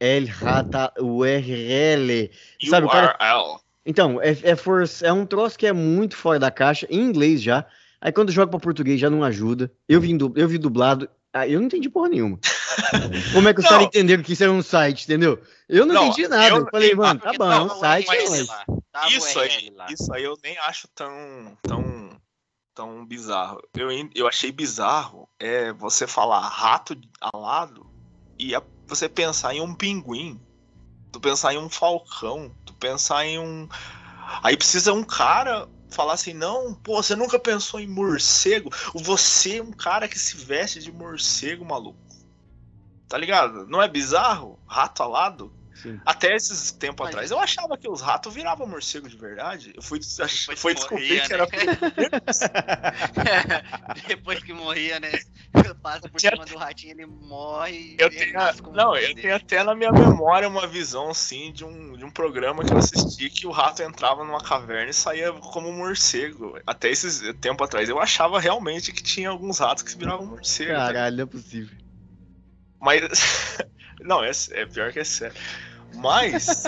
[0.00, 2.30] El Rata URL.
[2.68, 3.16] Sabe, o cara...
[3.84, 4.84] Então, é, é, for...
[5.02, 7.64] é um troço que é muito fora da caixa, em inglês já.
[8.00, 9.72] Aí quando joga para português já não ajuda.
[9.88, 10.32] Eu vi, du...
[10.36, 12.38] eu vi dublado, ah, eu não entendi porra nenhuma.
[13.32, 15.40] Como é que os caras entenderam que isso era um site, entendeu?
[15.68, 16.48] Eu não, não entendi nada.
[16.48, 18.24] Eu, eu falei, mano, tá bom, um site é
[19.08, 22.10] Isso aí, isso aí eu nem acho tão, tão
[22.78, 23.60] tão bizarro.
[23.74, 27.90] Eu, eu achei bizarro é você falar rato alado
[28.38, 30.40] e a, você pensar em um pinguim,
[31.12, 33.68] tu pensar em um falcão, tu pensar em um.
[34.42, 38.70] Aí precisa um cara falar assim, não, pô, você nunca pensou em morcego?
[38.94, 41.98] Você é um cara que se veste de morcego, maluco.
[43.08, 43.66] Tá ligado?
[43.66, 44.58] Não é bizarro?
[44.66, 45.52] Rato alado?
[45.82, 46.00] Sim.
[46.04, 49.72] Até esses tempos Mas atrás, eu achava que os ratos viravam morcego de verdade.
[49.76, 50.00] Eu fui,
[50.56, 51.48] foi descobrir morria, que era.
[53.18, 53.62] Né?
[54.08, 55.12] Depois que morria, né?
[55.82, 57.96] Passa por cima do ratinho, ele morre.
[57.98, 58.32] Eu tenho,
[58.72, 62.64] não, eu tenho até na minha memória uma visão assim de um, de um programa
[62.64, 66.58] que eu assisti que o rato entrava numa caverna e saía como um morcego.
[66.66, 67.88] Até esses tempo atrás.
[67.88, 70.72] Eu achava realmente que tinha alguns ratos que viravam morcego.
[70.72, 71.76] Caralho, não é possível.
[72.80, 73.00] Mas.
[74.00, 75.36] Não, é, é pior que é sério.
[75.94, 76.64] Mas.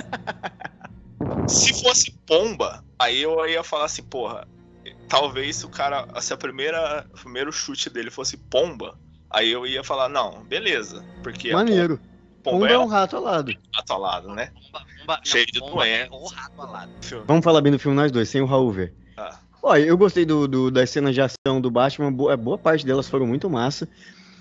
[1.46, 4.46] se fosse pomba, aí eu ia falar assim, porra,
[5.08, 6.06] talvez se o cara.
[6.20, 7.06] Se a primeira.
[7.12, 8.98] O primeiro chute dele fosse pomba,
[9.28, 11.04] aí eu ia falar, não, beleza.
[11.22, 11.52] Porque.
[11.52, 11.98] Maneiro.
[12.42, 13.52] Pomba, pomba é, é um rato alado.
[13.74, 14.50] Rato alado, né?
[14.54, 16.14] Pomba, pomba, Cheio não, de doença.
[16.14, 16.92] É rato alado.
[17.26, 18.94] Vamos falar bem do filme nós dois, sem o Raul ver.
[19.16, 19.38] Ah.
[19.62, 23.08] Olha, eu gostei do, do, das cenas de ação do Batman, boa, boa parte delas
[23.08, 23.86] foram muito massa.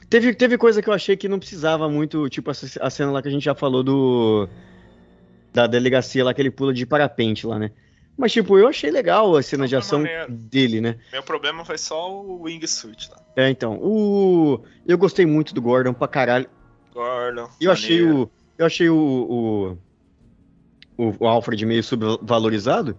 [0.10, 3.22] Teve, teve coisa que eu achei que não precisava muito, tipo a, a cena lá
[3.22, 4.49] que a gente já falou do
[5.53, 7.72] da delegacia lá que ele pula de parapente lá, né?
[8.19, 10.98] Mas, tipo, eu achei legal a cena de ação dele, né?
[11.10, 13.22] Meu problema foi só o wingsuit lá.
[13.34, 13.80] É, então.
[13.81, 14.61] O...
[14.86, 16.49] Eu gostei muito do Gordon pra caralho.
[16.94, 17.48] Gordon.
[17.61, 18.30] Eu achei o.
[18.57, 19.77] Eu achei o,
[20.98, 21.14] o.
[21.18, 22.98] O Alfred meio subvalorizado.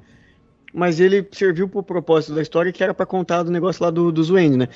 [0.72, 4.12] Mas ele serviu pro propósito da história que era para contar do negócio lá do,
[4.12, 4.68] do Zwayne, né?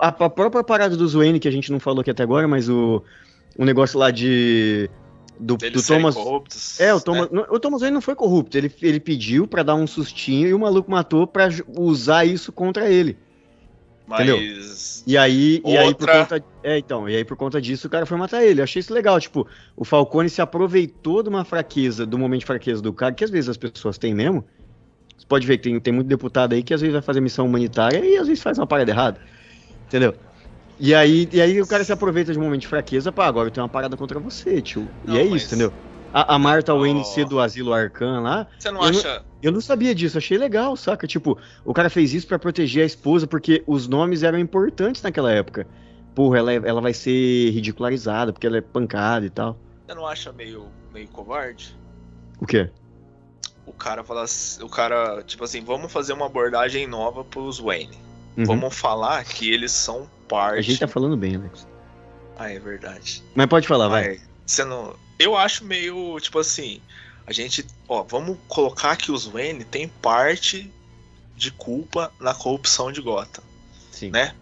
[0.00, 2.68] A, a, própria parada do Zwayne, que a gente não falou aqui até agora, mas
[2.68, 3.02] o,
[3.56, 4.90] o negócio lá de
[5.40, 6.14] do, do Thomas.
[6.14, 7.30] Corruptos, é, o Thomas.
[7.30, 7.44] Né?
[7.48, 8.56] O Thomas Wayne não foi corrupto.
[8.56, 11.48] Ele, ele pediu para dar um sustinho e o maluco matou para
[11.78, 13.16] usar isso contra ele.
[14.06, 14.20] Mas...
[14.20, 14.38] Entendeu?
[15.06, 15.70] E aí, Outra...
[15.70, 16.44] e aí por conta.
[16.62, 18.60] É, então, e aí por conta disso o cara foi matar ele.
[18.60, 19.18] Eu achei isso legal.
[19.20, 19.46] Tipo,
[19.76, 23.30] o Falcone se aproveitou de uma fraqueza, do momento de fraqueza do cara, que às
[23.30, 24.44] vezes as pessoas têm mesmo.
[25.20, 27.44] Você pode ver que tem, tem muito deputado aí que às vezes vai fazer missão
[27.44, 29.20] humanitária e às vezes faz uma parada errada.
[29.86, 30.14] Entendeu?
[30.78, 33.48] E aí, e aí o cara se aproveita de um momento de fraqueza, pá, agora
[33.48, 34.88] eu tenho uma parada contra você, tio.
[35.04, 35.42] Não, e é mas...
[35.42, 35.74] isso, entendeu?
[36.12, 36.80] A, a Marta oh.
[36.80, 38.46] Wayne do Asilo Arcan lá.
[38.58, 39.16] Você não eu acha.
[39.16, 41.06] Não, eu não sabia disso, achei legal, saca?
[41.06, 45.30] Tipo, o cara fez isso para proteger a esposa, porque os nomes eram importantes naquela
[45.30, 45.66] época.
[46.14, 49.58] Porra, ela, é, ela vai ser ridicularizada, porque ela é pancada e tal.
[49.86, 51.76] Você não acha meio, meio covarde?
[52.40, 52.70] O quê?
[53.70, 54.24] O cara fala.
[54.62, 57.96] O cara, tipo assim, vamos fazer uma abordagem nova pros Wayne.
[58.36, 58.44] Uhum.
[58.44, 60.58] Vamos falar que eles são parte.
[60.58, 61.66] A gente tá falando bem, Alex.
[62.36, 63.22] Ah, é verdade.
[63.32, 64.20] Mas pode falar, vai.
[64.44, 64.96] Você não...
[65.18, 66.80] Eu acho meio, tipo assim,
[67.26, 70.72] a gente, ó, vamos colocar que os Wayne tem parte
[71.36, 73.44] de culpa na corrupção de Gotham.
[73.92, 74.10] Sim.
[74.10, 74.34] Né?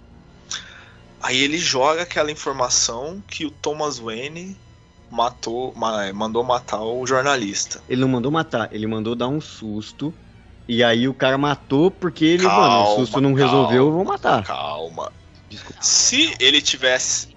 [1.20, 4.56] Aí ele joga aquela informação que o Thomas Wayne
[5.10, 5.74] matou,
[6.14, 7.80] mandou matar o jornalista.
[7.88, 10.12] Ele não mandou matar, ele mandou dar um susto.
[10.66, 13.92] E aí o cara matou porque ele, calma, mano, o susto não calma, resolveu, eu
[13.92, 14.44] vou matar.
[14.44, 15.10] Calma.
[15.48, 15.82] Desculpa.
[15.82, 17.36] Se ele tivesse.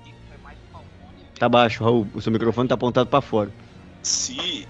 [1.40, 2.08] Tá baixo, Raul.
[2.14, 3.52] O seu microfone tá apontado para fora.
[4.04, 4.68] Se.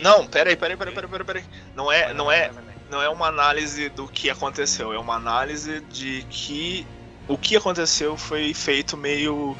[0.00, 1.44] Não, peraí, peraí, peraí, peraí, peraí, peraí.
[1.74, 2.50] Não é, não é,
[2.90, 6.86] não é uma análise do que aconteceu, é uma análise de que
[7.28, 9.56] o que aconteceu foi feito meio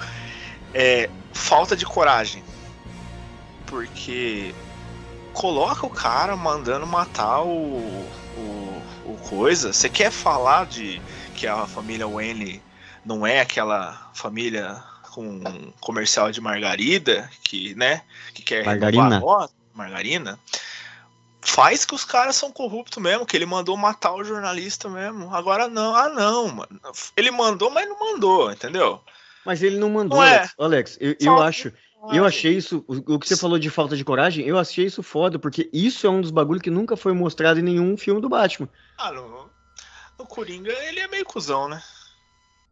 [0.74, 2.42] é, falta de coragem.
[3.72, 4.54] Porque
[5.32, 7.78] coloca o cara mandando matar o,
[8.36, 9.72] o, o coisa.
[9.72, 11.00] Você quer falar de
[11.34, 12.62] que a família Wayne
[13.02, 14.76] não é aquela família
[15.10, 15.40] com
[15.80, 18.02] comercial de margarida que, né,
[18.34, 19.18] que quer margarina.
[19.18, 20.38] Nota, margarina.
[21.40, 25.34] Faz que os caras são corruptos mesmo, que ele mandou matar o jornalista mesmo.
[25.34, 26.80] Agora não, ah não, mano.
[27.16, 29.00] Ele mandou, mas não mandou, entendeu?
[29.46, 30.50] Mas ele não mandou, não Alex.
[30.58, 30.62] É.
[30.62, 31.72] Alex, eu, eu acho,
[32.10, 35.02] eu achei isso, o, o, que você falou de falta de coragem, eu achei isso
[35.02, 38.28] foda, porque isso é um dos bagulhos que nunca foi mostrado em nenhum filme do
[38.28, 38.68] Batman.
[38.98, 39.48] Ah, no,
[40.18, 41.80] no Coringa ele é meio cuzão, né?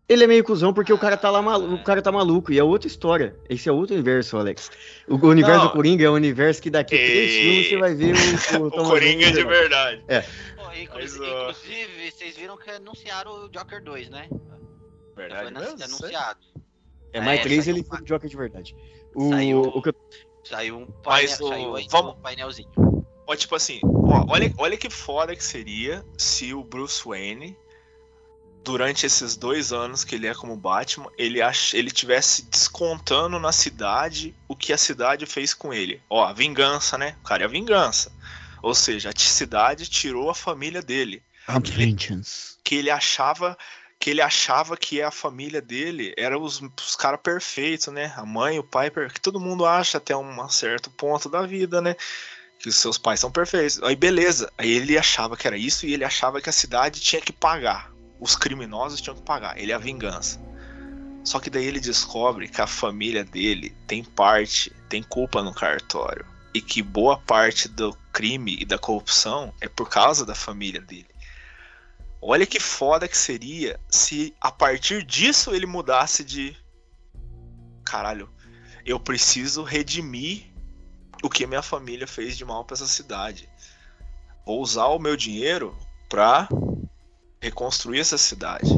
[0.09, 2.51] Ele é meio cuzão porque o cara tá lá maluco, o cara tá maluco.
[2.51, 3.37] E é outra história.
[3.49, 4.69] Esse é outro universo, Alex.
[5.07, 5.67] O, universo não.
[5.69, 8.15] do Coringa é um universo que daqui a três filmes você vai ver
[8.59, 10.03] o, o, o Coringa de verdade.
[10.09, 10.23] É.
[10.57, 14.29] Pô, inclusive, Mas, inclusive, vocês viram que anunciaram o Joker 2, né?
[15.15, 15.55] Verdade.
[15.55, 16.41] Foi anunciado.
[17.13, 18.77] É, mais é, três ele foi o Joker de verdade.
[19.15, 19.95] O, saiu, o que eu...
[20.45, 22.15] saiu um, painel, saiu vamos...
[22.15, 22.71] um painelzinho.
[23.27, 27.57] Ó, tipo assim, ó, olha, olha que foda que seria se o Bruce Wayne
[28.63, 33.53] durante esses dois anos que ele é como Batman, ele ach, ele tivesse descontando na
[33.53, 36.01] cidade o que a cidade fez com ele.
[36.09, 37.17] Ó, a vingança, né?
[37.21, 38.13] O cara é a vingança.
[38.63, 41.23] Ou seja, a cidade tirou a família dele.
[41.65, 42.59] Vengeance.
[42.63, 43.57] Que ele achava
[44.01, 48.15] que ele achava que a família dele era os, os caras perfeitos, né?
[48.17, 51.95] A mãe, o pai, que todo mundo acha até um certo ponto da vida, né?
[52.59, 53.79] Que os seus pais são perfeitos.
[53.83, 54.51] Aí beleza.
[54.57, 57.93] Aí ele achava que era isso e ele achava que a cidade tinha que pagar.
[58.19, 59.59] Os criminosos tinham que pagar.
[59.59, 60.41] Ele é a vingança.
[61.23, 66.25] Só que daí ele descobre que a família dele tem parte, tem culpa no cartório.
[66.55, 71.10] E que boa parte do crime e da corrupção é por causa da família dele.
[72.23, 76.57] Olha que foda que seria se a partir disso ele mudasse de.
[77.85, 78.29] Caralho,
[78.85, 80.45] eu preciso redimir
[81.23, 83.49] o que minha família fez de mal para essa cidade.
[84.45, 85.77] Vou usar o meu dinheiro
[86.09, 86.49] pra
[87.41, 88.69] reconstruir essa cidade.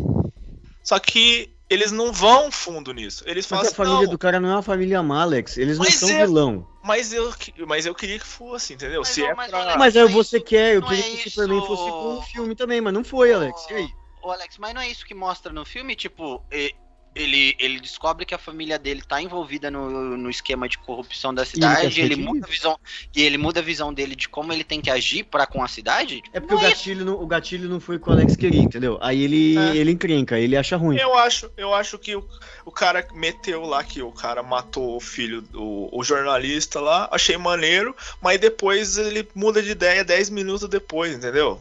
[0.83, 3.23] Só que eles não vão fundo nisso.
[3.27, 5.57] Eles Mas falam a família assim, do cara não é uma família má, Alex.
[5.57, 6.67] Eles não são é- vilão.
[6.83, 7.33] mas eu,
[7.67, 9.01] mas eu queria que fosse, entendeu?
[9.01, 9.61] Mas, Se ô, é mas, pra...
[9.61, 11.67] Alex, Mas é não é você isso- quer, eu não queria é que o Superman
[11.67, 13.67] fosse com o filme também, mas não foi, Alex.
[13.71, 13.89] E aí?
[14.23, 15.97] Ô, Alex, mas não é isso que mostra no filme?
[15.97, 16.75] Tipo, e-
[17.15, 21.43] ele, ele descobre que a família dele tá envolvida no, no esquema de corrupção da
[21.43, 22.35] ele cidade, ele, redimido.
[22.35, 22.79] muda a visão
[23.15, 25.69] e ele muda a visão dele de como ele tem que agir para com a
[25.69, 26.23] cidade.
[26.33, 28.61] É porque Não o gatilho, não, o gatilho não foi o que o Alex queria,
[28.61, 28.99] entendeu?
[29.01, 29.77] Aí ele, É.
[29.77, 30.97] ele encrenca, ele acha ruim.
[30.97, 32.27] Eu acho, eu acho que o,
[32.65, 37.37] o cara meteu lá que o cara matou o filho do o jornalista lá, achei
[37.37, 41.61] maneiro, mas depois ele muda de ideia 10 minutos depois, entendeu?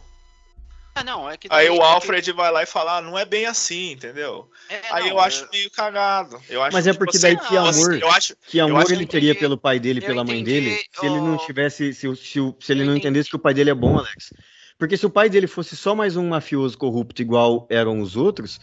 [0.93, 3.01] Ah, não, é que Aí daí- o é que- Alfred vai lá e fala, ah,
[3.01, 4.49] não é bem assim, entendeu?
[4.69, 6.38] é, Aí não, eu acho meio cagado.
[6.49, 8.81] Eu acho, Mas é tipo porque assim, daí que não, amor, Eu acho, que amor
[8.81, 11.22] acho ele que- teria pelo pai dele e eu pela mãe entendi, dele, se ele
[11.22, 12.97] não tivesse, se, se, se ele Eu não entendi.
[12.97, 14.34] entendesse que o pai dele é bom, Alex.
[14.77, 18.59] Porque se o pai dele fosse só mais um mafioso corrupto igual eram os outros,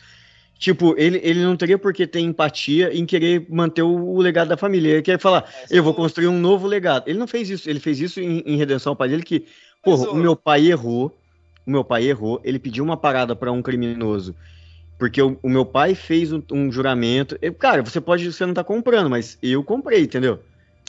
[0.59, 4.49] tipo, ele, ele não teria por que ter empatia em querer manter o, o legado
[4.49, 4.93] da família.
[4.95, 7.09] Ele quer falar, eu vou construir um novo legado.
[7.09, 9.47] Ele não fez isso, ele fez isso em, em redenção ao pai dele, que,
[9.83, 11.17] porra, o meu pai errou,
[11.69, 14.35] o meu pai errou, ele pediu uma parada pra um criminoso.
[14.99, 17.39] Porque o, o meu pai fez um, um juramento.
[17.43, 20.41] Eu- cara, você pode, você não tá comprando, mas eu comprei, entendeu?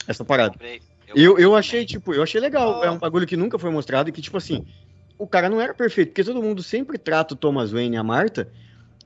[0.08, 0.52] Essa parada.
[0.52, 0.80] comprei,
[1.14, 2.82] Eu, eu achei, tipo, eu achei legal.
[2.82, 2.86] Ah.
[2.86, 4.64] É um bagulho que nunca foi mostrado e que, tipo assim,
[5.18, 8.02] o cara não era perfeito, porque todo mundo sempre trata o Thomas Wayne e a
[8.02, 8.50] Marta.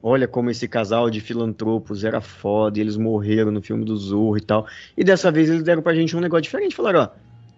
[0.01, 4.37] Olha como esse casal de filantropos era foda, e eles morreram no filme do Zorro
[4.37, 4.67] e tal.
[4.97, 6.75] E dessa vez eles deram pra gente um negócio diferente.
[6.77, 7.09] Falaram, ó,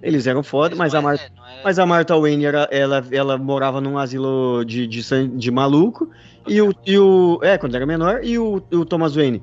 [0.02, 1.32] eles eram foda, mas não a é- Marta.
[1.36, 5.28] não é- Mas a Martha Wayne, era, ela, ela morava num asilo de, de, san-
[5.28, 6.08] de maluco.
[6.46, 7.38] E o, e o.
[7.42, 8.20] É, quando era menor.
[8.22, 9.42] E o, o Thomas Wayne,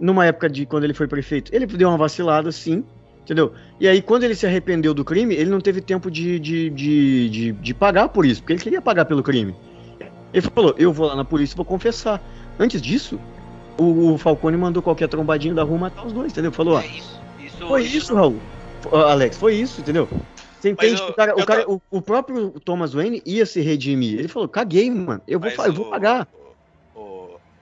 [0.00, 2.82] numa época de quando ele foi prefeito, ele deu uma vacilada, sim.
[3.22, 3.52] Entendeu?
[3.78, 7.28] E aí, quando ele se arrependeu do crime, ele não teve tempo de, de, de,
[7.28, 9.54] de, de pagar por isso, porque ele queria pagar pelo crime.
[10.32, 12.20] Ele falou: Eu vou lá na polícia e vou confessar.
[12.58, 13.20] Antes disso,
[13.78, 16.50] o, o Falcone mandou qualquer trombadinho da rua matar os dois, entendeu?
[16.50, 18.38] Falou: ó, É isso, isso, foi isso, Raul.
[18.92, 20.08] Alex, foi isso, entendeu?
[20.60, 23.46] Você entende eu- que o, cara, o, cara- tô- o, o próprio Thomas Wayne ia
[23.46, 24.18] se redimir.
[24.18, 25.22] Ele falou, caguei, mano.
[25.26, 26.28] Eu vou, Mas eu vou pagar.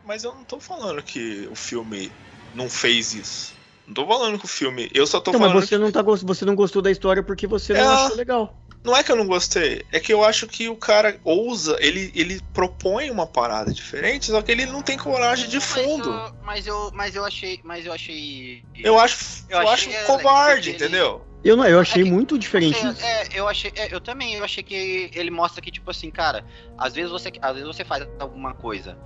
[0.05, 2.11] mas eu não tô falando que o filme
[2.55, 3.53] não fez isso.
[3.86, 4.90] Não tô falando que o filme.
[4.95, 5.57] Eu só tô Então, falando.
[5.57, 7.86] mas você não, tá, você não gostou da história porque você não É.
[7.86, 8.55] achou legal.
[8.84, 12.12] Não é que eu não gostei, é que eu acho que o cara ousa, ele,
[12.14, 16.09] ele propõe uma parada diferente, só que ele não tem coragem de Mas fundo.
[16.10, 18.64] eu- Mas eu, mas eu achei, mas eu achei.
[18.78, 21.26] Eu acho, eu, Eu acho achei, covarde, porque entendeu?
[21.44, 23.05] Eu, não, eu achei É que- muito diferente É, isso.
[23.05, 26.44] é, eu achei, é, eu também, eu achei que ele mostra que tipo assim, cara,
[26.76, 28.96] às vezes você, às vezes você faz alguma coisa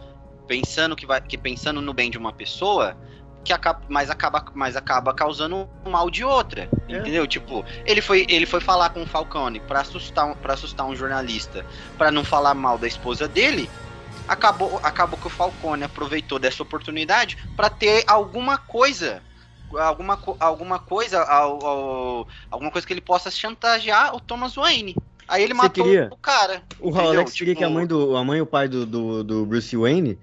[0.46, 2.96] pensando que vai, que pensando no bem de uma pessoa,
[3.44, 6.97] que acaba, mas acaba, mas acaba causando um mal de outra, É.
[6.98, 7.27] entendeu?
[7.27, 11.66] Tipo, ele foi, ele foi falar com o Falcone para assustar, pra assustar um jornalista,
[11.98, 13.69] para não falar mal da esposa dele.
[14.28, 19.20] Acabou, acabou que o Falcone aproveitou dessa oportunidade para ter alguma coisa
[19.77, 24.94] alguma, alguma coisa, ao- ao- alguma coisa que ele possa chantagear o Thomas Wayne.
[25.27, 26.09] Aí ele Você matou queria?
[26.12, 26.62] o cara.
[26.78, 26.94] O?
[26.98, 29.47] Alex queria que a Tipo, mãe, do, a mãe e o pai do, do, do
[29.47, 30.19] Bruce Wayne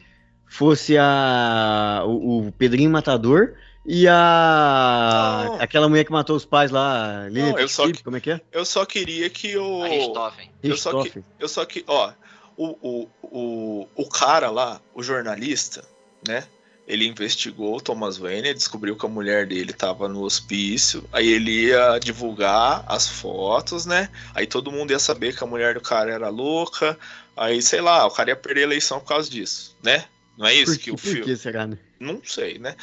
[0.49, 3.53] fosse a o, o Pedrinho Matador
[3.85, 5.61] e a Não.
[5.61, 8.41] aquela mulher que matou os pais lá, Lilian eu só que- como é que é?
[8.51, 9.83] Eu só queria que o.
[9.83, 10.51] Richthofen.
[10.61, 11.23] Eu só que-.
[11.39, 12.11] Eu só que, ó,
[12.57, 15.83] o, o, o, o cara lá, o jornalista,
[16.27, 16.43] né?
[16.87, 21.67] Ele investigou o Thomas Wayne, descobriu que a mulher dele tava no hospício, aí ele
[21.67, 24.09] ia divulgar as fotos, né?
[24.33, 26.97] Aí todo mundo ia saber que a mulher do cara era louca,
[27.37, 30.05] aí sei lá, o cara ia perder a eleição por causa disso, né?
[30.39, 31.21] Não é isso Por, que que, o filme.
[31.23, 31.77] que será, né?
[31.99, 32.73] Não sei, né?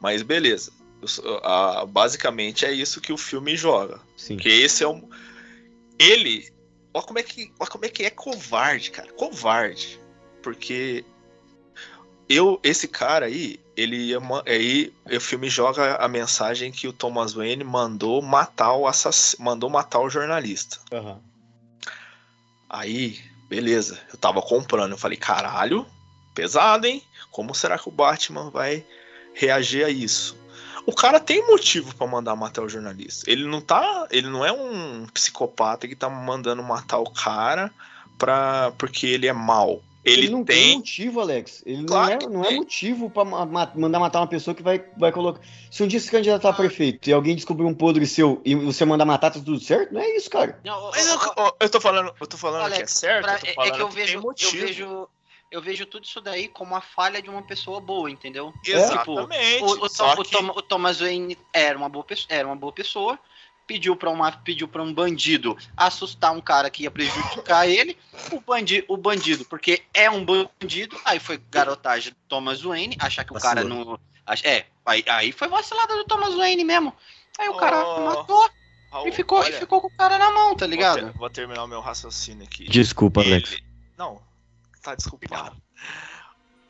[0.00, 0.72] Mas beleza.
[1.42, 4.00] A- basicamente é isso que o filme joga.
[4.16, 4.36] Sim.
[4.36, 5.10] Porque esse é um.
[5.98, 6.48] Ele.
[6.94, 9.12] Olha como é que, olha como é, que é covarde, cara.
[9.12, 9.98] Covarde.
[10.40, 11.04] Porque.
[12.28, 14.12] Eu, esse cara aí, ele
[14.46, 19.44] Aí o filme joga a mensagem que o Thomas Wayne mandou matar o assassino.
[19.44, 20.78] Mandou matar o jornalista.
[22.68, 23.18] Aí
[23.50, 24.92] Beleza, eu tava comprando.
[24.92, 25.84] Eu falei, caralho,
[26.40, 27.02] pesado, hein?
[27.30, 28.82] Como será que o Batman vai
[29.34, 30.36] reagir a isso?
[30.86, 33.30] O cara tem motivo para mandar matar o jornalista.
[33.30, 37.70] Ele não tá, ele não é um psicopata que tá mandando matar o cara
[38.16, 39.82] pra, porque ele é mal.
[40.02, 40.56] Ele, ele não tem...
[40.56, 41.62] tem motivo, Alex.
[41.66, 44.82] Ele claro não, é, não é motivo pra ma mandar matar uma pessoa que vai,
[44.96, 45.42] vai colocar.
[45.70, 48.86] Se um dia se candidatar a prefeito e alguém descobrir um podre seu e você
[48.86, 49.92] mandar matar, tá tudo certo?
[49.92, 50.58] Não é isso, cara.
[50.64, 53.24] Não, Mas eu, eu, eu, tô falando, eu tô falando Alex, que é certo.
[53.24, 55.08] Pra, é que eu vejo, eu vejo,
[55.50, 58.54] eu vejo tudo isso daí como a falha de uma pessoa boa, entendeu?
[58.64, 59.54] Exatamente.
[59.54, 60.36] Tipo, o, o, Tom, que...
[60.36, 63.18] o, Thomas Wayne era uma boa, era uma boa pessoa,
[63.66, 67.96] pediu para uma pediu para um bandido assustar um cara que ia prejudicar ele,
[68.32, 73.24] o bandido, o bandido, porque é um bandido, aí foi garotagem do Thomas Wayne, achar
[73.24, 73.98] que o cara não
[74.44, 76.94] é, aí, aí foi vacilada do Thomas Wayne mesmo.
[77.36, 78.00] Aí o cara oh.
[78.04, 78.50] matou
[78.92, 81.00] Raul, e ficou olha, e ficou com o cara na mão, tá ligado?
[81.00, 82.68] Vou, ter, vou terminar o meu raciocínio aqui.
[82.68, 83.56] Desculpa, ele, Alex.
[83.96, 84.20] Não,
[84.80, 85.56] tá desculpado.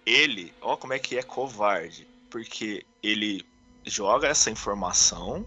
[0.04, 3.44] Ele, ó como é que é covarde, porque ele
[3.84, 5.46] joga essa informação,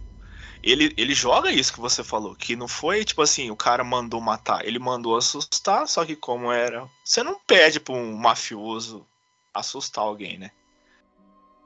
[0.64, 4.22] ele, ele joga isso que você falou, que não foi tipo assim, o cara mandou
[4.22, 9.06] matar, ele mandou assustar, só que como era, você não pede para um mafioso
[9.54, 10.52] assustar alguém, né?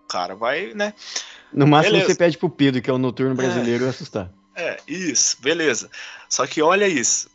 [0.03, 0.93] O cara vai, né?
[1.53, 2.13] No máximo beleza.
[2.13, 4.31] você pede pro Pedro, que é o noturno brasileiro, é, assustar.
[4.55, 5.89] É, isso, beleza.
[6.29, 7.29] Só que olha isso.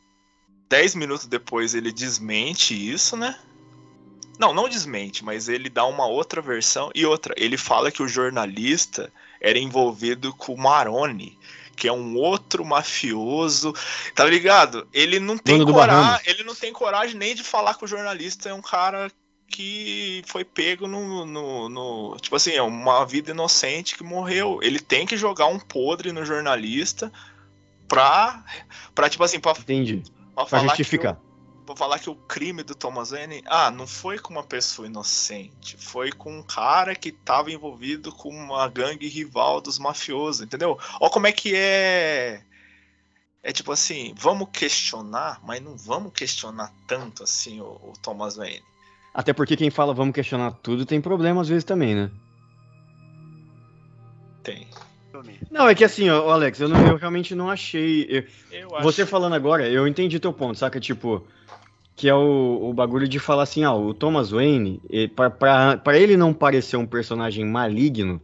[0.68, 3.39] Dez minutos depois ele desmente isso, né?
[4.38, 6.90] Não, não desmente, mas ele dá uma outra versão.
[6.94, 11.38] E outra, ele fala que o jornalista era envolvido com o Maroni,
[11.76, 13.74] que é um outro mafioso.
[14.14, 14.86] Tá ligado?
[14.92, 18.54] Ele não tem coragem, ele não tem coragem nem de falar que o jornalista é
[18.54, 19.10] um cara
[19.48, 24.60] que foi pego no, no, no, Tipo assim, é uma vida inocente que morreu.
[24.62, 27.12] Ele tem que jogar um podre no jornalista
[27.86, 28.42] pra.
[28.94, 29.52] pra tipo assim, pra.
[29.52, 30.02] Entendi.
[30.34, 31.18] Pra, pra justificar
[31.66, 35.76] vou falar que o crime do Thomas Wayne, ah, não foi com uma pessoa inocente,
[35.78, 40.78] foi com um cara que estava envolvido com uma gangue rival dos mafiosos, entendeu?
[41.01, 42.43] Olha como é que é.
[43.43, 48.62] É tipo assim, vamos questionar, mas não vamos questionar tanto assim o, o Thomas Wayne.
[49.12, 52.10] Até porque quem fala vamos questionar tudo tem problema às vezes também, né?
[54.43, 54.68] Tem.
[55.51, 58.06] Não, é que assim, ó, Alex, eu, não, eu realmente não achei.
[58.09, 60.80] Eu, eu você falando agora, eu entendi teu ponto, saca?
[60.80, 61.26] Tipo,
[61.94, 64.81] que é o, o bagulho de falar assim, ah, o Thomas Wayne,
[65.16, 68.20] para ele não parecer um personagem maligno,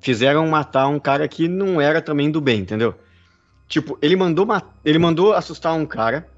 [0.00, 2.94] fizeram matar um cara que não era também do bem, entendeu?
[3.68, 4.46] Tipo, ele mandou,
[4.84, 6.28] ele mandou assustar um cara,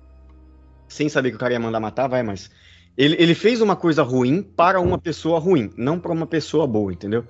[0.87, 2.51] sem saber que o cara ia mandar matar, vai, mas.
[2.97, 6.93] Ele, ele fez uma coisa ruim para uma pessoa ruim, não para uma pessoa boa,
[6.93, 7.25] entendeu?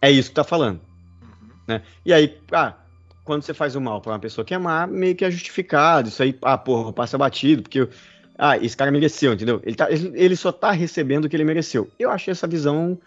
[0.00, 0.80] É isso que tá falando.
[1.20, 1.50] Uhum.
[1.68, 1.82] Né?
[2.06, 2.72] E aí, ah,
[3.22, 6.08] quando você faz o mal para uma pessoa que é má, meio que é justificado.
[6.08, 7.86] Isso aí, ah, porra, passa batido, porque
[8.36, 9.60] ah, esse cara mereceu, entendeu?
[9.64, 11.90] Ele, tá, ele só tá recebendo o que ele mereceu.
[11.98, 12.98] Eu achei essa visão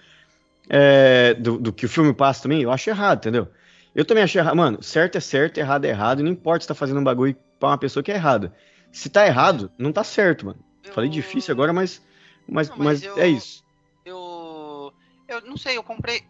[0.69, 3.47] é, do, do, que o filme passa também, eu acho errado, entendeu?
[3.93, 4.55] Eu também achei errado.
[4.55, 6.23] Mano, certo é certo, errado é errado.
[6.23, 8.53] Não importa se tá fazendo um bagulho pra uma pessoa que é errada.
[8.91, 10.59] Se tá errado, não tá certo, mano.
[10.83, 10.93] Eu...
[10.93, 12.01] Falei difícil agora, mas,
[12.47, 13.63] mas, não, mas, mas eu, é isso.
[14.05, 14.93] Eu,
[15.27, 16.23] eu não sei, eu comprei,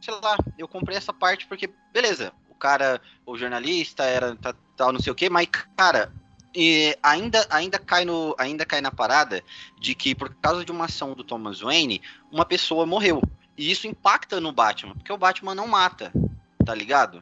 [0.00, 4.36] sei lá, eu comprei essa parte porque, beleza, o cara, o jornalista era
[4.76, 6.12] tal, não sei o que, mas, cara,
[6.56, 9.44] e ainda, ainda, cai no, ainda cai na parada
[9.78, 12.00] de que, por causa de uma ação do Thomas Wayne,
[12.32, 13.22] uma pessoa morreu.
[13.58, 16.10] E isso impacta no Batman, porque o Batman não mata,
[16.64, 17.20] tá ligado?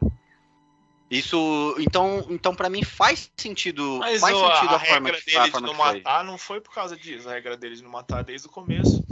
[1.10, 5.20] Isso, então, então para mim faz sentido, Mas faz o, sentido a, a forma regra
[5.20, 7.74] que, dele a forma de não matar não foi por causa disso, a regra dele
[7.74, 9.04] de não matar desde o começo.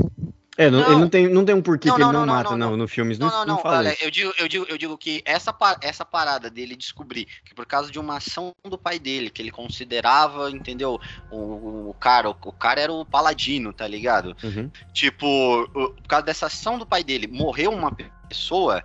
[0.58, 2.86] É, não, não, tem, não tem um porquê não, que ele não, mata, não, no
[2.86, 3.16] filme.
[3.16, 6.50] Não, não, não, fala olha, eu digo, eu, digo, eu digo que essa, essa parada
[6.50, 11.00] dele descobrir que por causa de uma ação do pai dele, que ele considerava, entendeu?
[11.30, 14.36] O, o cara, o, o cara era o paladino, tá ligado?
[14.44, 14.70] Uhum.
[14.92, 17.90] Tipo, por causa dessa ação do pai dele, morreu uma
[18.28, 18.84] pessoa,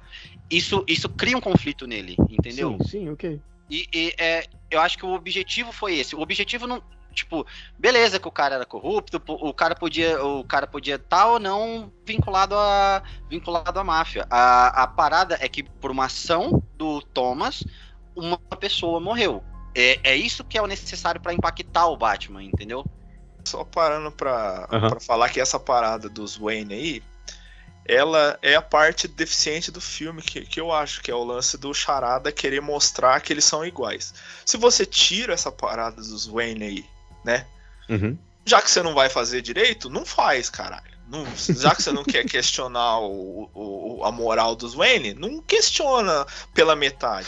[0.49, 2.77] isso, isso cria um conflito nele, entendeu?
[2.81, 3.41] Sim, sim, ok.
[3.69, 6.15] E, e é, eu acho que o objetivo foi esse.
[6.15, 6.81] O objetivo não,
[7.17, 7.45] tipo,
[7.77, 11.39] beleza que o cara era corrupto, o cara podia, o cara podia estar tá ou
[11.39, 14.25] não vinculado a vinculado à máfia.
[14.29, 17.63] A, a parada é que por uma ação do Thomas,
[18.15, 19.43] uma pessoa morreu.
[19.75, 22.85] É, é isso que é o necessário para impactar o Batman, entendeu?
[23.43, 24.89] Só parando pra, uhum.
[24.89, 27.03] Pra falar que essa parada dos Wayne aí,
[27.87, 31.57] ela é a parte deficiente do filme que, que eu acho, que é o lance
[31.57, 34.13] do Charada querer mostrar que eles são iguais.
[34.45, 36.96] Se você tira essa parada dos Wayne aí
[37.27, 37.45] né?
[37.89, 38.17] Uhum.
[38.45, 40.97] Já que você não vai fazer direito, não faz, caralho.
[41.09, 46.25] Não, já que você não quer questionar o, o, a moral dos Wayne, não questiona
[46.53, 47.27] pela metade.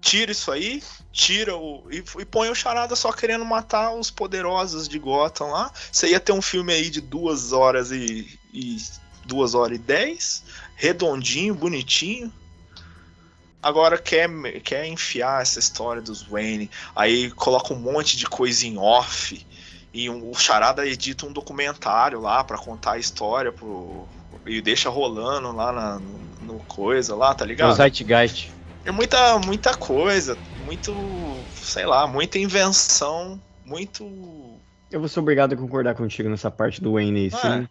[0.00, 0.80] tira isso aí,
[1.12, 1.84] tira o.
[1.90, 5.72] E, e, põe o Charada só querendo matar os poderosos de Gotham lá.
[5.90, 8.38] Você ia ter um filme aí de duas horas e.
[8.54, 8.76] e
[9.24, 10.44] duas horas e dez,
[10.76, 12.32] redondinho, bonitinho.
[13.62, 14.28] Agora quer,
[14.62, 19.46] quer enfiar essa história dos Wayne, aí coloca um monte de coisa em off,
[19.92, 24.08] e um, o Charada edita um documentário lá para contar a história pro,
[24.46, 27.70] e deixa rolando lá na, no, no coisa lá, tá ligado?
[27.70, 28.50] O Zeitgeist.
[28.84, 30.94] É muita, muita coisa, muito,
[31.54, 34.04] sei lá, muita invenção, muito.
[34.90, 37.68] Eu vou ser obrigado a concordar contigo nessa parte do Wayne aí, sim.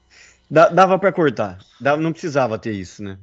[0.49, 3.17] Dava para cortar, não precisava ter isso, né?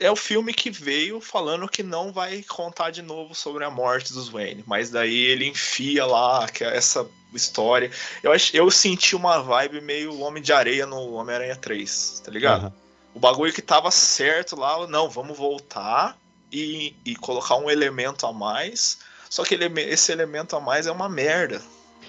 [0.00, 4.14] É o filme que veio falando que não vai contar de novo sobre a morte
[4.14, 7.90] dos Wayne, mas daí ele enfia lá é essa história.
[8.22, 12.64] Eu, acho, eu senti uma vibe meio Homem de Areia no Homem-Aranha 3, tá ligado?
[12.64, 12.72] Uhum.
[13.14, 16.16] O bagulho que tava certo lá, não, vamos voltar
[16.50, 18.98] e, e colocar um elemento a mais.
[19.28, 21.62] Só que ele, esse elemento a mais é uma merda.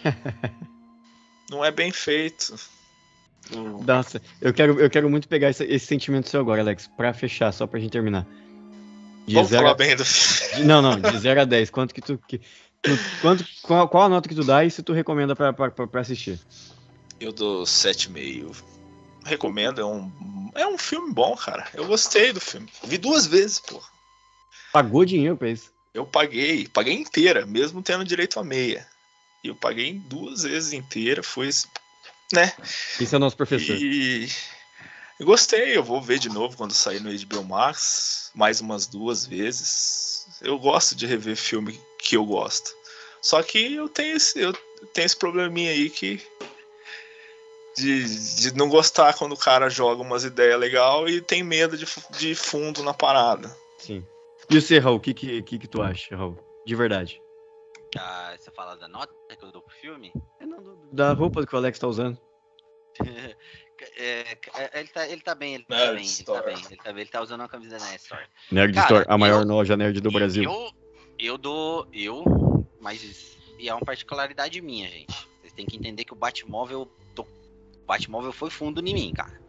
[1.49, 2.55] não é bem feito.
[3.85, 7.51] Nossa, eu quero, eu quero muito pegar esse, esse sentimento seu agora, Alex, pra fechar,
[7.51, 8.26] só pra gente terminar.
[9.26, 9.77] De Vamos zero falar a...
[9.77, 10.03] bem do
[10.55, 12.19] de, Não, não, de 0 a 10, quanto que tu.
[12.27, 12.39] Que,
[12.81, 12.91] tu
[13.22, 15.88] quanto, qual, qual, a nota que tu dá e se tu recomenda pra, pra, pra,
[15.88, 16.39] pra assistir?
[17.19, 18.63] Eu dou 7,5.
[19.23, 20.11] Recomendo, é um,
[20.55, 21.68] é um filme bom, cara.
[21.73, 22.68] Eu gostei do filme.
[22.84, 23.81] Vi duas vezes, pô.
[24.73, 25.72] Pagou dinheiro pra isso?
[25.93, 28.88] Eu paguei, paguei inteira, mesmo tendo direito a meia.
[29.43, 31.49] E eu paguei duas vezes inteira, foi
[32.33, 32.53] né?
[32.99, 33.75] Isso é o nosso professor.
[33.75, 34.29] E
[35.19, 39.25] eu gostei, eu vou ver de novo quando sair no HBO Max, mais umas duas
[39.25, 40.27] vezes.
[40.41, 42.73] Eu gosto de rever filme que eu gosto.
[43.21, 44.51] Só que eu tenho esse, eu
[44.93, 46.19] tenho esse probleminha aí que
[47.77, 51.85] de, de não gostar quando o cara joga umas ideias legal e tem medo de,
[52.17, 53.55] de fundo na parada.
[53.77, 54.05] Sim.
[54.49, 56.37] E você, Raul, o que, que, que, que tu acha, Raul?
[56.65, 57.21] De verdade.
[57.97, 60.11] Ah, você fala da nota que eu dou pro filme?
[60.39, 62.18] É, não, da roupa que o Alex tá usando.
[63.97, 66.93] É, é, ele, tá, ele tá bem, ele tá bem, ele tá bem, ele tá
[66.93, 68.26] bem, ele tá usando uma camisa da Nerd Store.
[68.51, 70.43] Nerd Cara, Store, a maior eu, loja nerd do Brasil.
[70.43, 70.72] Eu,
[71.18, 72.23] eu dou, eu,
[72.80, 75.27] mas e é uma particularidade minha, gente.
[75.39, 79.39] Vocês têm que entender que o Batmóvel, tô, o Batmóvel foi fundo em mim, cara.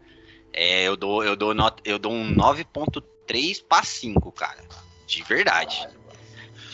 [0.51, 4.63] É, eu dou, eu dou, not, eu dou um 9.3 para 5, cara.
[5.07, 5.87] De verdade.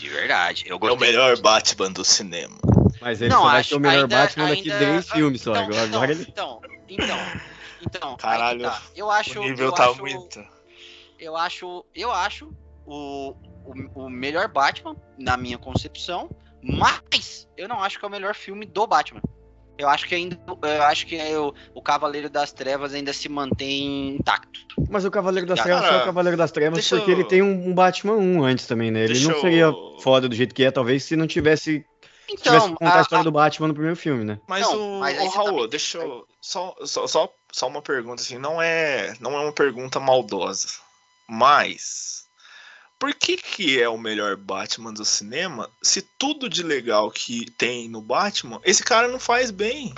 [0.00, 0.64] De verdade.
[0.66, 2.56] Eu é o melhor Batman do cinema.
[3.02, 5.50] Mas ele não, só vai ser o melhor ainda, Batman ainda, daqui três filmes só.
[5.50, 6.26] Então, agora, então, agora ele...
[6.26, 7.18] então, então,
[7.86, 8.16] então.
[8.16, 8.62] Caralho.
[8.62, 8.82] Tá.
[8.96, 9.38] Eu acho.
[9.38, 10.42] O nível eu tá acho, muito.
[11.18, 11.84] Eu acho.
[11.94, 12.50] Eu acho
[12.86, 16.30] o, o, o melhor Batman, na minha concepção.
[16.62, 19.20] Mas eu não acho que é o melhor filme do Batman.
[19.80, 20.38] Eu acho que ainda.
[20.62, 24.60] Eu acho que é o, Cavaleiro das Trevas ainda se mantém intacto.
[24.90, 27.14] Mas o Cavaleiro das Trevas é o Cavaleiro das Trevas porque eu...
[27.14, 29.04] ele tem um, um, Batman 1 antes também, né?
[29.04, 29.96] Ele deixa não seria eu...
[30.00, 31.84] foda do jeito que é, talvez, se não tivesse.
[32.28, 34.38] Então, tivesse contar a, a, história do Batman no primeiro filme, né?
[34.46, 36.26] Mas não, o, mas o Raul, deixa eu.
[36.42, 40.68] Só, só, só, só uma pergunta, assim, não é, não é uma pergunta maldosa.
[41.26, 42.19] Mas
[43.00, 47.88] por que, que é o melhor Batman do cinema se tudo de legal que tem
[47.88, 49.94] no Batman, esse cara não faz bem?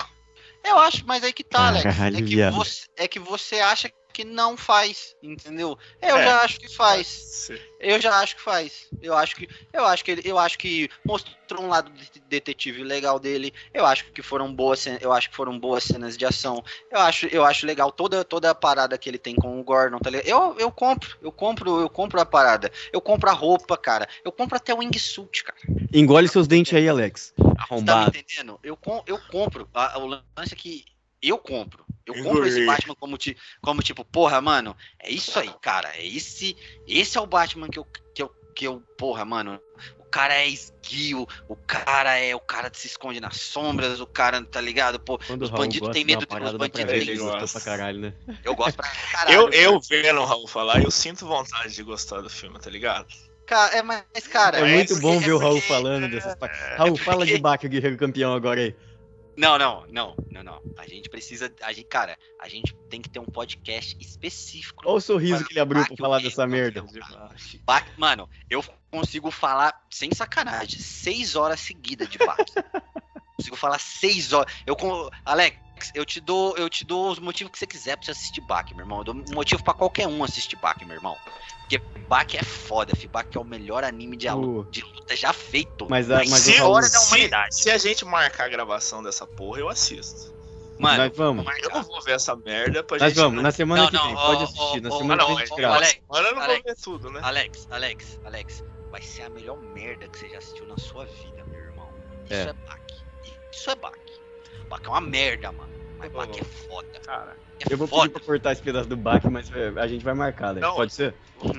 [0.63, 1.85] Eu acho, mas aí que tá, Alex.
[1.85, 5.77] é, que você, é que você acha que não faz, entendeu?
[6.01, 7.49] Eu é, já acho que faz.
[7.79, 8.87] Eu já acho que faz.
[9.01, 12.83] Eu acho que eu acho que ele, eu acho que mostrou um lado de detetive
[12.83, 13.51] legal dele.
[13.73, 16.63] Eu acho que foram boas, eu acho que foram boas cenas de ação.
[16.91, 19.97] Eu acho, eu acho legal toda toda a parada que ele tem com o Gordon,
[19.97, 20.27] tá ligado?
[20.27, 22.71] Eu, eu compro, eu compro, eu compro a parada.
[22.93, 24.07] Eu compro a roupa, cara.
[24.23, 25.57] Eu compro até o wingsuit, cara.
[25.91, 27.33] Engole seus dentes aí, Alex.
[27.57, 28.05] Arrombado.
[28.05, 28.59] Você tá me entendendo?
[28.63, 28.77] Eu,
[29.07, 29.67] eu compro.
[29.73, 30.85] A, o lance é que
[31.21, 31.85] eu compro.
[32.05, 33.17] Eu compro esse Batman como,
[33.61, 35.89] como tipo, porra, mano, é isso aí, cara.
[35.95, 36.55] É esse,
[36.87, 39.59] esse é o Batman que eu, que eu, que eu, porra, mano.
[39.97, 44.05] O cara é esguio, o cara é o cara que se esconde nas sombras, o
[44.05, 44.99] cara, tá ligado?
[44.99, 48.13] Pô, Quando os bandidos têm medo de os bandidos têm pra caralho, né?
[48.43, 49.35] Eu gosto pra caralho.
[49.35, 53.07] eu, eu vendo o Raul falar, eu sinto vontade de gostar do filme, tá ligado?
[53.45, 54.59] Cara, é, mas, cara.
[54.59, 57.97] É, muito bom ver o Raul falando dessas é, Raul, fala de Baque, o Guerreiro
[57.97, 58.75] Campeão agora aí.
[59.35, 60.61] Não, não, não, não, não.
[60.77, 61.53] A gente precisa.
[61.61, 64.83] A gente, cara, a gente tem que ter um podcast específico.
[64.85, 66.83] Olha o sorriso que ele abriu pra falar dessa merda.
[67.97, 72.37] Mano, eu consigo falar, sem sacanagem, seis horas seguidas de Bach.
[73.35, 74.53] consigo falar seis horas.
[74.65, 74.75] Eu,
[75.25, 75.57] Alex,
[75.93, 78.69] eu te dou, eu te dou os motivos que você quiser pra você assistir Bach,
[78.71, 78.99] meu irmão.
[78.99, 81.17] Eu dou um motivo pra qualquer um assistir Bach, meu irmão.
[81.61, 83.07] Porque Bach é foda, fi.
[83.07, 84.65] Bach é o melhor anime de, uh.
[84.69, 85.87] de luta já feito.
[85.89, 87.55] Mas, a, mas se, Raul, da humanidade.
[87.55, 90.33] Se, se, a gente marcar a gravação dessa porra, eu assisto.
[90.79, 91.45] Mano, nós vamos.
[91.63, 93.17] Eu não vou ver essa merda pra nós gente.
[93.17, 94.81] Nós vamos, na semana não, que vem, não, pode assistir.
[94.81, 97.19] na semana que vem, Alex, Agora eu não Alex, vou ver tudo, né?
[97.23, 98.63] Alex, Alex, Alex.
[98.91, 101.89] vai ser a melhor merda que você já assistiu na sua vida, meu irmão.
[102.25, 102.41] Isso É.
[102.49, 102.81] é, Bach.
[103.51, 103.97] Isso é Bach.
[104.67, 105.72] Bach é uma merda, mano.
[106.03, 106.87] Mas Bach é foda.
[107.05, 108.09] Cara, É Eu vou pedir foda.
[108.11, 110.61] pra cortar esse pedaço do baque, mas é, a gente vai marcar, né?
[110.61, 110.75] Não.
[110.75, 111.13] Pode ser?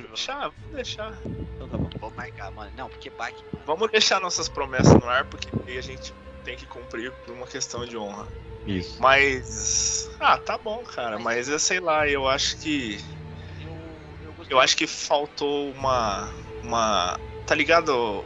[0.09, 1.19] deixar, vamos deixar.
[1.25, 1.91] Então tá bom.
[1.99, 2.71] Vou marcar, mano.
[2.77, 3.33] Não, porque Bach.
[3.33, 6.13] mano, Vamos deixar nossas promessas no ar, porque aí a gente
[6.45, 8.27] tem que cumprir por uma questão de honra.
[8.67, 9.01] Isso.
[9.01, 10.11] Mas.
[10.19, 11.19] Ah, tá bom, cara.
[11.19, 12.99] Mas eu sei lá, eu acho que.
[13.61, 14.57] Eu, eu, gostei.
[14.57, 16.31] Eu acho que faltou uma.
[16.63, 17.19] Uma.
[17.47, 18.25] Tá ligado?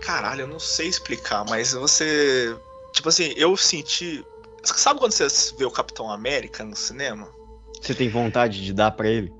[0.00, 2.56] Caralho, eu não sei explicar, mas você.
[2.92, 4.24] Tipo assim, eu senti.
[4.64, 5.26] Sabe quando você
[5.56, 7.28] vê o Capitão América no cinema?
[7.80, 9.32] Você tem vontade de dar pra ele?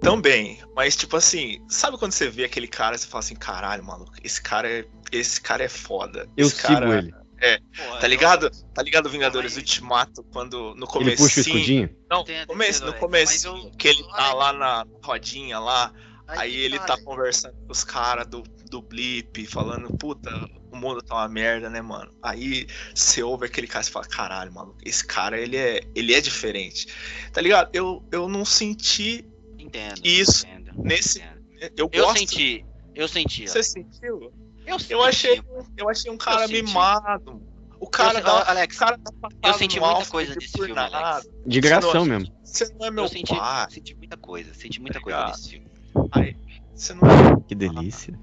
[0.00, 3.84] Também, mas tipo assim, sabe quando você vê aquele cara e você fala assim, caralho,
[3.84, 6.26] maluco, esse cara é, esse cara é foda.
[6.36, 7.12] Eu esse sigo cara, ele.
[7.12, 8.50] Porra, Tá eu- ligado?
[8.74, 9.58] Tá ligado Vingadores aí.
[9.60, 11.90] Ultimato quando no Ele começo puxa o escudinho?
[12.08, 15.92] Não, começo, no começo, Mas eu- que ele tá Ai, lá na rodinha lá,
[16.38, 17.04] aí ele tá velho.
[17.06, 20.30] conversando com os caras do, do Blip, falando, puta,
[20.70, 22.10] o mundo tá uma merda, né, mano?
[22.22, 26.20] Aí você ouve aquele cara e fala, caralho, maluco, esse cara, ele é, ele é
[26.20, 26.86] diferente.
[27.32, 27.70] Tá ligado?
[27.72, 29.24] Eu, eu não senti
[29.58, 30.00] Entendo.
[30.04, 31.72] Isso, entendo, nesse- entendo.
[31.76, 32.18] Eu, Eu gosto.
[32.18, 32.64] senti.
[32.94, 33.42] Eu senti.
[33.46, 33.70] Você Alex.
[33.72, 34.32] sentiu?
[34.66, 34.92] Eu, senti.
[34.92, 35.42] Eu achei,
[35.76, 37.42] eu achei um cara mimado.
[37.78, 39.10] O cara Eu- dá, Alex, o cara tá
[39.48, 40.92] eu senti muita coisa por filme, Alex.
[40.92, 41.26] nada.
[41.46, 42.34] De gração não- mesmo.
[42.44, 43.66] Você não é meu eu senti, pai.
[43.70, 44.52] senti muita coisa.
[44.54, 45.66] Senti muita Tá coisa nesse filme.
[46.12, 46.36] Aí,
[46.74, 48.18] você não Que delícia.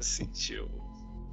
[0.00, 0.68] sentiu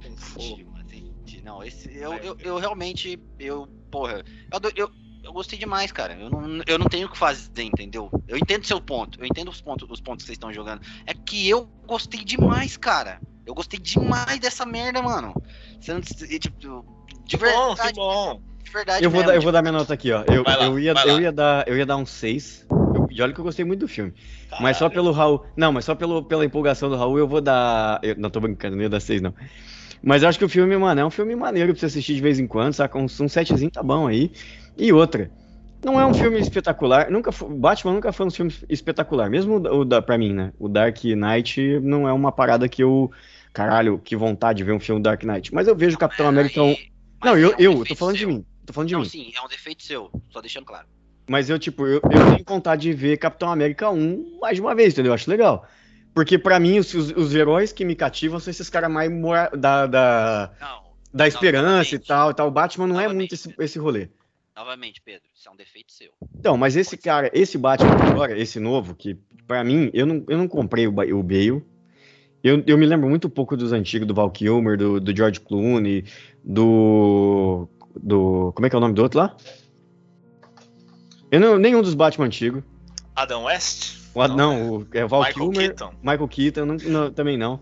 [0.08, 0.74] um fogo.
[0.88, 1.42] Senti.
[1.42, 1.92] Não, esse.
[1.96, 3.18] Eu, eu, eu realmente.
[3.38, 3.66] Eu.
[3.90, 4.22] Porra.
[4.52, 4.90] Eu, eu,
[5.22, 6.14] eu gostei demais, cara.
[6.14, 8.10] Eu não, eu não tenho o que fazer, entendeu?
[8.28, 9.18] Eu entendo seu ponto.
[9.20, 10.82] Eu entendo os pontos, os pontos que vocês estão jogando.
[11.06, 13.20] É que eu gostei demais, cara.
[13.46, 15.34] Eu gostei demais dessa merda, mano.
[15.80, 16.00] Você não.
[16.00, 16.56] Tipo,
[17.24, 17.94] de Que bom, que verdade.
[17.94, 18.42] bom.
[18.62, 20.24] De verdade Eu vou, mesmo, dar, eu tipo, vou dar minha nota aqui, ó.
[20.26, 22.66] Eu, lá, eu, ia, eu, ia, dar, eu ia dar um 6.
[23.14, 24.12] Eu, e olha que eu gostei muito do filme.
[24.60, 24.92] Mas só Caralho.
[24.94, 25.44] pelo Raul.
[25.56, 28.00] Não, mas só pelo, pela empolgação do Raul eu vou dar.
[28.02, 29.34] Eu, não tô brincando, não ia dar 6, não.
[30.02, 32.20] Mas eu acho que o filme, mano, é um filme maneiro pra você assistir de
[32.20, 32.98] vez em quando, saca?
[32.98, 34.30] Um, um setzinho tá bom aí.
[34.76, 35.30] E outra.
[35.84, 37.10] Não é um filme espetacular.
[37.10, 39.28] Nunca foi, Batman nunca foi um filme espetacular.
[39.30, 40.52] Mesmo o, da, pra mim, né?
[40.58, 43.10] O Dark Knight não é uma parada que eu.
[43.52, 45.54] Caralho, que vontade de ver um filme Dark Knight.
[45.54, 46.60] Mas eu vejo o Capitão América.
[46.62, 46.78] mas
[47.22, 48.28] Não, eu, é um eu, tô defeito falando de seu.
[48.28, 48.44] mim.
[48.66, 49.08] Tô falando de Não, mim.
[49.08, 50.10] sim, é um defeito seu.
[50.30, 50.86] Só deixando claro.
[51.26, 52.00] Mas eu, tipo, eu, eu
[52.36, 55.10] tenho vontade de ver Capitão América 1 mais de uma vez, entendeu?
[55.10, 55.66] Eu acho legal.
[56.14, 59.50] Porque pra mim, os, os, os heróis que me cativam são esses caras mais mora-
[59.56, 62.48] da, da, Não, da esperança e tal, e tal.
[62.48, 63.16] O Batman não é Novamente.
[63.16, 64.08] muito esse, esse rolê.
[64.54, 66.10] novamente, Pedro, isso é um defeito seu.
[66.38, 70.38] Então, mas esse cara, esse Batman agora, esse novo, que pra mim, eu não, eu
[70.38, 71.64] não comprei o, o Bale.
[72.44, 76.04] Eu, eu me lembro muito pouco dos antigos, do Val Kilmer, do, do George Clooney,
[76.44, 77.66] do.
[77.96, 78.52] do.
[78.54, 79.36] Como é que é o nome do outro lá?
[81.34, 82.62] Eu não, nenhum dos Batman antigos.
[83.16, 83.96] Adam West?
[84.14, 85.90] O, Ad- Não, não, o é Val Michael Kilmer, Keaton.
[86.00, 87.58] Michael Keaton, não- não- também não.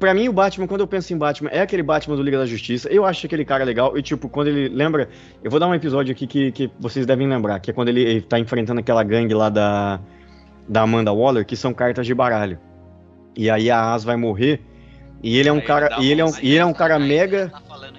[0.00, 2.44] Pra mim, o Batman, quando eu penso em Batman, é aquele Batman do Liga da
[2.44, 2.88] Justiça.
[2.88, 3.96] Eu acho aquele cara legal.
[3.96, 5.08] E, tipo, quando ele lembra.
[5.42, 8.02] Eu vou dar um episódio aqui que, que vocês devem lembrar, que é quando ele,
[8.02, 10.00] ele tá enfrentando aquela gangue lá da,
[10.68, 12.58] da Amanda Waller, que são cartas de baralho.
[13.36, 14.60] E aí a As vai morrer.
[15.22, 15.96] E ele é um cara.
[16.00, 17.48] E ele é um, e ele é um cara mega.
[17.48, 17.92] Tá já.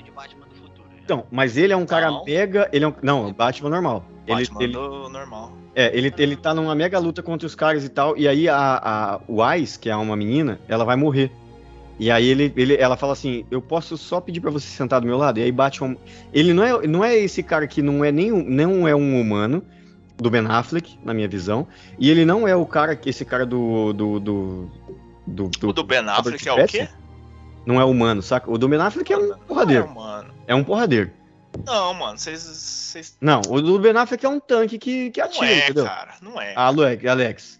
[1.04, 2.70] Então, mas ele é um cara mega.
[2.74, 4.06] Ele é um, não, Batman normal.
[4.30, 5.52] Ele, Batman ele, do normal.
[5.76, 8.58] é, ele, ele tá numa mega luta contra os caras e tal, e aí a,
[8.84, 11.32] a o Ice, que é uma menina, ela vai morrer.
[12.00, 15.08] E aí ele, ele, ela fala assim, eu posso só pedir pra você sentar do
[15.08, 15.38] meu lado?
[15.40, 15.98] E aí bate um...
[16.32, 19.20] Ele não é, não é esse cara que não é nem um- não é um
[19.20, 19.62] humano,
[20.16, 21.68] do Ben Affleck, na minha visão,
[21.98, 23.92] e ele não é o cara, que esse cara do...
[23.94, 24.70] do, do,
[25.28, 26.88] do, do- O do Ben Affleck é o quê?
[27.66, 28.50] não é humano, saca?
[28.50, 30.34] O do Ben Affleck é um porradeiro, Não, mano.
[30.48, 31.12] é um porradeiro.
[31.66, 33.18] Não, mano, vocês.
[33.20, 35.86] Não, o do Ben Affleck é um tanque que, que Não atira, é, entendeu?
[35.86, 36.16] cara.
[36.22, 36.54] Não é.
[36.56, 37.60] Ah, Alex, Alex.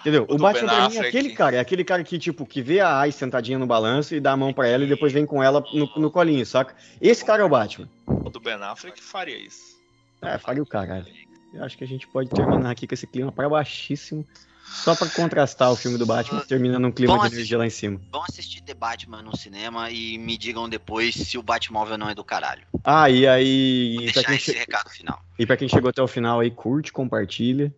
[0.00, 0.26] Entendeu?
[0.28, 2.60] O O, Batman Ben pra mim é aquele cara, é aquele cara que, tipo, que
[2.60, 5.24] vê a Ice sentadinha no balanço e dá a mão pra ela e depois vem
[5.24, 6.74] com ela no, no colinho, saca?
[7.00, 7.88] Esse cara é o Batman.
[8.06, 9.78] O do Ben Affleck faria isso.
[10.20, 11.06] É, faria o caralho.
[11.54, 14.26] Eu acho que a gente pode terminar aqui com esse clima pra baixíssimo.
[14.74, 18.00] Só pra contrastar o filme do Batman, termina num clima de energia lá em cima.
[18.12, 22.14] Vão assistir The Batman no cinema e me digam depois se o Batmóvel não é
[22.14, 22.62] do caralho.
[22.82, 23.94] Ah, e aí.
[23.94, 25.22] Vou E deixar quem esse che- recado final.
[25.38, 27.74] e pra quem chegou até o final aí, curte, compartilha.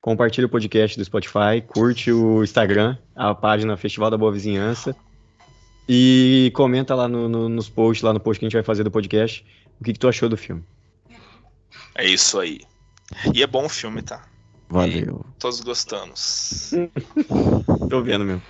[0.00, 4.94] Compartilha o podcast do Spotify, curte o Instagram, a página Festival da Boa Vizinhança.
[5.88, 8.82] E comenta lá no- no- nos posts, lá no post que a gente vai fazer
[8.84, 9.44] do podcast,
[9.80, 10.64] o que, que tu achou do filme.
[11.94, 12.60] É isso aí.
[13.34, 14.26] E é bom o filme, tá?
[14.74, 15.24] Valeu.
[15.38, 16.72] Todos gostamos.
[17.88, 18.42] Tô vendo mesmo.